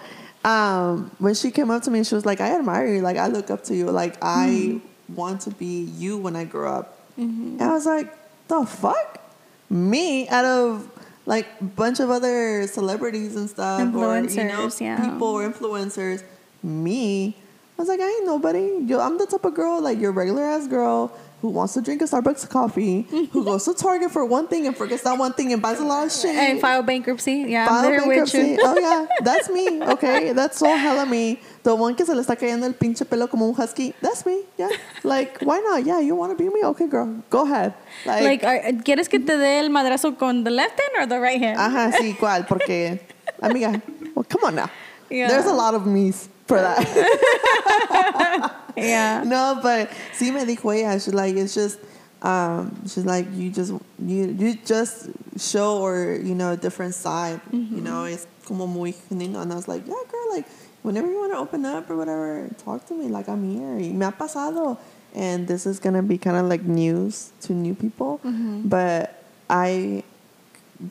um, 0.45 1.11
when 1.19 1.35
she 1.35 1.51
came 1.51 1.71
up 1.71 1.83
to 1.83 1.91
me, 1.91 2.05
she 2.05 2.15
was 2.15 2.25
like, 2.25 2.41
I 2.41 2.57
admire 2.57 2.95
you. 2.95 3.01
Like, 3.01 3.17
I 3.17 3.27
look 3.29 3.51
up 3.51 3.65
to 3.65 3.75
you. 3.77 3.91
Like, 3.91 4.17
I 4.23 4.81
want 5.15 5.43
to 5.43 5.51
be 5.51 5.85
you 5.97 6.17
when 6.19 6.37
I 6.37 6.45
grow 6.45 6.73
up. 6.73 6.99
And 7.17 7.61
I 7.61 7.73
was 7.73 7.87
like, 7.87 8.15
the 8.49 8.65
fuck? 8.65 9.21
Me 9.69 10.29
out 10.29 10.45
of 10.45 10.91
like 11.27 11.47
a 11.61 11.65
bunch 11.65 12.01
of 12.01 12.11
other 12.11 12.67
celebrities 12.67 13.37
and 13.37 13.49
stuff, 13.49 13.81
or 13.81 13.85
you 13.85 13.91
know, 13.93 14.13
Influencers, 14.13 14.81
yeah. 14.81 15.11
people 15.11 15.29
or 15.29 15.49
influencers. 15.49 16.25
Me, 16.63 17.37
I 17.79 17.83
was 17.83 17.89
like, 17.89 18.01
I 18.01 18.09
ain't 18.09 18.27
nobody. 18.27 18.85
Yo, 18.87 18.99
I'm 18.99 19.17
the 19.17 19.27
type 19.27 19.45
of 19.45 19.55
girl, 19.55 19.81
like 19.81 20.01
your 20.01 20.11
regular 20.11 20.45
ass 20.45 20.67
girl 20.67 21.17
who 21.41 21.49
wants 21.49 21.75
to 21.75 21.81
drink 21.81 22.03
a 22.03 22.05
Starbucks 22.05 22.49
coffee, 22.49 23.03
who 23.33 23.45
goes 23.45 23.65
to 23.65 23.75
Target 23.75 24.11
for 24.11 24.25
one 24.25 24.47
thing 24.47 24.67
and 24.67 24.77
forgets 24.77 25.03
that 25.05 25.19
one 25.19 25.33
thing 25.33 25.53
and 25.53 25.63
buys 25.63 25.81
a 25.81 25.85
lot 25.85 26.07
of 26.07 26.13
shit. 26.13 26.35
And 26.35 26.61
file 26.61 26.83
bankruptcy. 26.83 27.47
Yeah, 27.49 27.67
File 27.67 27.77
I'm 27.79 27.83
there 27.85 28.01
bankruptcy. 28.01 28.57
Oh 28.61 28.79
yeah, 28.79 29.07
that's 29.23 29.49
me. 29.49 29.83
Okay, 29.83 30.33
that's 30.33 30.59
so 30.59 30.67
hella 30.67 31.07
me. 31.07 31.41
The 31.63 31.75
one 31.75 31.95
que 31.95 32.05
se 32.07 32.15
le 32.15 32.23
está 32.23 32.37
cayendo 32.37 32.65
el 32.65 32.73
pinche 32.75 33.09
pelo 33.09 33.27
como 33.27 33.47
un 33.49 33.55
husky. 33.55 33.95
That's 34.01 34.25
me. 34.25 34.43
Yeah. 34.59 34.71
Like, 35.05 35.41
why 35.43 35.61
not? 35.61 35.85
Yeah, 35.85 36.01
you 36.01 36.15
want 36.15 36.37
to 36.37 36.43
be 36.43 36.49
me? 36.51 36.63
Okay, 36.65 36.87
girl, 36.87 37.23
go 37.31 37.43
ahead. 37.43 37.75
Like, 38.07 38.23
Like, 38.23 38.45
are, 38.45 38.73
¿quieres 38.83 39.09
que 39.09 39.19
te 39.19 39.37
dé 39.37 39.61
el 39.61 39.69
madrazo 39.71 40.19
con 40.19 40.45
the 40.45 40.51
left 40.51 40.79
hand 40.81 40.93
or 40.99 41.07
the 41.07 41.21
right 41.21 41.41
hand? 41.41 41.59
ajá, 41.59 41.93
sí, 41.99 42.17
cuál? 42.19 42.47
Porque, 42.49 43.01
amiga, 43.43 43.81
well, 44.15 44.25
come 44.29 44.45
on 44.45 44.55
now. 44.55 44.71
Yeah. 45.11 45.29
There's 45.29 45.47
a 45.47 45.53
lot 45.53 45.75
of 45.75 45.87
me's 45.87 46.29
for 46.51 46.61
that. 46.61 48.57
Yeah. 48.77 49.25
no, 49.27 49.59
but 49.63 49.91
sí 50.17 50.33
me 50.33 50.45
dijo 50.47 50.73
ella. 50.73 50.99
She's 50.99 51.13
like, 51.13 51.37
it's 51.37 51.55
just, 51.55 51.79
um, 52.23 52.75
she's 52.87 53.05
like, 53.05 53.27
you 53.35 53.51
just, 53.51 53.73
you, 53.99 54.35
you 54.39 54.55
just 54.65 55.11
show 55.37 55.79
or 55.83 56.19
you 56.23 56.35
know 56.35 56.53
a 56.53 56.57
different 56.57 56.95
side. 56.95 57.41
You 57.53 57.81
know, 57.83 58.05
it's 58.05 58.27
como 58.47 58.67
muy 58.67 58.93
genuino. 58.93 59.43
And 59.43 59.53
I 59.53 59.57
was 59.57 59.69
like, 59.69 59.87
yeah, 59.87 59.95
girl, 60.11 60.31
like 60.31 60.47
whenever 60.83 61.11
you 61.11 61.19
want 61.19 61.33
to 61.33 61.39
open 61.39 61.67
up 61.67 61.91
or 61.91 61.97
whatever, 61.97 62.49
talk 62.65 62.87
to 62.87 62.95
me. 62.95 63.09
Like 63.09 63.29
I'm 63.29 63.45
here. 63.45 63.77
Y 63.77 63.93
me 63.93 64.05
ha 64.07 64.13
pasado. 64.13 64.79
And 65.15 65.47
this 65.47 65.67
is 65.67 65.79
gonna 65.81 66.03
be 66.03 66.17
kind 66.17 66.37
of 66.37 66.47
like 66.47 66.63
news 66.63 67.33
to 67.43 67.53
new 67.53 67.75
people, 67.75 68.21
but 68.65 69.25
I 69.51 70.05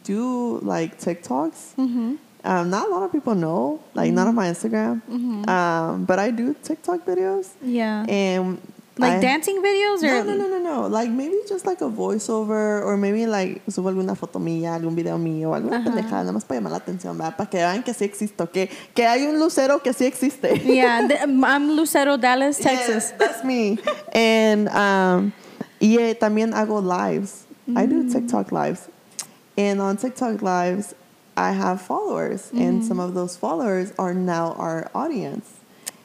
do 0.03 0.59
like 0.59 0.99
TikToks. 0.99 1.75
Mm-hmm. 1.77 2.15
Um, 2.43 2.69
not 2.69 2.87
a 2.87 2.89
lot 2.89 3.03
of 3.03 3.11
people 3.11 3.35
know, 3.35 3.81
like 3.93 4.13
not 4.13 4.27
on 4.27 4.35
my 4.35 4.47
Instagram, 4.47 5.01
um, 5.47 6.05
but 6.05 6.19
I 6.19 6.31
do 6.31 6.55
TikTok 6.63 7.05
videos. 7.05 7.49
Yeah. 7.61 8.05
And 8.07 8.57
like 8.97 9.13
I- 9.17 9.19
dancing 9.19 9.61
videos 9.61 10.03
or 10.03 10.07
No, 10.07 10.23
no, 10.23 10.35
no, 10.35 10.47
no, 10.47 10.59
no. 10.59 10.87
Like 10.87 11.09
maybe 11.09 11.35
just 11.47 11.65
like 11.65 11.81
a 11.81 11.89
voiceover 11.89 12.81
or 12.85 12.95
maybe 12.97 13.25
like 13.27 13.61
subo 13.67 13.89
alguna 13.89 14.15
foto 14.15 14.39
mía, 14.39 14.73
algún 14.75 14.95
video 14.95 15.17
mío, 15.17 15.53
alguna 15.53 15.77
Ajá. 15.79 15.85
pendejada, 15.89 16.23
nada 16.23 16.31
más 16.33 16.45
para 16.45 16.59
llamar 16.61 16.71
la 16.71 16.77
atención, 16.79 17.17
¿verdad? 17.17 17.35
Para 17.35 17.49
que 17.49 17.57
vean 17.57 17.83
que 17.83 17.93
sí 17.93 18.05
existo, 18.05 18.49
que, 18.51 18.69
que 18.93 19.05
hay 19.05 19.25
un 19.25 19.37
lucero 19.39 19.81
que 19.83 19.91
sí 19.93 20.05
existe. 20.05 20.59
Yeah, 20.65 21.07
th- 21.07 21.19
I'm 21.43 21.75
Lucero, 21.75 22.17
Dallas, 22.17 22.57
Yes, 22.57 22.63
Texas. 22.65 23.13
that's 23.17 23.43
me. 23.43 23.79
And 24.13 24.69
um, 24.69 25.33
y 25.81 25.97
eh, 25.97 26.15
también 26.15 26.53
hago 26.53 26.81
lives. 26.81 27.45
I 27.75 27.85
do 27.85 28.03
Mm. 28.03 28.11
TikTok 28.13 28.51
lives. 28.51 28.87
And 29.57 29.81
on 29.81 29.97
TikTok 29.97 30.41
lives, 30.41 30.95
I 31.39 31.51
have 31.51 31.81
followers. 31.81 32.51
And 32.53 32.83
some 32.83 32.99
of 32.99 33.13
those 33.13 33.37
followers 33.37 33.93
are 33.97 34.13
now 34.13 34.53
our 34.59 34.91
audience. 34.93 35.47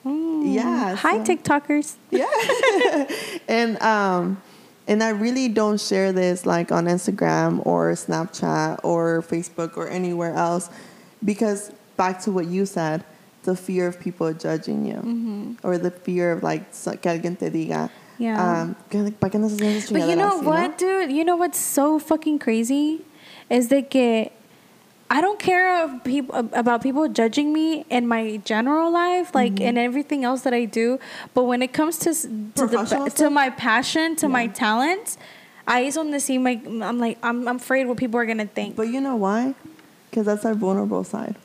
Mm. 0.06 0.54
Yeah, 0.54 0.94
Hi, 0.96 1.18
so- 1.18 1.24
TikTokers. 1.34 1.96
Yeah. 2.10 3.06
and 3.48 3.80
um 3.82 4.40
and 4.86 5.02
I 5.02 5.08
really 5.10 5.48
don't 5.48 5.80
share 5.80 6.12
this 6.12 6.44
like 6.46 6.70
on 6.70 6.84
Instagram 6.86 7.64
or 7.66 7.92
Snapchat 7.92 8.80
or 8.84 9.22
Facebook 9.22 9.76
or 9.76 9.88
anywhere 9.88 10.34
else 10.34 10.68
because 11.24 11.72
back 11.96 12.20
to 12.24 12.30
what 12.30 12.46
you 12.46 12.66
said, 12.66 13.02
the 13.44 13.56
fear 13.56 13.86
of 13.88 13.98
people 13.98 14.32
judging 14.34 14.84
you 14.86 15.56
or 15.64 15.78
the 15.78 15.90
fear 15.90 16.32
of 16.32 16.42
like 16.42 16.70
que 16.72 17.10
alguien 17.10 17.38
te 17.38 17.48
diga 17.50 17.90
Yeah. 18.18 18.38
um, 18.62 18.76
que- 18.90 19.10
¿para 19.10 19.30
qué 19.32 19.40
no 19.40 19.48
But 19.48 20.08
you 20.08 20.16
know 20.16 20.38
what, 20.38 20.78
dude? 20.78 21.10
You 21.10 21.24
know 21.24 21.36
what's 21.36 21.58
so 21.58 21.98
fucking 21.98 22.38
crazy 22.38 23.00
is 23.50 23.68
that 23.68 23.90
que 23.90 24.30
I 25.14 25.20
don't 25.20 25.38
care 25.38 25.84
of 25.84 26.02
people 26.02 26.34
about 26.52 26.82
people 26.82 27.06
judging 27.06 27.52
me 27.52 27.86
in 27.88 28.02
my 28.08 28.40
general 28.44 28.90
life, 28.90 29.32
like 29.32 29.54
Mm-hmm. 29.54 29.68
in 29.68 29.78
everything 29.78 30.24
else 30.24 30.42
that 30.42 30.52
I 30.52 30.64
do. 30.64 30.98
But 31.34 31.44
when 31.44 31.62
it 31.62 31.72
comes 31.72 31.98
to 32.04 32.10
to 32.58 32.66
the 32.66 33.12
to 33.22 33.30
my 33.30 33.48
passion, 33.50 34.16
to 34.16 34.26
my 34.28 34.46
Yeah. 34.50 34.52
talents, 34.64 35.16
I 35.68 35.84
just 35.86 35.96
want 35.96 36.10
to 36.18 36.20
see 36.20 36.38
my. 36.38 36.58
I'm 36.66 36.98
like 36.98 37.16
I'm, 37.22 37.46
I'm 37.46 37.60
afraid 37.62 37.86
what 37.86 37.96
people 37.96 38.18
are 38.18 38.26
gonna 38.26 38.50
think. 38.58 38.74
But 38.74 38.88
you 38.90 39.00
know 39.00 39.14
why? 39.14 39.54
Because 40.10 40.26
that's 40.26 40.44
our 40.44 40.54
vulnerable 40.54 41.04
side. 41.04 41.36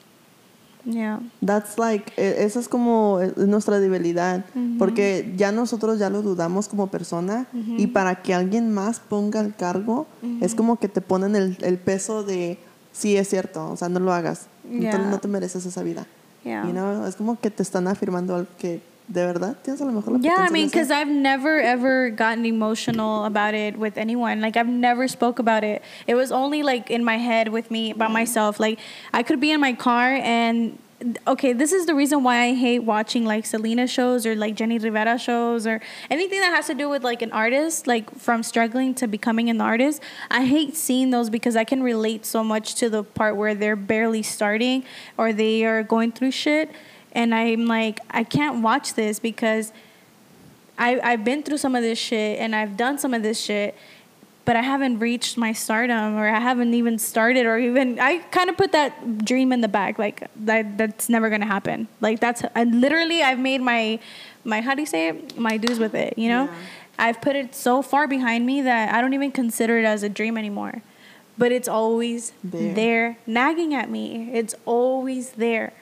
Yeah. 0.85 1.19
That's 1.41 1.77
like, 1.77 2.13
esa 2.17 2.59
es 2.59 2.67
como 2.67 3.19
nuestra 3.35 3.79
debilidad, 3.79 4.45
mm-hmm. 4.55 4.79
porque 4.79 5.33
ya 5.37 5.51
nosotros 5.51 5.99
ya 5.99 6.09
lo 6.09 6.21
dudamos 6.23 6.67
como 6.67 6.87
persona 6.87 7.47
y 7.53 7.57
mm-hmm. 7.57 7.93
para 7.93 8.15
que 8.15 8.33
alguien 8.33 8.73
más 8.73 8.99
ponga 8.99 9.41
el 9.41 9.53
cargo, 9.53 10.07
es 10.41 10.53
mm-hmm. 10.53 10.57
como 10.57 10.77
que 10.77 10.87
te 10.87 11.01
ponen 11.01 11.35
el, 11.35 11.57
el 11.61 11.77
peso 11.77 12.23
de, 12.23 12.57
sí, 12.99 13.15
es 13.17 13.29
cierto, 13.29 13.71
o 13.71 13.77
sea, 13.77 13.89
no 13.89 13.99
lo 13.99 14.13
hagas, 14.13 14.47
Yeah. 14.69 14.97
no 14.97 15.19
te 15.19 15.27
mereces 15.27 15.65
esa 15.65 15.81
vida. 15.83 16.05
Yeah. 16.43 16.65
You 16.65 16.71
know? 16.71 17.05
Es 17.07 17.15
como 17.15 17.39
que 17.39 17.49
te 17.49 17.63
están 17.63 17.87
afirmando 17.87 18.35
algo 18.35 18.49
que 18.57 18.81
de 19.07 19.25
verdad 19.25 19.57
tienes 19.63 19.81
a 19.81 19.85
lo 19.85 19.91
mejor 19.91 20.13
la 20.13 20.19
Yeah, 20.19 20.45
I 20.47 20.51
mean, 20.51 20.67
because 20.67 20.91
I've 20.91 21.09
never 21.11 21.59
ever 21.59 22.11
gotten 22.11 22.45
emotional 22.45 23.25
about 23.25 23.55
it 23.55 23.77
with 23.77 23.97
anyone. 23.97 24.39
Like 24.39 24.55
I've 24.55 24.69
never 24.69 25.07
spoke 25.07 25.39
about 25.39 25.63
it. 25.63 25.81
It 26.05 26.15
was 26.15 26.31
only 26.31 26.61
like 26.61 26.91
in 26.91 27.03
my 27.03 27.17
head 27.17 27.49
with 27.49 27.71
me 27.71 27.93
by 27.93 28.07
mm. 28.07 28.11
myself. 28.13 28.59
Like 28.59 28.79
I 29.11 29.23
could 29.23 29.39
be 29.39 29.51
in 29.51 29.59
my 29.59 29.73
car 29.73 30.13
and 30.13 30.77
okay, 31.27 31.53
this 31.53 31.71
is 31.71 31.85
the 31.85 31.95
reason 31.95 32.23
why 32.23 32.43
I 32.43 32.53
hate 32.53 32.79
watching 32.79 33.23
like 33.25 33.45
Selena 33.45 33.87
shows 33.87 34.25
or 34.25 34.35
like 34.35 34.55
Jenni 34.55 34.81
Rivera 34.81 35.17
shows 35.17 35.65
or 35.65 35.81
anything 36.09 36.41
that 36.41 36.53
has 36.53 36.67
to 36.67 36.73
do 36.73 36.89
with 36.89 37.03
like 37.03 37.21
an 37.21 37.31
artist, 37.31 37.87
like 37.87 38.13
from 38.15 38.43
struggling 38.43 38.93
to 38.95 39.07
becoming 39.07 39.49
an 39.49 39.61
artist. 39.61 40.01
I 40.29 40.45
hate 40.45 40.75
seeing 40.75 41.11
those 41.11 41.29
because 41.29 41.55
I 41.55 41.63
can 41.63 41.81
relate 41.81 42.25
so 42.25 42.43
much 42.43 42.75
to 42.75 42.89
the 42.89 43.03
part 43.03 43.37
where 43.37 43.55
they're 43.55 43.77
barely 43.77 44.23
starting 44.23 44.83
or 45.17 45.31
they 45.31 45.63
are 45.63 45.83
going 45.83 46.11
through 46.11 46.31
shit. 46.31 46.69
And 47.13 47.33
I'm 47.33 47.65
like, 47.65 48.01
I 48.11 48.23
can't 48.23 48.61
watch 48.61 48.93
this 48.93 49.19
because 49.19 49.71
I, 50.77 50.99
I've 51.01 51.23
been 51.23 51.43
through 51.43 51.57
some 51.57 51.75
of 51.75 51.81
this 51.81 51.97
shit 51.97 52.39
and 52.39 52.55
I've 52.55 52.75
done 52.77 52.97
some 52.97 53.13
of 53.13 53.23
this 53.23 53.39
shit, 53.39 53.75
but 54.49 54.55
I 54.55 54.63
haven't 54.63 54.97
reached 54.97 55.37
my 55.37 55.53
stardom 55.53 56.15
or 56.15 56.27
I 56.27 56.39
haven't 56.39 56.73
even 56.73 56.97
started 56.97 57.45
or 57.45 57.59
even 57.59 57.99
I 57.99 58.17
kind 58.31 58.49
of 58.49 58.57
put 58.57 58.71
that 58.71 59.23
dream 59.23 59.51
in 59.51 59.61
the 59.61 59.67
back 59.67 59.99
like 59.99 60.27
that 60.37 60.75
that's 60.75 61.07
never 61.07 61.29
gonna 61.29 61.45
happen. 61.45 61.87
Like 62.01 62.19
that's 62.19 62.41
I 62.55 62.63
literally 62.63 63.21
I've 63.21 63.37
made 63.37 63.61
my 63.61 63.99
my 64.43 64.61
how 64.61 64.73
do 64.73 64.81
you 64.81 64.87
say 64.87 65.09
it 65.09 65.37
my 65.37 65.57
dues 65.57 65.77
with 65.77 65.93
it. 65.93 66.17
You 66.17 66.29
know, 66.29 66.45
Yeah. 66.45 66.55
I've 66.97 67.21
put 67.21 67.35
it 67.35 67.53
so 67.53 67.83
far 67.83 68.07
behind 68.07 68.47
me 68.47 68.63
that 68.63 68.91
I 68.91 69.01
don't 69.01 69.13
even 69.13 69.31
consider 69.31 69.77
it 69.77 69.85
as 69.85 70.01
a 70.01 70.09
dream 70.09 70.35
anymore. 70.35 70.81
But 71.37 71.51
it's 71.51 71.67
always 71.67 72.33
There. 72.43 72.73
there 72.73 73.17
nagging 73.27 73.75
at 73.75 73.91
me. 73.91 74.31
It's 74.33 74.55
always 74.65 75.29
there. 75.45 75.73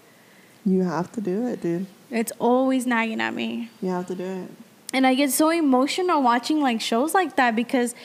You 0.65 0.84
have 0.84 1.10
to 1.14 1.22
do 1.22 1.48
it, 1.48 1.61
dude. 1.61 1.85
It's 2.11 2.34
always 2.38 2.85
nagging 2.85 3.22
at 3.22 3.34
me. 3.34 3.69
You 3.81 3.91
have 3.91 4.07
to 4.07 4.15
do 4.15 4.26
it. 4.26 4.52
And 4.94 5.07
I 5.07 5.14
get 5.15 5.31
so 5.31 5.52
emotional 5.52 6.22
watching 6.22 6.60
like 6.60 6.81
shows 6.81 7.14
like 7.14 7.38
that 7.38 7.56
because 7.56 7.95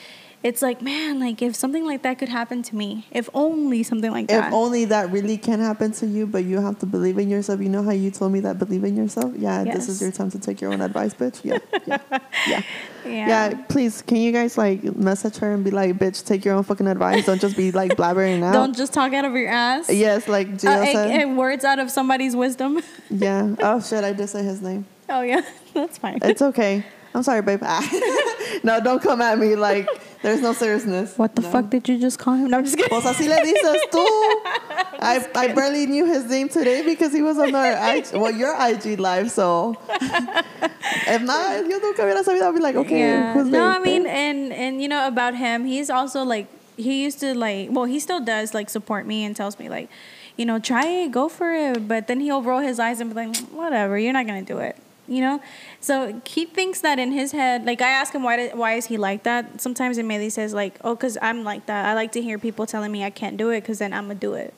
it's 0.43 0.61
like, 0.61 0.81
man, 0.81 1.19
like 1.19 1.41
if 1.41 1.55
something 1.55 1.85
like 1.85 2.01
that 2.03 2.19
could 2.19 2.27
happen 2.29 2.61
to 2.63 2.75
me, 2.75 3.07
if 3.11 3.29
only 3.33 3.81
something 3.81 4.11
like 4.11 4.25
If 4.25 4.29
that. 4.41 4.51
only 4.53 4.85
that 4.85 5.09
really 5.11 5.37
can 5.37 5.59
happen 5.61 5.91
to 5.93 6.05
you, 6.05 6.27
but 6.27 6.43
you 6.43 6.59
have 6.59 6.77
to 6.79 6.85
believe 6.85 7.17
in 7.17 7.29
yourself. 7.29 7.61
You 7.61 7.69
know 7.69 7.81
how 7.81 7.91
you 7.91 8.11
told 8.11 8.33
me 8.33 8.41
that 8.41 8.59
believe 8.59 8.83
in 8.83 8.95
yourself? 8.97 9.31
Yeah, 9.37 9.63
this 9.63 9.87
is 9.89 10.01
your 10.01 10.11
time 10.11 10.29
to 10.31 10.39
take 10.39 10.59
your 10.61 10.73
own 10.73 10.81
advice, 10.81 11.13
bitch. 11.13 11.39
Yeah, 11.43 11.59
yeah, 11.87 11.97
yeah. 12.47 12.61
yeah. 13.05 13.27
Yeah, 13.49 13.53
please, 13.69 14.01
can 14.01 14.17
you 14.17 14.31
guys 14.31 14.57
like 14.57 14.83
message 14.97 15.37
her 15.37 15.53
and 15.53 15.63
be 15.63 15.71
like, 15.71 15.97
bitch, 15.97 16.25
take 16.25 16.43
your 16.45 16.55
own 16.55 16.63
fucking 16.63 16.87
advice. 16.87 17.25
Don't 17.25 17.39
just 17.41 17.55
be 17.57 17.71
like 17.71 17.93
blabbering 17.93 18.43
out. 18.47 18.53
Don't 18.53 18.75
just 18.75 18.93
talk 18.93 19.13
out 19.13 19.25
of 19.25 19.33
your 19.33 19.49
ass. 19.49 19.89
Yes, 19.89 20.27
like 20.27 20.47
Uh, 20.47 20.51
Gio 20.51 20.67
and, 20.83 20.89
said. 20.91 21.21
and 21.21 21.37
words 21.37 21.63
out 21.63 21.79
of 21.79 21.89
somebody's 21.89 22.35
wisdom. 22.35 22.81
yeah. 23.09 23.55
Oh 23.59 23.79
shit, 23.81 24.03
I 24.03 24.11
did 24.13 24.27
say 24.27 24.43
his 24.43 24.61
name. 24.61 24.85
oh 25.09 25.21
yeah, 25.21 25.41
that's 25.73 25.97
fine. 25.97 26.19
It's 26.21 26.41
okay. 26.41 26.83
I'm 27.13 27.23
sorry, 27.23 27.41
babe. 27.41 27.61
no, 28.63 28.79
don't 28.79 29.01
come 29.01 29.21
at 29.21 29.37
me 29.37 29.55
like 29.55 29.87
there's 30.21 30.41
no 30.41 30.53
seriousness. 30.53 31.17
what 31.17 31.35
the 31.35 31.41
No. 31.41 31.49
fuck 31.49 31.69
did 31.69 31.87
you 31.87 31.99
just 31.99 32.17
call 32.17 32.33
him? 32.35 32.49
No, 32.49 32.57
I'm 32.57 32.63
just 32.63 32.75
kidding. 32.77 32.89
Pues 32.89 33.05
así 33.05 33.27
le 33.27 33.35
dices 33.43 33.81
tú. 33.91 34.03
I, 34.99 35.25
I 35.35 35.53
barely 35.53 35.85
knew 35.85 36.05
his 36.05 36.25
name 36.29 36.49
today 36.49 36.81
because 36.83 37.11
he 37.13 37.21
was 37.21 37.37
on 37.37 37.53
our 37.53 37.73
IG, 37.95 38.13
well, 38.13 38.31
your 38.31 38.55
IG 38.59 38.99
live, 38.99 39.29
so. 39.31 39.75
if 39.89 41.21
not, 41.21 41.65
yo 41.67 41.77
nunca 41.79 42.01
hubiera 42.03 42.23
sabido. 42.23 42.43
I'd 42.49 42.55
be 42.55 42.61
like, 42.61 42.75
okay, 42.75 42.99
yeah. 42.99 43.33
who's 43.33 43.47
No? 43.47 43.67
I 43.67 43.79
mean, 43.79 44.05
and 44.07 44.51
and 44.53 44.81
you 44.81 44.87
know 44.87 45.07
about 45.07 45.35
him, 45.35 45.65
he's 45.65 45.89
also 45.89 46.23
like 46.23 46.47
he 46.77 47.03
used 47.03 47.19
to 47.19 47.33
like, 47.35 47.69
well, 47.71 47.85
he 47.85 47.99
still 47.99 48.19
does 48.23 48.53
like 48.53 48.69
support 48.69 49.05
me 49.05 49.23
and 49.25 49.35
tells 49.35 49.59
me 49.59 49.69
like, 49.69 49.89
you 50.37 50.45
know, 50.45 50.57
try 50.57 50.85
it, 50.87 51.11
go 51.11 51.29
for 51.29 51.51
it. 51.53 51.87
But 51.87 52.07
then 52.07 52.19
he'll 52.19 52.41
roll 52.41 52.59
his 52.59 52.79
eyes 52.79 52.99
and 53.01 53.09
be 53.13 53.15
like, 53.15 53.35
whatever, 53.51 53.97
you're 53.97 54.13
not 54.13 54.25
gonna 54.25 54.41
do 54.41 54.57
it. 54.59 54.77
You 55.07 55.19
know, 55.19 55.41
so 55.83 56.21
he 56.25 56.45
thinks 56.45 56.79
that 56.79 56.97
in 56.97 57.11
his 57.11 57.33
head. 57.33 57.65
Like 57.65 57.81
I 57.81 57.89
ask 57.89 58.15
him 58.15 58.23
why 58.23 58.37
did, 58.37 58.57
why 58.57 58.75
is 58.75 58.85
he 58.85 58.95
like 58.95 59.23
that? 59.23 59.59
Sometimes 59.59 59.97
Emily 59.97 60.29
says 60.29 60.53
like, 60.53 60.79
oh, 60.81 60.95
cause 60.95 61.17
I'm 61.21 61.43
like 61.43 61.65
that. 61.65 61.85
I 61.85 61.93
like 61.93 62.13
to 62.13 62.21
hear 62.21 62.39
people 62.39 62.65
telling 62.65 62.89
me 62.89 63.03
I 63.03 63.09
can't 63.09 63.35
do 63.35 63.49
it, 63.49 63.65
cause 63.65 63.79
then 63.79 63.91
I'm 63.91 64.05
gonna 64.05 64.15
do 64.15 64.33
it. 64.33 64.53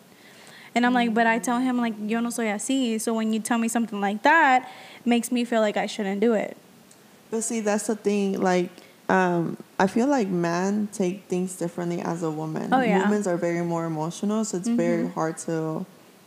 And 0.76 0.86
I'm 0.86 0.94
like, 0.94 1.16
but 1.16 1.26
I 1.26 1.40
tell 1.40 1.60
him 1.60 1.78
like, 1.78 1.96
yo 2.00 2.20
no 2.20 2.30
soy 2.30 2.46
así. 2.46 3.02
So 3.02 3.14
when 3.16 3.34
you 3.34 3.40
tell 3.40 3.58
me 3.58 3.68
something 3.68 4.00
like 4.00 4.22
that, 4.22 4.72
makes 5.04 5.32
me 5.32 5.46
feel 5.46 5.62
like 5.62 5.78
I 5.78 5.88
shouldn't 5.88 6.22
do 6.22 6.34
it. 6.34 6.56
But 7.32 7.42
see, 7.44 7.62
that's 7.62 7.88
the 7.88 7.96
thing. 7.96 8.40
Like, 8.40 8.70
um, 9.10 9.58
I 9.80 9.88
feel 9.88 10.08
like 10.08 10.28
men 10.28 10.90
take 10.94 11.24
things 11.24 11.56
differently 11.56 12.02
as 12.02 12.22
a 12.22 12.30
woman. 12.30 12.72
Oh, 12.72 12.82
yeah. 12.82 13.02
Mm-hmm. 13.02 13.10
Women 13.10 13.28
are 13.28 13.38
very 13.38 13.62
more 13.64 13.86
emotional, 13.86 14.46
so 14.46 14.58
it's 14.58 14.68
very 14.68 15.08
hard 15.08 15.38
to, 15.40 15.86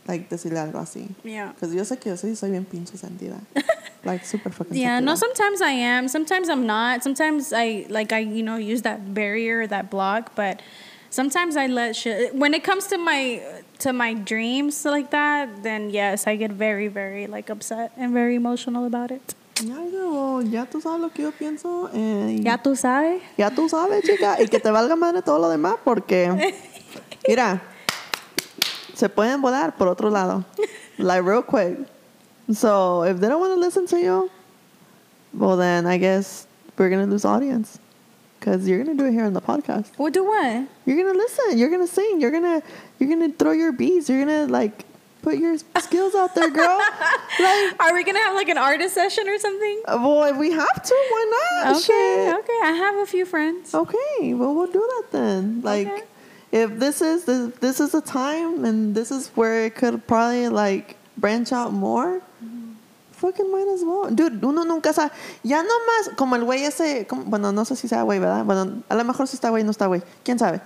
like, 0.09 0.27
decirle 0.29 0.59
algo 0.59 0.79
así. 0.79 1.07
Yeah. 1.23 1.51
Because 1.53 1.73
yo 1.75 1.83
sé 1.83 1.97
que 1.99 2.09
yo 2.09 2.15
sí 2.17 2.35
soy 2.35 2.49
bien 2.51 2.65
pinche 2.65 2.97
sentida. 2.97 3.37
like, 4.03 4.25
super 4.25 4.51
fucking 4.51 4.75
Yeah, 4.75 4.99
no, 4.99 5.15
sometimes 5.15 5.61
I 5.61 5.71
am. 5.71 6.07
Sometimes 6.07 6.49
I'm 6.49 6.65
not. 6.65 7.03
Sometimes 7.03 7.53
I 7.53 7.85
like 7.89 8.11
I, 8.11 8.19
you 8.19 8.41
know, 8.43 8.57
use 8.57 8.81
that 8.81 9.13
barrier, 9.13 9.67
that 9.67 9.89
block, 9.91 10.31
but 10.35 10.61
sometimes 11.11 11.55
I 11.55 11.67
let 11.67 11.95
shit 11.95 12.33
when 12.35 12.53
it 12.53 12.63
comes 12.63 12.87
to 12.87 12.97
my 12.97 13.41
to 13.79 13.93
my 13.93 14.13
dreams 14.13 14.83
like 14.85 15.11
that, 15.11 15.63
then 15.63 15.89
yes, 15.91 16.27
I 16.27 16.35
get 16.35 16.51
very 16.51 16.87
very 16.87 17.27
like 17.27 17.49
upset 17.49 17.91
and 17.97 18.13
very 18.13 18.35
emotional 18.35 18.85
about 18.85 19.11
it. 19.11 19.21
Ya, 19.61 19.75
yo, 19.91 20.39
ya 20.39 20.65
tú 20.65 20.79
sabes 20.81 21.01
lo 21.01 21.09
que 21.09 21.23
yo 21.23 21.31
pienso. 21.31 21.89
eh, 21.93 22.39
Ya 22.41 22.57
tú 22.57 22.75
sabes. 22.77 23.21
Ya 23.37 23.49
tú 23.49 23.67
sabes, 23.67 24.03
chica, 24.05 24.37
y 24.41 24.47
que 24.47 24.57
te 24.59 24.71
valga 24.71 24.95
madre 24.95 25.21
todo 25.21 25.37
lo 25.37 25.49
demás 25.49 25.75
porque, 25.83 26.53
mira, 27.27 27.61
se 28.99 29.07
pueden 29.09 29.41
volar 29.41 29.77
por 29.77 29.87
otro 29.87 30.09
lado, 30.09 30.43
like 30.97 31.23
real 31.23 31.41
quick. 31.41 31.77
So 32.51 33.03
if 33.03 33.19
they 33.19 33.27
don't 33.29 33.39
want 33.39 33.53
to 33.53 33.59
listen 33.59 33.85
to 33.87 33.97
you, 33.99 34.29
well 35.33 35.55
then 35.57 35.85
I 35.87 35.97
guess 35.97 36.47
we're 36.77 36.89
gonna 36.89 37.05
lose 37.05 37.25
audience 37.25 37.79
because 38.39 38.67
you're 38.67 38.83
gonna 38.83 38.97
do 38.97 39.05
it 39.05 39.11
here 39.11 39.25
on 39.25 39.33
the 39.33 39.41
podcast. 39.41 39.91
Well, 39.97 40.11
do 40.11 40.23
what? 40.25 40.67
You're 40.85 40.97
gonna 40.97 41.17
listen. 41.17 41.57
You're 41.57 41.69
gonna 41.69 41.87
sing. 41.87 42.19
You're 42.21 42.31
gonna 42.31 42.61
you're 42.99 43.09
gonna 43.09 43.31
throw 43.33 43.51
your 43.51 43.71
beats. 43.71 44.09
You're 44.09 44.25
gonna 44.25 44.47
like 44.47 44.85
put 45.21 45.37
your 45.37 45.57
skills 45.79 46.15
out 46.15 46.33
there, 46.33 46.49
girl. 46.49 46.79
like, 47.39 47.79
Are 47.81 47.93
we 47.93 48.03
gonna 48.05 48.19
have 48.19 48.33
like 48.35 48.47
an 48.49 48.57
artist 48.57 48.95
session 48.95 49.27
or 49.27 49.37
something? 49.37 49.83
uh, 49.87 49.97
boy, 49.97 50.31
we 50.33 50.51
have 50.51 50.83
to. 50.83 50.95
Why 51.11 51.23
not? 51.63 51.75
Okay, 51.75 51.81
Shit. 51.83 52.35
okay. 52.39 52.59
I 52.63 52.71
have 52.71 52.95
a 52.95 53.05
few 53.05 53.25
friends. 53.25 53.75
Okay, 53.75 54.33
well 54.33 54.55
we'll 54.55 54.71
do 54.71 54.79
that 54.79 55.03
then. 55.11 55.61
Like 55.61 55.87
Okay. 55.87 56.03
If 56.51 56.79
this 56.79 57.01
is 57.01 57.25
the 57.25 57.51
this 57.59 57.79
is 57.79 57.91
the 57.91 58.01
time 58.01 58.65
and 58.65 58.95
this 58.95 59.11
is 59.11 59.29
where 59.35 59.65
it 59.65 59.75
could 59.75 60.05
probably 60.07 60.49
like 60.49 60.95
branch 61.17 61.51
out 61.51 61.71
more. 61.71 62.21
Fucking 63.13 63.51
might 63.51 63.67
as 63.67 63.83
well. 63.83 64.09
Dude, 64.09 64.41
uno 64.45 64.63
nunca 64.63 64.93
sabe. 64.93 65.11
Ya 65.43 65.61
nomás, 65.61 66.15
como 66.15 66.35
el 66.37 66.45
güey 66.45 66.63
ese, 66.63 67.05
como- 67.05 67.25
bueno, 67.25 67.51
no 67.51 67.65
sé 67.65 67.75
si 67.75 67.87
sea 67.89 68.03
güey, 68.03 68.17
¿verdad? 68.17 68.45
Bueno, 68.45 68.81
a 68.87 68.95
lo 68.95 69.03
mejor 69.03 69.27
si 69.27 69.35
está 69.35 69.49
güey, 69.49 69.63
no 69.65 69.71
está 69.71 69.87
güey. 69.87 70.01
¿Quién 70.23 70.39
sabe? 70.39 70.61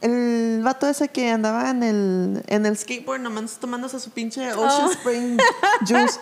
El 0.00 0.60
vato 0.64 0.88
ese 0.88 1.08
que 1.08 1.30
andaba 1.30 1.70
en 1.70 1.82
el, 1.84 2.42
en 2.48 2.66
el 2.66 2.76
skateboard 2.76 3.20
nomás 3.20 3.58
tomándose 3.58 4.00
su 4.00 4.10
pinche 4.10 4.52
Ocean 4.52 4.86
Oh. 4.88 4.90
Spring 4.90 5.38
juice. 5.88 6.18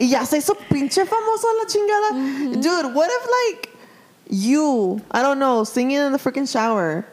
y 0.00 0.08
ya 0.08 0.26
se 0.26 0.38
hizo 0.38 0.54
pinche 0.68 1.06
famoso 1.06 1.46
a 1.48 1.54
la 1.62 1.66
chingada. 1.68 2.10
Dude, 2.60 2.92
what 2.92 3.06
if 3.08 3.28
like 3.54 3.68
you, 4.28 5.00
I 5.10 5.22
don't 5.22 5.38
know, 5.38 5.64
singing 5.64 5.98
in 5.98 6.12
the 6.12 6.18
freaking 6.18 6.46
shower 6.46 7.04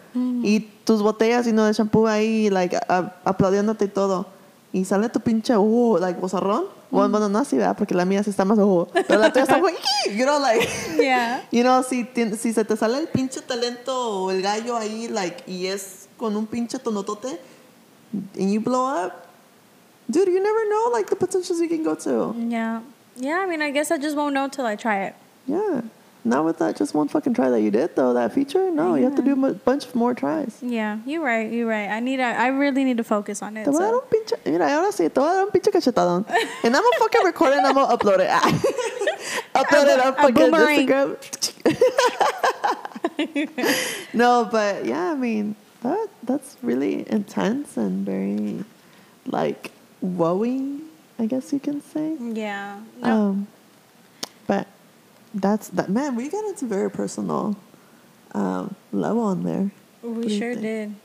y 0.44 0.68
tus 0.86 1.02
botellas 1.02 1.48
y 1.48 1.52
no 1.54 1.66
de 1.66 1.74
shampoo 1.74 2.08
ahí, 2.08 2.50
like, 2.50 2.76
a- 2.76 3.14
aplaudiéndote 3.24 3.86
y 3.86 3.88
todo. 3.90 4.26
Y 4.74 4.84
sale 4.86 5.08
tu 5.10 5.20
pinche, 5.20 5.56
uh, 5.58 5.98
like, 6.00 6.20
bozarrón. 6.20 6.66
Bueno, 6.92 7.10
bueno, 7.10 7.30
no 7.30 7.40
así, 7.40 7.56
¿verdad? 7.58 7.76
Porque 7.78 7.94
la 7.94 8.04
mía 8.06 8.24
sí 8.24 8.32
está 8.32 8.44
más, 8.46 8.58
uh, 8.58 8.88
pero 9.08 9.20
la 9.20 9.32
tuya 9.32 9.44
está 9.44 9.56
como, 9.62 9.70
you 10.16 10.26
know, 10.26 10.40
like, 10.40 10.68
Yeah. 10.98 11.42
you 11.52 11.62
know, 11.64 11.84
si, 11.84 12.08
si 12.38 12.52
se 12.54 12.66
te 12.66 12.76
sale 12.76 12.98
el 12.98 13.08
pinche 13.08 13.42
talento 13.42 14.24
o 14.24 14.32
el 14.32 14.42
gallo 14.42 14.76
ahí, 14.76 15.08
like, 15.08 15.44
y 15.48 15.68
es 15.68 16.08
con 16.18 16.36
un 16.36 16.46
pinche 16.48 16.80
tonotote, 16.80 17.40
and 18.12 18.52
you 18.52 18.60
blow 18.60 18.88
up, 18.88 19.14
dude, 20.08 20.28
you 20.28 20.42
never 20.42 20.66
know, 20.70 20.92
like, 20.92 21.08
the 21.10 21.16
potentials 21.16 21.60
you 21.62 21.70
can 21.70 21.84
go 21.84 21.96
to. 21.96 22.36
Yeah. 22.50 22.82
Yeah, 23.16 23.40
I 23.44 23.46
mean, 23.48 23.62
I 23.62 23.70
guess 23.72 23.92
I 23.92 23.98
just 24.00 24.16
won't 24.18 24.34
know 24.34 24.48
till 24.50 24.66
I 24.66 24.76
try 24.76 25.04
it. 25.06 25.14
Yeah. 25.46 25.82
Not 26.26 26.44
with 26.44 26.58
that 26.60 26.76
just 26.76 26.94
one 26.94 27.08
fucking 27.08 27.34
try 27.34 27.50
that 27.50 27.62
you 27.62 27.72
did 27.72 27.96
though, 27.96 28.14
that 28.14 28.34
feature. 28.34 28.70
No, 28.72 28.96
you 28.96 29.06
have 29.06 29.16
to 29.16 29.22
do 29.22 29.46
a 29.46 29.54
bunch 29.54 29.86
of 29.86 29.96
more 29.96 30.14
tries. 30.14 30.58
Yeah, 30.62 31.00
you're 31.06 31.24
right. 31.24 31.50
You're 31.52 31.68
right. 31.68 31.90
I 31.90 32.02
need. 32.02 32.20
A, 32.20 32.24
I 32.24 32.48
really 32.48 32.84
need 32.84 32.98
to 32.98 33.06
focus 33.06 33.42
on 33.42 33.56
it. 33.56 33.64
Te 33.64 33.72
voy 33.72 33.78
a 33.78 33.80
dar 33.80 33.92
so- 33.92 34.02
un 34.02 34.08
pinche, 34.10 34.36
mira, 34.46 34.68
ahora 34.68 34.92
sí, 34.92 35.10
te 35.10 35.20
voy 35.20 35.30
a 35.30 35.34
dar 35.34 35.46
un 35.46 35.52
pinche 35.52 35.72
cachetadón. 35.72 36.26
And 36.64 36.76
I'm 36.76 36.84
gonna 36.84 37.00
fucking 37.00 37.24
record 37.24 37.54
it 37.54 37.60
and 37.60 37.68
I'm 37.68 37.74
gonna 37.74 37.96
upload 37.96 38.20
it. 38.20 38.30
upload 39.56 39.88
it 39.88 40.00
up 40.00 40.20
a 40.20 40.22
fucking. 40.24 40.52
Instagram. 40.52 41.18
no, 44.14 44.46
but 44.52 44.86
yeah, 44.86 45.12
I 45.14 45.16
mean, 45.16 45.56
that 45.84 46.10
that's 46.24 46.58
really 46.62 47.10
intense 47.10 47.78
and 47.78 48.06
very 48.06 48.66
like 49.26 49.72
woeing 50.04 50.82
I 51.20 51.26
guess 51.26 51.52
you 51.52 51.60
can 51.60 51.82
say. 51.82 52.16
Yeah. 52.20 52.80
Um, 53.02 53.48
but 53.52 53.59
that's 55.34 55.70
that. 55.70 55.90
Man, 55.90 56.16
we 56.16 56.30
got 56.30 56.44
into 56.46 56.66
very 56.66 56.90
personal 56.90 57.56
um, 58.34 58.76
level 58.92 59.22
on 59.24 59.44
there. 59.44 59.72
we 60.02 60.10
What 60.10 60.28
do 60.28 60.34
you 60.34 60.40
sure 60.40 60.56
did. 60.56 60.96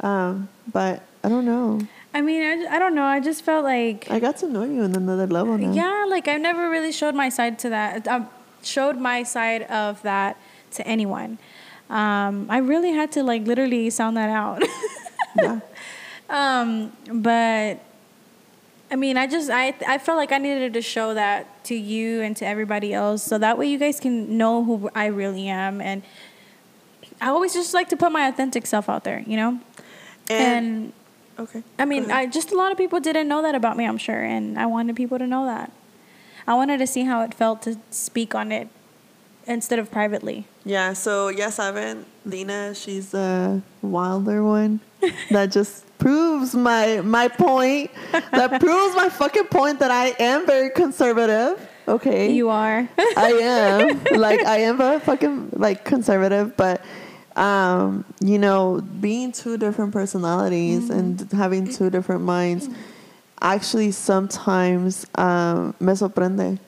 Um, 0.00 0.48
but 0.72 1.02
I 1.24 1.28
don't 1.28 1.44
know. 1.44 1.80
I 2.14 2.20
mean, 2.20 2.42
I, 2.42 2.76
I 2.76 2.78
don't 2.78 2.94
know. 2.94 3.04
I 3.04 3.20
just 3.20 3.44
felt 3.44 3.64
like 3.64 4.10
I 4.10 4.18
got 4.18 4.36
to 4.38 4.48
know 4.48 4.64
you 4.64 4.82
in 4.82 4.94
another 4.96 5.26
level 5.26 5.58
now. 5.58 5.72
Yeah, 5.72 6.06
like 6.08 6.28
i've 6.28 6.40
never 6.40 6.70
really 6.70 6.92
showed 6.92 7.14
my 7.14 7.28
side 7.28 7.58
to 7.60 7.68
that. 7.70 8.08
I 8.08 8.26
showed 8.62 8.98
my 8.98 9.22
side 9.22 9.62
of 9.62 10.00
that 10.02 10.36
to 10.72 10.86
anyone. 10.86 11.38
Um, 11.90 12.46
I 12.50 12.58
really 12.58 12.92
had 12.92 13.12
to 13.12 13.22
like 13.22 13.46
literally 13.46 13.90
sound 13.90 14.16
that 14.16 14.30
out. 14.30 14.62
Yeah. 15.36 15.60
um, 16.30 16.90
but 17.12 17.80
I 18.90 18.96
mean, 18.96 19.16
I 19.16 19.26
just 19.26 19.50
I 19.50 19.74
I 19.86 19.98
felt 19.98 20.16
like 20.16 20.32
I 20.32 20.38
needed 20.38 20.72
to 20.74 20.82
show 20.82 21.14
that 21.14 21.64
to 21.64 21.74
you 21.74 22.22
and 22.22 22.36
to 22.38 22.46
everybody 22.46 22.94
else, 22.94 23.22
so 23.22 23.38
that 23.38 23.58
way 23.58 23.66
you 23.66 23.78
guys 23.78 24.00
can 24.00 24.38
know 24.38 24.64
who 24.64 24.90
I 24.94 25.06
really 25.06 25.48
am. 25.48 25.80
And 25.80 26.02
I 27.20 27.28
always 27.28 27.52
just 27.52 27.74
like 27.74 27.88
to 27.90 27.96
put 27.96 28.12
my 28.12 28.28
authentic 28.28 28.66
self 28.66 28.88
out 28.88 29.04
there, 29.04 29.22
you 29.26 29.36
know. 29.36 29.60
and 30.30 30.92
okay. 31.38 31.62
I 31.78 31.84
mean. 31.84 32.10
I 32.10 32.26
just 32.26 32.52
a 32.52 32.56
lot 32.56 32.72
of 32.72 32.78
people 32.78 33.00
didn't 33.00 33.28
know 33.28 33.42
that 33.42 33.54
about 33.54 33.76
me, 33.76 33.84
I'm 33.84 33.98
sure, 33.98 34.22
and 34.22 34.58
I 34.58 34.66
wanted 34.66 34.96
people 34.96 35.18
to 35.18 35.26
know 35.26 35.44
that. 35.46 35.70
I 36.46 36.54
wanted 36.54 36.78
to 36.78 36.86
see 36.86 37.04
how 37.04 37.22
it 37.24 37.34
felt 37.34 37.62
to 37.62 37.76
speak 37.90 38.34
on 38.34 38.52
it 38.52 38.68
instead 39.48 39.78
of 39.78 39.90
privately. 39.90 40.46
Yeah, 40.64 40.92
so 40.92 41.28
ya 41.28 41.48
saben, 41.48 42.04
Lena, 42.24 42.74
she's 42.74 43.14
a 43.14 43.62
wilder 43.82 44.44
one. 44.44 44.80
that 45.30 45.50
just 45.50 45.84
proves 45.98 46.54
my 46.54 47.00
my 47.00 47.26
point. 47.28 47.90
That 48.12 48.60
proves 48.60 48.94
my 48.94 49.08
fucking 49.08 49.46
point 49.46 49.80
that 49.80 49.90
I 49.90 50.14
am 50.20 50.46
very 50.46 50.70
conservative. 50.70 51.58
Okay. 51.88 52.32
You 52.32 52.50
are. 52.50 52.86
I 53.16 53.32
am. 53.32 54.04
like 54.20 54.44
I 54.44 54.58
am 54.58 54.80
a 54.80 55.00
fucking 55.00 55.50
like 55.56 55.84
conservative, 55.84 56.56
but 56.56 56.84
um, 57.34 58.04
you 58.20 58.38
know, 58.38 58.80
being 59.00 59.32
two 59.32 59.56
different 59.56 59.92
personalities 59.92 60.90
and 60.90 61.20
having 61.32 61.72
two 61.72 61.88
different 61.88 62.22
minds 62.22 62.68
actually 63.40 63.92
sometimes 63.92 65.06
um, 65.14 65.74
me 65.80 65.94
sorprende. 65.94 66.58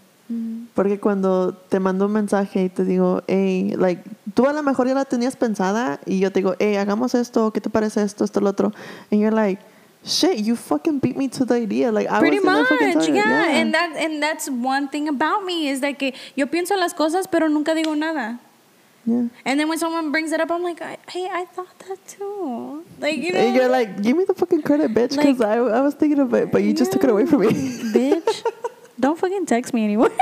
Porque 0.75 1.01
cuando 1.01 1.53
te 1.55 1.81
mando 1.81 2.07
un 2.07 2.13
mensaje 2.13 2.65
y 2.65 2.69
te 2.69 2.85
digo, 2.85 3.23
hey, 3.27 3.75
like, 3.77 4.03
tú 4.35 4.47
a 4.47 4.53
lo 4.53 4.63
mejor 4.63 4.87
ya 4.87 4.95
la 4.95 5.05
tenías 5.05 5.35
pensada 5.35 5.99
y 6.07 6.21
yo 6.21 6.31
te 6.31 6.39
digo, 6.41 6.55
hey, 6.61 6.77
hagamos 6.77 7.15
esto, 7.15 7.51
¿qué 7.53 7.61
te 7.61 7.69
parece 7.69 8.03
esto, 8.03 8.25
esto, 8.25 8.41
lo 8.41 8.51
otro? 8.51 8.73
And 9.11 9.21
you're 9.21 9.35
like, 9.35 9.61
shit, 10.05 10.39
you 10.39 10.55
fucking 10.55 11.01
beat 11.01 11.17
me 11.17 11.29
to 11.31 11.45
the 11.45 11.55
idea. 11.55 11.91
Like, 11.91 12.09
I 12.09 12.21
Pretty 12.21 12.37
was 12.39 12.45
gonna 12.45 12.65
fucking 12.65 12.95
much, 12.95 13.09
it. 13.09 13.15
yeah. 13.17 13.59
And 13.61 13.75
that 13.75 13.97
and 13.97 14.23
that's 14.23 14.49
one 14.49 14.89
thing 14.89 15.09
about 15.09 15.45
me 15.45 15.69
is 15.69 15.81
that 15.81 15.99
que 15.99 16.13
yo 16.37 16.47
pienso 16.47 16.77
las 16.77 16.95
cosas 16.95 17.27
pero 17.29 17.49
nunca 17.49 17.75
digo 17.75 17.97
nada. 17.99 18.39
yeah. 19.05 19.25
And 19.45 19.59
then 19.59 19.69
when 19.69 19.79
someone 19.79 20.13
brings 20.13 20.31
it 20.31 20.41
up, 20.41 20.51
I'm 20.53 20.63
like, 20.63 20.81
I, 20.81 20.97
hey, 21.09 21.29
I 21.33 21.45
thought 21.47 21.77
that 21.89 21.99
too. 22.07 22.85
Like 23.01 23.17
you 23.17 23.33
know, 23.33 23.41
And 23.41 23.57
you're 23.57 23.69
like, 23.69 24.01
give 24.01 24.17
me 24.17 24.25
the 24.25 24.35
fucking 24.35 24.63
credit, 24.63 24.95
bitch, 24.95 25.17
because 25.17 25.41
Like- 25.41 25.59
I, 25.59 25.79
I 25.79 25.81
was 25.81 25.95
thinking 25.95 26.21
of 26.21 26.33
it, 26.35 26.53
but 26.53 26.63
you 26.63 26.73
just 26.73 26.93
took 26.93 27.03
it 27.03 27.11
away 27.11 27.27
from 27.27 27.41
me. 27.41 27.49
bitch. 27.93 28.45
Don't 29.01 29.19
fucking 29.19 29.47
text 29.47 29.73
me 29.73 29.85
anymore. 29.85 30.11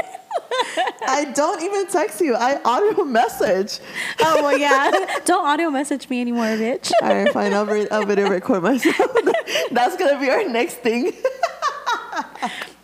I 1.07 1.33
don't 1.35 1.63
even 1.63 1.87
text 1.89 2.21
you. 2.21 2.35
I 2.35 2.61
audio 2.63 3.05
message. 3.05 3.81
oh 4.21 4.43
well, 4.43 4.57
yeah. 4.57 4.91
Don't 5.25 5.45
audio 5.45 5.71
message 5.71 6.09
me 6.09 6.21
anymore, 6.21 6.47
bitch. 6.47 6.93
All 7.03 7.09
right, 7.09 7.33
fine. 7.33 7.55
I'll, 7.55 7.67
re- 7.67 7.89
I'll 7.91 8.07
video 8.07 8.29
record 8.29 8.63
myself. 8.63 9.11
That's 9.73 9.97
gonna 9.97 10.21
be 10.21 10.31
our 10.31 10.49
next 10.49 10.77
thing. 10.77 11.13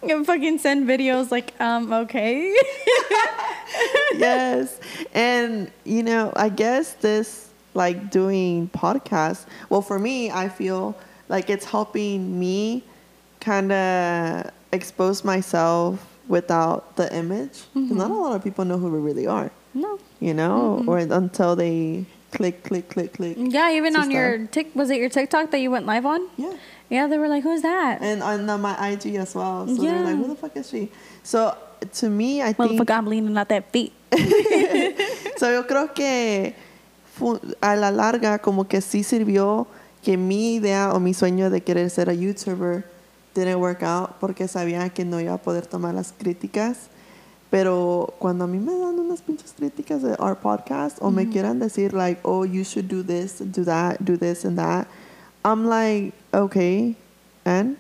You 0.02 0.24
fucking 0.24 0.58
send 0.58 0.86
videos 0.88 1.30
like, 1.30 1.58
um, 1.60 1.92
okay. 1.92 2.54
yes, 4.14 4.80
and 5.14 5.70
you 5.84 6.02
know, 6.02 6.32
I 6.36 6.48
guess 6.48 6.94
this 6.94 7.50
like 7.74 8.10
doing 8.10 8.68
podcasts. 8.70 9.46
Well, 9.68 9.82
for 9.82 9.98
me, 9.98 10.30
I 10.30 10.48
feel 10.48 10.96
like 11.28 11.50
it's 11.50 11.64
helping 11.64 12.38
me 12.38 12.84
kind 13.40 13.72
of 13.72 14.50
expose 14.74 15.24
myself 15.24 15.98
without 16.28 16.96
the 16.96 17.06
image. 17.14 17.64
'Cause 17.72 17.82
mm-hmm. 17.84 17.98
Not 17.98 18.10
a 18.10 18.14
lot 18.14 18.34
of 18.36 18.42
people 18.44 18.64
know 18.64 18.78
who 18.78 18.88
we 18.90 18.98
really 18.98 19.26
are. 19.26 19.50
no. 19.74 19.98
You 20.20 20.32
know, 20.34 20.82
or 20.86 20.98
until 20.98 21.54
they 21.56 22.06
click, 22.32 22.62
click, 22.64 22.88
click, 22.88 23.12
click. 23.12 23.36
Yeah, 23.38 23.70
even 23.72 23.94
on 23.96 24.10
your 24.10 24.38
stuff. 24.38 24.50
tick 24.52 24.66
was 24.74 24.90
it 24.90 24.98
your 24.98 25.10
TikTok 25.10 25.50
that 25.50 25.58
you 25.60 25.70
went 25.70 25.86
live 25.86 26.06
on? 26.06 26.20
Yeah. 26.36 26.54
Yeah, 26.90 27.06
they 27.08 27.18
were 27.18 27.28
like, 27.28 27.42
"Who's 27.42 27.62
that?" 27.62 28.00
and 28.02 28.22
on 28.22 28.46
my 28.60 28.74
IG 28.92 29.16
as 29.16 29.34
well. 29.34 29.66
So 29.66 29.82
they're 29.82 30.00
like, 30.00 30.16
Yeah. 30.16 30.22
"Who 30.22 30.28
the 30.28 30.36
fuck 30.36 30.56
is 30.56 30.68
she?" 30.70 30.88
So 31.22 31.54
to 32.00 32.08
me, 32.08 32.40
I 32.42 32.52
think. 32.52 32.72
Motherfucker, 32.72 32.96
I'm 32.98 33.06
leaning 33.06 33.36
out 33.36 33.48
that 33.48 33.70
feet. 33.72 33.92
So 35.36 35.50
yo 35.50 35.64
creo 35.66 35.92
que 35.94 36.54
a 37.60 37.76
la 37.76 37.90
larga 37.90 38.38
como 38.38 38.64
que 38.64 38.80
sí 38.80 39.02
sirvió 39.02 39.66
que 40.02 40.16
mi 40.16 40.54
idea 40.56 40.92
o 40.94 41.00
mi 41.00 41.12
sueño 41.12 41.50
de 41.50 41.60
querer 41.60 41.90
ser 41.90 42.08
a 42.08 42.14
YouTuber 42.14 42.84
didn't 43.34 43.60
work 43.60 43.82
out 43.82 44.18
porque 44.20 44.48
sabía 44.48 44.88
que 44.92 45.04
no 45.04 45.20
iba 45.20 45.34
a 45.34 45.38
poder 45.38 45.66
tomar 45.66 45.94
las 45.94 46.12
críticas. 46.12 46.88
Pero 47.50 48.14
cuando 48.18 48.44
a 48.44 48.46
mí 48.48 48.58
me 48.58 48.72
dan 48.72 48.98
unas 48.98 49.22
pinches 49.22 49.52
críticas 49.56 50.02
de 50.02 50.16
our 50.18 50.36
podcast 50.36 50.98
o 51.00 51.10
me 51.10 51.28
quieran 51.28 51.60
decir 51.60 51.92
like, 51.92 52.20
oh, 52.24 52.44
you 52.44 52.64
should 52.64 52.88
do 52.88 53.02
this, 53.02 53.38
do 53.38 53.64
that, 53.64 53.98
do 54.04 54.16
this 54.16 54.44
and 54.44 54.58
that, 54.58 54.88
I'm 55.44 55.66
like, 55.66 56.14
okay, 56.32 56.96
and 57.44 57.76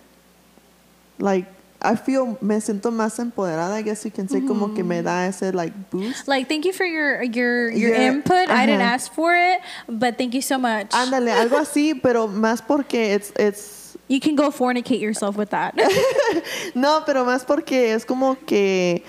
like 1.18 1.48
I 1.84 1.96
feel 1.96 2.38
me 2.40 2.60
siento 2.60 2.90
más 2.90 3.18
empoderada. 3.18 3.74
I 3.74 3.82
guess 3.82 4.04
you 4.04 4.10
can 4.10 4.28
say 4.28 4.40
como 4.40 4.74
que 4.74 4.82
me 4.82 5.02
da 5.02 5.26
ese 5.26 5.52
like 5.52 5.74
boost. 5.90 6.26
Like, 6.26 6.48
thank 6.48 6.64
you 6.64 6.72
for 6.72 6.86
your 6.86 7.22
your 7.22 7.70
your, 7.70 7.94
input. 7.94 8.48
I 8.48 8.64
didn't 8.64 8.80
ask 8.80 9.12
for 9.12 9.34
it, 9.34 9.60
but 9.86 10.16
thank 10.16 10.34
you 10.34 10.40
so 10.40 10.56
much. 10.56 10.90
Ándale, 10.92 11.32
algo 11.32 11.58
así, 11.58 11.94
pero 12.00 12.26
más 12.28 12.62
porque 12.62 13.14
it's, 13.14 13.32
it's, 13.36 13.83
you 14.08 14.20
can 14.20 14.36
go 14.36 14.50
fornicate 14.50 15.00
yourself 15.00 15.36
with 15.36 15.50
that. 15.50 15.74
no, 16.74 17.02
pero 17.06 17.24
más 17.24 17.46
porque 17.46 17.94
es 17.94 18.04
como 18.04 18.36
que, 18.46 19.02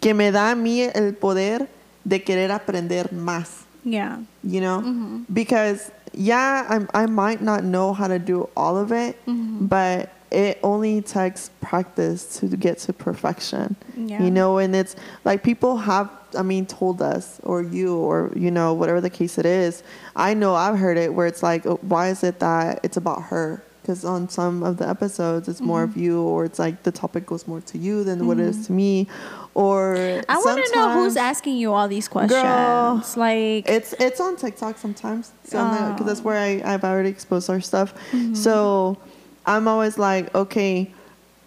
que 0.00 0.14
me 0.14 0.30
da 0.30 0.52
a 0.52 0.54
mí 0.54 0.90
el 0.94 1.12
poder 1.12 1.68
de 2.04 2.18
querer 2.18 2.50
aprender 2.50 3.08
más, 3.12 3.64
yeah. 3.84 4.18
you 4.42 4.60
know? 4.60 4.80
Mm-hmm. 4.80 5.22
Because, 5.32 5.92
yeah, 6.12 6.66
I'm, 6.68 6.88
I 6.92 7.06
might 7.06 7.40
not 7.40 7.62
know 7.62 7.92
how 7.92 8.08
to 8.08 8.18
do 8.18 8.48
all 8.56 8.76
of 8.76 8.90
it, 8.90 9.24
mm-hmm. 9.26 9.66
but 9.66 10.10
it 10.32 10.58
only 10.62 11.02
takes 11.02 11.50
practice 11.60 12.40
to 12.40 12.48
get 12.56 12.78
to 12.78 12.92
perfection, 12.92 13.76
Yeah. 13.96 14.22
you 14.22 14.30
know? 14.30 14.58
And 14.58 14.74
it's 14.74 14.96
like 15.24 15.44
people 15.44 15.76
have, 15.76 16.10
I 16.36 16.42
mean, 16.42 16.66
told 16.66 17.00
us, 17.00 17.38
or 17.44 17.62
you, 17.62 17.96
or, 17.96 18.32
you 18.34 18.50
know, 18.50 18.72
whatever 18.72 19.00
the 19.00 19.10
case 19.10 19.38
it 19.38 19.46
is. 19.46 19.84
I 20.16 20.34
know 20.34 20.54
I've 20.56 20.78
heard 20.78 20.96
it 20.96 21.14
where 21.14 21.28
it's 21.28 21.42
like, 21.44 21.64
oh, 21.66 21.78
why 21.82 22.08
is 22.08 22.24
it 22.24 22.40
that 22.40 22.80
it's 22.82 22.96
about 22.96 23.22
her? 23.24 23.62
Because 23.82 24.04
on 24.04 24.28
some 24.28 24.62
of 24.62 24.76
the 24.76 24.88
episodes, 24.88 25.48
it's 25.48 25.60
more 25.60 25.82
of 25.82 25.90
mm-hmm. 25.90 26.00
you, 26.00 26.22
or 26.22 26.44
it's 26.44 26.60
like 26.60 26.84
the 26.84 26.92
topic 26.92 27.26
goes 27.26 27.48
more 27.48 27.60
to 27.62 27.78
you 27.78 28.04
than 28.04 28.28
what 28.28 28.38
it 28.38 28.46
is 28.46 28.56
to 28.56 28.62
mm-hmm. 28.64 28.76
me. 28.76 29.08
Or 29.54 29.96
I 30.28 30.38
want 30.38 30.64
to 30.64 30.74
know 30.74 30.92
who's 30.92 31.16
asking 31.16 31.56
you 31.56 31.72
all 31.72 31.88
these 31.88 32.08
questions. 32.08 32.40
Girl, 32.40 33.04
like, 33.16 33.68
it's 33.68 33.92
it's 33.98 34.20
on 34.20 34.36
TikTok 34.36 34.78
sometimes, 34.78 35.32
so 35.44 35.58
because 35.68 36.00
Oh. 36.00 36.04
that's 36.04 36.22
where 36.22 36.38
I 36.38 36.62
I've 36.64 36.84
already 36.84 37.10
exposed 37.10 37.50
our 37.50 37.60
stuff. 37.60 37.92
Mm-hmm. 38.12 38.34
So 38.34 38.96
I'm 39.44 39.66
always 39.66 39.98
like, 39.98 40.32
okay, 40.34 40.92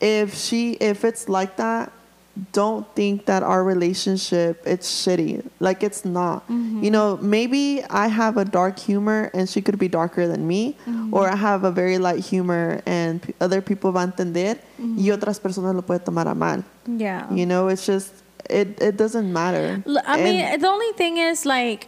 if 0.02 0.36
she 0.36 0.74
if 0.74 1.06
it's 1.06 1.30
like 1.30 1.56
that, 1.56 1.92
don't 2.52 2.86
think 2.96 3.26
that 3.28 3.44
our 3.44 3.64
relationship 3.64 4.62
it's 4.66 4.88
shitty. 4.90 5.48
Like 5.60 5.84
it's 5.84 6.04
not. 6.04 6.44
Mm-hmm. 6.50 6.84
You 6.84 6.92
know, 6.92 7.18
maybe 7.22 7.82
I 7.90 8.08
have 8.08 8.38
a 8.38 8.44
dark 8.46 8.78
humor 8.78 9.32
and 9.34 9.48
she 9.50 9.62
could 9.62 9.80
be 9.80 9.88
darker 9.88 10.28
than 10.28 10.46
me, 10.48 10.76
mm-hmm. 10.86 11.14
or 11.14 11.30
I 11.30 11.36
have 11.36 11.64
a 11.64 11.72
very 11.72 11.98
light 11.98 12.20
humor 12.26 12.82
and 12.86 13.22
p- 13.22 13.34
other 13.40 13.62
people 13.62 13.92
va 13.92 14.00
a 14.00 14.04
entender 14.04 14.60
y 14.78 14.84
mm-hmm. 14.84 15.12
otras 15.14 15.40
personas 15.40 15.74
lo 15.76 15.82
pueden 15.82 16.04
tomar 16.04 16.28
a 16.28 16.36
mal. 16.36 16.64
yeah. 16.86 17.32
You 17.32 17.46
know, 17.46 17.70
it's 17.70 17.86
just 17.86 18.12
it 18.50 18.82
it 18.82 18.98
doesn't 18.98 19.32
matter. 19.32 19.82
I 20.06 20.20
And- 20.20 20.24
mean, 20.24 20.60
the 20.60 20.68
only 20.68 20.92
thing 20.98 21.18
is 21.18 21.46
like, 21.46 21.88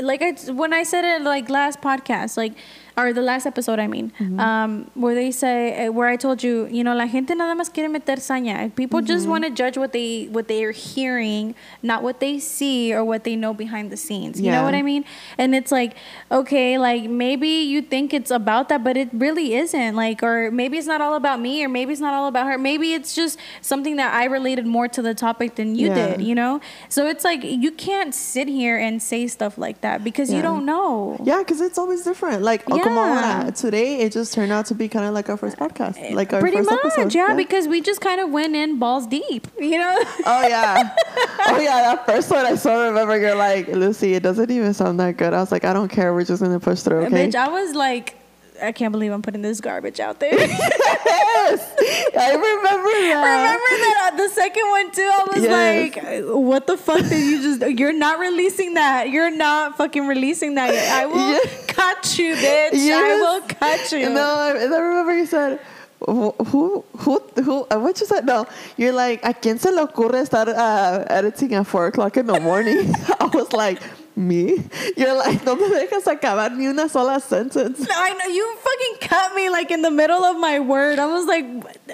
like 0.00 0.22
I 0.22 0.32
when 0.52 0.72
I 0.72 0.84
said 0.84 1.04
it 1.04 1.22
like 1.22 1.50
last 1.50 1.80
podcast, 1.80 2.36
like 2.36 2.54
or 2.98 3.12
the 3.12 3.22
last 3.22 3.46
episode, 3.46 3.78
I 3.78 3.86
mean, 3.86 4.12
Mm-hmm. 4.18 4.40
um, 4.40 4.90
where 4.94 5.14
they 5.14 5.30
say 5.30 5.86
uh, 5.86 5.92
where 5.92 6.08
I 6.08 6.16
told 6.16 6.42
you, 6.42 6.66
you 6.70 6.82
know, 6.82 6.94
la 6.94 7.06
gente 7.06 7.34
nada 7.34 7.54
más 7.54 7.72
quiere 7.72 7.88
meter 7.88 8.16
saña. 8.16 8.74
People 8.74 9.00
just 9.00 9.22
Mm-hmm. 9.22 9.30
want 9.30 9.44
to 9.44 9.50
judge 9.50 9.76
what 9.78 9.92
they 9.92 10.26
what 10.32 10.48
they 10.48 10.64
are 10.64 10.72
hearing, 10.72 11.54
not 11.82 12.02
what 12.02 12.18
they 12.20 12.38
see 12.40 12.92
or 12.92 13.04
what 13.04 13.22
they 13.24 13.36
know 13.36 13.54
behind 13.54 13.90
the 13.92 13.96
scenes. 13.96 14.40
You 14.40 14.50
know 14.50 14.64
what 14.64 14.74
I 14.74 14.82
mean? 14.82 15.04
And 15.38 15.54
it's 15.54 15.70
like, 15.70 15.94
okay, 16.30 16.78
like 16.78 17.08
maybe 17.08 17.48
you 17.48 17.82
think 17.82 18.12
it's 18.12 18.30
about 18.30 18.68
that, 18.70 18.82
but 18.82 18.96
it 18.96 19.08
really 19.12 19.54
isn't. 19.54 19.94
Like, 19.94 20.22
or 20.22 20.50
maybe 20.50 20.78
it's 20.78 20.86
not 20.86 21.00
all 21.00 21.14
about 21.14 21.40
me, 21.40 21.64
or 21.64 21.68
maybe 21.68 21.92
it's 21.92 22.00
not 22.00 22.14
all 22.14 22.26
about 22.28 22.46
her. 22.46 22.58
Maybe 22.58 22.94
it's 22.94 23.14
just 23.14 23.38
something 23.62 23.96
that 23.96 24.12
I 24.14 24.24
related 24.24 24.66
more 24.66 24.88
to 24.88 25.02
the 25.02 25.14
topic 25.14 25.54
than 25.56 25.74
you 25.76 25.88
Yeah. 25.88 26.16
did. 26.16 26.22
You 26.22 26.34
know? 26.34 26.60
So 26.88 27.06
it's 27.06 27.24
like 27.24 27.44
you 27.44 27.70
can't 27.70 28.14
sit 28.14 28.48
here 28.48 28.76
and 28.76 29.00
say 29.02 29.26
stuff 29.28 29.56
like 29.58 29.80
that 29.82 30.02
because 30.02 30.32
you 30.32 30.42
don't 30.42 30.64
know. 30.66 31.16
Yeah, 31.22 31.38
because 31.38 31.60
it's 31.60 31.78
always 31.78 32.02
different. 32.02 32.42
Like, 32.42 32.62
Yeah. 32.68 32.82
Como 32.88 33.00
ahora, 33.00 33.52
today 33.52 34.00
it 34.00 34.12
just 34.12 34.34
turned 34.34 34.52
out 34.52 34.66
to 34.66 34.74
be 34.74 34.88
kind 34.88 35.04
of 35.06 35.14
like 35.14 35.28
our 35.28 35.36
first 35.36 35.56
podcast, 35.56 35.96
eh, 35.98 36.14
like 36.14 36.32
our 36.32 36.40
Pretty 36.40 36.56
first 36.58 36.70
much, 36.70 36.80
episode. 36.84 37.14
yeah, 37.14 37.34
because 37.34 37.68
we 37.68 37.80
just 37.80 38.00
kind 38.00 38.20
of 38.20 38.30
went 38.30 38.54
in 38.56 38.78
balls 38.78 39.06
deep, 39.06 39.46
you 39.58 39.78
know. 39.78 39.96
Oh 40.26 40.46
yeah, 40.46 40.94
oh 41.48 41.58
yeah. 41.60 41.94
That 41.94 42.06
first 42.06 42.30
one 42.30 42.44
I 42.44 42.54
still 42.56 42.82
remember. 42.84 43.18
You're 43.18 43.34
like 43.34 43.68
Lucy, 43.68 44.14
it 44.14 44.22
doesn't 44.22 44.50
even 44.50 44.74
sound 44.74 44.98
that 45.00 45.16
good. 45.16 45.32
I 45.32 45.40
was 45.40 45.52
like, 45.52 45.64
I 45.64 45.72
don't 45.72 45.88
care. 45.88 46.12
We're 46.12 46.24
just 46.24 46.42
gonna 46.42 46.60
push 46.60 46.80
through, 46.82 47.06
okay? 47.06 47.28
Bitch, 47.28 47.34
I 47.34 47.48
was 47.48 47.74
like, 47.74 48.14
I 48.62 48.72
can't 48.72 48.92
believe 48.92 49.12
I'm 49.12 49.22
putting 49.22 49.42
this 49.42 49.60
garbage 49.60 50.00
out 50.00 50.18
there. 50.20 50.32
yes, 50.38 51.74
I 52.16 52.30
remember 52.32 52.90
that. 52.90 53.22
Remember 53.24 53.74
that 53.84 54.10
uh, 54.12 54.16
the 54.16 54.28
second 54.28 54.68
one 54.68 54.90
too? 54.90 55.02
I 55.12 55.24
was 55.34 55.42
Yes. 55.42 55.96
like, 55.96 56.24
what 56.36 56.66
the 56.66 56.76
fuck 56.76 57.00
did 57.08 57.12
you 57.24 57.42
just? 57.42 57.78
You're 57.78 57.92
not 57.92 58.18
releasing 58.18 58.74
that. 58.74 59.10
You're 59.10 59.30
not 59.34 59.76
fucking 59.76 60.06
releasing 60.06 60.54
that. 60.56 60.72
Yet. 60.72 60.92
I 60.92 61.06
will 61.06 61.32
Yeah. 61.32 61.40
cut 61.68 62.18
you, 62.18 62.34
bitch. 62.34 62.90
I 62.90 63.14
will 63.20 63.40
cut 63.42 63.92
you. 63.92 64.08
No, 64.10 64.22
I, 64.22 64.50
I 64.50 64.78
remember 64.80 65.16
you 65.16 65.26
said. 65.26 65.60
Who, 66.06 66.30
who, 66.30 66.84
who, 66.96 67.18
who, 67.42 67.66
uh, 67.72 67.76
what 67.80 67.98
you 67.98 68.06
said? 68.06 68.24
No, 68.24 68.46
you're 68.76 68.92
like, 68.92 69.20
¿a 69.24 69.34
quién 69.34 69.58
se 69.58 69.72
le 69.72 69.84
ocurre 69.84 70.22
estar 70.22 70.46
uh, 70.46 71.04
editing 71.10 71.54
at 71.54 71.66
4 71.66 71.88
o'clock 71.88 72.16
in 72.16 72.26
the 72.28 72.38
morning? 72.38 72.94
I 73.20 73.26
was 73.26 73.52
like, 73.52 73.80
me? 74.18 74.64
You're 74.96 75.16
like, 75.16 75.44
no 75.44 75.54
me 75.56 75.68
dejas 75.68 76.06
acabar 76.06 76.50
ni 76.56 76.66
una 76.66 76.88
sola 76.88 77.20
sentence. 77.20 77.86
I 77.90 78.12
know 78.14 78.26
you 78.26 78.56
fucking 78.56 79.08
cut 79.08 79.34
me 79.34 79.48
like 79.48 79.70
in 79.70 79.82
the 79.82 79.90
middle 79.90 80.24
of 80.24 80.38
my 80.38 80.58
word. 80.60 80.98
I 80.98 81.06
was 81.06 81.26
like, 81.26 81.46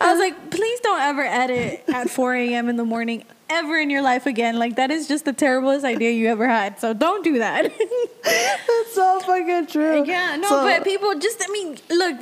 I 0.00 0.12
was 0.12 0.20
like, 0.20 0.50
please 0.50 0.80
don't 0.80 1.00
ever 1.00 1.22
edit 1.22 1.84
at 1.88 2.08
4 2.08 2.34
a.m. 2.34 2.68
in 2.68 2.76
the 2.76 2.84
morning 2.84 3.24
ever 3.50 3.76
in 3.78 3.90
your 3.90 4.02
life 4.02 4.26
again. 4.26 4.58
Like 4.58 4.76
that 4.76 4.90
is 4.90 5.08
just 5.08 5.24
the 5.24 5.32
terriblest 5.32 5.84
idea 5.84 6.10
you 6.12 6.28
ever 6.28 6.46
had. 6.48 6.78
So 6.80 6.92
don't 6.94 7.22
do 7.24 7.38
that. 7.38 7.70
That's 8.22 8.94
so 8.94 9.20
fucking 9.20 9.66
true. 9.66 10.04
yeah, 10.06 10.36
no, 10.36 10.48
So- 10.48 10.64
but 10.64 10.84
people 10.84 11.14
just, 11.18 11.42
I 11.42 11.50
mean, 11.52 11.78
look, 11.90 12.16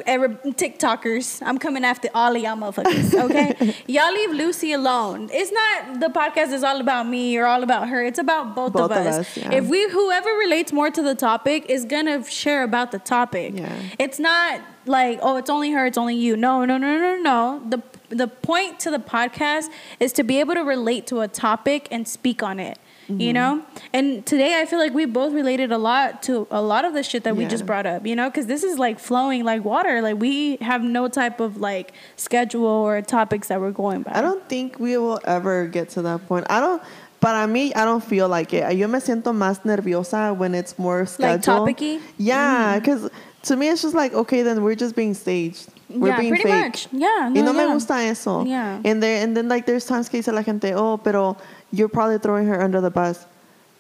TikTokers, 0.57 1.43
I'm 1.45 1.59
coming 1.59 1.85
after 1.85 2.09
all 2.15 2.35
of 2.35 2.43
y'all 2.43 2.57
motherfuckers, 2.57 3.15
okay? 3.25 3.75
y'all 3.87 4.13
leave 4.13 4.31
Lucy 4.31 4.73
alone. 4.73 5.29
It's 5.33 5.53
not 5.53 6.01
the 6.01 6.09
podcast 6.09 6.53
is 6.53 6.63
all 6.65 6.81
about 6.81 7.09
me 7.09 7.37
or 7.37 7.47
all 7.47 7.63
about 7.63 7.89
her. 7.89 8.03
It's 8.05 8.19
about 8.19 8.55
both, 8.55 8.73
Both 8.73 8.91
of 8.91 8.97
of 8.99 9.07
us. 9.07 9.15
us, 9.19 9.37
yeah. 9.37 9.53
If 9.53 9.67
we, 9.67 9.89
whoever 9.91 10.31
relates 10.31 10.73
more 10.73 10.91
to 10.91 11.03
the 11.03 11.15
topic 11.15 11.67
is 11.69 11.85
gonna 11.85 12.25
share 12.25 12.63
about 12.63 12.93
the 12.93 12.99
topic. 12.99 13.55
Yeah. 13.57 13.73
It's 13.99 14.19
not 14.19 14.61
like, 14.89 15.19
oh, 15.23 15.37
it's 15.37 15.51
only 15.51 15.71
her, 15.73 15.87
it's 15.87 15.99
only 15.99 16.17
you. 16.17 16.37
No, 16.37 16.65
no, 16.65 16.79
no, 16.79 16.99
no, 16.99 17.17
no. 17.17 17.63
The 17.69 17.83
the 18.11 18.27
point 18.29 18.81
to 18.81 18.91
the 18.91 18.99
podcast 18.99 19.67
is 20.01 20.13
to 20.15 20.23
be 20.23 20.41
able 20.41 20.55
to 20.55 20.63
relate 20.63 21.07
to 21.09 21.21
a 21.21 21.29
topic 21.29 21.89
and 21.91 22.09
speak 22.09 22.43
on 22.43 22.59
it. 22.59 22.79
Mm-hmm. 23.09 23.21
You 23.23 23.33
know, 23.33 23.65
and 23.95 24.27
today 24.27 24.61
I 24.61 24.67
feel 24.67 24.79
like 24.79 24.93
we 24.93 25.07
both 25.07 25.33
related 25.33 25.73
a 25.73 25.79
lot 25.79 26.23
to 26.25 26.47
a 26.51 26.61
lot 26.61 26.85
of 26.85 26.93
the 26.93 27.03
shit 27.03 27.25
that 27.25 27.35
we 27.35 27.47
just 27.47 27.65
brought 27.65 27.87
up. 27.87 28.07
You 28.07 28.15
know, 28.15 28.29
because 28.29 28.45
this 28.47 28.63
is 28.63 28.79
like 28.79 28.99
flowing 28.99 29.45
like 29.45 29.65
water. 29.65 30.03
Like 30.03 30.21
we 30.21 30.57
have 30.57 30.83
no 30.83 31.09
type 31.09 31.41
of 31.41 31.57
like 31.57 31.95
schedule 32.17 32.67
or 32.67 33.01
topics 33.01 33.49
that 33.49 33.63
we're 33.63 33.71
going 33.71 34.03
by. 34.03 34.13
I 34.15 34.21
don't 34.21 34.47
think 34.47 34.79
we 34.79 34.99
will 34.99 35.21
ever 35.25 35.67
get 35.69 35.89
to 35.91 36.03
that 36.03 36.27
point. 36.29 36.47
I 36.51 36.61
don't. 36.61 36.83
Para 37.21 37.49
mí, 37.49 37.73
I 37.75 37.85
don't 37.85 38.05
feel 38.05 38.29
like 38.29 38.53
it. 38.53 38.77
Yo 38.77 38.87
me 38.87 39.01
siento 39.01 39.33
más 39.35 39.65
nerviosa 39.65 40.37
when 40.37 40.55
it's 40.55 40.79
more 40.79 41.05
scheduled. 41.05 41.43
topic-y? 41.43 41.99
Yeah, 42.17 42.79
because 42.79 43.11
to 43.49 43.57
me 43.57 43.69
it's 43.69 43.83
just 43.83 43.95
like 43.95 44.15
okay, 44.15 44.43
then 44.43 44.63
we're 44.63 44.75
just 44.75 44.95
being 44.95 45.15
staged. 45.15 45.69
We're 45.89 46.09
Yeah, 46.09 46.21
being 46.21 46.33
pretty 46.33 46.45
fake. 46.45 46.65
much. 46.65 46.89
Yeah, 46.93 47.29
y 47.29 47.41
no, 47.41 47.47
no 47.47 47.53
me 47.53 47.65
yeah. 47.65 47.75
gusta 47.75 47.95
eso. 47.95 48.45
Yeah. 48.45 48.81
And 48.85 49.03
there 49.03 49.23
and 49.23 49.37
then 49.37 49.49
like 49.49 49.67
there's 49.67 49.85
times 49.85 50.09
que 50.09 50.21
dice 50.21 50.33
la 50.33 50.43
gente, 50.43 50.73
oh, 50.75 50.99
pero 50.99 51.37
you're 51.73 51.89
probably 51.89 52.19
throwing 52.19 52.47
her 52.47 52.61
under 52.63 52.81
the 52.81 52.91
bus. 52.91 53.27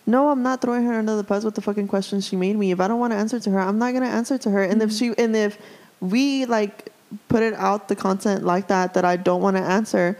No, 0.06 0.30
I'm 0.30 0.42
not 0.42 0.62
throwing 0.62 0.84
her 0.86 0.94
under 0.94 1.16
the 1.16 1.22
bus 1.22 1.44
with 1.44 1.54
the 1.54 1.60
fucking 1.60 1.86
questions 1.86 2.26
she 2.26 2.34
made 2.36 2.56
me. 2.56 2.72
If 2.72 2.80
I 2.80 2.88
don't 2.88 2.98
want 2.98 3.12
to 3.12 3.18
answer 3.18 3.38
to 3.38 3.50
her, 3.50 3.60
I'm 3.60 3.78
not 3.78 3.92
gonna 3.92 4.06
answer 4.06 4.38
to 4.38 4.50
her. 4.50 4.62
And 4.62 4.80
if 4.80 4.90
mm-hmm. 4.90 5.14
she 5.14 5.22
and 5.22 5.36
if 5.36 5.58
we 6.00 6.46
like 6.46 6.90
put 7.28 7.42
it 7.42 7.54
out 7.54 7.88
the 7.88 7.96
content 7.96 8.44
like 8.44 8.68
that 8.68 8.94
that 8.94 9.04
I 9.04 9.16
don't 9.16 9.42
want 9.42 9.56
to 9.56 9.62
answer, 9.62 10.16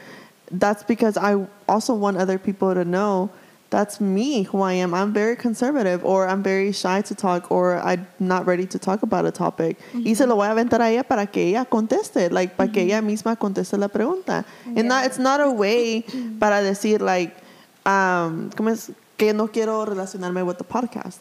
that's 0.51 0.83
because 0.83 1.17
I 1.17 1.47
also 1.69 1.95
want 1.95 2.19
other 2.19 2.39
people 2.39 2.75
to 2.75 2.85
know 2.85 3.31
that's 3.71 4.01
me 4.01 4.45
who 4.45 4.63
I 4.63 4.73
am. 4.75 4.95
I'm 4.95 5.13
very 5.13 5.37
conservative 5.37 6.05
or 6.05 6.27
I'm 6.27 6.43
very 6.43 6.73
shy 6.73 7.03
to 7.03 7.15
talk 7.15 7.51
or 7.51 7.79
I'm 7.79 8.07
not 8.19 8.47
ready 8.47 8.67
to 8.67 8.79
talk 8.79 9.03
about 9.03 9.27
a 9.27 9.31
topic. 9.31 9.77
Y 9.95 10.15
se 10.15 10.27
lo 10.27 10.37
voy 10.37 10.47
a 10.47 10.53
aventar 10.53 10.81
a 10.81 10.91
ella 10.91 11.03
para 11.05 11.27
que 11.27 11.49
ella 11.49 11.65
conteste, 11.67 12.31
like 12.31 12.57
para 12.57 12.71
que 12.73 12.83
ella 12.83 13.03
misma 13.03 13.37
conteste 13.37 13.79
la 13.79 13.89
pregunta. 13.89 14.45
And 14.65 14.89
not, 14.89 15.05
it's 15.05 15.19
not 15.19 15.41
a 15.41 15.51
way 15.51 16.03
para 16.39 16.63
decir 16.63 17.01
like, 17.01 17.37
um, 17.85 18.51
¿cómo 18.57 18.71
es? 18.71 18.91
Que 19.19 19.33
no 19.35 19.49
quiero 19.49 19.85
relacionarme 19.85 20.47
with 20.47 20.59
the 20.59 20.65
podcast. 20.65 21.19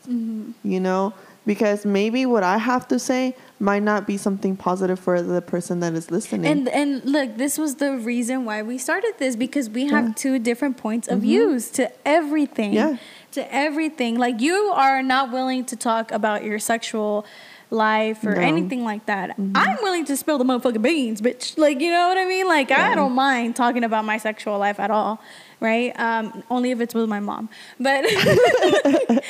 You 0.64 0.80
know? 0.80 1.14
Because 1.48 1.86
maybe 1.86 2.26
what 2.28 2.44
I 2.44 2.58
have 2.58 2.88
to 2.90 3.00
say 3.00 3.34
might 3.60 3.82
not 3.82 4.06
be 4.06 4.18
something 4.18 4.56
positive 4.58 5.00
for 5.00 5.22
the 5.22 5.42
person 5.42 5.80
that 5.80 5.94
is 5.94 6.12
listening. 6.12 6.46
And 6.46 6.68
and 6.68 7.04
look, 7.06 7.38
this 7.38 7.58
was 7.58 7.76
the 7.76 7.94
reason 7.98 8.46
why 8.46 8.62
we 8.62 8.78
started 8.78 9.14
this 9.18 9.36
because 9.36 9.70
we 9.70 9.88
have 9.88 10.14
two 10.16 10.38
different 10.38 10.76
points 10.78 11.08
of 11.08 11.22
views 11.22 11.72
to 11.72 11.90
everything. 12.06 12.74
Mm-hmm. 12.74 12.94
Yeah. 12.94 12.98
To 13.32 13.54
everything. 13.54 14.18
Like 14.20 14.42
you 14.42 14.54
are 14.76 15.02
not 15.02 15.32
willing 15.32 15.64
to 15.66 15.76
talk 15.76 16.12
about 16.12 16.44
your 16.44 16.60
sexual 16.60 17.26
life 17.70 18.24
or 18.24 18.32
No. 18.32 18.36
Mm-hmm. 18.36 18.44
anything 18.44 18.84
like 18.84 19.06
that. 19.08 19.36
I'm 19.56 19.78
willing 19.82 20.06
to 20.06 20.18
spill 20.18 20.38
the 20.38 20.46
motherfucking 20.46 20.82
beans, 20.82 21.22
bitch. 21.22 21.58
Like, 21.58 21.80
you 21.82 21.92
know 21.92 22.08
what 22.10 22.18
I 22.18 22.26
mean? 22.26 22.48
Like 22.48 22.72
I 22.72 22.94
don't 22.96 23.14
mind 23.14 23.56
talking 23.56 23.84
about 23.84 24.06
my 24.06 24.18
sexual 24.18 24.58
life 24.60 24.80
at 24.80 24.92
all. 24.92 25.22
Right? 25.60 25.98
Um, 26.00 26.44
only 26.52 26.72
if 26.72 26.80
it's 26.82 26.94
with 26.94 27.10
my 27.10 27.20
mom. 27.20 27.50
But 27.80 28.04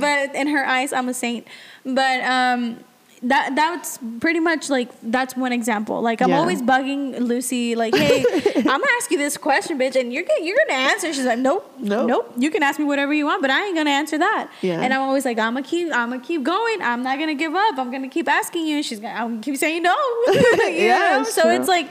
but 0.00 0.34
in 0.34 0.48
her 0.48 0.64
eyes, 0.66 0.92
I'm 0.92 1.08
a 1.08 1.14
saint. 1.14 1.46
But 1.84 2.20
um 2.24 2.80
that 3.22 3.54
that's 3.56 3.98
pretty 4.20 4.40
much 4.40 4.68
like 4.68 4.90
that's 5.02 5.34
one 5.34 5.50
example. 5.52 6.02
Like 6.02 6.20
I'm 6.20 6.28
Yeah. 6.28 6.40
always 6.40 6.60
bugging 6.60 7.18
Lucy, 7.20 7.74
like, 7.74 7.94
hey, 7.94 8.22
I'm 8.56 8.62
gonna 8.64 8.84
ask 8.98 9.10
you 9.10 9.16
this 9.16 9.38
question, 9.38 9.78
bitch, 9.78 9.96
and 9.98 10.12
you're 10.12 10.24
gonna, 10.24 10.44
you're 10.44 10.58
gonna 10.68 10.78
answer. 10.90 11.10
She's 11.14 11.24
like, 11.24 11.38
nope, 11.38 11.64
Nope. 11.78 12.06
nope. 12.08 12.32
You 12.36 12.50
can 12.50 12.62
ask 12.62 12.78
me 12.78 12.84
whatever 12.84 13.14
you 13.14 13.24
want, 13.24 13.40
but 13.40 13.50
I 13.50 13.64
ain't 13.64 13.74
gonna 13.76 13.88
answer 13.88 14.18
that. 14.18 14.50
Yeah. 14.60 14.80
And 14.82 14.92
I'm 14.92 15.00
always 15.00 15.24
like, 15.24 15.38
I'm 15.38 15.54
gonna 15.54 15.64
keep, 15.66 15.86
I'm 15.94 16.10
gonna 16.10 16.20
keep 16.20 16.42
going. 16.42 16.82
I'm 16.82 17.02
not 17.02 17.18
gonna 17.18 17.34
give 17.34 17.54
up. 17.54 17.78
I'm 17.78 17.90
gonna 17.90 18.08
keep 18.10 18.28
asking 18.28 18.66
you. 18.66 18.76
And 18.76 18.84
she's 18.84 19.00
gonna, 19.00 19.14
I'm 19.14 19.28
gonna 19.30 19.40
keep 19.42 19.56
saying 19.56 19.82
no. 19.82 19.96
Yeah, 20.68 21.16
know? 21.18 21.24
So 21.24 21.42
true. 21.42 21.52
it's 21.52 21.68
like. 21.68 21.88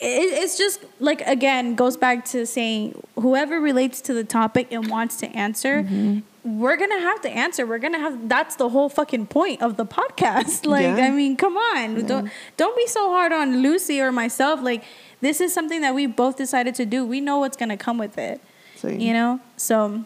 It, 0.00 0.32
it's 0.42 0.56
just 0.56 0.80
like 0.98 1.20
again 1.22 1.74
goes 1.74 1.96
back 1.96 2.24
to 2.26 2.46
saying 2.46 3.00
whoever 3.16 3.60
relates 3.60 4.00
to 4.02 4.14
the 4.14 4.24
topic 4.24 4.68
and 4.70 4.88
wants 4.88 5.16
to 5.18 5.26
answer 5.36 5.82
Mm-hmm. 5.82 6.20
we're 6.60 6.76
gonna 6.78 7.00
have 7.00 7.20
to 7.20 7.28
answer. 7.30 7.66
We're 7.66 7.78
gonna 7.86 7.98
have 7.98 8.28
that's 8.28 8.56
the 8.56 8.68
whole 8.70 8.88
fucking 8.88 9.26
point 9.26 9.60
of 9.60 9.76
the 9.76 9.84
podcast. 9.84 10.64
Like 10.74 10.84
Yeah. 10.96 11.06
i 11.06 11.10
mean 11.10 11.36
come 11.36 11.56
on. 11.56 12.06
Don't 12.06 12.30
don't 12.56 12.76
be 12.76 12.86
so 12.86 13.10
hard 13.10 13.32
on 13.32 13.62
lucy 13.62 14.00
or 14.00 14.10
myself. 14.10 14.62
Like 14.62 14.82
this 15.20 15.40
is 15.40 15.52
something 15.52 15.82
that 15.82 15.94
we 15.94 16.06
both 16.06 16.36
decided 16.36 16.74
to 16.76 16.86
do. 16.86 17.04
We 17.04 17.20
know 17.20 17.38
what's 17.38 17.56
gonna 17.58 17.76
come 17.76 17.98
with 17.98 18.16
it. 18.16 18.40
Sí. 18.80 18.98
you 18.98 19.12
know? 19.12 19.38
So 19.58 20.02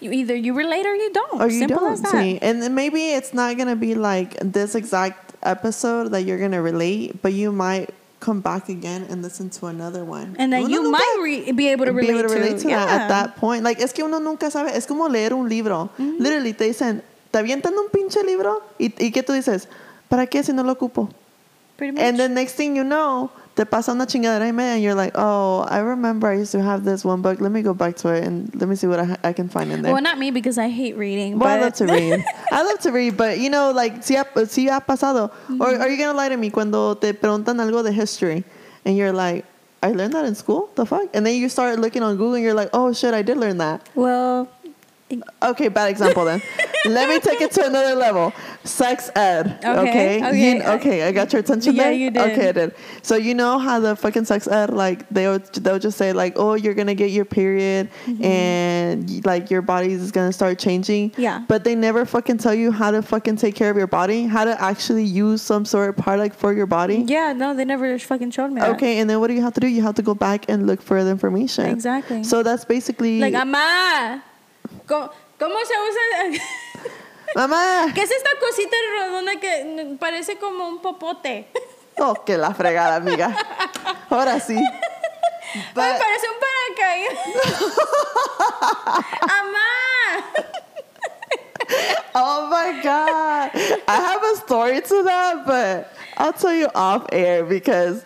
you 0.00 0.12
either 0.12 0.34
you 0.34 0.54
relate 0.54 0.86
or 0.86 0.94
you 0.94 1.12
don't. 1.12 1.40
Or 1.42 1.48
you 1.48 1.58
simple 1.58 1.80
don't 1.80 1.92
as 1.92 2.00
that. 2.02 2.12
see. 2.12 2.38
And 2.40 2.62
then 2.62 2.74
maybe 2.74 3.12
it's 3.12 3.34
not 3.34 3.58
gonna 3.58 3.76
be 3.76 3.94
like 3.94 4.36
this 4.40 4.74
exact 4.74 5.34
episode 5.42 6.08
that 6.12 6.22
you're 6.24 6.38
gonna 6.40 6.62
relate, 6.62 7.20
but 7.20 7.32
you 7.34 7.52
might 7.52 7.90
come 8.20 8.40
back 8.40 8.68
again 8.68 9.06
and 9.10 9.22
listen 9.22 9.50
to 9.50 9.66
another 9.66 10.04
one. 10.04 10.34
and 10.38 10.52
then 10.52 10.64
Uno 10.64 10.68
you 10.68 10.90
might 10.90 11.18
re- 11.22 11.52
be 11.52 11.68
able 11.68 11.84
to 11.86 11.92
be 11.92 11.98
relate, 11.98 12.18
able 12.18 12.28
to 12.28 12.34
relate 12.34 12.58
to, 12.58 12.68
that 12.68 12.88
at 12.88 13.08
that 13.08 13.36
point. 13.36 13.62
Like 13.62 13.80
es 13.80 13.92
que 13.92 14.04
uno 14.04 14.18
nunca 14.18 14.50
sabe. 14.50 14.74
Es 14.74 14.86
como 14.86 15.08
leer 15.08 15.32
un 15.32 15.48
libro. 15.48 15.90
Mm-hmm. 15.98 16.18
Literally 16.18 16.52
te 16.52 16.64
dicen, 16.64 17.02
te 17.30 17.38
avientan 17.38 17.74
un 17.74 17.88
pinche 17.90 18.22
libro 18.24 18.62
y, 18.78 18.92
y 18.98 19.10
que 19.10 19.22
tú 19.22 19.32
dices, 19.32 19.68
¿para 20.08 20.26
qué 20.26 20.42
si 20.42 20.52
no 20.52 20.62
lo 20.62 20.72
ocupo? 20.72 21.08
pretty 21.76 21.92
much 21.92 22.02
And 22.02 22.18
the 22.18 22.28
next 22.28 22.54
thing 22.54 22.76
you 22.76 22.84
know, 22.84 23.30
te 23.56 23.64
pasa 23.64 23.92
una 23.92 24.06
chingadera 24.06 24.46
y 24.46 24.52
media 24.52 24.74
and 24.74 24.82
you're 24.82 24.94
like, 24.94 25.12
oh, 25.14 25.66
I 25.68 25.78
remember 25.78 26.28
I 26.28 26.34
used 26.34 26.52
to 26.52 26.62
have 26.62 26.84
this 26.84 27.04
one 27.04 27.22
book. 27.22 27.40
Let 27.40 27.50
me 27.50 27.62
go 27.62 27.72
back 27.72 27.96
to 27.96 28.10
it 28.14 28.22
and 28.22 28.54
let 28.54 28.68
me 28.68 28.76
see 28.76 28.86
what 28.86 29.00
I, 29.00 29.16
I 29.24 29.32
can 29.32 29.48
find 29.48 29.72
in 29.72 29.80
there. 29.80 29.92
well 29.92 30.02
not 30.02 30.18
me 30.18 30.30
because 30.30 30.58
i 30.58 30.68
hate 30.68 30.96
reading 30.96 31.38
Well, 31.38 31.48
I 31.48 31.60
love 31.60 31.72
to 31.74 31.86
read. 31.86 32.22
I 32.52 32.62
love 32.62 32.78
to 32.80 32.92
read, 32.92 33.16
but 33.16 33.38
you 33.38 33.48
know, 33.48 33.72
like, 33.72 34.04
si 34.04 34.14
ha, 34.14 34.24
si 34.46 34.66
ha 34.66 34.80
pasado. 34.80 35.24
Or 35.24 35.32
mm-hmm. 35.56 35.80
are 35.80 35.88
you 35.88 35.96
gonna 35.96 36.16
lie 36.16 36.28
to 36.28 36.36
me 36.36 36.50
cuando 36.50 36.94
te 36.94 37.14
preguntan 37.14 37.58
algo 37.58 37.82
de 37.82 37.92
history 37.92 38.44
and 38.84 38.96
you're 38.96 39.12
like, 39.12 39.46
I 39.82 39.92
learned 39.92 40.12
that 40.12 40.26
in 40.26 40.34
school? 40.34 40.68
The 40.74 40.84
fuck? 40.84 41.08
And 41.14 41.24
then 41.24 41.36
you 41.36 41.48
start 41.48 41.78
looking 41.78 42.02
on 42.02 42.16
Google 42.16 42.34
and 42.34 42.44
you're 42.44 42.54
like, 42.54 42.70
oh 42.74 42.92
shit, 42.92 43.14
I 43.14 43.22
did 43.22 43.38
learn 43.38 43.56
that. 43.58 43.88
well 43.94 44.48
Okay, 45.42 45.68
bad 45.68 45.88
example 45.90 46.24
then. 46.24 46.42
Let 46.86 47.08
me 47.08 47.20
take 47.20 47.40
it 47.40 47.50
to 47.52 47.66
another 47.66 47.94
level. 47.94 48.32
Sex 48.64 49.10
ed. 49.14 49.58
Okay, 49.64 49.78
Okay. 49.78 50.26
okay. 50.26 50.56
You- 50.56 50.62
uh, 50.62 50.74
okay, 50.76 51.02
I 51.06 51.12
got 51.12 51.32
your 51.32 51.40
attention 51.40 51.74
Yeah, 51.76 51.84
there? 51.84 51.92
you 51.92 52.10
did. 52.10 52.22
Okay, 52.32 52.48
I 52.48 52.52
did. 52.52 52.74
So 53.02 53.14
you 53.16 53.34
know 53.34 53.58
how 53.58 53.78
the 53.78 53.94
fucking 53.94 54.24
sex 54.24 54.48
ed, 54.48 54.70
like, 54.70 55.08
they'll, 55.08 55.38
they'll 55.38 55.78
just 55.78 55.96
say, 55.98 56.12
like, 56.12 56.34
oh, 56.36 56.54
you're 56.54 56.74
going 56.74 56.86
to 56.88 56.94
get 56.94 57.10
your 57.10 57.24
period 57.24 57.88
mm-hmm. 58.06 58.24
and, 58.24 59.26
like, 59.26 59.50
your 59.50 59.62
body 59.62 59.92
is 59.92 60.10
going 60.10 60.28
to 60.28 60.32
start 60.32 60.58
changing. 60.58 61.12
Yeah. 61.16 61.44
But 61.46 61.62
they 61.64 61.74
never 61.76 62.04
fucking 62.04 62.38
tell 62.38 62.54
you 62.54 62.72
how 62.72 62.90
to 62.90 63.02
fucking 63.02 63.36
take 63.36 63.54
care 63.54 63.70
of 63.70 63.76
your 63.76 63.86
body, 63.86 64.24
how 64.24 64.44
to 64.44 64.60
actually 64.60 65.04
use 65.04 65.40
some 65.42 65.64
sort 65.64 65.88
of 65.88 65.96
product 65.96 66.34
for 66.36 66.52
your 66.52 66.66
body. 66.66 67.04
yeah 67.06 67.32
no 67.32 67.54
they 67.54 67.64
never 67.64 67.96
fucking 67.98 68.30
showed 68.32 68.50
me 68.52 68.60
that. 68.60 68.70
Okay, 68.76 68.98
and 68.98 69.08
then 69.08 69.20
what 69.20 69.28
do 69.28 69.34
you 69.34 69.42
have 69.42 69.54
to 69.54 69.60
do? 69.60 69.66
You 69.68 69.82
have 69.82 69.94
to 69.96 70.02
go 70.02 70.14
back 70.14 70.46
and 70.48 70.66
look 70.66 70.82
for 70.82 71.02
the 71.04 71.10
information. 71.10 71.66
Exactly. 71.66 72.24
So 72.24 72.42
that's 72.42 72.64
basically 72.64 73.20
Like, 73.20 73.34
mamá, 73.34 74.22
¿cómo, 74.86 75.10
cómo 75.38 75.54
se 75.64 75.74
usa? 75.74 76.42
Mamá. 77.34 77.86
¿Qué 77.94 78.02
es 78.02 78.10
esta 78.10 78.30
cosita 78.40 78.76
redonda 78.98 79.36
que 79.40 79.96
parece 79.98 80.38
como 80.38 80.68
un 80.68 80.80
popote? 80.80 81.48
Oh, 81.98 82.12
que 82.26 82.36
la 82.36 82.52
fregada, 82.52 82.96
amiga. 82.96 83.34
Ahora 84.10 84.38
sí. 84.38 84.52
Me 85.54 85.62
But- 85.74 85.98
parece 85.98 86.26
un 86.28 86.36
paracaídas. 86.76 87.18
¡Amá! 89.22 89.72
oh 92.14 92.48
my 92.50 92.82
god. 92.82 93.50
I 93.88 93.96
have 93.96 94.22
a 94.22 94.36
story 94.36 94.82
to 94.82 95.02
that, 95.04 95.46
but 95.46 95.90
I'll 96.18 96.34
tell 96.34 96.52
you 96.52 96.68
off 96.74 97.06
air 97.12 97.44
because 97.44 98.04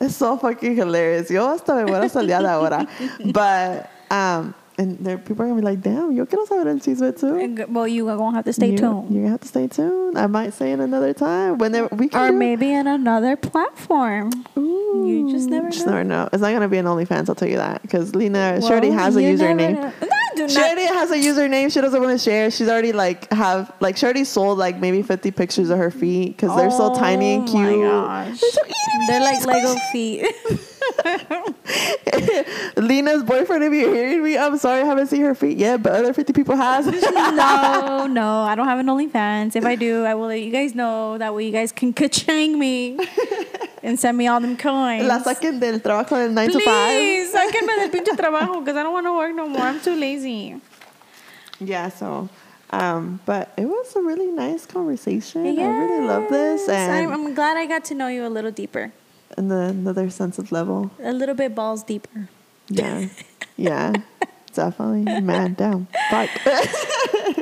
it's 0.00 0.14
so 0.16 0.36
fucking 0.36 0.76
hilarious. 0.76 1.30
Yo 1.30 1.48
hasta 1.48 1.74
me 1.74 1.84
voy 1.90 2.04
a 2.04 2.08
salir 2.10 2.44
ahora. 2.46 2.86
But 3.32 3.88
um 4.10 4.54
and 4.78 4.98
there 4.98 5.18
people 5.18 5.44
are 5.44 5.48
gonna 5.48 5.60
be 5.60 5.64
like, 5.64 5.80
damn, 5.80 6.12
yo 6.12 6.24
quiero 6.26 6.44
saber 6.46 6.68
el 6.68 6.76
chisme 6.78 7.12
too. 7.18 7.66
Well, 7.72 7.86
you 7.88 8.08
are 8.08 8.16
gonna 8.16 8.36
have 8.36 8.44
to 8.46 8.52
stay 8.52 8.70
you, 8.72 8.78
tuned. 8.78 9.10
You're 9.10 9.22
gonna 9.22 9.30
have 9.32 9.40
to 9.40 9.48
stay 9.48 9.66
tuned. 9.68 10.16
I 10.18 10.26
might 10.26 10.54
say 10.54 10.72
it 10.72 10.80
another 10.80 11.12
time. 11.12 11.58
Whenever 11.58 11.88
we 11.94 12.08
can 12.08 12.20
Or 12.20 12.32
maybe 12.32 12.72
in 12.72 12.86
another 12.86 13.36
platform. 13.36 14.30
You 14.56 15.30
just 15.32 15.48
never 15.48 15.70
Just 15.70 15.86
know. 15.86 15.92
never 15.92 16.04
know. 16.04 16.28
It's 16.32 16.42
not 16.42 16.52
gonna 16.52 16.68
be 16.68 16.78
an 16.78 16.86
OnlyFans, 16.86 17.28
I'll 17.28 17.34
tell 17.34 17.48
you 17.48 17.56
that. 17.56 17.82
Because 17.82 18.14
Lena, 18.14 18.60
she 18.60 18.68
already 18.68 18.90
has 18.90 19.16
a 19.16 19.20
username. 19.20 19.74
No, 20.00 20.08
do 20.36 20.48
She 20.48 20.54
not. 20.56 20.64
already 20.66 20.86
has 20.86 21.10
a 21.10 21.16
username. 21.16 21.72
She 21.72 21.80
doesn't 21.80 22.00
want 22.02 22.12
to 22.18 22.22
share. 22.22 22.50
She's 22.50 22.68
already 22.68 22.92
like 22.92 23.30
have 23.32 23.72
like 23.80 23.96
she 23.96 24.04
already 24.04 24.24
sold 24.24 24.58
like 24.58 24.78
maybe 24.78 25.02
fifty 25.02 25.30
pictures 25.30 25.70
of 25.70 25.78
her 25.78 25.90
feet 25.90 26.36
because 26.36 26.54
they're 26.56 26.70
so 26.70 26.94
tiny 26.94 27.34
and 27.36 27.48
Oh 27.48 27.52
cute. 27.52 27.80
my 27.80 27.86
gosh. 27.86 28.40
They're 28.40 28.50
so 28.50 28.62
itty 28.64 29.06
They're 29.08 29.20
like 29.20 29.44
Lego 29.46 29.74
feet. 29.92 30.26
Lena's 32.76 33.22
boyfriend, 33.22 33.64
if 33.64 33.72
you're 33.72 33.94
hearing 33.94 34.22
me, 34.22 34.38
I'm 34.38 34.56
sorry 34.58 34.82
I 34.82 34.84
haven't 34.84 35.08
seen 35.08 35.22
her 35.22 35.34
feet 35.34 35.58
yet, 35.58 35.82
but 35.82 35.92
other 35.92 36.12
fifty 36.12 36.32
people 36.32 36.56
has. 36.56 36.86
no, 37.12 38.06
no, 38.06 38.40
I 38.40 38.54
don't 38.54 38.66
have 38.66 38.78
an 38.78 38.86
OnlyFans. 38.86 39.56
If 39.56 39.64
I 39.64 39.74
do, 39.74 40.04
I 40.04 40.14
will 40.14 40.28
let 40.28 40.40
you 40.40 40.50
guys 40.50 40.74
know. 40.74 41.18
That 41.18 41.34
way 41.34 41.46
you 41.46 41.52
guys 41.52 41.72
can 41.72 41.92
ka-chang 42.00 42.58
me 42.58 42.98
and 43.82 43.98
send 43.98 44.16
me 44.16 44.28
all 44.28 44.40
them 44.40 44.56
coins. 44.56 45.06
La 45.06 45.20
saquen 45.22 45.58
del 45.60 45.80
trabajo 45.80 46.10
del 46.10 46.30
nine 46.30 46.50
to 46.50 46.60
five. 46.60 46.98
Please, 46.98 47.32
sáquenme 47.32 47.76
del 47.76 47.90
pinche 47.90 48.16
trabajo 48.16 48.60
because 48.60 48.76
I 48.76 48.82
don't 48.82 48.92
want 48.92 49.06
to 49.06 49.12
work 49.12 49.34
no 49.34 49.48
more. 49.48 49.62
I'm 49.62 49.80
too 49.80 49.94
lazy. 49.96 50.60
Yeah, 51.60 51.88
so. 51.88 52.28
Um, 52.70 53.20
but 53.26 53.52
it 53.58 53.66
was 53.66 53.94
a 53.96 54.00
really 54.00 54.28
nice 54.28 54.64
conversation. 54.64 55.46
I 55.46 55.78
really 55.78 56.06
love 56.06 56.30
this, 56.30 56.70
and, 56.70 56.90
I'm, 56.90 57.12
I'm 57.12 57.34
glad 57.34 57.58
I 57.58 57.66
got 57.66 57.84
to 57.86 57.94
know 57.94 58.08
you 58.08 58.26
a 58.26 58.32
little 58.32 58.50
deeper, 58.50 58.92
and 59.36 59.50
the 59.50 59.72
another 59.72 60.10
sense 60.10 60.38
of 60.38 60.52
level. 60.52 60.90
a 61.00 61.12
little 61.12 61.34
bit 61.34 61.54
balls 61.54 61.82
deeper. 61.82 62.28
Yeah, 62.68 63.08
yeah, 63.56 63.92
definitely. 64.54 65.20
Man 65.20 65.54
down. 65.54 65.88
Fuck. 66.10 66.30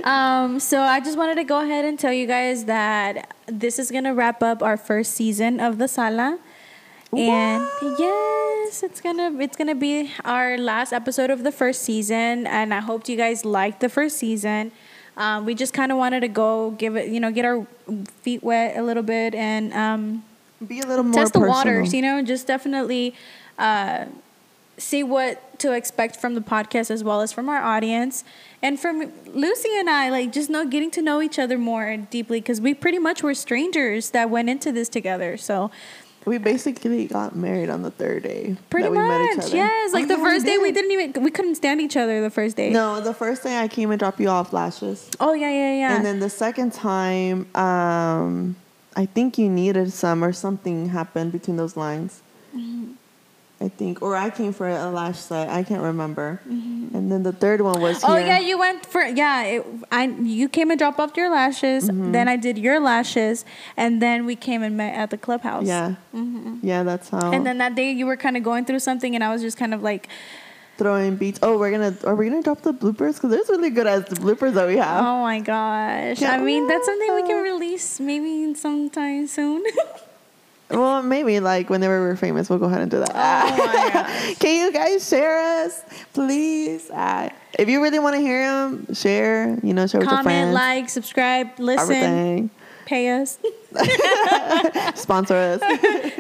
Um, 0.05 0.61
so 0.61 0.81
I 0.81 1.01
just 1.01 1.19
wanted 1.19 1.35
to 1.37 1.45
go 1.45 1.61
ahead 1.61 1.85
and 1.85 1.99
tell 1.99 2.13
you 2.13 2.27
guys 2.27 2.65
that 2.67 3.35
this 3.47 3.79
is 3.79 3.91
gonna 3.91 4.15
wrap 4.15 4.43
up 4.43 4.63
our 4.63 4.77
first 4.77 5.13
season 5.13 5.61
of 5.61 5.77
the 5.79 5.89
Sala. 5.89 6.39
And 7.13 7.67
yes, 7.99 8.83
it's 8.83 9.01
gonna 9.01 9.37
it's 9.41 9.57
gonna 9.57 9.75
be 9.75 10.11
our 10.25 10.57
last 10.57 10.93
episode 10.93 11.29
of 11.29 11.43
the 11.43 11.51
first 11.53 11.83
season, 11.83 12.47
and 12.47 12.73
I 12.73 12.81
hope 12.81 13.09
you 13.09 13.17
guys 13.17 13.45
liked 13.45 13.81
the 13.81 13.89
first 13.89 14.17
season. 14.17 14.71
Um, 15.17 15.45
we 15.45 15.55
just 15.55 15.75
kind 15.75 15.91
of 15.93 15.99
wanted 15.99 16.21
to 16.21 16.29
go 16.29 16.71
give 16.73 16.97
it, 16.97 17.09
you 17.09 17.19
know, 17.21 17.31
get 17.33 17.45
our 17.45 17.67
feet 18.23 18.43
wet 18.43 18.77
a 18.79 18.83
little 18.83 19.03
bit 19.03 19.35
and 19.35 19.73
um, 19.75 20.25
Be 20.67 20.81
a 20.81 20.87
little 20.87 21.05
more 21.05 21.15
test 21.15 21.33
the 21.33 21.41
personal. 21.41 21.57
waters, 21.57 21.95
you 21.95 22.03
know, 22.03 22.23
just 22.23 22.47
definitely 22.47 23.15
uh, 23.59 24.07
see 24.77 25.03
what 25.03 25.59
to 25.61 25.73
expect 25.73 26.17
from 26.17 26.35
the 26.35 26.41
podcast 26.41 26.91
as 26.91 27.03
well 27.05 27.21
as 27.21 27.33
from 27.33 27.49
our 27.49 27.63
audience 27.63 28.25
and 28.63 28.79
from 28.81 29.11
Lucy 29.27 29.69
and 29.79 29.89
I, 29.91 30.11
like 30.11 30.33
just 30.33 30.49
know 30.51 30.67
getting 30.67 30.91
to 30.93 31.03
know 31.03 31.21
each 31.23 31.39
other 31.39 31.59
more 31.59 31.97
deeply 31.97 32.41
because 32.41 32.61
we 32.61 32.75
pretty 32.75 32.99
much 32.99 33.23
were 33.23 33.35
strangers 33.35 34.11
that 34.11 34.31
went 34.31 34.49
into 34.51 34.71
this 34.73 34.89
together. 34.89 35.37
So 35.37 35.71
We 36.27 36.37
basically 36.39 37.07
got 37.07 37.35
married 37.37 37.71
on 37.71 37.81
the 37.83 37.91
third 37.91 38.23
day. 38.25 38.57
pretty 38.69 38.85
that 38.85 38.91
we 38.93 38.99
met 38.99 39.21
each 39.31 39.37
much, 39.39 39.47
other. 39.47 39.57
yes. 39.57 39.93
Like 39.95 40.05
Oh, 40.05 40.09
the 40.09 40.17
yeah, 40.19 40.25
first 40.25 40.45
day, 40.47 40.59
we 40.59 40.73
did. 40.73 40.75
didn't 40.75 40.91
even 40.93 41.23
we 41.25 41.31
couldn't 41.31 41.55
stand 41.57 41.81
each 41.81 41.97
other 41.97 42.21
the 42.21 42.31
first 42.31 42.57
day. 42.57 42.69
No, 42.71 43.01
the 43.01 43.15
first 43.15 43.43
day 43.43 43.59
I 43.59 43.69
came 43.69 43.91
and 43.91 43.99
dropped 43.99 44.21
you 44.21 44.29
off 44.29 44.53
lashes, 44.53 45.09
Oh 45.21 45.33
yeah, 45.33 45.49
yeah, 45.51 45.75
yeah. 45.75 45.97
and 45.97 46.05
then 46.05 46.21
the 46.21 46.31
second 46.31 46.73
time, 46.75 47.47
um, 47.55 48.57
I 48.97 49.07
think 49.07 49.39
you 49.39 49.49
needed 49.49 49.93
some 49.93 50.25
or 50.25 50.33
something 50.33 50.89
happened 50.89 51.33
between 51.33 51.57
those 51.57 51.77
lines. 51.77 52.23
Mm-hmm. 52.55 52.93
I 53.63 53.69
think, 53.69 54.01
or 54.01 54.17
I 54.17 54.31
came 54.31 54.55
for 54.55 54.67
a 54.67 54.91
lash 54.91 55.19
set. 55.19 55.51
I 55.51 55.63
can't 55.63 55.83
remember. 55.83 56.41
Mm-hmm. 56.49 56.97
And 56.97 57.13
then 57.13 57.23
the 57.23 57.33
third 57.33 57.61
one 57.61 57.79
was 57.79 58.03
Oh 58.03 58.17
here. 58.17 58.27
yeah, 58.27 58.39
you 58.39 58.59
went 58.59 58.87
for 58.87 59.03
yeah. 59.05 59.43
It, 59.45 59.67
I 59.93 60.07
you 60.07 60.49
came 60.49 60.71
and 60.71 60.79
dropped 60.79 60.99
off 60.99 61.15
your 61.15 61.31
lashes. 61.31 61.91
Mm-hmm. 61.91 62.13
Then 62.13 62.27
I 62.27 62.37
did 62.37 62.57
your 62.57 62.81
lashes, 62.81 63.45
and 63.77 64.01
then 64.01 64.25
we 64.25 64.35
came 64.35 64.63
and 64.63 64.79
met 64.79 64.95
at 64.95 65.11
the 65.11 65.19
clubhouse. 65.19 65.67
yeah, 65.67 65.97
mm-hmm. 66.15 66.57
yeah. 66.63 66.83
That's 66.85 67.11
how. 67.11 67.33
And 67.33 67.45
then 67.45 67.59
that 67.59 67.75
day 67.75 67.93
you 67.93 68.07
were 68.07 68.17
kind 68.17 68.39
of 68.39 68.43
going 68.43 68.65
through 68.65 68.79
something, 68.81 69.15
and 69.15 69.23
I 69.23 69.31
was 69.31 69.43
just 69.43 69.59
kind 69.59 69.75
of 69.75 69.83
like, 69.83 70.09
throwing 70.81 71.17
beats. 71.17 71.39
Oh, 71.43 71.59
we're 71.59 71.71
gonna 71.71 71.95
are 72.05 72.17
we 72.17 72.29
gonna 72.29 72.43
drop 72.43 72.63
the 72.63 72.73
bloopers? 72.73 73.15
Because 73.17 73.31
there's 73.31 73.49
really 73.51 73.69
good 73.69 73.87
as 73.87 74.07
the 74.07 74.17
bloopers 74.17 74.55
that 74.55 74.67
we 74.67 74.77
have. 74.79 75.05
oh 75.05 75.21
my 75.21 75.39
gosh. 75.41 76.21
Yeah. 76.21 76.33
I 76.33 76.39
mean, 76.43 76.67
that's 76.67 76.87
something 76.87 77.15
we 77.15 77.23
can 77.23 77.43
release 77.43 78.01
maybe 78.01 78.55
sometime 78.55 79.27
soon. 79.27 79.63
Well, 80.71 81.03
maybe 81.03 81.41
like 81.41 81.69
whenever 81.69 82.01
we're 82.01 82.15
famous, 82.15 82.49
we'll 82.49 82.61
go 82.61 82.67
ahead 82.67 82.81
and 82.81 82.91
do 82.93 83.01
that. 83.01 83.11
Oh. 83.13 84.35
Can 84.39 84.55
you 84.55 84.73
guys 84.73 85.03
share 85.09 85.65
us, 85.65 85.83
please? 86.13 86.89
Uh, 86.91 87.29
if 87.59 87.69
you 87.69 87.83
really 87.83 87.99
want 87.99 88.15
to 88.15 88.21
hear 88.21 88.47
them, 88.47 88.95
share. 88.95 89.59
You 89.65 89.75
know, 89.75 89.89
share 89.89 89.99
with 89.99 90.09
your 90.09 90.19
Comment, 90.19 90.55
friends. 90.55 90.55
like, 90.55 90.89
subscribe, 90.89 91.59
listen, 91.59 91.91
everything. 91.91 92.51
Pay 92.91 93.09
us. 93.09 93.39
Sponsor 95.01 95.37
us, 95.37 95.63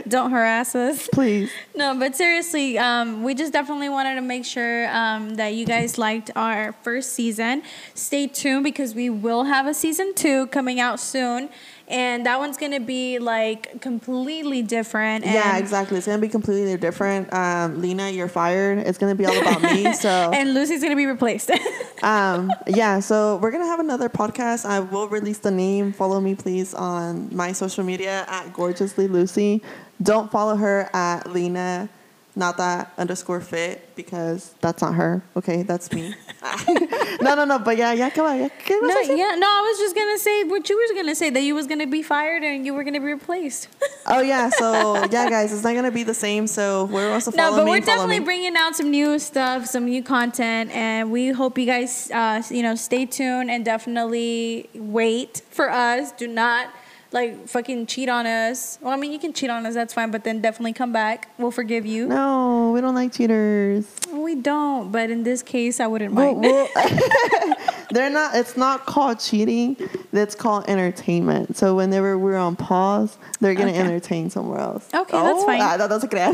Don't 0.09 0.31
harass 0.31 0.77
us. 0.77 1.09
please. 1.09 1.51
No, 1.75 1.99
but 1.99 2.15
seriously, 2.15 2.79
um, 2.79 3.25
we 3.25 3.35
just 3.35 3.53
definitely 3.53 3.89
wanted 3.89 4.15
to 4.15 4.21
make 4.21 4.45
sure 4.45 4.89
um, 4.95 5.35
that 5.35 5.55
you 5.55 5.67
guys 5.67 5.99
liked 5.99 6.31
our 6.37 6.73
first 6.85 7.13
season. 7.13 7.65
Stay 7.95 8.29
tuned 8.29 8.63
because 8.63 8.95
we 8.95 9.11
will 9.11 9.45
have 9.45 9.67
a 9.67 9.75
season 9.75 10.15
two 10.15 10.47
coming 10.47 10.79
out 10.79 11.01
soon. 11.01 11.49
And 11.91 12.25
that 12.27 12.39
one's 12.39 12.57
going 12.57 12.73
to 12.73 12.81
be 12.81 13.19
like 13.19 13.81
completely 13.81 14.63
different. 14.63 15.25
And, 15.25 15.35
yeah, 15.35 15.59
exactly. 15.59 15.99
It's 15.99 16.07
gonna 16.07 16.19
be 16.19 16.29
completely 16.29 16.77
different. 16.77 17.33
Um, 17.35 17.81
Lena, 17.83 18.09
you're 18.11 18.29
fired. 18.29 18.79
It's 18.79 18.97
gonna 18.97 19.17
be 19.17 19.27
all 19.27 19.39
about 19.39 19.61
me. 19.63 19.93
So, 20.01 20.09
And 20.09 20.55
Lucy's 20.55 20.81
going 20.81 20.93
to 20.93 20.97
be 20.97 21.07
replaced. 21.07 21.51
um, 22.03 22.51
yeah. 22.67 23.01
So 23.01 23.37
we're 23.37 23.51
gonna 23.51 23.67
have 23.67 23.81
another 23.81 24.09
podcast. 24.09 24.65
I 24.65 24.81
will 24.81 25.09
release 25.09 25.39
the 25.39 25.51
name. 25.51 25.93
Follow 25.93 26.21
me, 26.21 26.35
please, 26.35 26.73
on 26.75 27.35
my 27.35 27.53
social 27.53 27.85
media 27.85 28.25
at 28.29 28.53
gorgeously 28.53 29.09
Lucy. 29.09 29.63
Don't 30.03 30.31
follow 30.31 30.57
her 30.57 30.89
at 30.95 31.31
Lena, 31.31 31.89
not 32.37 32.57
that 32.59 32.93
underscore 32.97 33.41
fit 33.41 33.95
because 33.97 34.55
that's 34.61 34.83
not 34.83 34.95
her. 34.95 35.23
Okay, 35.37 35.63
that's 35.63 35.93
me. 35.93 36.15
no, 37.21 37.35
no, 37.35 37.45
no. 37.45 37.59
But 37.59 37.77
yeah, 37.77 37.93
yeah. 37.93 38.11
Come 38.11 38.27
on. 38.27 38.39
Yeah, 38.39 38.49
¿qué 38.65 38.81
vas 38.81 39.09
no, 39.09 39.15
yeah, 39.15 39.35
no, 39.37 39.47
I 39.47 39.61
was 39.69 39.79
just 39.79 39.95
going 39.95 40.15
to 40.15 40.19
say 40.19 40.45
what 40.45 40.69
you 40.69 40.77
were 40.77 40.95
going 40.95 41.09
to 41.09 41.15
say 41.15 41.31
that 41.31 41.43
you 41.43 41.55
was 41.55 41.67
going 41.67 41.81
to 41.81 41.87
be 41.87 42.03
fired 42.03 42.43
and 42.43 42.65
you 42.65 42.73
were 42.75 42.85
going 42.85 42.95
to 42.95 43.01
be 43.01 43.07
replaced. 43.07 43.69
Oh 44.07 44.21
yeah. 44.21 44.51
So 44.51 44.97
yeah, 45.11 45.29
guys, 45.31 45.53
it's 45.53 45.63
not 45.63 45.75
gonna 45.75 45.91
be 45.91 46.03
the 46.03 46.15
same. 46.15 46.47
So 46.47 46.87
to 46.87 46.93
follow 46.93 47.31
No, 47.37 47.57
but 47.57 47.65
me, 47.65 47.71
we're 47.71 47.81
definitely 47.81 48.19
me. 48.19 48.25
bringing 48.25 48.57
out 48.57 48.75
some 48.75 48.91
new 48.91 49.19
stuff, 49.19 49.67
some 49.67 49.85
new 49.85 50.03
content, 50.03 50.71
and 50.73 51.13
we 51.13 51.31
hope 51.31 51.59
you 51.59 51.67
guys, 51.67 52.11
uh, 52.11 52.43
you 52.51 52.63
know, 52.63 52.75
stay 52.75 53.07
tuned 53.07 53.51
and 53.51 53.65
definitely 53.65 54.69
wait 54.75 55.43
for 55.51 55.71
us. 55.71 56.13
Do 56.13 56.27
not 56.27 56.69
like 57.13 57.49
fucking 57.49 57.87
cheat 57.87 58.09
on 58.09 58.27
us. 58.27 58.79
Well, 58.81 58.93
I 58.93 58.97
mean, 58.97 59.11
you 59.13 59.19
can 59.19 59.33
cheat 59.33 59.51
on 59.51 59.67
us, 59.67 59.75
that's 59.75 59.93
fine, 59.95 60.11
but 60.11 60.23
then 60.25 60.41
definitely 60.41 60.73
come 60.75 60.93
back. 60.93 61.29
We'll 61.39 61.51
forgive 61.51 61.85
you. 61.87 62.07
no, 62.07 62.71
we 62.73 62.81
don't 62.81 62.95
like 62.95 63.13
cheaters. 63.13 63.87
We 64.13 64.35
don't, 64.37 64.93
but 64.93 65.11
in 65.11 65.23
this 65.25 65.43
case, 65.43 65.81
I 65.81 65.87
wouldn't 65.87 66.15
Well, 66.15 66.35
mind. 66.37 66.43
well, 66.43 66.69
they're 67.91 68.11
not. 68.11 68.35
It's 68.37 68.57
not 68.57 68.87
called 68.87 69.19
cheating. 69.21 69.77
It's 70.13 70.35
called 70.35 70.65
entertainment. 70.69 71.57
So 71.57 71.75
whenever 71.77 72.17
we're 72.19 72.37
on 72.37 72.55
pause, 72.57 73.19
they're 73.41 73.55
gonna 73.55 73.71
Okay. 73.71 73.81
entertain 73.81 74.31
somewhere 74.31 74.61
else. 74.61 74.89
Okay, 74.95 75.11
that's 75.21 75.45
fine. 75.45 75.61
Oh, 75.61 75.61
fine. 75.61 75.61
Ah, 75.63 75.77
no, 75.77 75.89
that's 75.89 76.05
okay. 76.05 76.31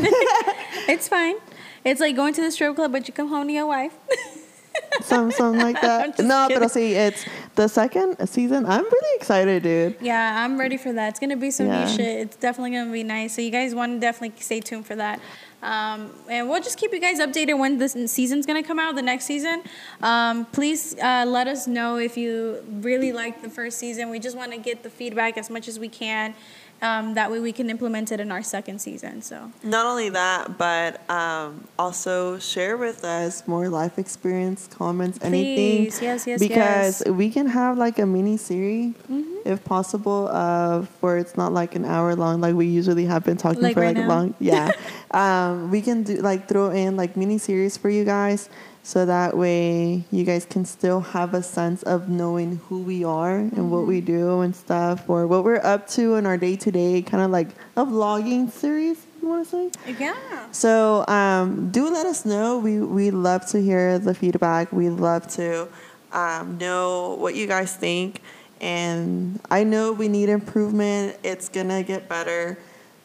it's 0.87 1.07
fine. 1.07 1.35
It's 1.83 1.99
like 2.01 2.15
going 2.15 2.33
to 2.35 2.41
the 2.41 2.51
strip 2.51 2.75
club, 2.75 2.91
but 2.91 3.07
you 3.07 3.13
come 3.13 3.29
home 3.29 3.47
to 3.47 3.53
your 3.53 3.65
wife. 3.67 3.93
Some, 5.01 5.31
something 5.31 5.61
like 5.61 5.79
that. 5.81 6.17
No, 6.19 6.43
kidding. 6.47 6.55
but 6.57 6.63
I'll 6.63 6.69
see, 6.69 6.93
it's 6.93 7.25
the 7.55 7.67
second 7.67 8.27
season. 8.27 8.65
I'm 8.65 8.83
really 8.83 9.15
excited, 9.15 9.63
dude. 9.63 9.95
Yeah, 10.01 10.43
I'm 10.43 10.59
ready 10.59 10.77
for 10.77 10.91
that. 10.93 11.09
It's 11.09 11.19
gonna 11.19 11.37
be 11.37 11.51
some 11.51 11.67
Yeah. 11.67 11.85
new 11.85 11.89
shit. 11.95 12.19
It's 12.19 12.35
definitely 12.35 12.71
gonna 12.71 12.91
be 12.91 13.03
nice. 13.03 13.33
So 13.35 13.41
you 13.41 13.51
guys 13.51 13.75
want 13.75 13.93
to 13.93 13.99
definitely 13.99 14.39
stay 14.41 14.59
tuned 14.59 14.85
for 14.85 14.95
that. 14.95 15.19
Um, 15.63 16.11
and 16.29 16.47
we'll 16.49 16.61
just 16.61 16.77
keep 16.77 16.91
you 16.93 16.99
guys 16.99 17.19
updated 17.19 17.57
when 17.57 17.77
this 17.79 17.93
season's 18.11 18.45
gonna 18.45 18.63
come 18.63 18.79
out, 18.79 18.95
the 18.95 19.01
next 19.01 19.25
season. 19.25 19.63
Um, 20.01 20.45
please 20.45 20.95
uh, 20.99 21.25
let 21.27 21.47
us 21.47 21.67
know 21.67 21.97
if 21.97 22.15
you 22.17 22.63
really 22.81 23.11
liked 23.11 23.41
the 23.41 23.49
first 23.49 23.77
season. 23.79 24.09
We 24.09 24.19
just 24.19 24.37
want 24.37 24.51
to 24.51 24.57
get 24.59 24.83
the 24.83 24.89
feedback 24.89 25.37
as 25.37 25.49
much 25.49 25.67
as 25.67 25.79
we 25.79 25.89
can. 25.89 26.33
Um, 26.81 27.15
that 27.15 27.31
way 27.31 27.39
we 27.39 27.51
can 27.51 27.69
implement 27.69 28.11
it 28.11 28.19
in 28.19 28.31
our 28.31 28.43
second 28.43 28.79
season. 28.79 29.21
So 29.23 29.51
Not 29.63 29.85
only 29.87 30.09
that, 30.09 30.57
but 30.59 31.01
um, 31.09 31.67
also 31.79 32.37
share 32.37 32.77
with 32.77 33.03
us 33.03 33.47
more 33.47 33.67
life 33.67 33.97
experience, 33.97 34.67
comments, 34.67 35.17
anything. 35.23 35.85
Please, 35.85 36.01
yes, 36.01 36.27
yes, 36.27 36.39
because 36.39 37.01
yes. 37.03 37.09
we 37.09 37.31
can 37.31 37.47
have 37.47 37.77
like 37.77 37.97
a 37.99 38.05
mini 38.05 38.37
series, 38.37 38.93
Mm-hmm. 39.09 39.23
if 39.45 39.63
possible, 39.63 40.27
of 40.29 40.87
where 41.01 41.17
it's 41.17 41.35
not 41.35 41.51
like 41.51 41.73
an 41.75 41.85
hour 41.85 42.15
long, 42.15 42.41
like 42.41 42.53
we 42.53 42.67
usually 42.67 43.05
have 43.05 43.23
been 43.23 43.37
talking 43.37 43.61
Like 43.63 43.73
for 43.73 43.81
right 43.81 43.95
like 43.95 44.05
now? 44.05 44.13
long. 44.15 44.35
Yeah, 44.39 44.71
um, 45.11 45.71
we 45.71 45.81
can 45.81 46.03
do 46.03 46.17
like 46.17 46.47
throw 46.47 46.69
in 46.69 46.95
like 46.95 47.17
mini 47.17 47.37
series 47.39 47.75
for 47.77 47.89
you 47.89 48.03
guys. 48.05 48.49
So 48.87 49.05
that 49.05 49.35
way 49.35 50.05
you 50.11 50.23
guys 50.23 50.45
can 50.45 50.63
still 50.63 51.01
have 51.11 51.33
a 51.33 51.43
sense 51.43 51.83
of 51.83 52.07
knowing 52.07 52.61
who 52.69 52.79
we 52.79 53.03
are 53.03 53.35
and 53.35 53.69
what 53.69 53.79
Mm-hmm. 53.83 53.89
we 53.89 53.99
do 53.99 54.39
and 54.39 54.55
stuff, 54.55 55.09
or 55.09 55.27
what 55.27 55.43
we're 55.43 55.59
up 55.61 55.89
to 55.99 56.15
in 56.15 56.25
our 56.25 56.37
day 56.37 56.55
to 56.55 56.71
day, 56.71 57.01
kind 57.01 57.21
of 57.21 57.29
like 57.29 57.49
a 57.75 57.83
vlogging 57.83 58.49
series. 58.49 59.05
You 59.21 59.27
want 59.27 59.43
to 59.43 59.49
say? 59.51 59.93
yeah, 59.99 60.15
So 60.53 61.03
um, 61.09 61.69
do 61.69 61.89
let 61.91 62.05
us 62.05 62.23
know. 62.23 62.59
We 62.59 62.79
we 62.79 63.11
love 63.11 63.45
to 63.47 63.61
hear 63.61 63.99
the 63.99 64.13
feedback. 64.13 64.71
We 64.71 64.87
love 64.87 65.27
to 65.35 65.67
um, 66.13 66.57
know 66.57 67.17
what 67.19 67.35
you 67.35 67.45
guys 67.45 67.75
think. 67.75 68.21
And 68.61 69.37
I 69.51 69.65
know 69.65 69.91
we 69.91 70.07
need 70.07 70.29
improvement. 70.29 71.17
It's 71.23 71.49
gonna 71.49 71.83
get 71.83 72.07
better. 72.07 72.57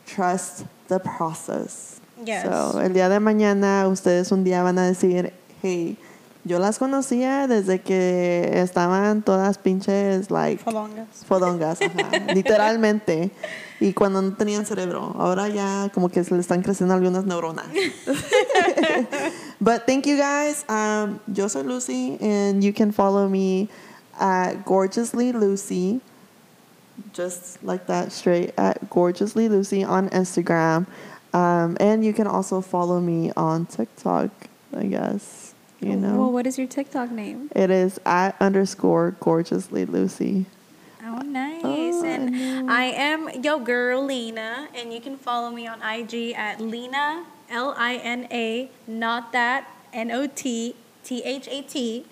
Trust 0.07 0.65
the 0.87 1.01
process. 1.01 1.99
Yes. 2.25 2.45
So 2.47 2.79
el 2.79 2.91
día 2.95 3.09
de 3.11 3.19
mañana 3.19 3.89
ustedes 3.91 4.31
un 4.31 4.45
día 4.45 4.63
van 4.63 4.79
a 4.79 4.87
decir, 4.87 5.33
hey, 5.63 5.97
yo 6.45 6.59
las 6.59 6.79
conocía 6.79 7.47
desde 7.47 7.81
que 7.81 8.51
estaban 8.55 9.23
todas 9.23 9.59
pinches 9.59 10.31
like 10.31 10.63
Fodongas. 10.63 11.25
fodongas, 11.25 11.81
ajá, 11.81 12.11
literalmente. 12.35 13.31
Y 13.79 13.93
cuando 13.93 14.23
no 14.23 14.35
tenían 14.35 14.67
cerebro, 14.67 15.15
ahora 15.19 15.49
ya 15.49 15.91
como 15.95 16.09
que 16.09 16.25
se 16.25 16.35
le 16.35 16.41
están 16.41 16.63
creciendo 16.63 16.95
algunas 16.95 17.25
neuronas. 17.27 17.67
but 19.61 19.87
thank 19.87 20.05
you 20.05 20.17
guys. 20.17 20.65
Um, 20.69 21.21
yo 21.33 21.49
soy 21.49 21.63
Lucy, 21.63 22.19
and 22.21 22.63
you 22.63 22.73
can 22.73 22.93
follow 22.93 23.29
me 23.29 23.69
at 24.19 24.65
gorgeously 24.65 25.33
Lucy, 25.33 26.01
just 27.13 27.63
like 27.63 27.87
that, 27.87 28.11
straight 28.11 28.53
at 28.57 28.89
gorgeously 28.91 29.49
Lucy 29.49 29.85
on 29.85 30.09
Instagram, 30.11 30.87
um, 31.33 31.77
and 31.79 32.05
you 32.05 32.13
can 32.13 32.27
also 32.27 32.61
follow 32.61 33.01
me 33.01 33.33
on 33.37 33.67
TikTok. 33.67 34.31
I 34.77 34.85
guess 34.85 35.42
you 35.83 35.97
know. 35.97 36.17
Well, 36.17 36.33
what 36.33 36.47
is 36.47 36.59
your 36.59 36.67
TikTok 36.67 37.11
name? 37.11 37.51
It 37.55 37.71
is 37.71 38.01
at 38.07 38.37
underscore 38.41 39.17
gorgeously 39.21 39.85
Lucy. 39.85 40.47
Oh, 41.05 41.19
nice. 41.19 41.61
Oh, 41.65 42.05
and 42.05 42.33
know. 42.67 42.73
I 42.73 42.85
am 42.85 43.43
your 43.43 43.61
girl, 43.61 44.05
Lena, 44.05 44.69
and 44.75 44.93
you 44.93 45.01
can 45.01 45.17
follow 45.17 45.51
me 45.51 45.67
on 45.67 45.83
IG 45.83 46.33
at 46.33 46.61
Lena, 46.61 47.25
L 47.51 47.75
I 47.77 47.97
N 47.97 48.29
A, 48.31 48.71
not 48.87 49.33
that, 49.33 49.69
N 49.93 50.11
O 50.11 50.27
T 50.27 50.77
T 51.05 51.23
H 51.25 51.49
A 51.49 51.63
T. 51.63 52.05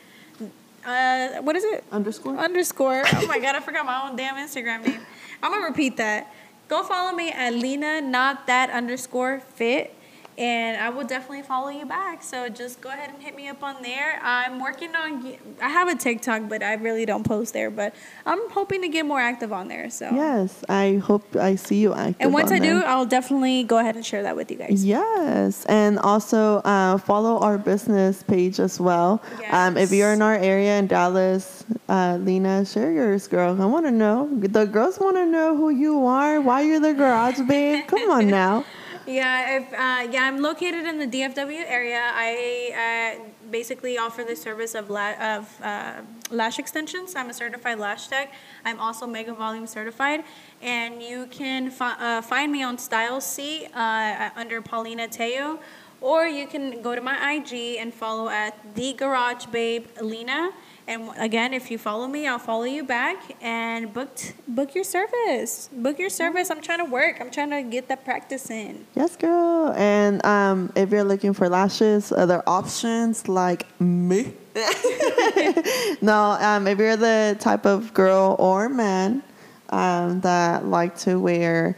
Uh, 0.85 1.43
what 1.43 1.57
is 1.57 1.65
it? 1.65 1.85
Underscore? 1.93 2.37
Underscore. 2.39 3.05
Oh 3.15 3.27
my 3.27 3.39
God, 3.39 3.55
I 3.55 3.61
forgot 3.61 3.85
my 3.85 4.09
own 4.09 4.17
damn 4.17 4.37
Instagram 4.37 4.87
name. 4.87 5.01
I'm 5.43 5.51
going 5.53 5.63
to 5.63 5.69
repeat 5.69 5.97
that. 5.99 6.33
Go 6.69 6.83
follow 6.83 7.13
me 7.15 7.31
at 7.31 7.55
Lena, 7.55 8.01
not 8.01 8.47
that 8.47 8.71
underscore 8.71 9.41
fit. 9.41 9.95
And 10.41 10.79
I 10.79 10.89
will 10.89 11.05
definitely 11.05 11.43
follow 11.43 11.69
you 11.69 11.85
back. 11.85 12.23
So 12.23 12.49
just 12.49 12.81
go 12.81 12.89
ahead 12.89 13.11
and 13.11 13.23
hit 13.23 13.37
me 13.37 13.49
up 13.49 13.63
on 13.63 13.83
there. 13.83 14.19
I'm 14.23 14.59
working 14.59 14.97
on. 14.97 15.37
I 15.61 15.69
have 15.69 15.87
a 15.89 15.95
TikTok, 15.95 16.49
but 16.49 16.63
I 16.63 16.75
really 16.75 17.05
don't 17.05 17.25
post 17.25 17.53
there. 17.53 17.71
But 17.71 17.95
I'm 18.25 18.49
hoping 18.51 18.81
to 18.81 18.89
get 18.89 19.05
more 19.05 19.21
active 19.21 19.53
on 19.53 19.69
there. 19.69 19.91
So 19.91 20.09
Yes, 20.11 20.65
I 20.67 20.95
hope 21.05 21.37
I 21.37 21.57
see 21.57 21.77
you 21.77 21.93
active. 21.93 22.17
and 22.21 22.33
once 22.33 22.51
on 22.51 22.57
I 22.57 22.59
do, 22.61 22.81
there. 22.81 22.89
I'll 22.89 23.05
definitely 23.05 23.65
go 23.65 23.77
ahead 23.79 23.97
and 23.97 24.05
share 24.07 24.23
that 24.23 24.35
with 24.35 24.51
you 24.51 24.57
guys. 24.57 24.83
Yes, 24.83 25.67
and 25.67 25.99
also 25.99 26.63
uh, 26.65 26.97
follow 26.97 27.39
our 27.41 27.59
business 27.59 28.23
page 28.23 28.61
as 28.61 28.81
well. 28.81 29.23
Um, 29.51 29.77
if 29.77 29.93
you're 29.93 30.15
in 30.15 30.23
our 30.23 30.37
area 30.37 30.79
in 30.79 30.87
Dallas, 30.87 31.65
uh, 31.91 32.17
Lena, 32.19 32.65
share 32.65 32.91
yours, 32.93 33.29
girl. 33.29 33.61
I 33.61 33.67
want 33.67 33.85
to 33.85 33.93
know. 33.93 34.27
The 34.41 34.65
girls 34.65 34.99
want 34.99 35.17
to 35.17 35.27
know 35.27 35.55
who 35.55 35.69
you 35.69 36.07
are, 36.07 36.41
why 36.41 36.63
you're 36.63 36.81
the 36.81 36.95
garage 36.95 37.41
babe. 37.47 37.87
Come 37.87 38.11
on 38.11 38.27
now. 38.29 38.65
Yeah, 39.11 39.57
if 39.57 39.73
uh, 39.73 40.13
yeah, 40.13 40.23
I'm 40.23 40.41
located 40.41 40.87
in 40.87 40.99
the 41.01 41.07
DFW 41.07 41.65
area. 41.67 42.01
I 42.15 43.17
uh, 43.19 43.25
basically 43.51 43.99
offer 43.99 44.23
the 44.23 44.37
service 44.37 44.77
of 44.77 44.89
la- 44.89 45.19
of 45.21 45.61
uh, 45.61 46.03
lash 46.31 46.61
extensions. 46.61 47.17
I'm 47.17 47.29
a 47.29 47.35
certified 47.35 47.81
lash 47.81 48.07
tech. 48.07 48.33
I'm 48.65 48.79
also 48.79 49.09
mega 49.09 49.35
volume 49.35 49.67
certified, 49.67 50.23
and 50.63 51.03
you 51.03 51.27
can 51.27 51.73
fi- 51.73 51.97
uh, 51.99 52.23
find 52.23 52.53
me 52.53 52.63
on 52.63 52.77
StyleSeat 52.77 53.75
uh, 53.75 54.31
under 54.37 54.63
Paulina 54.63 55.09
Teo, 55.09 55.59
or 56.01 56.27
you 56.29 56.47
can 56.47 56.81
go 56.81 56.95
to 56.95 57.01
my 57.01 57.17
IG 57.35 57.79
and 57.81 57.93
follow 57.93 58.29
at 58.29 58.55
the 58.77 58.93
Garage 58.93 59.47
Babe 59.47 59.89
Lena. 60.01 60.51
And 60.91 61.09
again, 61.19 61.55
if 61.55 61.71
you 61.71 61.79
follow 61.79 62.09
me, 62.09 62.27
I'll 62.27 62.41
follow 62.41 62.65
you 62.65 62.83
back 62.83 63.37
and 63.41 63.95
booked 63.95 64.35
book 64.49 64.75
your 64.75 64.83
service. 64.83 65.71
Book 65.73 66.01
your 66.01 66.11
service. 66.11 66.51
I'm 66.51 66.61
trying 66.61 66.81
to 66.81 66.85
work. 66.85 67.21
I'm 67.21 67.31
trying 67.31 67.51
to 67.51 67.63
get 67.63 67.87
that 67.91 68.05
practice 68.05 68.51
in. 68.51 68.85
Yes, 68.97 69.15
girl. 69.15 69.73
And 69.77 70.27
um, 70.27 70.73
if 70.75 70.91
you're 70.91 71.05
looking 71.05 71.33
for 71.33 71.49
lashes, 71.49 72.11
other 72.11 72.43
options 72.45 73.29
like 73.29 73.69
me. 73.81 74.35
no, 76.03 76.37
um, 76.41 76.67
if 76.67 76.77
you're 76.77 76.97
the 76.97 77.37
type 77.39 77.67
of 77.67 77.95
girl 77.95 78.35
or 78.41 78.69
man 78.69 79.23
um, 79.69 80.21
that 80.23 80.67
like 80.67 80.99
to 80.99 81.21
wear 81.21 81.77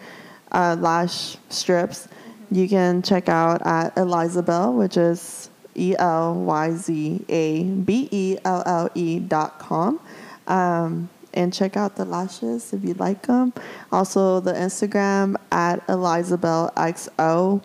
uh, 0.52 0.74
lash 0.80 1.36
strips, 1.50 2.08
you 2.50 2.66
can 2.66 3.02
check 3.02 3.28
out 3.28 3.60
at 3.66 3.94
Elyzabelle, 3.96 4.74
which 4.74 4.96
is 4.96 5.50
E 5.74 5.94
L 5.98 6.34
Y 6.34 6.72
Z 6.72 7.24
A 7.28 7.64
B 7.64 8.08
E 8.10 8.38
L 8.44 8.62
L 8.66 8.90
E 8.94 9.18
dot 9.18 9.58
com. 9.58 10.00
Um, 10.46 11.08
and 11.34 11.52
check 11.52 11.76
out 11.76 11.96
the 11.96 12.04
lashes 12.04 12.72
if 12.72 12.84
you 12.84 12.94
like 12.94 13.26
them. 13.26 13.52
Also, 13.90 14.40
the 14.40 14.52
Instagram 14.52 15.36
at 15.50 15.86
ElyzabelleXO. 15.86 17.64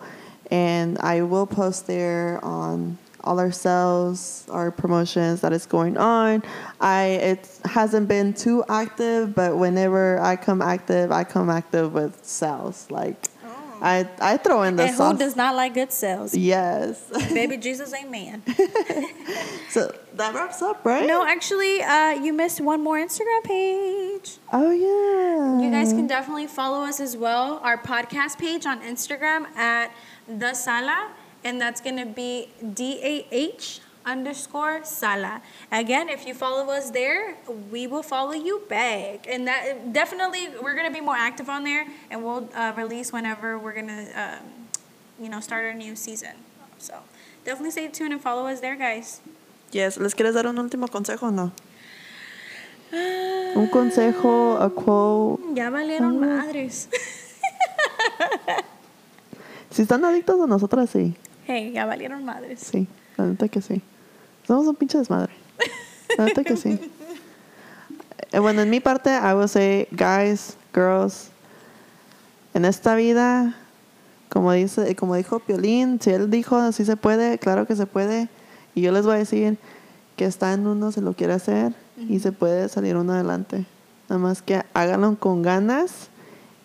And 0.50 0.98
I 1.00 1.22
will 1.22 1.46
post 1.46 1.86
there 1.86 2.42
on 2.42 2.96
all 3.24 3.38
our 3.38 3.52
sales, 3.52 4.46
our 4.50 4.70
promotions 4.70 5.42
that 5.42 5.52
is 5.52 5.66
going 5.66 5.98
on. 5.98 6.42
I 6.80 7.04
it 7.04 7.60
hasn't 7.64 8.08
been 8.08 8.32
too 8.32 8.64
active, 8.68 9.34
but 9.34 9.58
whenever 9.58 10.18
I 10.20 10.36
come 10.36 10.62
active, 10.62 11.12
I 11.12 11.24
come 11.24 11.50
active 11.50 11.92
with 11.92 12.24
sales. 12.24 12.90
Like 12.90 13.28
I 13.82 14.08
I 14.20 14.36
throw 14.36 14.62
in 14.62 14.76
the 14.76 14.84
and 14.84 14.96
sauce. 14.96 15.12
who 15.12 15.18
does 15.18 15.36
not 15.36 15.54
like 15.54 15.74
good 15.74 15.92
sales? 15.92 16.34
yes. 16.34 17.02
Baby 17.32 17.56
Jesus, 17.66 17.92
amen. 17.94 18.42
so 19.70 19.92
that 20.14 20.34
wraps 20.34 20.62
up, 20.62 20.84
right? 20.84 21.06
no, 21.06 21.24
actually, 21.26 21.82
uh, 21.82 22.10
you 22.10 22.32
missed 22.32 22.60
one 22.60 22.82
more 22.82 22.96
Instagram 22.98 23.42
page. 23.44 24.38
Oh 24.52 24.70
yeah. 24.70 25.60
You 25.62 25.70
guys 25.70 25.92
can 25.92 26.06
definitely 26.06 26.46
follow 26.46 26.84
us 26.84 27.00
as 27.00 27.16
well. 27.16 27.60
Our 27.62 27.78
podcast 27.78 28.38
page 28.38 28.66
on 28.66 28.80
Instagram 28.82 29.46
at 29.56 29.92
the 30.26 30.54
Sala, 30.54 31.10
and 31.44 31.60
that's 31.60 31.80
gonna 31.80 32.06
be 32.06 32.48
D 32.74 33.00
A 33.02 33.26
H 33.30 33.80
underscore 34.08 34.80
Sala. 34.84 35.42
Again, 35.70 36.08
if 36.08 36.26
you 36.26 36.34
follow 36.34 36.70
us 36.72 36.90
there, 36.90 37.36
we 37.70 37.86
will 37.86 38.02
follow 38.02 38.32
you 38.32 38.62
back, 38.68 39.26
and 39.28 39.46
that 39.46 39.92
definitely 39.92 40.48
we're 40.62 40.74
gonna 40.74 40.90
be 40.90 41.00
more 41.00 41.16
active 41.16 41.48
on 41.48 41.64
there, 41.64 41.86
and 42.10 42.24
we'll 42.24 42.48
uh, 42.54 42.72
release 42.76 43.12
whenever 43.12 43.58
we're 43.58 43.74
gonna, 43.74 44.08
um, 44.16 44.44
you 45.20 45.28
know, 45.28 45.40
start 45.40 45.64
our 45.64 45.74
new 45.74 45.94
season. 45.94 46.34
So 46.78 46.94
definitely 47.44 47.72
stay 47.72 47.88
tuned 47.88 48.12
and 48.12 48.22
follow 48.22 48.46
us 48.46 48.60
there, 48.60 48.76
guys. 48.76 49.20
Yes, 49.72 49.98
¿les 49.98 50.14
quieres 50.14 50.34
dar 50.34 50.46
un 50.46 50.58
último 50.58 50.88
consejo 50.88 51.24
o 51.24 51.30
no? 51.30 51.52
Un 53.54 53.68
consejo, 53.68 54.56
a 54.58 54.70
quote. 54.70 55.42
Ya 55.54 55.70
valieron 55.70 56.18
madres. 56.18 56.88
Si 59.70 59.82
están 59.82 60.04
adictos 60.04 60.40
a 60.40 60.46
nosotras, 60.46 60.90
sí. 60.90 61.14
hey, 61.46 61.72
ya 61.72 61.86
valieron 61.86 62.24
madres. 62.24 62.60
Sí, 62.60 62.88
la 63.16 63.26
neta 63.26 63.48
que 63.48 63.60
sí. 63.60 63.82
Somos 64.48 64.66
un 64.66 64.74
pinche 64.76 64.96
desmadre. 64.96 65.30
La 66.16 66.24
neta 66.24 66.42
que 66.42 66.56
sí. 66.56 66.80
Eh, 68.32 68.38
Bueno, 68.38 68.62
en 68.62 68.70
mi 68.70 68.80
parte, 68.80 69.10
I 69.10 69.34
will 69.34 69.46
say, 69.46 69.86
guys, 69.90 70.56
girls, 70.74 71.28
en 72.54 72.64
esta 72.64 72.94
vida, 72.94 73.54
como 74.30 74.52
dice, 74.52 74.96
como 74.96 75.16
dijo 75.16 75.38
Piolín, 75.38 76.00
si 76.00 76.10
él 76.10 76.30
dijo, 76.30 76.72
si 76.72 76.86
se 76.86 76.96
puede, 76.96 77.38
claro 77.38 77.66
que 77.66 77.76
se 77.76 77.84
puede. 77.84 78.30
Y 78.74 78.80
yo 78.80 78.90
les 78.90 79.04
voy 79.04 79.16
a 79.16 79.18
decir 79.18 79.58
que 80.16 80.24
está 80.24 80.54
en 80.54 80.66
uno, 80.66 80.92
se 80.92 81.02
lo 81.02 81.12
quiere 81.12 81.34
hacer 81.34 81.74
y 81.98 82.18
se 82.20 82.32
puede 82.32 82.70
salir 82.70 82.96
uno 82.96 83.12
adelante. 83.12 83.66
Nada 84.08 84.18
más 84.18 84.40
que 84.40 84.62
háganlo 84.72 85.18
con 85.18 85.42
ganas 85.42 86.08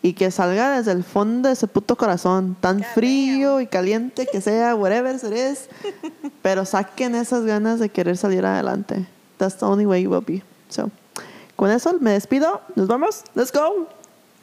y 0.03 0.13
que 0.13 0.30
salga 0.31 0.77
desde 0.77 0.91
el 0.91 1.03
fondo 1.03 1.47
de 1.47 1.53
ese 1.53 1.65
puto 1.67 1.95
corazón, 1.95 2.57
tan 2.59 2.80
God 2.80 2.85
frío 2.93 3.61
y 3.61 3.67
caliente 3.67 4.27
que 4.30 4.41
sea, 4.41 4.75
whatever 4.75 5.15
it 5.15 5.23
is. 5.23 5.69
Pero 6.41 6.65
saquen 6.65 7.15
esas 7.15 7.45
ganas 7.45 7.80
de 7.80 7.88
querer 7.88 8.17
salir 8.17 8.45
adelante. 8.45 9.07
That's 9.38 9.57
the 9.57 9.65
only 9.65 9.85
way 9.85 10.03
you 10.03 10.09
will 10.09 10.21
be. 10.21 10.43
So, 10.67 10.91
con 11.55 11.71
eso 11.71 11.93
me 12.01 12.11
despido. 12.11 12.61
Nos 12.75 12.88
vamos. 12.88 13.23
Let's 13.34 13.51
go. 13.51 13.88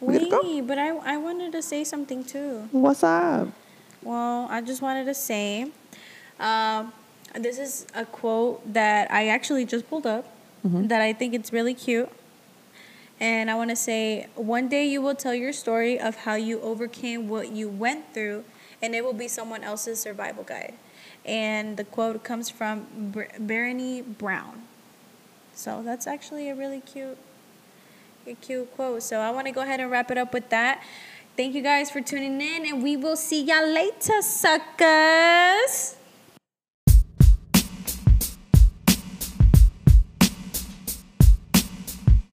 Gotta 0.01 0.31
go? 0.31 0.41
Wait, 0.43 0.67
but 0.67 0.79
I, 0.79 0.97
I 1.05 1.19
wanted 1.19 1.53
to 1.53 1.61
say 1.61 1.85
something 1.85 2.25
too. 2.25 2.67
What's 2.73 3.05
up? 3.05 3.49
Well, 4.03 4.49
I 4.51 4.63
just 4.63 4.81
wanted 4.81 5.05
to 5.05 5.15
say 5.15 5.71
um, 6.39 6.91
this 7.35 7.59
is 7.59 7.87
a 7.95 8.07
quote 8.07 8.61
that 8.73 9.13
I 9.13 9.29
actually 9.29 9.67
just 9.67 9.91
pulled 9.91 10.07
up 10.07 10.25
that 10.65 11.03
I 11.03 11.13
think 11.13 11.35
it's 11.35 11.53
really 11.53 11.75
cute. 11.75 12.09
And 13.21 13.51
I 13.51 13.55
want 13.55 13.69
to 13.69 13.77
say, 13.77 14.29
one 14.35 14.69
day 14.69 14.87
you 14.87 15.03
will 15.03 15.15
tell 15.15 15.35
your 15.35 15.53
story 15.53 16.01
of 16.01 16.17
how 16.17 16.35
you 16.35 16.59
overcame 16.63 17.29
what 17.29 17.53
you 17.53 17.69
went 17.69 18.15
through, 18.15 18.45
and 18.81 18.95
it 18.95 19.05
will 19.05 19.13
be 19.13 19.29
someone 19.29 19.63
else's 19.63 20.01
survival 20.01 20.43
guide. 20.43 20.75
And 21.27 21.77
the 21.77 21.85
quote 21.85 22.25
comes 22.25 22.49
from 22.49 22.87
Ber- 23.13 23.29
Brown. 24.19 24.63
So 25.55 25.83
that's 25.85 26.07
actually 26.07 26.49
a 26.49 26.55
really 26.55 26.81
cute, 26.81 27.19
a 28.27 28.33
cute 28.35 28.75
quote. 28.75 29.03
So 29.03 29.21
I 29.21 29.31
want 29.31 29.47
to 29.47 29.53
go 29.53 29.61
ahead 29.61 29.81
and 29.81 29.91
wrap 29.91 30.11
it 30.11 30.17
up 30.17 30.33
with 30.33 30.49
that. 30.49 30.83
Thank 31.37 31.55
you 31.55 31.63
guys 31.63 31.91
for 31.91 32.01
tuning 32.01 32.41
in, 32.41 32.65
and 32.65 32.83
we 32.83 32.97
will 32.97 33.17
see 33.17 33.43
y'all 33.43 33.69
later, 33.69 34.23
suckers. 34.23 35.97